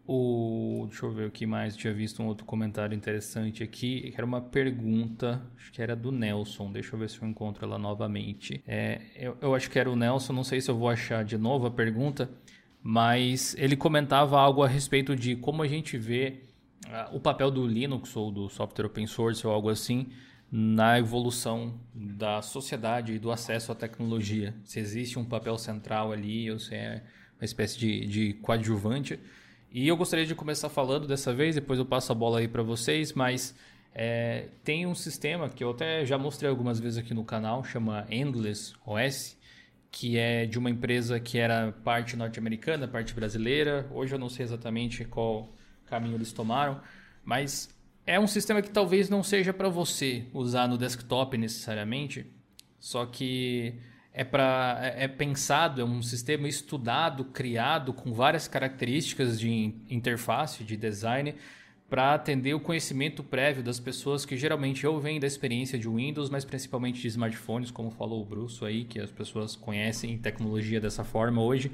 O, 0.05 0.87
deixa 0.89 1.07
eu 1.07 1.13
ver 1.13 1.29
o 1.29 1.31
que 1.31 1.47
mais. 1.47 1.77
Tinha 1.77 1.95
visto 1.95 2.21
um 2.21 2.27
outro 2.27 2.45
comentário 2.45 2.93
interessante 2.93 3.63
aqui. 3.63 4.11
Que 4.11 4.15
era 4.17 4.27
uma 4.27 4.41
pergunta, 4.41 5.41
acho 5.57 5.71
que 5.71 5.81
era 5.81 5.95
do 5.95 6.11
Nelson. 6.11 6.73
Deixa 6.73 6.97
eu 6.97 6.99
ver 6.99 7.09
se 7.09 7.23
eu 7.23 7.29
encontro 7.29 7.65
ela 7.65 7.79
novamente. 7.79 8.61
É, 8.67 9.01
eu, 9.15 9.37
eu 9.41 9.55
acho 9.55 9.71
que 9.71 9.79
era 9.79 9.89
o 9.89 9.95
Nelson, 9.95 10.33
não 10.33 10.43
sei 10.43 10.61
se 10.61 10.69
eu 10.69 10.77
vou 10.77 10.89
achar 10.89 11.25
de 11.25 11.39
novo 11.39 11.69
a 11.69 11.71
pergunta. 11.71 12.29
Mas 12.83 13.55
ele 13.57 13.77
comentava 13.77 14.41
algo 14.41 14.61
a 14.65 14.67
respeito 14.67 15.15
de 15.15 15.37
como 15.37 15.63
a 15.63 15.69
gente 15.69 15.97
vê 15.97 16.51
o 17.13 17.21
papel 17.21 17.51
do 17.51 17.67
Linux 17.67 18.17
ou 18.17 18.31
do 18.31 18.49
software 18.49 18.87
open 18.87 19.07
source 19.07 19.47
ou 19.47 19.53
algo 19.53 19.69
assim 19.69 20.09
na 20.51 20.99
evolução 20.99 21.81
da 21.95 22.43
sociedade 22.43 23.15
e 23.15 23.19
do 23.19 23.31
acesso 23.31 23.73
à 23.73 23.75
tecnologia. 23.75 24.55
Se 24.65 24.79
existe 24.79 25.19
um 25.19 25.25
papel 25.25 25.57
central 25.57 26.13
ali 26.13 26.51
ou 26.51 26.59
se 26.59 26.75
é 26.75 27.03
uma 27.39 27.45
espécie 27.45 27.79
de, 27.79 28.07
de 28.07 28.33
coadjuvante. 28.35 29.19
E 29.71 29.89
eu 29.89 29.97
gostaria 29.97 30.27
de 30.27 30.35
começar 30.35 30.69
falando 30.69 31.07
dessa 31.07 31.33
vez, 31.33 31.55
depois 31.55 31.79
eu 31.79 31.87
passo 31.87 32.13
a 32.13 32.15
bola 32.15 32.41
aí 32.41 32.47
para 32.47 32.63
vocês, 32.63 33.15
mas 33.15 33.55
é, 33.95 34.49
tem 34.63 34.87
um 34.87 34.95
sistema 34.95 35.49
que 35.49 35.65
eu 35.65 35.71
até 35.71 36.05
já 36.05 36.19
mostrei 36.19 36.51
algumas 36.51 36.79
vezes 36.79 36.99
aqui 36.99 37.15
no 37.15 37.25
canal, 37.25 37.65
chama 37.65 38.07
Endless 38.11 38.75
OS, 38.85 39.39
que 39.91 40.19
é 40.19 40.45
de 40.45 40.59
uma 40.59 40.69
empresa 40.69 41.19
que 41.19 41.39
era 41.39 41.73
parte 41.85 42.15
norte-americana, 42.15 42.87
parte 42.87 43.15
brasileira. 43.15 43.87
Hoje 43.91 44.15
eu 44.15 44.19
não 44.19 44.29
sei 44.29 44.45
exatamente 44.45 45.07
qual 45.07 45.49
caminho 45.93 46.17
eles 46.17 46.33
tomaram, 46.33 46.81
mas 47.23 47.69
é 48.07 48.19
um 48.19 48.27
sistema 48.27 48.63
que 48.63 48.71
talvez 48.71 49.11
não 49.11 49.23
seja 49.23 49.53
para 49.53 49.69
você 49.69 50.25
usar 50.33 50.67
no 50.67 50.79
desktop 50.79 51.37
necessariamente, 51.37 52.27
só 52.81 53.05
que 53.05 53.75
é, 54.15 54.25
pra, 54.25 54.79
é, 54.83 55.05
é 55.05 55.09
pensado, 55.09 55.83
é 55.83 55.85
um 55.85 56.03
sistema 56.03 56.49
estudado, 56.49 57.27
criado 57.27 57.93
com 57.93 58.13
várias 58.13 58.49
características 58.49 59.39
de 59.39 59.75
interface, 59.91 60.65
de 60.65 60.77
design, 60.77 61.35
para 61.91 62.15
atender 62.15 62.55
o 62.55 62.61
conhecimento 62.61 63.23
prévio 63.23 63.63
das 63.63 63.79
pessoas 63.79 64.25
que 64.25 64.35
geralmente 64.35 64.87
ou 64.87 64.99
vêm 64.99 65.21
da 65.21 65.27
experiência 65.27 65.79
de 65.79 65.87
Windows, 65.87 66.31
mas 66.31 66.43
principalmente 66.43 67.03
de 67.03 67.09
smartphones, 67.09 67.71
como 67.71 67.91
falou 67.91 68.23
o 68.23 68.25
Bruce 68.25 68.65
aí, 68.65 68.85
que 68.85 68.99
as 68.99 69.11
pessoas 69.11 69.55
conhecem 69.55 70.17
tecnologia 70.17 70.81
dessa 70.81 71.05
forma 71.05 71.43
hoje, 71.43 71.71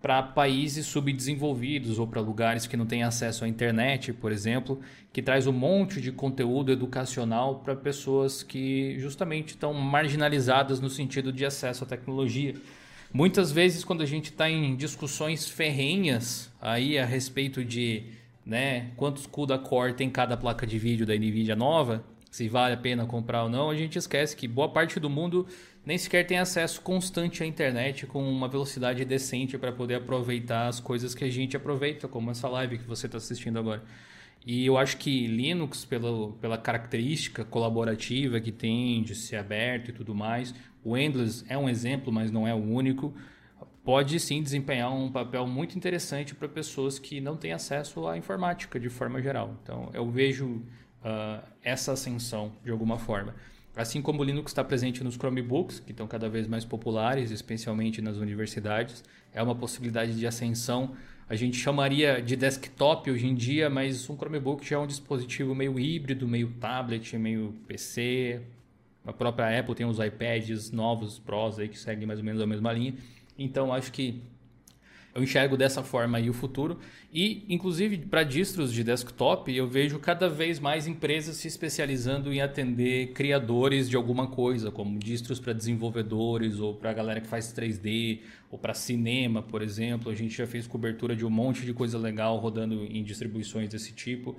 para 0.00 0.22
países 0.22 0.86
subdesenvolvidos 0.86 1.98
ou 1.98 2.06
para 2.06 2.20
lugares 2.20 2.66
que 2.66 2.76
não 2.76 2.86
têm 2.86 3.02
acesso 3.02 3.44
à 3.44 3.48
internet, 3.48 4.12
por 4.12 4.30
exemplo, 4.30 4.80
que 5.12 5.22
traz 5.22 5.46
um 5.46 5.52
monte 5.52 6.00
de 6.00 6.12
conteúdo 6.12 6.70
educacional 6.70 7.56
para 7.56 7.74
pessoas 7.74 8.42
que 8.42 8.98
justamente 8.98 9.50
estão 9.50 9.72
marginalizadas 9.72 10.80
no 10.80 10.90
sentido 10.90 11.32
de 11.32 11.44
acesso 11.44 11.84
à 11.84 11.86
tecnologia. 11.86 12.54
Muitas 13.12 13.50
vezes, 13.50 13.84
quando 13.84 14.02
a 14.02 14.06
gente 14.06 14.26
está 14.26 14.50
em 14.50 14.76
discussões 14.76 15.48
ferrenhas 15.48 16.52
aí 16.60 16.98
a 16.98 17.04
respeito 17.04 17.64
de 17.64 18.04
né, 18.44 18.90
quantos 18.96 19.26
CUDA 19.26 19.58
Core 19.58 19.94
tem 19.94 20.10
cada 20.10 20.36
placa 20.36 20.66
de 20.66 20.78
vídeo 20.78 21.06
da 21.06 21.14
NVIDIA 21.14 21.56
nova, 21.56 22.04
se 22.30 22.48
vale 22.48 22.74
a 22.74 22.76
pena 22.76 23.06
comprar 23.06 23.44
ou 23.44 23.48
não, 23.48 23.70
a 23.70 23.74
gente 23.74 23.96
esquece 23.96 24.36
que 24.36 24.46
boa 24.46 24.68
parte 24.68 25.00
do 25.00 25.08
mundo 25.08 25.46
nem 25.86 25.96
sequer 25.96 26.26
tem 26.26 26.38
acesso 26.38 26.80
constante 26.80 27.44
à 27.44 27.46
internet 27.46 28.06
com 28.06 28.20
uma 28.28 28.48
velocidade 28.48 29.04
decente 29.04 29.56
para 29.56 29.70
poder 29.70 29.94
aproveitar 29.94 30.66
as 30.66 30.80
coisas 30.80 31.14
que 31.14 31.22
a 31.22 31.30
gente 31.30 31.56
aproveita, 31.56 32.08
como 32.08 32.32
essa 32.32 32.48
live 32.48 32.78
que 32.78 32.84
você 32.84 33.06
está 33.06 33.18
assistindo 33.18 33.56
agora. 33.56 33.84
E 34.44 34.66
eu 34.66 34.76
acho 34.76 34.96
que 34.96 35.28
Linux, 35.28 35.84
pela, 35.84 36.32
pela 36.32 36.58
característica 36.58 37.44
colaborativa 37.44 38.40
que 38.40 38.50
tem 38.50 39.00
de 39.04 39.14
ser 39.14 39.36
aberto 39.36 39.90
e 39.90 39.92
tudo 39.92 40.12
mais, 40.12 40.52
o 40.82 40.96
Endless 40.96 41.44
é 41.48 41.56
um 41.56 41.68
exemplo, 41.68 42.12
mas 42.12 42.32
não 42.32 42.48
é 42.48 42.54
o 42.54 42.58
único, 42.58 43.14
pode 43.84 44.18
sim 44.18 44.42
desempenhar 44.42 44.92
um 44.92 45.10
papel 45.10 45.46
muito 45.46 45.76
interessante 45.76 46.34
para 46.34 46.48
pessoas 46.48 46.98
que 46.98 47.20
não 47.20 47.36
têm 47.36 47.52
acesso 47.52 48.08
à 48.08 48.18
informática 48.18 48.80
de 48.80 48.88
forma 48.88 49.22
geral. 49.22 49.56
Então 49.62 49.88
eu 49.94 50.10
vejo 50.10 50.46
uh, 50.46 51.46
essa 51.62 51.92
ascensão 51.92 52.52
de 52.64 52.72
alguma 52.72 52.98
forma. 52.98 53.36
Assim 53.76 54.00
como 54.00 54.22
o 54.22 54.24
Linux 54.24 54.52
está 54.52 54.64
presente 54.64 55.04
nos 55.04 55.16
Chromebooks, 55.16 55.80
que 55.80 55.90
estão 55.90 56.06
cada 56.06 56.30
vez 56.30 56.48
mais 56.48 56.64
populares, 56.64 57.30
especialmente 57.30 58.00
nas 58.00 58.16
universidades, 58.16 59.04
é 59.34 59.42
uma 59.42 59.54
possibilidade 59.54 60.18
de 60.18 60.26
ascensão. 60.26 60.96
A 61.28 61.36
gente 61.36 61.58
chamaria 61.58 62.22
de 62.22 62.36
desktop 62.36 63.10
hoje 63.10 63.26
em 63.26 63.34
dia, 63.34 63.68
mas 63.68 64.08
um 64.08 64.16
Chromebook 64.16 64.66
já 64.66 64.76
é 64.76 64.78
um 64.78 64.86
dispositivo 64.86 65.54
meio 65.54 65.78
híbrido, 65.78 66.26
meio 66.26 66.48
tablet, 66.58 67.18
meio 67.18 67.54
PC. 67.68 68.40
A 69.04 69.12
própria 69.12 69.60
Apple 69.60 69.74
tem 69.74 69.84
os 69.84 69.98
iPads 69.98 70.70
novos, 70.70 71.18
Pros, 71.18 71.58
aí, 71.58 71.68
que 71.68 71.78
seguem 71.78 72.06
mais 72.06 72.18
ou 72.18 72.24
menos 72.24 72.40
a 72.40 72.46
mesma 72.46 72.72
linha. 72.72 72.94
Então, 73.38 73.74
acho 73.74 73.92
que 73.92 74.22
eu 75.16 75.22
enxergo 75.22 75.56
dessa 75.56 75.82
forma 75.82 76.18
aí 76.18 76.28
o 76.28 76.34
futuro. 76.34 76.78
E, 77.12 77.44
inclusive, 77.48 77.96
para 77.96 78.22
distros 78.22 78.70
de 78.70 78.84
desktop, 78.84 79.50
eu 79.54 79.66
vejo 79.66 79.98
cada 79.98 80.28
vez 80.28 80.60
mais 80.60 80.86
empresas 80.86 81.36
se 81.38 81.48
especializando 81.48 82.30
em 82.30 82.42
atender 82.42 83.12
criadores 83.12 83.88
de 83.88 83.96
alguma 83.96 84.26
coisa, 84.26 84.70
como 84.70 84.98
distros 84.98 85.40
para 85.40 85.54
desenvolvedores, 85.54 86.60
ou 86.60 86.74
para 86.74 86.90
a 86.90 86.92
galera 86.92 87.20
que 87.22 87.26
faz 87.26 87.46
3D, 87.52 88.20
ou 88.50 88.58
para 88.58 88.74
cinema, 88.74 89.42
por 89.42 89.62
exemplo. 89.62 90.12
A 90.12 90.14
gente 90.14 90.36
já 90.36 90.46
fez 90.46 90.66
cobertura 90.66 91.16
de 91.16 91.24
um 91.24 91.30
monte 91.30 91.64
de 91.64 91.72
coisa 91.72 91.96
legal 91.96 92.36
rodando 92.36 92.84
em 92.84 93.02
distribuições 93.02 93.70
desse 93.70 93.92
tipo. 93.92 94.32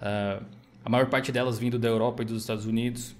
Uh, 0.00 0.44
a 0.84 0.90
maior 0.90 1.06
parte 1.06 1.30
delas 1.30 1.60
vindo 1.60 1.78
da 1.78 1.86
Europa 1.86 2.22
e 2.22 2.26
dos 2.26 2.42
Estados 2.42 2.66
Unidos. 2.66 3.14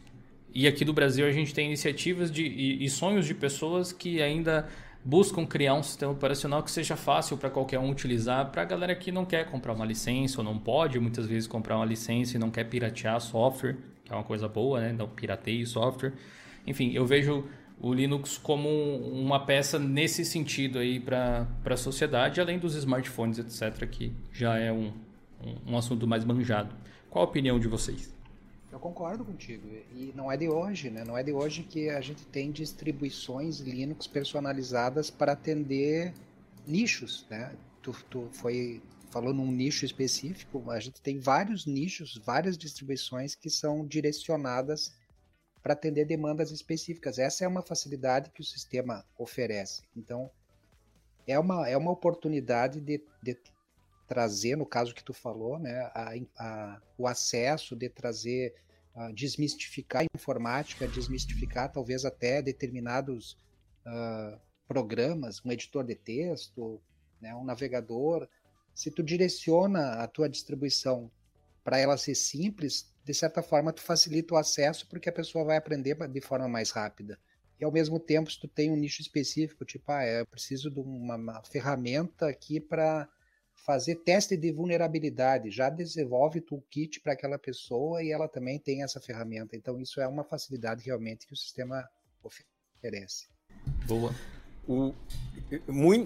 E 0.53 0.67
aqui 0.67 0.85
do 0.85 0.93
Brasil 0.93 1.27
a 1.27 1.31
gente 1.33 1.55
tem 1.55 1.67
iniciativas 1.67 2.31
de, 2.31 2.43
e, 2.43 2.85
e 2.85 2.91
sonhos 2.91 3.27
de 3.27 3.35
pessoas 3.35 3.93
que 3.93 4.21
ainda 4.21 4.69
buscam 5.05 5.45
criar 5.45 5.75
um 5.75 5.83
sistema 5.83 6.13
operacional 6.13 6.63
que 6.63 6.71
seja 6.71 6.97
fácil 6.97 7.37
para 7.37 7.51
qualquer 7.51 7.79
um 7.79 7.91
utilizar, 7.91 8.51
para 8.51 8.63
a 8.63 8.65
galera 8.65 8.95
que 8.95 9.13
não 9.13 9.25
quer 9.25 9.51
comprar 9.51 9.75
uma 9.75 9.85
licença 9.85 10.41
ou 10.41 10.45
não 10.45 10.59
pode 10.59 10.99
muitas 10.99 11.27
vezes 11.27 11.47
comprar 11.47 11.77
uma 11.77 11.85
licença 11.85 12.37
e 12.37 12.41
não 12.41 12.51
quer 12.51 12.65
piratear 12.65 13.21
software, 13.21 13.77
que 14.05 14.13
é 14.13 14.17
uma 14.17 14.25
coisa 14.25 14.49
boa, 14.49 14.81
né? 14.81 14.93
Não 14.93 15.07
pirateie 15.07 15.67
software. 15.67 16.15
Enfim, 16.67 16.93
eu 16.93 17.05
vejo 17.05 17.45
o 17.81 17.93
Linux 17.93 18.39
como 18.39 18.69
uma 18.69 19.45
peça 19.45 19.79
nesse 19.79 20.25
sentido 20.25 20.79
aí 20.79 20.99
para 20.99 21.47
a 21.67 21.77
sociedade, 21.77 22.41
além 22.41 22.59
dos 22.59 22.75
smartphones, 22.75 23.39
etc., 23.39 23.87
que 23.89 24.13
já 24.33 24.57
é 24.57 24.73
um, 24.73 24.93
um, 25.67 25.77
assunto 25.77 26.07
mais 26.07 26.25
manjado. 26.25 26.75
Qual 27.11 27.25
a 27.25 27.29
opinião 27.29 27.59
de 27.59 27.69
vocês? 27.69 28.14
Eu 28.75 28.81
concordo 28.81 29.25
contigo. 29.25 29.69
E 29.93 30.13
não 30.17 30.33
é 30.33 30.37
de 30.37 30.49
hoje, 30.49 30.91
né? 30.91 31.05
Não 31.05 31.17
é 31.17 31.23
de 31.23 31.31
hoje 31.31 31.63
que 31.63 31.89
a 31.91 32.01
gente 32.01 32.27
tem 32.27 32.51
distribuições 32.51 33.61
Linux 33.61 34.09
personalizadas 34.09 35.11
para 35.11 35.31
atender 35.31 36.13
nichos, 36.67 37.25
né? 37.31 37.57
Tu, 37.81 37.93
tu 38.11 38.29
foi 38.33 38.83
falou 39.13 39.33
num 39.33 39.53
nicho 39.53 39.85
específico, 39.85 40.69
a 40.73 40.81
gente 40.81 41.01
tem 41.01 41.21
vários 41.21 41.67
nichos, 41.67 42.21
várias 42.27 42.59
distribuições 42.59 43.37
que 43.37 43.49
são 43.49 43.87
direcionadas 43.87 44.93
para 45.63 45.75
atender 45.75 46.05
demandas 46.05 46.51
específicas. 46.51 47.17
Essa 47.17 47.45
é 47.45 47.49
uma 47.49 47.63
facilidade 47.63 48.31
que 48.31 48.41
o 48.41 48.45
sistema 48.45 49.05
oferece. 49.17 49.85
Então, 49.97 50.29
é 51.29 51.39
uma, 51.39 51.69
é 51.69 51.77
uma 51.77 51.93
oportunidade 51.93 52.81
de, 52.81 53.01
de 53.23 53.39
trazer, 54.07 54.57
no 54.57 54.67
caso 54.67 54.95
que 54.95 55.03
tu 55.03 55.13
falou, 55.13 55.59
né, 55.59 55.91
a, 55.95 56.13
a, 56.39 56.83
o 56.97 57.07
acesso, 57.07 57.75
de 57.75 57.89
trazer 57.89 58.55
desmistificar 59.13 60.03
a 60.03 60.07
informática, 60.15 60.87
desmistificar 60.87 61.71
talvez 61.71 62.05
até 62.05 62.41
determinados 62.41 63.37
uh, 63.85 64.39
programas, 64.69 65.45
um 65.45 65.51
editor 65.51 65.85
de 65.85 65.95
texto, 65.95 66.81
né, 67.21 67.35
um 67.35 67.45
navegador. 67.45 68.29
Se 68.75 68.91
tu 68.91 69.03
direciona 69.03 69.95
a 69.95 70.07
tua 70.07 70.29
distribuição 70.29 71.11
para 71.65 71.79
ela 71.79 71.97
ser 71.97 72.15
simples, 72.15 72.93
de 73.05 73.15
certa 73.15 73.43
forma 73.43 73.73
tu 73.73 73.83
facilita 73.83 74.35
o 74.35 74.37
acesso 74.37 74.87
porque 74.89 75.09
a 75.09 75.13
pessoa 75.13 75.45
vai 75.45 75.57
aprender 75.57 75.97
de 76.09 76.21
forma 76.21 76.49
mais 76.49 76.71
rápida. 76.71 77.19
E 77.59 77.65
ao 77.65 77.73
mesmo 77.73 78.01
tempo, 78.01 78.31
se 78.31 78.39
tu 78.39 78.49
tem 78.49 78.71
um 78.71 78.77
nicho 78.77 79.01
específico, 79.01 79.65
tipo, 79.65 79.91
ah, 79.91 80.05
eu 80.05 80.27
preciso 80.27 80.71
de 80.71 80.81
uma, 80.81 81.17
uma 81.17 81.43
ferramenta 81.45 82.29
aqui 82.29 82.61
para 82.61 83.09
fazer 83.65 83.97
teste 83.97 84.37
de 84.37 84.53
vulnerabilidade, 84.53 85.51
já 85.51 85.71
desenvolve 85.71 86.41
toolkit 86.41 87.01
para 87.01 87.15
aquela 87.15 87.39
pessoa 87.39 88.03
e 88.03 88.13
ela 88.13 88.29
também 88.29 88.59
tem 88.59 88.83
essa 88.83 89.01
ferramenta. 89.01 89.57
Então 89.57 89.81
isso 89.81 90.01
é 90.01 90.07
uma 90.07 90.23
facilidade 90.23 90.85
realmente 90.85 91.27
que 91.27 91.33
o 91.33 91.37
sistema 91.37 91.89
oferece. 92.23 93.27
Boa. 93.87 94.15
O, 94.69 94.95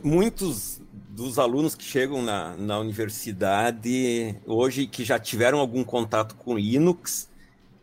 muitos 0.02 0.80
dos 0.92 1.38
alunos 1.38 1.74
que 1.74 1.84
chegam 1.84 2.22
na, 2.22 2.56
na 2.56 2.78
universidade 2.78 4.36
hoje, 4.46 4.86
que 4.86 5.04
já 5.04 5.18
tiveram 5.18 5.58
algum 5.58 5.84
contato 5.84 6.36
com 6.36 6.56
Linux, 6.56 7.28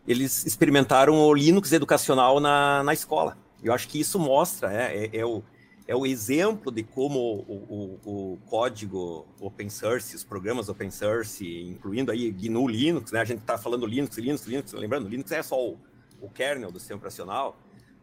eles 0.06 0.46
experimentaram 0.46 1.18
o 1.18 1.34
Linux 1.34 1.72
educacional 1.72 2.40
na, 2.40 2.82
na 2.82 2.92
escola. 2.92 3.36
Eu 3.62 3.72
acho 3.72 3.88
que 3.88 3.98
isso 3.98 4.18
mostra, 4.18 4.72
é, 4.72 5.04
é, 5.04 5.16
é 5.18 5.26
o, 5.26 5.42
é 5.88 5.94
o 5.94 6.04
exemplo 6.04 6.72
de 6.72 6.82
como 6.82 7.18
o, 7.20 8.00
o, 8.04 8.32
o, 8.32 8.38
código 8.46 9.24
open 9.40 9.70
source, 9.70 10.16
os 10.16 10.24
programas 10.24 10.68
open 10.68 10.90
source, 10.90 11.62
incluindo 11.62 12.10
aí 12.10 12.30
GNU 12.30 12.66
Linux, 12.66 13.12
né? 13.12 13.20
A 13.20 13.24
gente 13.24 13.40
está 13.40 13.56
falando 13.56 13.86
Linux, 13.86 14.18
Linux, 14.18 14.44
Linux, 14.46 14.72
lembrando, 14.72 15.08
Linux 15.08 15.30
é 15.30 15.42
só 15.42 15.64
o, 15.64 15.78
o 16.20 16.28
kernel 16.28 16.72
do 16.72 16.80
sistema 16.80 16.98
operacional, 16.98 17.56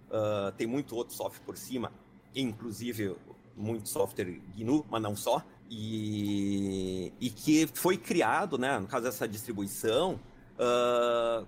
uh, 0.08 0.52
tem 0.54 0.66
muito 0.66 0.96
outro 0.96 1.14
software 1.14 1.44
por 1.46 1.58
cima, 1.58 1.92
inclusive 2.34 3.16
muito 3.56 3.90
software 3.90 4.40
GNU, 4.56 4.86
mas 4.90 5.02
não 5.02 5.16
só, 5.16 5.44
e, 5.70 7.12
e 7.20 7.30
que 7.30 7.68
foi 7.74 7.98
criado, 7.98 8.58
né, 8.58 8.80
no 8.80 8.88
caso 8.88 9.04
dessa 9.04 9.28
distribuição, 9.28 10.20
uh, 10.56 11.46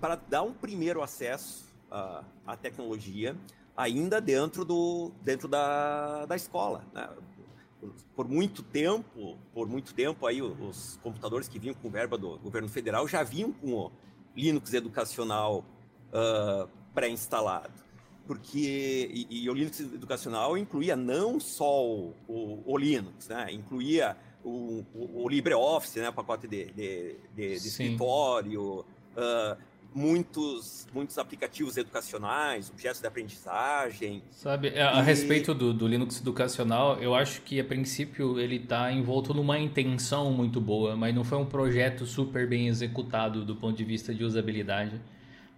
para 0.00 0.16
dar 0.16 0.42
um 0.42 0.52
primeiro 0.52 1.00
acesso 1.00 1.64
uh, 1.92 2.24
à 2.44 2.56
tecnologia 2.56 3.36
ainda 3.78 4.20
dentro, 4.20 4.64
do, 4.64 5.12
dentro 5.22 5.46
da, 5.46 6.26
da 6.26 6.34
escola. 6.34 6.84
Né? 6.92 7.08
Por 8.16 8.28
muito 8.28 8.60
tempo, 8.60 9.38
por 9.54 9.68
muito 9.68 9.94
tempo 9.94 10.26
aí 10.26 10.42
os 10.42 10.98
computadores 11.00 11.46
que 11.46 11.60
vinham 11.60 11.76
com 11.76 11.88
verba 11.88 12.18
do 12.18 12.36
governo 12.38 12.68
federal 12.68 13.06
já 13.06 13.22
vinham 13.22 13.52
com 13.52 13.72
o 13.72 13.92
Linux 14.36 14.74
educacional 14.74 15.64
uh, 16.08 16.68
pré-instalado 16.92 17.86
porque 18.26 19.08
e, 19.10 19.44
e, 19.44 19.48
o 19.48 19.54
Linux 19.54 19.80
educacional 19.80 20.58
incluía 20.58 20.94
não 20.94 21.40
só 21.40 21.82
o, 21.82 22.14
o, 22.28 22.62
o 22.66 22.76
Linux, 22.76 23.26
né? 23.28 23.50
incluía 23.50 24.14
o, 24.44 24.84
o, 24.94 25.26
LibreOffice, 25.30 25.98
né? 25.98 26.10
o 26.10 26.12
pacote 26.12 26.46
de, 26.46 26.66
de, 26.66 27.16
de, 27.34 27.58
de 27.58 27.68
escritório, 27.68 28.80
uh, 29.16 29.56
muitos, 29.94 30.86
muitos 30.92 31.18
aplicativos 31.18 31.76
educacionais, 31.76 32.70
objetos 32.70 33.00
de 33.00 33.06
aprendizagem. 33.06 34.22
Sabe, 34.30 34.78
a, 34.78 34.90
a 34.90 35.02
respeito 35.02 35.54
do, 35.54 35.72
do, 35.72 35.86
Linux 35.86 36.20
educacional, 36.20 36.98
eu 37.00 37.14
acho 37.14 37.42
que 37.42 37.58
a 37.58 37.64
princípio 37.64 38.38
ele 38.38 38.56
está 38.56 38.92
envolto 38.92 39.34
numa 39.34 39.58
intenção 39.58 40.32
muito 40.32 40.60
boa, 40.60 40.96
mas 40.96 41.14
não 41.14 41.24
foi 41.24 41.38
um 41.38 41.46
projeto 41.46 42.06
super 42.06 42.48
bem 42.48 42.68
executado 42.68 43.44
do 43.44 43.56
ponto 43.56 43.76
de 43.76 43.84
vista 43.84 44.14
de 44.14 44.24
usabilidade. 44.24 45.00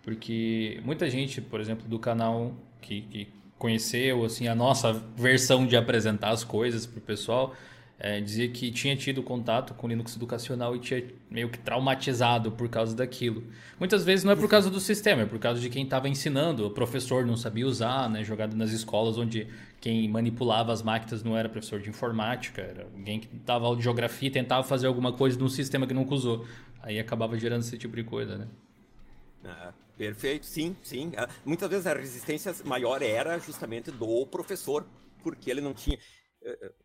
Porque 0.02 0.80
muita 0.84 1.10
gente, 1.10 1.40
por 1.40 1.60
exemplo, 1.60 1.86
do 1.86 1.98
canal 1.98 2.54
que, 2.80 3.02
que 3.02 3.28
conheceu 3.58 4.24
assim 4.24 4.48
a 4.48 4.54
nossa 4.54 4.92
versão 5.16 5.66
de 5.66 5.76
apresentar 5.76 6.30
as 6.30 6.42
coisas 6.42 6.86
para 6.86 6.98
o 6.98 7.02
pessoal, 7.02 7.54
é, 8.00 8.18
dizia 8.18 8.48
que 8.48 8.70
tinha 8.70 8.96
tido 8.96 9.22
contato 9.22 9.74
com 9.74 9.86
Linux 9.86 10.16
educacional 10.16 10.74
e 10.74 10.78
tinha 10.78 11.04
meio 11.30 11.50
que 11.50 11.58
traumatizado 11.58 12.50
por 12.50 12.66
causa 12.68 12.96
daquilo. 12.96 13.44
Muitas 13.78 14.04
vezes 14.04 14.24
não 14.24 14.32
é 14.32 14.36
por 14.36 14.48
causa 14.48 14.70
do 14.70 14.80
sistema, 14.80 15.22
é 15.22 15.26
por 15.26 15.38
causa 15.38 15.60
de 15.60 15.68
quem 15.68 15.84
estava 15.84 16.08
ensinando. 16.08 16.66
O 16.66 16.70
professor 16.70 17.26
não 17.26 17.36
sabia 17.36 17.66
usar, 17.66 18.08
né? 18.08 18.24
Jogado 18.24 18.56
nas 18.56 18.70
escolas 18.72 19.18
onde 19.18 19.46
quem 19.78 20.08
manipulava 20.08 20.72
as 20.72 20.82
máquinas 20.82 21.22
não 21.22 21.36
era 21.36 21.46
professor 21.48 21.78
de 21.78 21.90
informática, 21.90 22.62
era 22.62 22.84
alguém 22.84 23.20
que 23.20 23.28
dava 23.44 23.66
aula 23.66 23.76
de 23.76 23.84
geografia 23.84 24.28
e 24.28 24.32
tentava 24.32 24.64
fazer 24.64 24.86
alguma 24.86 25.12
coisa 25.12 25.38
num 25.38 25.48
sistema 25.48 25.86
que 25.86 25.92
nunca 25.92 26.14
usou. 26.14 26.46
Aí 26.82 26.98
acabava 26.98 27.38
gerando 27.38 27.60
esse 27.60 27.76
tipo 27.76 27.94
de 27.94 28.02
coisa, 28.02 28.38
né? 28.38 28.48
Ah, 29.44 29.72
Perfeito, 30.00 30.46
sim, 30.46 30.74
sim. 30.82 31.12
Ah, 31.14 31.28
muitas 31.44 31.68
vezes 31.68 31.86
a 31.86 31.92
resistência 31.92 32.54
maior 32.64 33.02
era 33.02 33.38
justamente 33.38 33.90
do 33.90 34.24
professor, 34.24 34.86
porque 35.22 35.50
ele 35.50 35.60
não 35.60 35.74
tinha. 35.74 35.98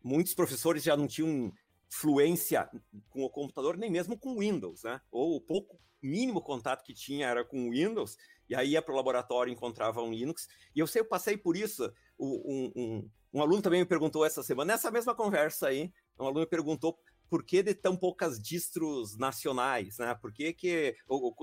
Muitos 0.02 0.34
professores 0.34 0.82
já 0.82 0.96
não 0.96 1.06
tinham 1.06 1.52
fluência 1.88 2.68
com 3.10 3.22
o 3.22 3.30
computador, 3.30 3.76
nem 3.76 3.90
mesmo 3.90 4.18
com 4.18 4.38
Windows, 4.38 4.82
né? 4.82 5.00
Ou 5.10 5.36
o 5.36 5.40
pouco 5.40 5.78
mínimo 6.02 6.40
contato 6.40 6.84
que 6.84 6.94
tinha 6.94 7.26
era 7.26 7.44
com 7.44 7.70
Windows, 7.70 8.16
e 8.48 8.54
aí 8.54 8.70
ia 8.70 8.82
para 8.82 8.92
o 8.92 8.96
laboratório 8.96 9.52
encontrava 9.52 10.02
um 10.02 10.12
Linux. 10.12 10.46
E 10.74 10.80
eu 10.80 10.86
sei, 10.86 11.00
eu 11.00 11.06
passei 11.06 11.36
por 11.36 11.56
isso. 11.56 11.90
Um, 12.18 12.72
um, 12.76 13.10
um 13.34 13.42
aluno 13.42 13.62
também 13.62 13.80
me 13.80 13.86
perguntou 13.86 14.24
essa 14.24 14.42
semana, 14.42 14.72
nessa 14.72 14.90
mesma 14.90 15.14
conversa 15.14 15.68
aí, 15.68 15.92
um 16.18 16.24
aluno 16.24 16.40
me 16.40 16.46
perguntou 16.46 16.98
por 17.28 17.44
que 17.44 17.62
de 17.62 17.74
tão 17.74 17.96
poucas 17.96 18.40
distros 18.40 19.16
nacionais, 19.16 19.98
né? 19.98 20.14
Por 20.14 20.32
que, 20.32 20.52
que 20.52 20.96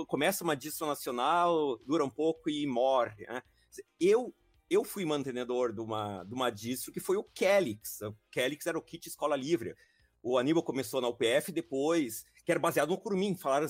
começa 0.07 0.44
uma 0.44 0.56
distro 0.56 0.88
nacional, 0.88 1.77
dura 1.85 2.06
um 2.06 2.10
pouco 2.10 2.49
e 2.49 2.65
morre, 2.65 3.26
né? 3.27 3.41
Eu, 3.99 4.34
eu 4.73 4.83
fui 4.83 5.05
mantenedor 5.05 5.71
de 5.71 5.81
uma, 5.81 6.23
de 6.23 6.33
uma 6.33 6.49
distro 6.49 6.91
que 6.91 6.99
foi 6.99 7.17
o 7.17 7.23
Kelix. 7.23 8.01
O 8.01 8.15
Kelix 8.31 8.65
era 8.65 8.77
o 8.77 8.81
kit 8.81 9.07
escola 9.07 9.35
livre. 9.35 9.75
O 10.21 10.37
Aníbal 10.37 10.63
começou 10.63 11.01
na 11.01 11.09
UPF, 11.09 11.51
depois 11.51 12.25
que 12.45 12.51
era 12.51 12.59
baseado 12.59 12.89
no 12.89 12.97
Curumim. 12.97 13.35
Falaram, 13.35 13.67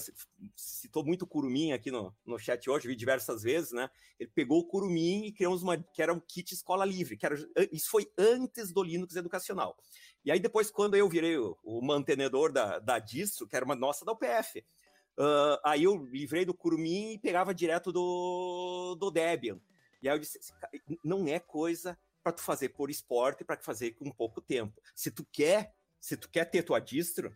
citou 0.56 1.06
muito 1.06 1.24
o 1.24 1.28
Curumim 1.28 1.72
aqui 1.72 1.92
no, 1.92 2.14
no 2.26 2.40
chat 2.40 2.70
hoje, 2.70 2.88
vi 2.88 2.96
diversas 2.96 3.44
vezes, 3.44 3.72
né? 3.72 3.90
Ele 4.20 4.32
pegou 4.34 4.60
o 4.60 4.68
Curumim 4.68 5.26
e 5.26 5.32
criamos 5.32 5.62
uma 5.62 5.78
que 5.78 6.02
era 6.02 6.14
um 6.14 6.20
kit 6.20 6.54
escola 6.54 6.86
livre, 6.86 7.18
que 7.18 7.26
era, 7.26 7.36
isso 7.72 7.90
foi 7.90 8.12
antes 8.18 8.72
do 8.72 8.84
Linux 8.84 9.16
educacional. 9.16 9.78
E 10.26 10.32
aí 10.32 10.40
depois, 10.40 10.72
quando 10.72 10.96
eu 10.96 11.08
virei 11.08 11.38
o, 11.38 11.58
o 11.64 11.82
mantenedor 11.86 12.52
da, 12.52 12.80
da 12.80 13.00
que 13.02 13.56
era 13.56 13.66
uma 13.66 13.76
nossa 13.76 14.04
da 14.06 14.12
UPF, 14.12 14.60
uh, 15.20 15.60
aí 15.64 15.84
eu 15.84 15.96
livrei 16.06 16.46
do 16.46 16.54
Curumim 16.54 17.14
e 17.14 17.20
pegava 17.20 17.54
direto 17.54 17.92
do, 17.92 18.96
do 19.00 19.12
Debian. 19.12 19.60
E 20.04 20.10
aí 20.10 20.16
eu 20.16 20.20
disse, 20.20 20.38
não 21.04 21.26
é 21.28 21.40
coisa 21.40 21.98
para 22.22 22.34
tu 22.34 22.42
fazer 22.42 22.70
por 22.70 22.90
esporte, 22.90 23.44
para 23.44 23.58
fazer 23.62 23.92
com 23.92 24.12
pouco 24.12 24.42
tempo. 24.42 24.82
Se 24.94 25.10
tu 25.10 25.26
quer, 25.32 25.74
se 26.00 26.18
tu 26.18 26.30
quer 26.30 26.46
ter 26.46 26.64
tua 26.64 26.80
distro, 26.80 27.34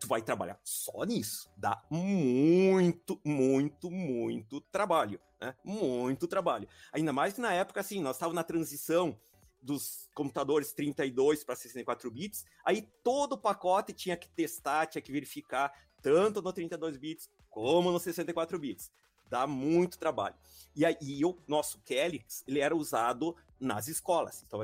tu 0.00 0.06
vai 0.08 0.20
trabalhar 0.22 0.60
só 0.64 1.04
nisso. 1.04 1.48
Dá 1.56 1.80
muito, 1.88 3.20
muito, 3.24 3.90
muito 3.90 4.60
trabalho, 4.60 5.20
né? 5.40 5.54
Muito 5.64 6.26
trabalho. 6.26 6.68
Ainda 6.92 7.12
mais 7.12 7.34
que 7.34 7.40
na 7.40 7.52
época, 7.52 7.80
assim, 7.80 8.00
nós 8.00 8.16
estávamos 8.16 8.36
na 8.36 8.44
transição 8.44 9.18
dos 9.60 10.08
computadores 10.12 10.72
32 10.72 11.44
para 11.44 11.54
64 11.54 12.10
bits, 12.10 12.44
aí 12.64 12.82
todo 13.04 13.34
o 13.34 13.38
pacote 13.38 13.92
tinha 13.92 14.16
que 14.16 14.28
testar, 14.28 14.86
tinha 14.86 15.00
que 15.00 15.12
verificar, 15.12 15.72
tanto 16.02 16.42
no 16.42 16.52
32 16.52 16.96
bits 16.96 17.30
como 17.48 17.92
no 17.92 18.00
64 18.00 18.58
bits. 18.58 18.90
Dá 19.32 19.46
muito 19.46 19.98
trabalho. 19.98 20.34
E 20.76 20.84
aí, 20.84 21.24
o 21.24 21.38
nosso 21.48 21.80
Calyx, 21.86 22.44
ele 22.46 22.60
era 22.60 22.76
usado 22.76 23.34
nas 23.58 23.88
escolas. 23.88 24.44
Então, 24.46 24.60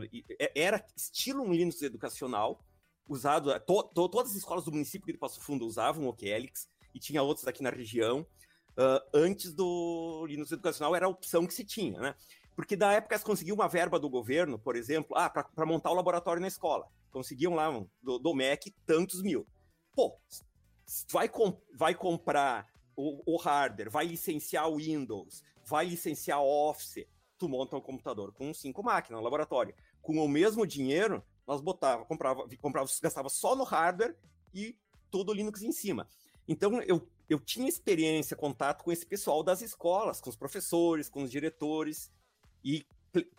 era 0.54 0.84
estilo 0.94 1.42
um 1.42 1.54
Linux 1.54 1.80
educacional, 1.80 2.62
usado, 3.08 3.50
é, 3.50 3.58
to, 3.58 3.82
to, 3.84 4.10
todas 4.10 4.32
as 4.32 4.36
escolas 4.36 4.66
do 4.66 4.70
município 4.70 5.10
de 5.10 5.18
Passo 5.18 5.40
Fundo 5.40 5.66
usavam 5.66 6.06
o 6.06 6.12
Kelix, 6.12 6.68
e 6.94 6.98
tinha 6.98 7.22
outros 7.22 7.46
aqui 7.46 7.62
na 7.62 7.70
região. 7.70 8.26
Uh, 8.72 9.00
antes 9.14 9.54
do 9.54 10.26
Linux 10.28 10.52
Educacional 10.52 10.94
era 10.94 11.06
a 11.06 11.08
opção 11.08 11.46
que 11.46 11.54
se 11.54 11.64
tinha, 11.64 11.98
né? 11.98 12.14
Porque 12.54 12.76
da 12.76 12.92
época 12.92 13.14
eles 13.14 13.24
conseguiam 13.24 13.54
uma 13.54 13.68
verba 13.68 13.98
do 13.98 14.10
governo, 14.10 14.58
por 14.58 14.76
exemplo, 14.76 15.16
ah, 15.16 15.30
para 15.30 15.64
montar 15.64 15.90
o 15.90 15.94
laboratório 15.94 16.42
na 16.42 16.48
escola. 16.48 16.86
Conseguiam 17.10 17.54
lá 17.54 17.70
um, 17.70 17.88
do, 18.02 18.18
do 18.18 18.34
MEC 18.34 18.70
tantos 18.84 19.22
mil. 19.22 19.46
Pô, 19.94 20.14
vai, 21.10 21.30
vai 21.74 21.94
comprar 21.94 22.66
o, 22.98 23.22
o, 23.24 23.36
hardware, 23.36 23.88
vai 23.88 24.06
licenciar 24.06 24.68
o 24.68 24.76
Windows, 24.76 25.44
vai 25.64 25.86
licenciar 25.86 26.42
Office, 26.42 27.06
tu 27.38 27.48
monta 27.48 27.76
um 27.76 27.80
computador 27.80 28.32
com 28.32 28.52
cinco 28.52 28.82
máquinas 28.82 29.20
no 29.20 29.24
laboratório. 29.24 29.72
Com 30.02 30.16
o 30.18 30.28
mesmo 30.28 30.66
dinheiro, 30.66 31.22
nós 31.46 31.60
botava, 31.60 32.04
comprava, 32.04 32.48
comprava, 32.60 32.88
gastava 33.00 33.28
só 33.28 33.54
no 33.54 33.62
hardware 33.62 34.16
e 34.52 34.76
todo 35.12 35.28
o 35.28 35.32
Linux 35.32 35.62
em 35.62 35.70
cima. 35.70 36.08
Então 36.48 36.82
eu, 36.82 37.08
eu 37.28 37.38
tinha 37.38 37.68
experiência, 37.68 38.36
contato 38.36 38.82
com 38.82 38.90
esse 38.90 39.06
pessoal 39.06 39.44
das 39.44 39.62
escolas, 39.62 40.20
com 40.20 40.28
os 40.28 40.36
professores, 40.36 41.08
com 41.08 41.22
os 41.22 41.30
diretores, 41.30 42.10
e 42.64 42.84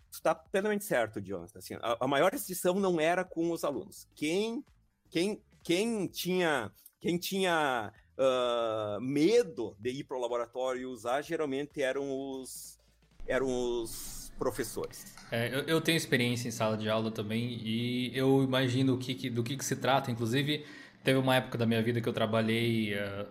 está 0.09 0.33
plenamente 0.33 0.85
certo, 0.85 1.19
Jonathan. 1.19 1.59
Assim, 1.59 1.73
a, 1.81 1.97
a, 1.99 2.07
maior 2.07 2.31
restrição 2.31 2.75
não 2.75 2.97
era 2.97 3.25
com 3.25 3.51
os 3.51 3.65
alunos. 3.65 4.07
Quem, 4.15 4.63
quem, 5.09 5.43
quem 5.61 6.07
tinha, 6.07 6.71
quem 7.01 7.17
tinha 7.17 7.91
uh, 8.19 8.99
medo 8.99 9.75
de 9.79 9.89
ir 9.89 10.03
para 10.03 10.17
o 10.17 10.19
laboratório 10.19 10.81
e 10.81 10.85
usar, 10.85 11.21
geralmente 11.21 11.81
eram 11.81 12.11
os, 12.11 12.77
eram 13.25 13.47
os 13.47 14.31
professores. 14.37 15.15
É, 15.31 15.53
eu, 15.53 15.61
eu, 15.61 15.81
tenho 15.81 15.95
experiência 15.95 16.47
em 16.47 16.51
sala 16.51 16.77
de 16.77 16.89
aula 16.89 17.11
também 17.11 17.59
e 17.63 18.11
eu 18.15 18.43
imagino 18.43 18.97
que, 18.97 19.15
que, 19.15 19.29
do 19.29 19.43
que, 19.43 19.55
que, 19.55 19.65
se 19.65 19.75
trata. 19.75 20.11
Inclusive, 20.11 20.65
teve 21.03 21.17
uma 21.17 21.35
época 21.35 21.57
da 21.57 21.65
minha 21.65 21.81
vida 21.81 22.01
que 22.01 22.09
eu 22.09 22.13
trabalhei, 22.13 22.93
uh, 22.95 23.27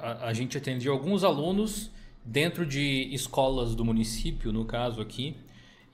a, 0.00 0.28
a, 0.28 0.32
gente 0.32 0.56
atendia 0.56 0.90
alguns 0.90 1.24
alunos 1.24 1.90
dentro 2.24 2.64
de 2.64 3.08
escolas 3.12 3.74
do 3.74 3.84
município, 3.84 4.52
no 4.52 4.64
caso 4.64 5.00
aqui, 5.00 5.36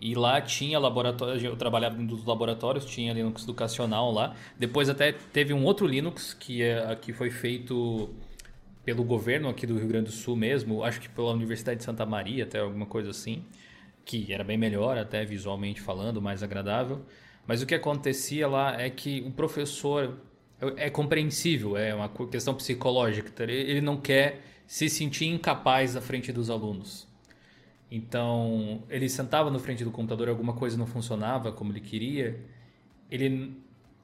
e 0.01 0.15
lá 0.15 0.41
tinha 0.41 0.79
laboratório, 0.79 1.45
eu 1.45 1.57
trabalhava 1.57 1.97
dentro 1.97 2.17
dos 2.17 2.25
laboratórios, 2.25 2.85
tinha 2.85 3.13
Linux 3.13 3.43
educacional 3.43 4.11
lá. 4.11 4.35
Depois 4.59 4.89
até 4.89 5.13
teve 5.13 5.53
um 5.53 5.65
outro 5.65 5.87
Linux 5.87 6.33
que, 6.33 6.63
é, 6.63 6.97
que 6.97 7.13
foi 7.13 7.31
feito 7.31 8.09
pelo 8.85 9.05
governo 9.05 9.49
aqui 9.49 9.67
do 9.67 9.77
Rio 9.77 9.89
Grande 9.89 10.07
do 10.07 10.13
Sul 10.13 10.35
mesmo, 10.35 10.83
acho 10.83 11.01
que 11.01 11.09
pela 11.09 11.33
Universidade 11.33 11.79
de 11.79 11.85
Santa 11.85 12.07
Maria, 12.07 12.45
até 12.45 12.61
alguma 12.61 12.87
coisa 12.87 13.11
assim 13.11 13.45
que 14.05 14.33
era 14.33 14.43
bem 14.43 14.59
melhor, 14.59 14.99
até 14.99 15.25
visualmente 15.25 15.81
falando, 15.81 16.21
mais 16.21 16.43
agradável. 16.43 17.03
Mas 17.47 17.63
o 17.63 17.67
que 17.67 17.75
acontecia 17.75 18.49
lá 18.49 18.81
é 18.81 18.91
que 18.91 19.23
o 19.27 19.31
professor 19.31 20.19
é 20.77 20.91
compreensível, 20.91 21.77
é 21.77 21.95
uma 21.95 22.09
questão 22.09 22.55
psicológica. 22.55 23.31
Tá? 23.31 23.45
Ele 23.45 23.81
não 23.81 23.97
quer 23.97 24.41
se 24.67 24.89
sentir 24.89 25.27
incapaz 25.27 25.97
à 25.97 26.01
frente 26.01 26.33
dos 26.33 26.51
alunos. 26.51 27.07
Então, 27.91 28.83
ele 28.89 29.09
sentava 29.09 29.51
no 29.51 29.59
frente 29.59 29.83
do 29.83 29.91
computador, 29.91 30.29
alguma 30.29 30.53
coisa 30.53 30.79
não 30.79 30.87
funcionava 30.87 31.51
como 31.51 31.73
ele 31.73 31.81
queria. 31.81 32.39
Ele 33.11 33.57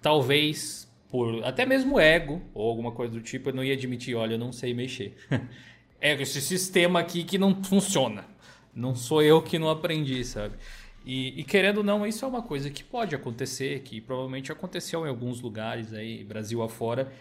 talvez 0.02 0.86
por 1.08 1.44
até 1.44 1.64
mesmo 1.64 2.00
ego 2.00 2.42
ou 2.52 2.68
alguma 2.68 2.92
coisa 2.92 3.12
do 3.12 3.20
tipo, 3.20 3.52
não 3.52 3.62
ia 3.62 3.74
admitir, 3.74 4.14
olha, 4.14 4.34
eu 4.34 4.38
não 4.38 4.52
sei 4.52 4.74
mexer. 4.74 5.16
é 6.00 6.20
esse 6.20 6.40
sistema 6.40 7.00
aqui 7.00 7.24
que 7.24 7.38
não 7.38 7.62
funciona. 7.62 8.24
Não 8.74 8.94
sou 8.94 9.22
eu 9.22 9.40
que 9.40 9.58
não 9.58 9.70
aprendi, 9.70 10.24
sabe? 10.24 10.56
E, 11.04 11.40
e, 11.40 11.44
querendo 11.44 11.78
ou 11.78 11.84
não, 11.84 12.04
isso 12.04 12.24
é 12.24 12.28
uma 12.28 12.42
coisa 12.42 12.68
que 12.68 12.82
pode 12.82 13.14
acontecer, 13.14 13.80
que 13.82 14.00
provavelmente 14.00 14.50
aconteceu 14.50 15.06
em 15.06 15.08
alguns 15.08 15.40
lugares 15.40 15.92
aí, 15.94 16.24
Brasil 16.24 16.60
afora, 16.62 17.12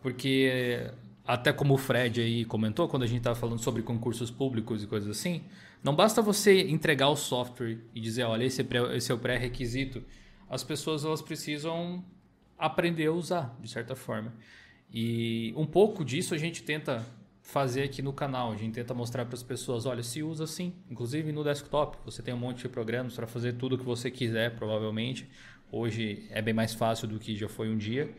porque 0.00 0.90
até 1.26 1.52
como 1.52 1.74
o 1.74 1.78
Fred 1.78 2.22
aí 2.22 2.44
comentou, 2.46 2.88
quando 2.88 3.02
a 3.02 3.06
gente 3.06 3.18
estava 3.18 3.36
falando 3.36 3.58
sobre 3.58 3.82
concursos 3.82 4.30
públicos 4.30 4.82
e 4.82 4.86
coisas 4.86 5.10
assim, 5.10 5.42
não 5.84 5.94
basta 5.94 6.22
você 6.22 6.62
entregar 6.62 7.10
o 7.10 7.16
software 7.16 7.78
e 7.94 8.00
dizer, 8.00 8.24
olha, 8.24 8.44
esse 8.44 8.62
é, 8.62 8.96
esse 8.96 9.12
é 9.12 9.14
o 9.14 9.18
pré-requisito. 9.18 10.02
As 10.48 10.64
pessoas 10.64 11.04
elas 11.04 11.20
precisam 11.20 12.02
aprender 12.58 13.06
a 13.06 13.12
usar, 13.12 13.54
de 13.60 13.68
certa 13.68 13.94
forma. 13.94 14.32
E 14.90 15.52
um 15.54 15.66
pouco 15.66 16.02
disso 16.02 16.34
a 16.34 16.38
gente 16.38 16.62
tenta 16.62 17.04
fazer 17.42 17.82
aqui 17.82 18.00
no 18.00 18.14
canal. 18.14 18.50
A 18.50 18.56
gente 18.56 18.72
tenta 18.72 18.94
mostrar 18.94 19.26
para 19.26 19.34
as 19.34 19.42
pessoas, 19.42 19.84
olha, 19.84 20.02
se 20.02 20.22
usa 20.22 20.44
assim, 20.44 20.72
inclusive 20.90 21.30
no 21.32 21.44
desktop. 21.44 21.98
Você 22.06 22.22
tem 22.22 22.32
um 22.32 22.38
monte 22.38 22.62
de 22.62 22.68
programas 22.70 23.14
para 23.14 23.26
fazer 23.26 23.52
tudo 23.52 23.74
o 23.74 23.78
que 23.78 23.84
você 23.84 24.10
quiser, 24.10 24.56
provavelmente. 24.56 25.28
Hoje 25.70 26.26
é 26.30 26.40
bem 26.40 26.54
mais 26.54 26.72
fácil 26.72 27.06
do 27.06 27.18
que 27.18 27.36
já 27.36 27.48
foi 27.48 27.68
um 27.68 27.76
dia, 27.76 28.10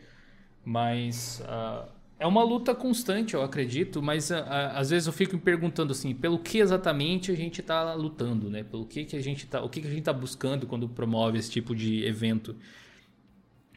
mas 0.64 1.42
uh, 1.42 1.90
é 2.18 2.26
uma 2.26 2.42
luta 2.42 2.74
constante, 2.74 3.34
eu 3.34 3.42
acredito. 3.42 4.02
Mas 4.02 4.30
uh, 4.30 4.44
às 4.74 4.90
vezes 4.90 5.06
eu 5.06 5.12
fico 5.12 5.36
me 5.36 5.42
perguntando 5.42 5.92
assim, 5.92 6.14
pelo 6.14 6.38
que 6.38 6.58
exatamente 6.58 7.30
a 7.30 7.34
gente 7.34 7.60
está 7.60 7.94
lutando, 7.94 8.50
né? 8.50 8.62
Pelo 8.62 8.86
que 8.86 9.04
que 9.04 9.16
a 9.16 9.22
gente 9.22 9.46
tá, 9.46 9.62
o 9.62 9.68
que 9.68 9.80
que 9.80 9.86
a 9.86 9.90
gente 9.90 10.00
está 10.00 10.12
buscando 10.12 10.66
quando 10.66 10.88
promove 10.88 11.38
esse 11.38 11.50
tipo 11.50 11.74
de 11.74 12.04
evento? 12.04 12.56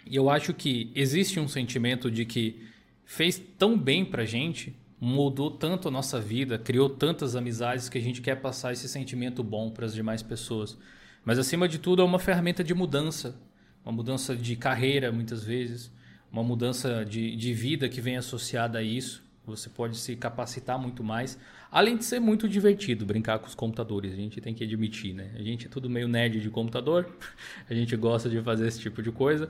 E 0.05 0.15
eu 0.15 0.29
acho 0.29 0.53
que 0.53 0.91
existe 0.95 1.39
um 1.39 1.47
sentimento 1.47 2.09
de 2.09 2.25
que 2.25 2.63
fez 3.05 3.41
tão 3.57 3.77
bem 3.77 4.05
para 4.05 4.25
gente 4.25 4.75
mudou 4.99 5.49
tanto 5.49 5.87
a 5.87 5.91
nossa 5.91 6.19
vida, 6.19 6.57
criou 6.57 6.89
tantas 6.89 7.35
amizades 7.35 7.87
que 7.87 7.97
a 7.97 8.01
gente 8.01 8.21
quer 8.21 8.35
passar 8.35 8.73
esse 8.73 8.87
sentimento 8.89 9.43
bom 9.43 9.69
para 9.69 9.85
as 9.85 9.93
demais 9.93 10.21
pessoas. 10.21 10.77
Mas 11.23 11.39
acima 11.39 11.67
de 11.67 11.79
tudo 11.79 12.01
é 12.01 12.05
uma 12.05 12.19
ferramenta 12.19 12.63
de 12.63 12.73
mudança, 12.73 13.39
uma 13.85 13.93
mudança 13.93 14.35
de 14.35 14.55
carreira 14.55 15.11
muitas 15.11 15.43
vezes, 15.43 15.91
uma 16.31 16.43
mudança 16.43 17.03
de, 17.05 17.35
de 17.35 17.53
vida 17.53 17.89
que 17.89 18.01
vem 18.01 18.17
associada 18.17 18.79
a 18.79 18.83
isso. 18.83 19.23
Você 19.45 19.69
pode 19.69 19.97
se 19.97 20.15
capacitar 20.15 20.79
muito 20.79 21.03
mais, 21.03 21.39
além 21.71 21.97
de 21.97 22.05
ser 22.05 22.19
muito 22.19 22.47
divertido 22.47 23.05
brincar 23.05 23.39
com 23.39 23.47
os 23.47 23.55
computadores. 23.55 24.13
A 24.13 24.15
gente 24.15 24.39
tem 24.39 24.53
que 24.53 24.63
admitir, 24.63 25.13
né? 25.13 25.31
A 25.35 25.41
gente 25.41 25.65
é 25.65 25.69
tudo 25.69 25.89
meio 25.89 26.07
nerd 26.07 26.39
de 26.39 26.49
computador, 26.49 27.09
a 27.67 27.73
gente 27.73 27.95
gosta 27.95 28.29
de 28.29 28.39
fazer 28.41 28.67
esse 28.67 28.79
tipo 28.79 29.01
de 29.01 29.11
coisa. 29.11 29.49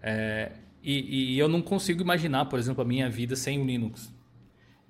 É, 0.00 0.52
e, 0.82 1.34
e 1.34 1.38
eu 1.38 1.48
não 1.48 1.60
consigo 1.60 2.00
imaginar, 2.00 2.46
por 2.46 2.58
exemplo, 2.58 2.82
a 2.82 2.84
minha 2.84 3.10
vida 3.10 3.34
sem 3.34 3.60
o 3.60 3.64
Linux. 3.64 4.12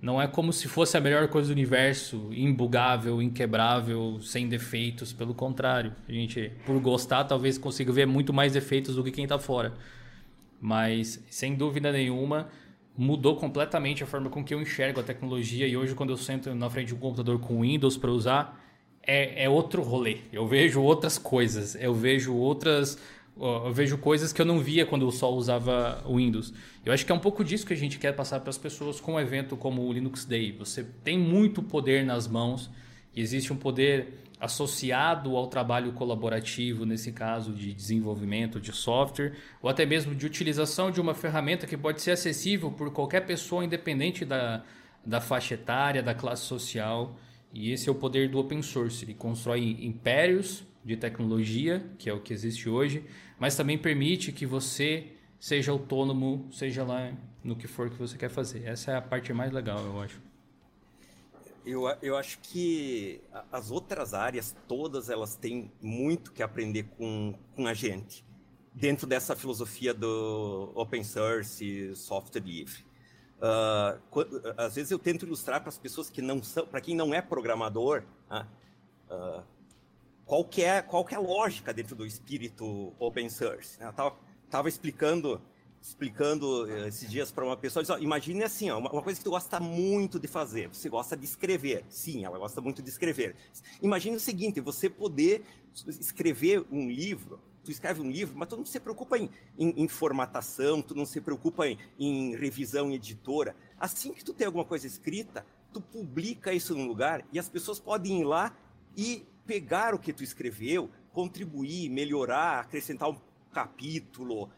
Não 0.00 0.20
é 0.20 0.26
como 0.26 0.50
se 0.50 0.66
fosse 0.66 0.96
a 0.96 1.00
melhor 1.00 1.28
coisa 1.28 1.48
do 1.48 1.52
universo, 1.52 2.30
imbugável, 2.32 3.20
inquebrável, 3.20 4.18
sem 4.22 4.48
defeitos. 4.48 5.12
Pelo 5.12 5.34
contrário, 5.34 5.94
a 6.08 6.12
gente, 6.12 6.52
por 6.64 6.80
gostar, 6.80 7.24
talvez 7.24 7.58
consiga 7.58 7.92
ver 7.92 8.06
muito 8.06 8.32
mais 8.32 8.52
defeitos 8.52 8.96
do 8.96 9.04
que 9.04 9.10
quem 9.10 9.24
está 9.24 9.38
fora. 9.38 9.74
Mas, 10.60 11.22
sem 11.30 11.54
dúvida 11.54 11.90
nenhuma, 11.90 12.48
mudou 12.96 13.36
completamente 13.36 14.02
a 14.02 14.06
forma 14.06 14.28
com 14.28 14.44
que 14.44 14.52
eu 14.52 14.60
enxergo 14.60 15.00
a 15.00 15.02
tecnologia. 15.02 15.66
E 15.66 15.76
hoje, 15.76 15.94
quando 15.94 16.10
eu 16.10 16.16
sento 16.16 16.54
na 16.54 16.68
frente 16.68 16.88
de 16.88 16.94
um 16.94 16.98
computador 16.98 17.38
com 17.38 17.62
Windows 17.62 17.96
para 17.96 18.10
usar, 18.10 18.62
é, 19.02 19.44
é 19.44 19.48
outro 19.48 19.82
rolê. 19.82 20.18
Eu 20.32 20.46
vejo 20.46 20.82
outras 20.82 21.16
coisas, 21.18 21.74
eu 21.74 21.94
vejo 21.94 22.34
outras 22.34 22.98
eu 23.40 23.72
vejo 23.72 23.96
coisas 23.96 24.34
que 24.34 24.42
eu 24.42 24.44
não 24.44 24.58
via 24.58 24.84
quando 24.84 25.06
eu 25.06 25.10
só 25.10 25.32
usava 25.32 26.02
o 26.04 26.16
Windows. 26.16 26.52
Eu 26.84 26.92
acho 26.92 27.06
que 27.06 27.12
é 27.12 27.14
um 27.14 27.20
pouco 27.20 27.42
disso 27.42 27.64
que 27.64 27.72
a 27.72 27.76
gente 27.76 27.98
quer 27.98 28.12
passar 28.12 28.40
para 28.40 28.50
as 28.50 28.58
pessoas 28.58 29.00
com 29.00 29.14
um 29.14 29.20
evento 29.20 29.56
como 29.56 29.80
o 29.80 29.90
Linux 29.90 30.26
Day. 30.26 30.52
Você 30.58 30.84
tem 31.02 31.18
muito 31.18 31.62
poder 31.62 32.04
nas 32.04 32.28
mãos 32.28 32.68
existe 33.14 33.52
um 33.52 33.56
poder 33.56 34.14
associado 34.40 35.36
ao 35.36 35.46
trabalho 35.46 35.92
colaborativo, 35.92 36.86
nesse 36.86 37.12
caso 37.12 37.52
de 37.52 37.74
desenvolvimento 37.74 38.58
de 38.58 38.72
software, 38.72 39.34
ou 39.60 39.68
até 39.68 39.84
mesmo 39.84 40.14
de 40.14 40.24
utilização 40.24 40.90
de 40.90 41.00
uma 41.00 41.14
ferramenta 41.14 41.66
que 41.66 41.76
pode 41.76 42.00
ser 42.00 42.12
acessível 42.12 42.70
por 42.70 42.90
qualquer 42.90 43.26
pessoa, 43.26 43.64
independente 43.64 44.24
da, 44.24 44.64
da 45.04 45.20
faixa 45.20 45.54
etária, 45.54 46.02
da 46.02 46.14
classe 46.14 46.44
social. 46.44 47.16
E 47.52 47.70
esse 47.70 47.88
é 47.88 47.92
o 47.92 47.94
poder 47.94 48.30
do 48.30 48.38
open 48.38 48.62
source. 48.62 49.04
Ele 49.04 49.14
constrói 49.14 49.76
impérios 49.80 50.64
de 50.82 50.96
tecnologia, 50.96 51.84
que 51.98 52.08
é 52.08 52.12
o 52.12 52.20
que 52.20 52.32
existe 52.32 52.68
hoje, 52.68 53.04
mas 53.38 53.54
também 53.54 53.76
permite 53.76 54.32
que 54.32 54.46
você 54.46 55.08
seja 55.38 55.70
autônomo, 55.70 56.48
seja 56.50 56.82
lá 56.82 57.12
no 57.44 57.56
que 57.56 57.66
for 57.66 57.90
que 57.90 57.96
você 57.96 58.16
quer 58.16 58.30
fazer. 58.30 58.64
Essa 58.64 58.92
é 58.92 58.96
a 58.96 59.02
parte 59.02 59.32
mais 59.32 59.52
legal, 59.52 59.84
eu 59.84 60.00
acho. 60.00 60.29
Eu, 61.64 61.84
eu 62.00 62.16
acho 62.16 62.38
que 62.40 63.20
as 63.52 63.70
outras 63.70 64.14
áreas, 64.14 64.56
todas 64.66 65.10
elas 65.10 65.36
têm 65.36 65.70
muito 65.80 66.32
que 66.32 66.42
aprender 66.42 66.84
com, 66.96 67.34
com 67.54 67.66
a 67.66 67.74
gente, 67.74 68.24
dentro 68.74 69.06
dessa 69.06 69.36
filosofia 69.36 69.92
do 69.92 70.72
open 70.74 71.04
source, 71.04 71.94
software 71.94 72.42
livre. 72.42 72.84
Uh, 73.40 74.54
às 74.56 74.74
vezes 74.74 74.90
eu 74.90 74.98
tento 74.98 75.24
ilustrar 75.24 75.60
para 75.60 75.70
as 75.70 75.78
pessoas 75.78 76.10
que 76.10 76.20
não 76.20 76.42
são, 76.42 76.66
para 76.66 76.80
quem 76.80 76.94
não 76.94 77.14
é 77.14 77.22
programador, 77.22 78.04
uh, 78.30 79.42
qual 80.26 80.44
que 80.44 80.62
é, 80.62 80.82
qual 80.82 81.04
que 81.04 81.14
é 81.14 81.16
a 81.16 81.20
lógica 81.20 81.72
dentro 81.72 81.96
do 81.96 82.06
espírito 82.06 82.94
open 82.98 83.28
source. 83.28 83.80
Né? 83.80 83.88
Eu 83.88 84.14
tava, 84.50 84.68
explicando 84.68 85.40
explicando 85.80 86.70
eh, 86.70 86.88
esses 86.88 87.10
dias 87.10 87.32
para 87.32 87.44
uma 87.44 87.56
pessoa, 87.56 87.82
diz, 87.82 87.90
ó, 87.90 87.98
imagine 87.98 88.44
assim, 88.44 88.70
ó, 88.70 88.78
uma, 88.78 89.02
coisa 89.02 89.18
que 89.18 89.24
tu 89.24 89.30
gosta 89.30 89.58
muito 89.58 90.20
de 90.20 90.28
fazer, 90.28 90.68
você 90.68 90.88
gosta 90.88 91.16
de 91.16 91.24
escrever, 91.24 91.84
sim, 91.88 92.24
ela 92.24 92.38
gosta 92.38 92.60
muito 92.60 92.82
de 92.82 92.90
escrever. 92.90 93.34
Imagine 93.80 94.16
o 94.16 94.20
seguinte, 94.20 94.60
você 94.60 94.90
poder 94.90 95.42
escrever 95.88 96.64
um 96.70 96.90
livro, 96.90 97.40
tu 97.64 97.70
escreve 97.70 98.00
um 98.00 98.10
livro, 98.10 98.36
mas 98.36 98.48
tu 98.48 98.56
não 98.56 98.64
se 98.64 98.78
preocupa 98.78 99.16
em, 99.16 99.30
em, 99.58 99.82
em 99.82 99.88
formatação, 99.88 100.82
tu 100.82 100.94
não 100.94 101.06
se 101.06 101.20
preocupa 101.20 101.66
em, 101.66 101.78
em 101.98 102.36
revisão 102.36 102.90
editora. 102.92 103.56
Assim 103.78 104.12
que 104.12 104.24
tu 104.24 104.34
tem 104.34 104.46
alguma 104.46 104.64
coisa 104.64 104.86
escrita, 104.86 105.46
tu 105.72 105.80
publica 105.80 106.52
isso 106.52 106.74
num 106.74 106.86
lugar 106.86 107.24
e 107.32 107.38
as 107.38 107.48
pessoas 107.48 107.78
podem 107.78 108.20
ir 108.20 108.24
lá 108.24 108.54
e 108.96 109.24
pegar 109.46 109.94
o 109.94 109.98
que 109.98 110.12
tu 110.12 110.22
escreveu, 110.22 110.90
contribuir, 111.12 111.88
melhorar, 111.88 112.60
acrescentar 112.60 113.08
um 113.08 113.16
capítulo, 113.52 114.50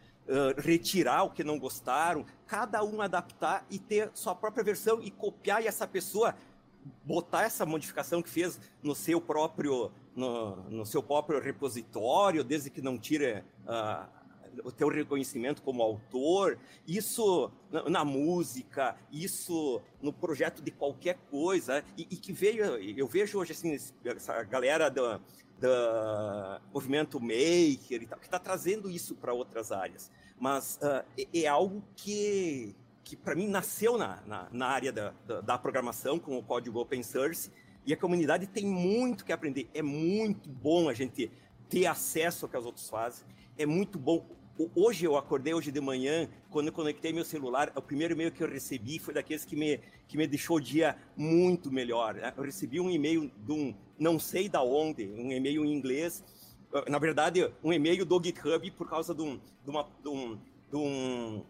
retirar 0.59 1.24
o 1.24 1.30
que 1.30 1.44
não 1.44 1.59
gostaram, 1.59 2.24
cada 2.46 2.82
um 2.84 3.00
adaptar 3.00 3.66
e 3.70 3.78
ter 3.78 4.10
sua 4.14 4.34
própria 4.34 4.64
versão 4.64 5.02
e 5.02 5.10
copiar 5.10 5.62
e 5.62 5.66
essa 5.66 5.86
pessoa 5.86 6.34
botar 7.04 7.42
essa 7.42 7.64
modificação 7.64 8.22
que 8.22 8.28
fez 8.28 8.60
no 8.82 8.94
seu 8.94 9.20
próprio 9.20 9.92
no, 10.14 10.56
no 10.68 10.86
seu 10.86 11.02
próprio 11.02 11.40
repositório, 11.40 12.44
desde 12.44 12.68
que 12.68 12.82
não 12.82 12.98
tire 12.98 13.42
uh, 13.66 14.06
o 14.62 14.70
teu 14.70 14.88
reconhecimento 14.88 15.62
como 15.62 15.82
autor, 15.82 16.59
isso 16.86 17.50
na, 17.70 17.88
na, 17.88 18.04
música, 18.04 18.96
isso 19.10 19.80
no 20.00 20.12
projeto 20.12 20.60
de 20.62 20.70
qualquer 20.70 21.18
coisa, 21.30 21.82
e, 21.96 22.06
e, 22.10 22.16
que 22.16 22.32
veio, 22.32 22.76
eu 22.76 23.06
vejo 23.06 23.38
hoje 23.38 23.52
assim, 23.52 23.78
essa 24.04 24.42
galera 24.42 24.90
do, 24.90 25.18
do 25.59 26.60
movimento 26.72 27.18
maker 27.18 28.02
e 28.02 28.06
tal, 28.06 28.18
que 28.18 28.26
está 28.26 28.38
trazendo 28.38 28.90
isso 28.90 29.14
para 29.14 29.32
outras 29.32 29.72
áreas. 29.72 30.10
Mas 30.43 30.77
uh, 30.82 31.05
é, 31.16 31.43
é, 31.43 31.47
algo 31.47 31.85
que, 31.94 32.74
que 33.05 33.14
para 33.14 33.32
mim, 33.36 33.47
nasceu 33.47 33.97
na, 33.97 34.20
na, 34.27 34.48
na 34.51 34.66
área 34.66 34.90
da, 34.90 35.14
da, 35.24 35.40
da 35.40 35.56
programação, 35.56 36.19
com 36.19 36.36
o 36.36 36.43
código 36.43 36.81
open 36.81 37.01
source, 37.01 37.48
e 37.86 37.93
a 37.93 37.97
comunidade 37.97 38.48
tem 38.48 38.66
muito 38.66 39.24
que 39.24 39.32
aprender. 39.32 39.70
É 39.73 39.82
muito 39.82 40.51
bom 40.51 40.89
a 40.89 40.94
gente 40.94 41.31
ter 41.69 41.86
acesso 41.86 42.44
ao 42.44 42.51
que 42.51 42.59
os 42.59 42.66
outros 42.66 42.90
fazem. 42.90 43.24
É 43.56 43.64
muito 43.64 44.01
bom 44.01 44.27
Hoje 44.74 45.06
eu 45.06 45.16
acordei 45.16 45.55
hoje 45.55 45.73
de 45.73 45.81
manhã, 45.81 46.28
quando 46.51 46.66
eu 46.66 46.73
conectei 46.73 47.12
meu 47.12 47.24
celular, 47.24 47.73
o 47.74 47.81
primeiro 47.81 48.12
e-mail 48.12 48.31
que 48.31 48.43
eu 48.43 48.48
recebi 48.48 48.98
foi 48.98 49.14
daqueles 49.14 49.47
que 49.47 49.56
me, 49.56 49.81
que 50.06 50.16
me 50.16 50.27
deixou 50.27 50.59
o 50.59 50.60
dia 50.60 50.97
muito 51.16 51.73
melhor. 51.73 52.14
Né? 52.14 52.35
Eu 52.36 52.43
recebi 52.43 52.78
um 52.78 52.90
e-mail 52.90 53.32
de 53.35 53.52
um, 53.52 53.74
não 53.98 54.19
sei 54.19 54.51
da 54.51 54.62
onde, 54.62 55.06
um 55.06 55.32
e-mail 55.32 55.64
em 55.64 55.73
inglês, 55.73 56.23
na 56.89 56.99
verdade, 56.99 57.51
um 57.62 57.73
e-mail 57.73 58.05
do 58.05 58.23
GitHub 58.23 58.70
por 58.73 58.89
causa 58.89 59.15
de 59.15 59.23
um, 59.23 59.39
de 59.65 59.70
uma, 59.70 59.86
de 60.03 60.09
um, 60.09 60.39
de 60.70 60.77
um, 60.77 61.44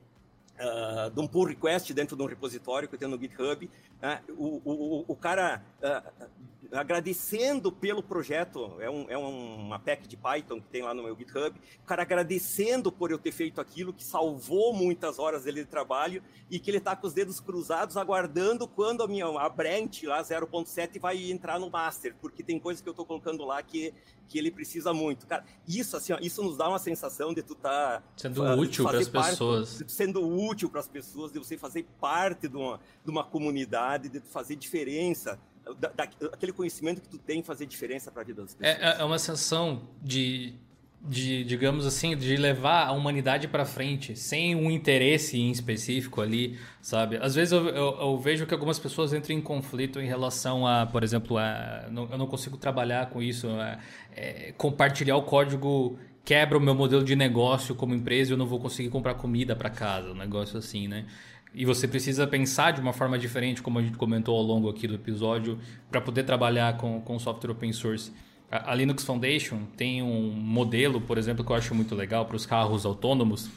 uh, 0.58 1.10
de 1.10 1.20
um 1.20 1.26
pull 1.26 1.44
request 1.44 1.92
dentro 1.92 2.16
de 2.16 2.22
um 2.22 2.26
repositório 2.26 2.88
que 2.88 2.94
eu 2.94 2.98
tenho 2.98 3.10
no 3.10 3.20
GitHub. 3.20 3.70
Uh, 4.02 4.32
o, 4.36 4.62
o, 4.64 5.04
o 5.08 5.16
cara 5.16 5.62
uh, 5.78 6.28
agradecendo 6.72 7.70
pelo 7.70 8.02
projeto, 8.02 8.76
é, 8.80 8.88
um, 8.88 9.06
é 9.08 9.16
uma 9.16 9.78
pack 9.78 10.08
de 10.08 10.16
Python 10.16 10.60
que 10.60 10.68
tem 10.68 10.82
lá 10.82 10.94
no 10.94 11.02
meu 11.02 11.14
GitHub, 11.16 11.54
o 11.82 11.86
cara 11.86 12.02
agradecendo 12.02 12.90
por 12.90 13.10
eu 13.10 13.18
ter 13.18 13.32
feito 13.32 13.60
aquilo, 13.60 13.92
que 13.92 14.02
salvou 14.02 14.72
muitas 14.72 15.18
horas 15.18 15.44
dele 15.44 15.64
de 15.64 15.68
trabalho 15.68 16.22
e 16.50 16.58
que 16.58 16.70
ele 16.70 16.78
está 16.78 16.96
com 16.96 17.06
os 17.06 17.12
dedos 17.12 17.40
cruzados 17.40 17.96
aguardando 17.96 18.66
quando 18.66 19.02
a 19.02 19.08
minha 19.08 19.26
a 19.26 19.48
branch 19.48 20.04
lá 20.04 20.22
0.7 20.22 20.98
vai 20.98 21.30
entrar 21.30 21.58
no 21.58 21.70
master, 21.70 22.14
porque 22.20 22.42
tem 22.42 22.58
coisas 22.58 22.82
que 22.82 22.88
eu 22.88 22.92
estou 22.92 23.04
colocando 23.04 23.44
lá 23.44 23.62
que, 23.62 23.92
que 24.26 24.38
ele 24.38 24.50
precisa 24.50 24.94
muito. 24.94 25.26
Cara, 25.26 25.44
isso 25.68 25.96
assim, 25.96 26.14
ó, 26.14 26.18
isso 26.20 26.42
nos 26.42 26.56
dá 26.56 26.68
uma 26.68 26.78
sensação 26.78 27.34
de 27.34 27.42
tu 27.42 27.52
estar 27.52 28.00
tá, 28.00 28.02
sendo 28.16 28.42
uh, 28.42 28.58
útil 28.58 28.84
para 28.84 28.98
as 28.98 29.08
pessoas, 29.08 29.84
sendo 29.88 30.26
útil 30.26 30.70
para 30.70 30.80
as 30.80 30.88
pessoas, 30.88 31.32
de 31.32 31.38
você 31.38 31.58
fazer 31.58 31.86
parte 32.00 32.48
de 32.48 32.56
uma, 32.56 32.80
de 33.04 33.10
uma 33.10 33.24
comunidade, 33.24 33.91
de 33.98 34.20
fazer 34.20 34.56
diferença 34.56 35.38
da, 35.78 35.88
daquele 35.88 36.52
conhecimento 36.52 37.00
que 37.00 37.08
tu 37.08 37.18
tem 37.18 37.42
fazer 37.42 37.66
diferença 37.66 38.10
para 38.10 38.22
a 38.22 38.24
vida 38.24 38.42
das 38.42 38.56
é, 38.60 38.74
pessoas. 38.74 38.98
É, 38.98 39.00
é 39.00 39.04
uma 39.04 39.18
sensação 39.18 39.82
de, 40.02 40.54
de, 41.00 41.44
digamos 41.44 41.86
assim, 41.86 42.16
de 42.16 42.36
levar 42.36 42.86
a 42.86 42.92
humanidade 42.92 43.46
para 43.46 43.64
frente, 43.64 44.16
sem 44.16 44.54
um 44.54 44.70
interesse 44.70 45.38
em 45.38 45.50
específico 45.50 46.20
ali, 46.20 46.58
sabe? 46.80 47.16
Às 47.16 47.34
vezes 47.34 47.52
eu, 47.52 47.68
eu, 47.68 48.00
eu, 48.00 48.18
vejo 48.18 48.46
que 48.46 48.54
algumas 48.54 48.78
pessoas 48.78 49.12
entram 49.12 49.36
em 49.36 49.40
conflito 49.40 50.00
em 50.00 50.06
relação 50.06 50.66
a, 50.66 50.86
por 50.86 51.04
exemplo, 51.04 51.38
a, 51.38 51.86
não, 51.90 52.10
eu 52.10 52.18
não 52.18 52.26
consigo 52.26 52.56
trabalhar 52.56 53.10
com 53.10 53.22
isso, 53.22 53.48
a, 53.48 53.78
é, 54.14 54.52
compartilhar 54.56 55.16
o 55.16 55.22
código 55.22 55.98
quebra 56.24 56.56
o 56.56 56.60
meu 56.60 56.74
modelo 56.74 57.02
de 57.02 57.16
negócio 57.16 57.74
como 57.74 57.94
empresa 57.94 58.32
eu 58.32 58.36
não 58.36 58.46
vou 58.46 58.60
conseguir 58.60 58.90
comprar 58.90 59.14
comida 59.14 59.56
para 59.56 59.68
casa, 59.68 60.12
um 60.12 60.14
negócio 60.14 60.56
assim, 60.58 60.86
né? 60.86 61.06
E 61.54 61.64
você 61.66 61.86
precisa 61.86 62.26
pensar 62.26 62.72
de 62.72 62.80
uma 62.80 62.92
forma 62.92 63.18
diferente, 63.18 63.60
como 63.60 63.78
a 63.78 63.82
gente 63.82 63.96
comentou 63.96 64.36
ao 64.36 64.42
longo 64.42 64.68
aqui 64.68 64.86
do 64.86 64.94
episódio, 64.94 65.58
para 65.90 66.00
poder 66.00 66.24
trabalhar 66.24 66.76
com, 66.78 67.00
com 67.00 67.18
software 67.18 67.50
open 67.50 67.72
source. 67.72 68.10
A, 68.50 68.74
Linux 68.74 69.04
Foundation 69.04 69.64
tem 69.76 70.02
um 70.02 70.30
modelo, 70.30 71.00
por 71.00 71.18
exemplo, 71.18 71.44
que 71.44 71.52
eu 71.52 71.56
acho 71.56 71.74
muito 71.74 71.94
legal 71.94 72.24
para 72.26 72.36
os 72.36 72.46
carros 72.46 72.86
autônomos, 72.86 73.50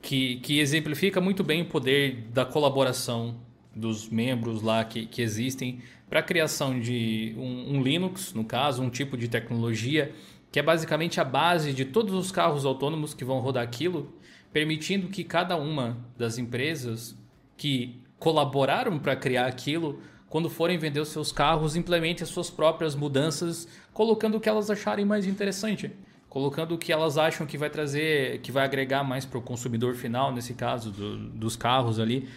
que, 0.00 0.36
que 0.36 0.58
exemplifica 0.58 1.20
muito 1.20 1.42
bem 1.42 1.62
o 1.62 1.66
poder 1.66 2.28
da 2.32 2.44
colaboração 2.44 3.36
dos 3.74 4.08
membros 4.08 4.62
lá 4.62 4.84
que, 4.84 5.06
que 5.06 5.22
existem 5.22 5.80
para 6.08 6.20
a 6.20 6.22
criação 6.22 6.78
de 6.78 7.34
um, 7.36 7.76
um, 7.76 7.82
Linux, 7.82 8.32
no 8.32 8.44
caso, 8.44 8.82
um 8.82 8.90
tipo 8.90 9.16
de 9.16 9.28
tecnologia 9.28 10.12
que 10.50 10.58
é 10.58 10.62
basicamente 10.62 11.20
a 11.20 11.24
base 11.24 11.72
de 11.74 11.84
todos 11.84 12.14
os 12.14 12.32
carros 12.32 12.64
autônomos 12.64 13.12
que 13.12 13.24
vão 13.24 13.38
rodar 13.38 13.62
aquilo, 13.62 14.14
permitindo 14.52 15.08
que 15.08 15.24
cada 15.24 15.56
uma 15.56 15.98
das 16.16 16.38
empresas 16.38 17.16
que 17.56 18.00
colaboraram 18.18 18.98
para 18.98 19.14
criar 19.14 19.46
aquilo 19.46 20.00
quando 20.28 20.50
forem 20.50 20.76
vender 20.76 21.00
os 21.00 21.08
seus 21.08 21.32
carros, 21.32 21.74
implemente 21.76 22.22
as 22.22 22.28
suas 22.28 22.50
próprias 22.50 22.94
mudanças, 22.94 23.66
colocando 23.92 24.36
o 24.36 24.40
que 24.40 24.48
elas 24.48 24.70
acharem 24.70 25.04
mais 25.04 25.26
interessante, 25.26 25.90
colocando 26.28 26.74
o 26.74 26.78
que 26.78 26.92
elas 26.92 27.16
acham 27.16 27.46
que 27.46 27.56
vai 27.56 27.70
trazer, 27.70 28.40
que 28.40 28.52
vai 28.52 28.64
agregar 28.64 29.02
mais 29.02 29.24
para 29.24 29.38
o 29.38 29.42
consumidor 29.42 29.94
final, 29.94 30.32
nesse 30.32 30.52
caso, 30.52 30.90
do, 30.90 31.16
dos 31.30 31.56
carros 31.56 31.98
ali. 31.98 32.28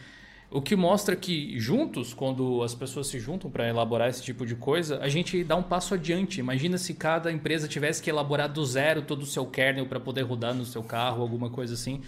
O 0.53 0.61
que 0.61 0.75
mostra 0.75 1.15
que 1.15 1.57
juntos, 1.57 2.13
quando 2.13 2.61
as 2.61 2.75
pessoas 2.75 3.07
se 3.07 3.17
juntam 3.17 3.49
para 3.49 3.69
elaborar 3.69 4.09
esse 4.09 4.21
tipo 4.21 4.45
de 4.45 4.53
coisa, 4.53 4.99
a 4.99 5.07
gente 5.07 5.41
dá 5.45 5.55
um 5.55 5.63
passo 5.63 5.93
adiante. 5.93 6.41
Imagina 6.41 6.77
se 6.77 6.93
cada 6.93 7.31
empresa 7.31 7.69
tivesse 7.69 8.03
que 8.03 8.09
elaborar 8.09 8.51
do 8.51 8.65
zero 8.65 9.01
todo 9.01 9.21
o 9.21 9.25
seu 9.25 9.45
kernel 9.45 9.85
para 9.85 9.97
poder 9.97 10.23
rodar 10.23 10.53
no 10.53 10.65
seu 10.65 10.83
carro, 10.83 11.21
alguma 11.21 11.49
coisa 11.49 11.73
assim. 11.73 12.01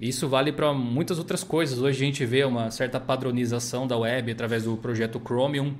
Isso 0.00 0.26
vale 0.30 0.50
para 0.50 0.72
muitas 0.72 1.18
outras 1.18 1.44
coisas. 1.44 1.78
Hoje 1.78 2.02
a 2.02 2.06
gente 2.06 2.24
vê 2.24 2.42
uma 2.42 2.70
certa 2.70 2.98
padronização 2.98 3.86
da 3.86 3.98
web 3.98 4.32
através 4.32 4.64
do 4.64 4.78
projeto 4.78 5.20
Chromium, 5.22 5.74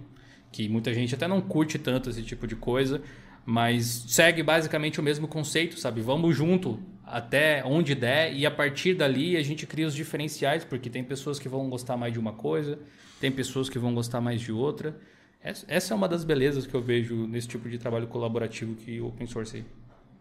que 0.52 0.68
muita 0.68 0.92
gente 0.92 1.14
até 1.14 1.26
não 1.26 1.40
curte 1.40 1.78
tanto 1.78 2.10
esse 2.10 2.22
tipo 2.22 2.47
de 2.47 2.55
coisa, 2.55 3.01
mas 3.47 4.05
segue 4.09 4.42
basicamente 4.42 5.01
o 5.01 5.02
mesmo 5.02 5.26
conceito, 5.26 5.80
sabe? 5.80 6.02
Vamos 6.02 6.36
junto 6.36 6.78
até 7.11 7.65
onde 7.65 7.95
der 7.95 8.32
e 8.32 8.47
a 8.47 8.51
partir 8.51 8.95
dali 8.95 9.37
a 9.37 9.43
gente 9.43 9.66
cria 9.66 9.87
os 9.87 9.95
diferenciais, 9.95 10.65
porque 10.65 10.89
tem 10.89 11.03
pessoas 11.03 11.39
que 11.39 11.49
vão 11.49 11.69
gostar 11.69 11.97
mais 11.97 12.12
de 12.12 12.19
uma 12.19 12.32
coisa, 12.32 12.78
tem 13.20 13.32
pessoas 13.32 13.69
que 13.69 13.78
vão 13.78 13.93
gostar 13.93 14.20
mais 14.20 14.41
de 14.41 14.53
outra. 14.53 14.97
Essa 15.43 15.93
é 15.93 15.97
uma 15.97 16.07
das 16.07 16.23
belezas 16.23 16.66
que 16.66 16.74
eu 16.74 16.81
vejo 16.81 17.27
nesse 17.27 17.49
tipo 17.49 17.69
de 17.69 17.78
trabalho 17.78 18.07
colaborativo 18.07 18.74
que 18.77 19.01
o 19.01 19.09
open 19.09 19.27
source 19.27 19.65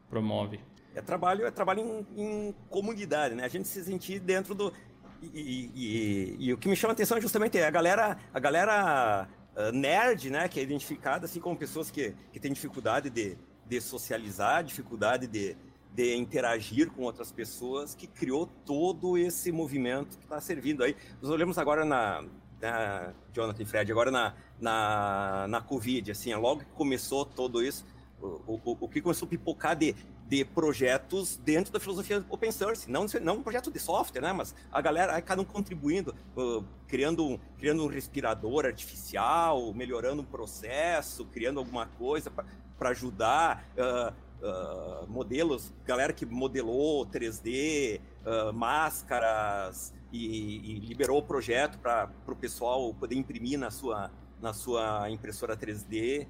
promove. 0.09 0.59
É 0.95 1.01
trabalho, 1.01 1.45
é 1.45 1.51
trabalho 1.51 2.05
em, 2.15 2.21
em 2.21 2.55
comunidade, 2.69 3.35
né? 3.35 3.43
A 3.43 3.47
gente 3.47 3.67
se 3.67 3.83
sentir 3.83 4.19
dentro 4.19 4.55
do. 4.55 4.73
E, 5.21 5.27
e, 5.27 5.71
e, 5.75 6.47
e, 6.47 6.53
o 6.53 6.57
que 6.57 6.67
me 6.67 6.75
chama 6.75 6.93
a 6.93 6.93
atenção 6.93 7.17
é 7.17 7.21
justamente 7.21 7.59
a 7.59 7.69
galera, 7.69 8.17
a 8.33 8.39
galera 8.39 9.27
uh, 9.55 9.71
nerd, 9.73 10.29
né? 10.29 10.47
Que 10.47 10.59
é 10.59 10.63
identificada 10.63 11.25
assim 11.25 11.39
como 11.39 11.55
pessoas 11.55 11.91
que, 11.91 12.15
que 12.31 12.39
têm 12.39 12.51
dificuldade 12.51 13.09
de, 13.09 13.37
de 13.67 13.81
socializar, 13.81 14.63
dificuldade 14.63 15.27
de, 15.27 15.55
de 15.99 16.15
interagir 16.15 16.89
com 16.91 17.03
outras 17.03 17.29
pessoas, 17.29 17.93
que 17.93 18.07
criou 18.07 18.47
todo 18.65 19.17
esse 19.17 19.51
movimento 19.51 20.17
que 20.17 20.23
está 20.23 20.39
servindo 20.39 20.81
aí. 20.81 20.95
Nós 21.21 21.29
olhamos 21.29 21.57
agora 21.57 21.83
na, 21.83 22.23
na 22.61 23.13
Jonathan 23.33 23.63
e 23.63 23.65
Fred, 23.65 23.91
agora 23.91 24.09
na, 24.09 24.33
na, 24.61 25.45
na 25.49 25.61
Covid, 25.61 26.09
assim, 26.09 26.33
logo 26.35 26.61
que 26.61 26.71
começou 26.71 27.25
todo 27.25 27.61
isso, 27.61 27.85
o, 28.21 28.53
o, 28.63 28.77
o 28.79 28.87
que 28.87 29.01
começou 29.01 29.25
a 29.25 29.29
pipocar 29.29 29.75
de 29.75 29.93
de 30.29 30.45
projetos 30.45 31.37
dentro 31.37 31.73
da 31.73 31.79
filosofia 31.79 32.23
open 32.29 32.51
source, 32.51 32.87
não, 32.87 33.07
não 33.19 33.37
um 33.37 33.41
projeto 33.41 33.71
de 33.71 33.79
software, 33.79 34.21
né? 34.21 34.31
Mas 34.31 34.53
a 34.71 34.79
galera, 34.79 35.19
cada 35.23 35.41
um 35.41 35.43
contribuindo, 35.43 36.13
uh, 36.37 36.63
criando, 36.87 37.41
criando 37.57 37.83
um 37.83 37.87
respirador 37.87 38.67
artificial, 38.67 39.73
melhorando 39.73 40.21
um 40.21 40.25
processo, 40.25 41.25
criando 41.25 41.57
alguma 41.57 41.87
coisa 41.87 42.29
para 42.29 42.89
ajudar. 42.89 43.65
Uh, 43.73 44.28
uh, 44.41 45.07
modelos, 45.07 45.73
galera 45.85 46.13
que 46.13 46.25
modelou 46.25 47.05
3D, 47.05 48.01
máscaras 48.53 49.93
e, 50.11 50.75
e, 50.75 50.79
liberou 50.79 51.19
o 51.19 51.23
projeto 51.23 51.79
para 51.79 52.11
o 52.27 52.35
pessoal 52.35 52.93
poder 52.93 53.15
imprimir 53.15 53.57
na 53.57 53.71
sua, 53.71 54.11
na 54.41 54.53
sua 54.53 55.09
impressora 55.09 55.55
3D. 55.55 56.27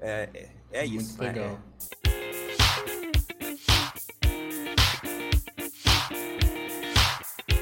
É, 0.00 0.28
é, 0.34 0.50
é 0.72 0.86
Muito 0.86 1.00
isso. 1.02 1.20
Legal. 1.20 1.50
Né? 1.50 1.58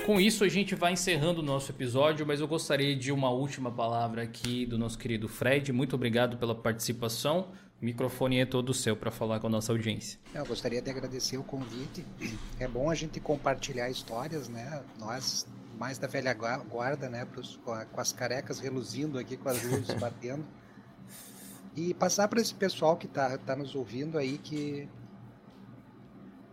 Com 0.07 0.21
isso, 0.21 0.43
a 0.43 0.49
gente 0.49 0.75
vai 0.75 0.93
encerrando 0.95 1.41
o 1.41 1.45
nosso 1.45 1.71
episódio, 1.71 2.27
mas 2.27 2.41
eu 2.41 2.49
gostaria 2.49 2.97
de 2.97 3.13
uma 3.13 3.31
última 3.31 3.71
palavra 3.71 4.23
aqui 4.23 4.67
do 4.67 4.77
nosso 4.77 4.99
querido 4.99 5.29
Fred. 5.29 5.73
Muito 5.73 5.95
obrigado 5.95 6.37
pela 6.37 6.53
participação. 6.53 7.53
O 7.81 7.85
microfone 7.85 8.39
é 8.39 8.45
todo 8.45 8.75
seu 8.75 8.95
para 8.95 9.11
falar 9.11 9.41
com 9.41 9.47
a 9.47 9.51
nossa 9.51 9.73
audiência. 9.73 10.21
Eu 10.35 10.45
gostaria 10.45 10.83
de 10.83 10.91
agradecer 10.91 11.39
o 11.39 11.43
convite. 11.43 12.05
É 12.59 12.69
bom 12.69 12.91
a 12.91 12.95
gente 12.95 13.19
compartilhar 13.21 13.89
histórias, 13.89 14.51
né? 14.51 14.83
Nós, 14.99 15.47
mais 15.79 15.97
da 15.97 16.07
velha 16.07 16.35
guarda, 16.35 17.09
né? 17.09 17.27
Com 17.65 18.01
as 18.01 18.13
carecas 18.13 18.59
reluzindo 18.59 19.19
aqui, 19.19 19.35
com 19.35 19.49
as 19.49 19.63
luzes 19.65 19.95
batendo. 19.99 20.45
E 21.75 21.95
passar 21.95 22.29
para 22.29 22.39
esse 22.39 22.53
pessoal 22.53 22.99
que 22.99 23.07
está 23.07 23.39
tá 23.39 23.57
nos 23.57 23.75
ouvindo 23.75 24.19
aí 24.19 24.37
que 24.37 24.87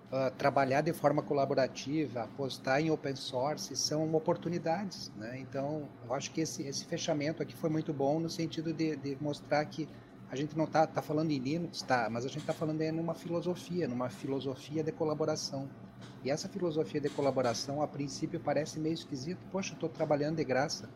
uh, 0.09 0.31
trabalhar 0.37 0.79
de 0.79 0.93
forma 0.93 1.21
colaborativa, 1.21 2.23
apostar 2.23 2.79
em 2.79 2.89
open 2.89 3.17
source, 3.17 3.75
são 3.75 4.15
oportunidades. 4.15 5.11
Né? 5.17 5.39
Então, 5.41 5.89
eu 6.05 6.13
acho 6.13 6.31
que 6.31 6.39
esse, 6.39 6.63
esse 6.63 6.85
fechamento 6.85 7.43
aqui 7.43 7.53
foi 7.53 7.69
muito 7.69 7.91
bom 7.91 8.17
no 8.17 8.29
sentido 8.29 8.71
de, 8.71 8.95
de 8.95 9.17
mostrar 9.19 9.65
que 9.65 9.89
a 10.29 10.35
gente 10.35 10.57
não 10.57 10.65
está 10.65 10.85
tá 10.85 11.01
falando 11.01 11.31
em 11.31 11.37
Linux, 11.37 11.81
tá, 11.81 12.09
mas 12.09 12.25
a 12.25 12.27
gente 12.27 12.39
está 12.39 12.53
falando 12.53 12.81
em 12.81 12.91
numa 12.91 13.13
filosofia, 13.13 13.87
numa 13.87 14.09
filosofia 14.09 14.83
de 14.83 14.91
colaboração. 14.91 15.69
E 16.23 16.29
essa 16.29 16.49
filosofia 16.49 16.99
de 16.99 17.09
colaboração, 17.09 17.81
a 17.81 17.87
princípio, 17.87 18.39
parece 18.39 18.79
meio 18.79 18.93
esquisito. 18.93 19.39
Poxa, 19.51 19.73
estou 19.73 19.87
trabalhando 19.87 20.37
de 20.37 20.43
graça. 20.43 20.89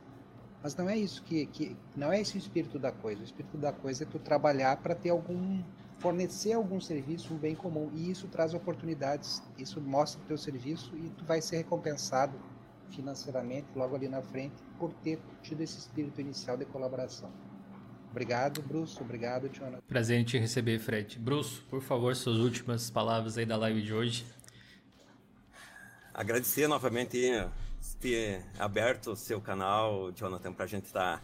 Mas 0.61 0.75
não 0.75 0.89
é 0.89 0.97
isso 0.97 1.23
que, 1.23 1.45
que 1.47 1.75
não 1.95 2.11
é 2.11 2.19
esse 2.19 2.35
o 2.35 2.37
espírito 2.37 2.77
da 2.77 2.91
coisa. 2.91 3.21
O 3.21 3.23
espírito 3.23 3.57
da 3.57 3.71
coisa 3.71 4.03
é 4.03 4.05
tu 4.05 4.19
trabalhar 4.19 4.77
para 4.77 4.93
ter 4.93 5.09
algum 5.09 5.63
fornecer 5.97 6.53
algum 6.53 6.81
serviço, 6.81 7.31
um 7.31 7.37
bem 7.37 7.53
comum, 7.53 7.91
e 7.93 8.09
isso 8.09 8.27
traz 8.27 8.55
oportunidades, 8.55 9.39
isso 9.55 9.79
mostra 9.79 10.19
o 10.19 10.25
teu 10.25 10.35
serviço 10.35 10.97
e 10.97 11.09
tu 11.11 11.23
vai 11.23 11.43
ser 11.43 11.57
recompensado 11.57 12.35
financeiramente 12.89 13.67
logo 13.75 13.95
ali 13.95 14.07
na 14.07 14.19
frente 14.19 14.55
por 14.79 14.91
ter 14.93 15.19
tido 15.43 15.61
esse 15.61 15.77
espírito 15.77 16.19
inicial 16.19 16.57
de 16.57 16.65
colaboração. 16.65 17.29
Obrigado, 18.11 18.61
Bruce. 18.61 19.01
Obrigado, 19.01 19.49
Jonathan. 19.49 19.81
Prazer 19.87 20.19
em 20.19 20.23
te 20.23 20.37
receber, 20.37 20.77
Fred. 20.79 21.17
Bruce, 21.17 21.61
por 21.69 21.81
favor, 21.81 22.15
suas 22.15 22.37
últimas 22.37 22.89
palavras 22.89 23.37
aí 23.37 23.45
da 23.45 23.57
live 23.57 23.81
de 23.81 23.93
hoje. 23.93 24.25
Agradecer 26.13 26.67
novamente 26.67 27.17
ter 27.99 28.43
aberto 28.59 29.11
o 29.11 29.15
seu 29.15 29.39
canal, 29.39 30.11
Jonathan, 30.11 30.51
para 30.51 30.65
a 30.65 30.67
gente 30.67 30.85
estar 30.85 31.17
tá, 31.17 31.23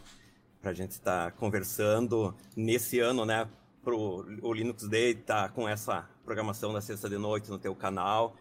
para 0.61 0.73
gente 0.73 0.91
estar 0.91 1.31
tá 1.31 1.37
conversando 1.37 2.33
nesse 2.55 2.99
ano, 2.99 3.25
né? 3.25 3.47
pro 3.87 4.25
o 4.41 4.53
Linux 4.53 4.85
Day 4.89 5.15
tá 5.15 5.47
com 5.47 5.67
essa 5.67 6.05
programação 6.25 6.73
da 6.73 6.81
sexta 6.81 7.09
de 7.09 7.17
noite 7.17 7.49
no 7.49 7.57
teu 7.57 7.73
canal. 7.73 8.35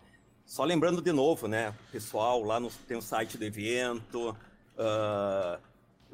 Só 0.44 0.64
lembrando 0.64 1.00
de 1.00 1.12
novo, 1.12 1.46
né, 1.46 1.72
pessoal, 1.92 2.42
lá 2.42 2.58
no, 2.58 2.68
tem 2.88 2.96
o 2.96 3.02
site 3.02 3.38
do 3.38 3.44
evento, 3.44 4.30
uh, 4.30 5.60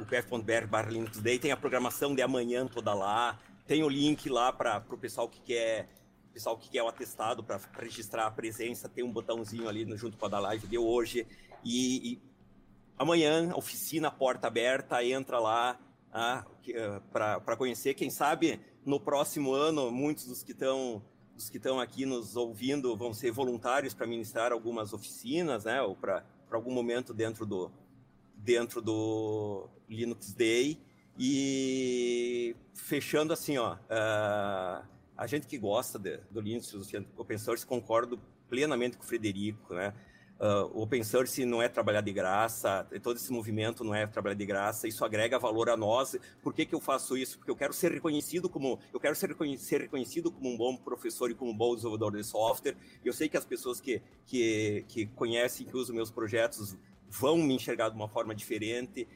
o 0.02 0.06
pf.br 0.06 0.66
barra 0.68 0.90
Linux 0.90 1.18
Day, 1.18 1.38
tem 1.38 1.52
a 1.52 1.56
programação 1.56 2.14
de 2.14 2.22
amanhã 2.22 2.66
toda 2.66 2.92
lá, 2.92 3.38
tem 3.66 3.82
o 3.82 3.88
link 3.88 4.28
lá 4.28 4.52
para 4.52 4.84
o 4.90 4.98
pessoal 4.98 5.28
que 5.28 5.40
quer 5.40 5.88
pessoal 6.32 6.56
que 6.56 6.70
quer 6.70 6.82
o 6.82 6.88
atestado 6.88 7.44
para 7.44 7.60
registrar 7.78 8.26
a 8.26 8.30
presença, 8.30 8.88
tem 8.88 9.04
um 9.04 9.12
botãozinho 9.12 9.68
ali 9.68 9.84
no, 9.84 9.96
junto 9.96 10.16
com 10.16 10.24
a 10.24 10.28
da 10.28 10.40
live 10.40 10.66
de 10.66 10.78
hoje. 10.78 11.26
E, 11.62 12.12
e 12.12 12.22
amanhã, 12.98 13.52
oficina, 13.54 14.10
porta 14.10 14.46
aberta, 14.46 15.04
entra 15.04 15.38
lá 15.38 15.78
ah, 16.10 16.44
para 17.12 17.56
conhecer. 17.56 17.94
Quem 17.94 18.10
sabe 18.10 18.58
no 18.84 18.98
próximo 18.98 19.52
ano, 19.52 19.90
muitos 19.90 20.26
dos 20.26 20.42
que 20.42 20.52
estão 20.52 21.02
dos 21.34 21.48
que 21.48 21.56
estão 21.56 21.80
aqui 21.80 22.04
nos 22.04 22.36
ouvindo 22.36 22.94
vão 22.94 23.14
ser 23.14 23.30
voluntários 23.30 23.94
para 23.94 24.06
ministrar 24.06 24.52
algumas 24.52 24.92
oficinas, 24.92 25.64
né, 25.64 25.80
ou 25.80 25.96
para 25.96 26.24
algum 26.50 26.72
momento 26.72 27.14
dentro 27.14 27.46
do 27.46 27.70
dentro 28.34 28.82
do 28.82 29.68
Linux 29.92 30.32
Day. 30.32 30.78
E 31.18 32.56
fechando 32.74 33.32
assim, 33.32 33.58
ó, 33.58 33.74
uh, 33.74 34.86
a 35.16 35.26
gente 35.26 35.46
que 35.46 35.58
gosta 35.58 35.98
de, 35.98 36.18
do 36.30 36.40
Linux 36.40 36.74
Open 37.16 37.38
Source 37.38 37.66
concordo 37.66 38.18
plenamente 38.48 38.96
com 38.96 39.04
o 39.04 39.06
Frederico, 39.06 39.74
né? 39.74 39.94
Uh, 40.42 40.66
o 40.76 40.82
open 40.82 41.04
source 41.04 41.44
não 41.44 41.62
é 41.62 41.68
trabalhar 41.68 42.00
de 42.00 42.12
graça, 42.12 42.84
todo 43.00 43.16
esse 43.16 43.32
movimento 43.32 43.84
não 43.84 43.94
é 43.94 44.08
trabalhar 44.08 44.34
de 44.34 44.44
graça, 44.44 44.88
isso 44.88 45.04
agrega 45.04 45.38
valor 45.38 45.70
a 45.70 45.76
nós. 45.76 46.16
Por 46.42 46.52
que, 46.52 46.66
que 46.66 46.74
eu 46.74 46.80
faço 46.80 47.16
isso? 47.16 47.38
Porque 47.38 47.50
eu 47.52 47.54
quero 47.54 47.72
ser 47.72 47.92
reconhecido 47.92 48.48
como 48.48 48.80
eu 48.92 48.98
quero 48.98 49.14
ser, 49.14 49.36
ser 49.56 49.82
reconhecido 49.82 50.32
como 50.32 50.50
um 50.50 50.56
bom 50.56 50.76
professor 50.76 51.30
e 51.30 51.34
como 51.34 51.52
um 51.52 51.56
bom 51.56 51.76
desenvolvedor 51.76 52.16
de 52.16 52.24
software. 52.24 52.74
Eu 53.04 53.12
sei 53.12 53.28
que 53.28 53.36
as 53.36 53.44
pessoas 53.44 53.80
que, 53.80 54.02
que, 54.26 54.84
que 54.88 55.06
conhecem, 55.06 55.64
que 55.64 55.76
usam 55.76 55.94
meus 55.94 56.10
projetos, 56.10 56.76
vão 57.08 57.36
me 57.36 57.54
enxergar 57.54 57.90
de 57.90 57.94
uma 57.94 58.08
forma 58.08 58.34
diferente. 58.34 59.06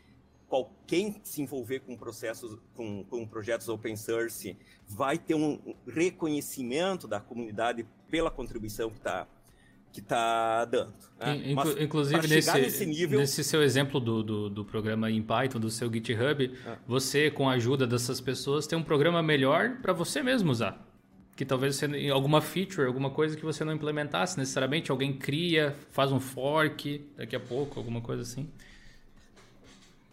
Qual, 0.48 0.72
quem 0.86 1.20
se 1.24 1.42
envolver 1.42 1.80
com 1.80 1.96
processos, 1.96 2.58
com, 2.74 3.04
com 3.04 3.26
projetos 3.26 3.68
open 3.68 3.96
source, 3.96 4.56
vai 4.86 5.18
ter 5.18 5.34
um 5.34 5.74
reconhecimento 5.86 7.08
da 7.08 7.20
comunidade 7.20 7.86
pela 8.08 8.30
contribuição 8.30 8.90
que 8.90 8.98
está 8.98 9.26
que 9.96 10.00
está 10.00 10.66
dando. 10.66 10.92
Né? 11.18 11.52
Inclu 11.52 11.82
inclusive, 11.82 12.28
nesse, 12.28 12.52
nesse, 12.52 12.84
nível... 12.84 13.18
nesse, 13.18 13.42
seu 13.42 13.62
exemplo 13.62 13.98
do, 13.98 14.22
do, 14.22 14.50
do, 14.50 14.62
programa 14.62 15.10
em 15.10 15.22
Python, 15.22 15.58
do 15.58 15.70
seu 15.70 15.90
GitHub, 15.90 16.54
é. 16.66 16.76
você, 16.86 17.30
com 17.30 17.48
a 17.48 17.54
ajuda 17.54 17.86
dessas 17.86 18.20
pessoas, 18.20 18.66
tem 18.66 18.78
um 18.78 18.82
programa 18.82 19.22
melhor 19.22 19.78
para 19.80 19.94
você 19.94 20.22
mesmo 20.22 20.50
usar. 20.50 20.86
Que 21.34 21.46
talvez 21.46 21.76
você, 21.76 22.10
alguma 22.10 22.42
feature, 22.42 22.86
alguma 22.86 23.08
coisa 23.08 23.38
que 23.38 23.44
você 23.44 23.64
não 23.64 23.72
implementasse 23.72 24.38
necessariamente, 24.38 24.90
alguém 24.90 25.14
cria, 25.14 25.74
faz 25.90 26.12
um 26.12 26.20
fork 26.20 27.02
daqui 27.16 27.34
a 27.34 27.40
pouco, 27.40 27.78
alguma 27.78 28.02
coisa 28.02 28.20
assim. 28.20 28.50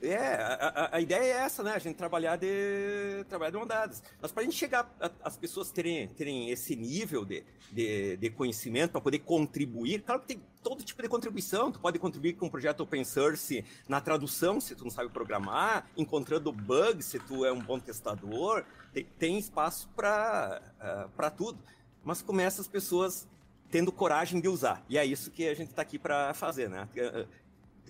É, 0.03 0.35
a, 0.35 0.89
a, 0.97 1.01
ideia 1.01 1.23
é 1.23 1.30
essa, 1.30 1.63
né? 1.63 1.71
A 1.71 1.80
gente 1.80 1.95
trabalhar 1.95 2.35
de 2.35 3.23
trabalhar 3.30 3.51
de 3.51 3.57
ondadas. 3.57 4.03
Mas 4.21 4.34
para 4.34 4.41
a 4.41 4.43
gente 4.43 4.57
chegar, 4.57 4.93
as 5.23 5.38
pessoas 5.38 5.71
terem, 5.71 6.09
terem 6.09 6.49
esse 6.49 6.75
nível 6.75 7.23
de, 7.23 7.41
de, 7.71 8.17
de 8.17 8.30
conhecimento 8.30 8.91
para 8.91 8.99
poder 8.99 9.19
contribuir, 9.19 10.01
claro 10.01 10.19
que 10.19 10.27
tem 10.27 10.43
todo 10.61 10.84
tipo 10.84 11.01
de 11.01 11.07
contribuição. 11.07 11.71
Tu 11.71 11.80
pode 11.80 11.97
contribuir 11.99 12.34
com 12.34 12.47
um 12.47 12.49
projeto 12.49 12.81
open 12.81 13.05
source 13.05 13.63
na 13.88 14.01
tradução, 14.01 14.59
se 14.59 14.75
tu 14.75 14.84
não 14.84 14.91
sabe 14.91 15.09
programar, 15.09 15.88
encontrando 15.95 16.51
bugs, 16.51 17.05
se 17.05 17.19
tu 17.19 17.45
é 17.45 17.53
um 17.53 17.61
bom 17.61 17.80
testador. 17.80 18.65
Tem, 18.93 19.05
tem 19.17 19.39
espaço 19.39 19.88
para 19.95 20.61
uh, 20.81 21.09
para 21.15 21.30
tudo. 21.30 21.57
Mas 22.03 22.21
começa 22.21 22.61
as 22.61 22.67
pessoas 22.67 23.25
tendo 23.71 23.89
coragem 23.89 24.41
de 24.41 24.49
usar. 24.49 24.84
E 24.89 24.97
é 24.97 25.05
isso 25.05 25.31
que 25.31 25.47
a 25.47 25.55
gente 25.55 25.69
está 25.69 25.81
aqui 25.81 25.97
para 25.97 26.34
fazer, 26.34 26.69
né? 26.69 26.89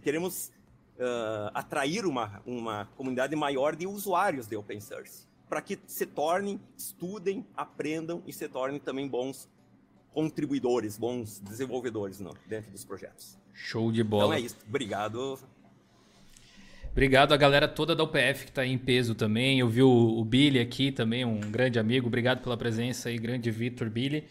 Queremos 0.03 0.51
uh, 0.97 1.51
atrair 1.53 2.05
uma, 2.05 2.41
uma 2.45 2.85
comunidade 2.95 3.35
maior 3.35 3.75
de 3.75 3.87
usuários 3.87 4.47
de 4.47 4.55
open 4.55 4.79
source, 4.79 5.27
para 5.49 5.61
que 5.61 5.79
se 5.87 6.05
tornem, 6.05 6.59
estudem, 6.77 7.45
aprendam 7.55 8.21
e 8.25 8.33
se 8.33 8.47
tornem 8.47 8.79
também 8.79 9.07
bons 9.07 9.49
contribuidores, 10.13 10.97
bons 10.97 11.39
desenvolvedores 11.39 12.19
não, 12.19 12.33
dentro 12.47 12.71
dos 12.71 12.85
projetos. 12.85 13.37
Show 13.53 13.91
de 13.91 14.03
bola. 14.03 14.25
Então 14.25 14.33
é 14.33 14.39
isso. 14.39 14.57
Obrigado. 14.67 15.39
Obrigado 16.91 17.33
a 17.33 17.37
galera 17.37 17.67
toda 17.67 17.95
da 17.95 18.03
UPF 18.03 18.45
que 18.45 18.51
está 18.51 18.65
em 18.65 18.77
peso 18.77 19.15
também. 19.15 19.59
Eu 19.59 19.67
vi 19.67 19.81
o, 19.81 19.89
o, 19.89 20.23
Billy 20.23 20.59
aqui 20.59 20.91
também, 20.91 21.25
um 21.25 21.39
grande 21.39 21.79
amigo. 21.79 22.05
Obrigado 22.05 22.43
pela 22.43 22.55
presença 22.55 23.09
aí, 23.09 23.17
grande 23.17 23.49
Vitor 23.49 23.89
Billy. 23.89 24.25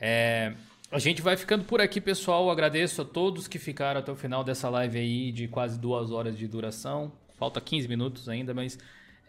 É, 0.00 0.54
a 0.90 0.98
gente 0.98 1.20
vai 1.20 1.36
ficando 1.36 1.64
por 1.64 1.80
aqui, 1.80 2.00
pessoal. 2.00 2.50
Agradeço 2.50 3.02
a 3.02 3.04
todos 3.04 3.48
que 3.48 3.58
ficaram 3.58 4.00
até 4.00 4.12
o 4.12 4.16
final 4.16 4.44
dessa 4.44 4.68
live 4.68 4.98
aí 4.98 5.32
de 5.32 5.48
quase 5.48 5.78
duas 5.78 6.10
horas 6.10 6.38
de 6.38 6.46
duração. 6.46 7.12
Falta 7.36 7.60
15 7.60 7.88
minutos 7.88 8.28
ainda, 8.28 8.54
mas 8.54 8.78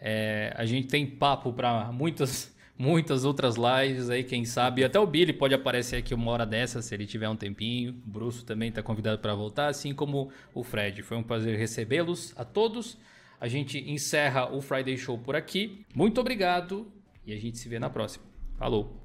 é, 0.00 0.52
a 0.56 0.64
gente 0.64 0.88
tem 0.88 1.04
papo 1.04 1.52
para 1.52 1.90
muitas, 1.92 2.54
muitas 2.78 3.24
outras 3.24 3.56
lives 3.56 4.08
aí, 4.08 4.22
quem 4.22 4.44
sabe. 4.44 4.84
Até 4.84 5.00
o 5.00 5.06
Billy 5.06 5.32
pode 5.32 5.52
aparecer 5.52 5.96
aqui 5.96 6.14
uma 6.14 6.30
hora 6.30 6.46
dessa, 6.46 6.80
se 6.80 6.94
ele 6.94 7.06
tiver 7.06 7.28
um 7.28 7.36
tempinho. 7.36 7.90
O 8.06 8.10
Bruce 8.10 8.44
também 8.44 8.68
está 8.68 8.82
convidado 8.82 9.18
para 9.18 9.34
voltar, 9.34 9.66
assim 9.66 9.92
como 9.92 10.30
o 10.54 10.62
Fred. 10.62 11.02
Foi 11.02 11.16
um 11.16 11.22
prazer 11.22 11.58
recebê-los 11.58 12.32
a 12.36 12.44
todos. 12.44 12.96
A 13.40 13.48
gente 13.48 13.78
encerra 13.78 14.52
o 14.52 14.60
Friday 14.60 14.96
Show 14.96 15.18
por 15.18 15.36
aqui. 15.36 15.84
Muito 15.94 16.20
obrigado 16.20 16.90
e 17.26 17.32
a 17.32 17.36
gente 17.36 17.58
se 17.58 17.68
vê 17.68 17.78
na 17.78 17.90
próxima. 17.90 18.24
Falou! 18.56 18.97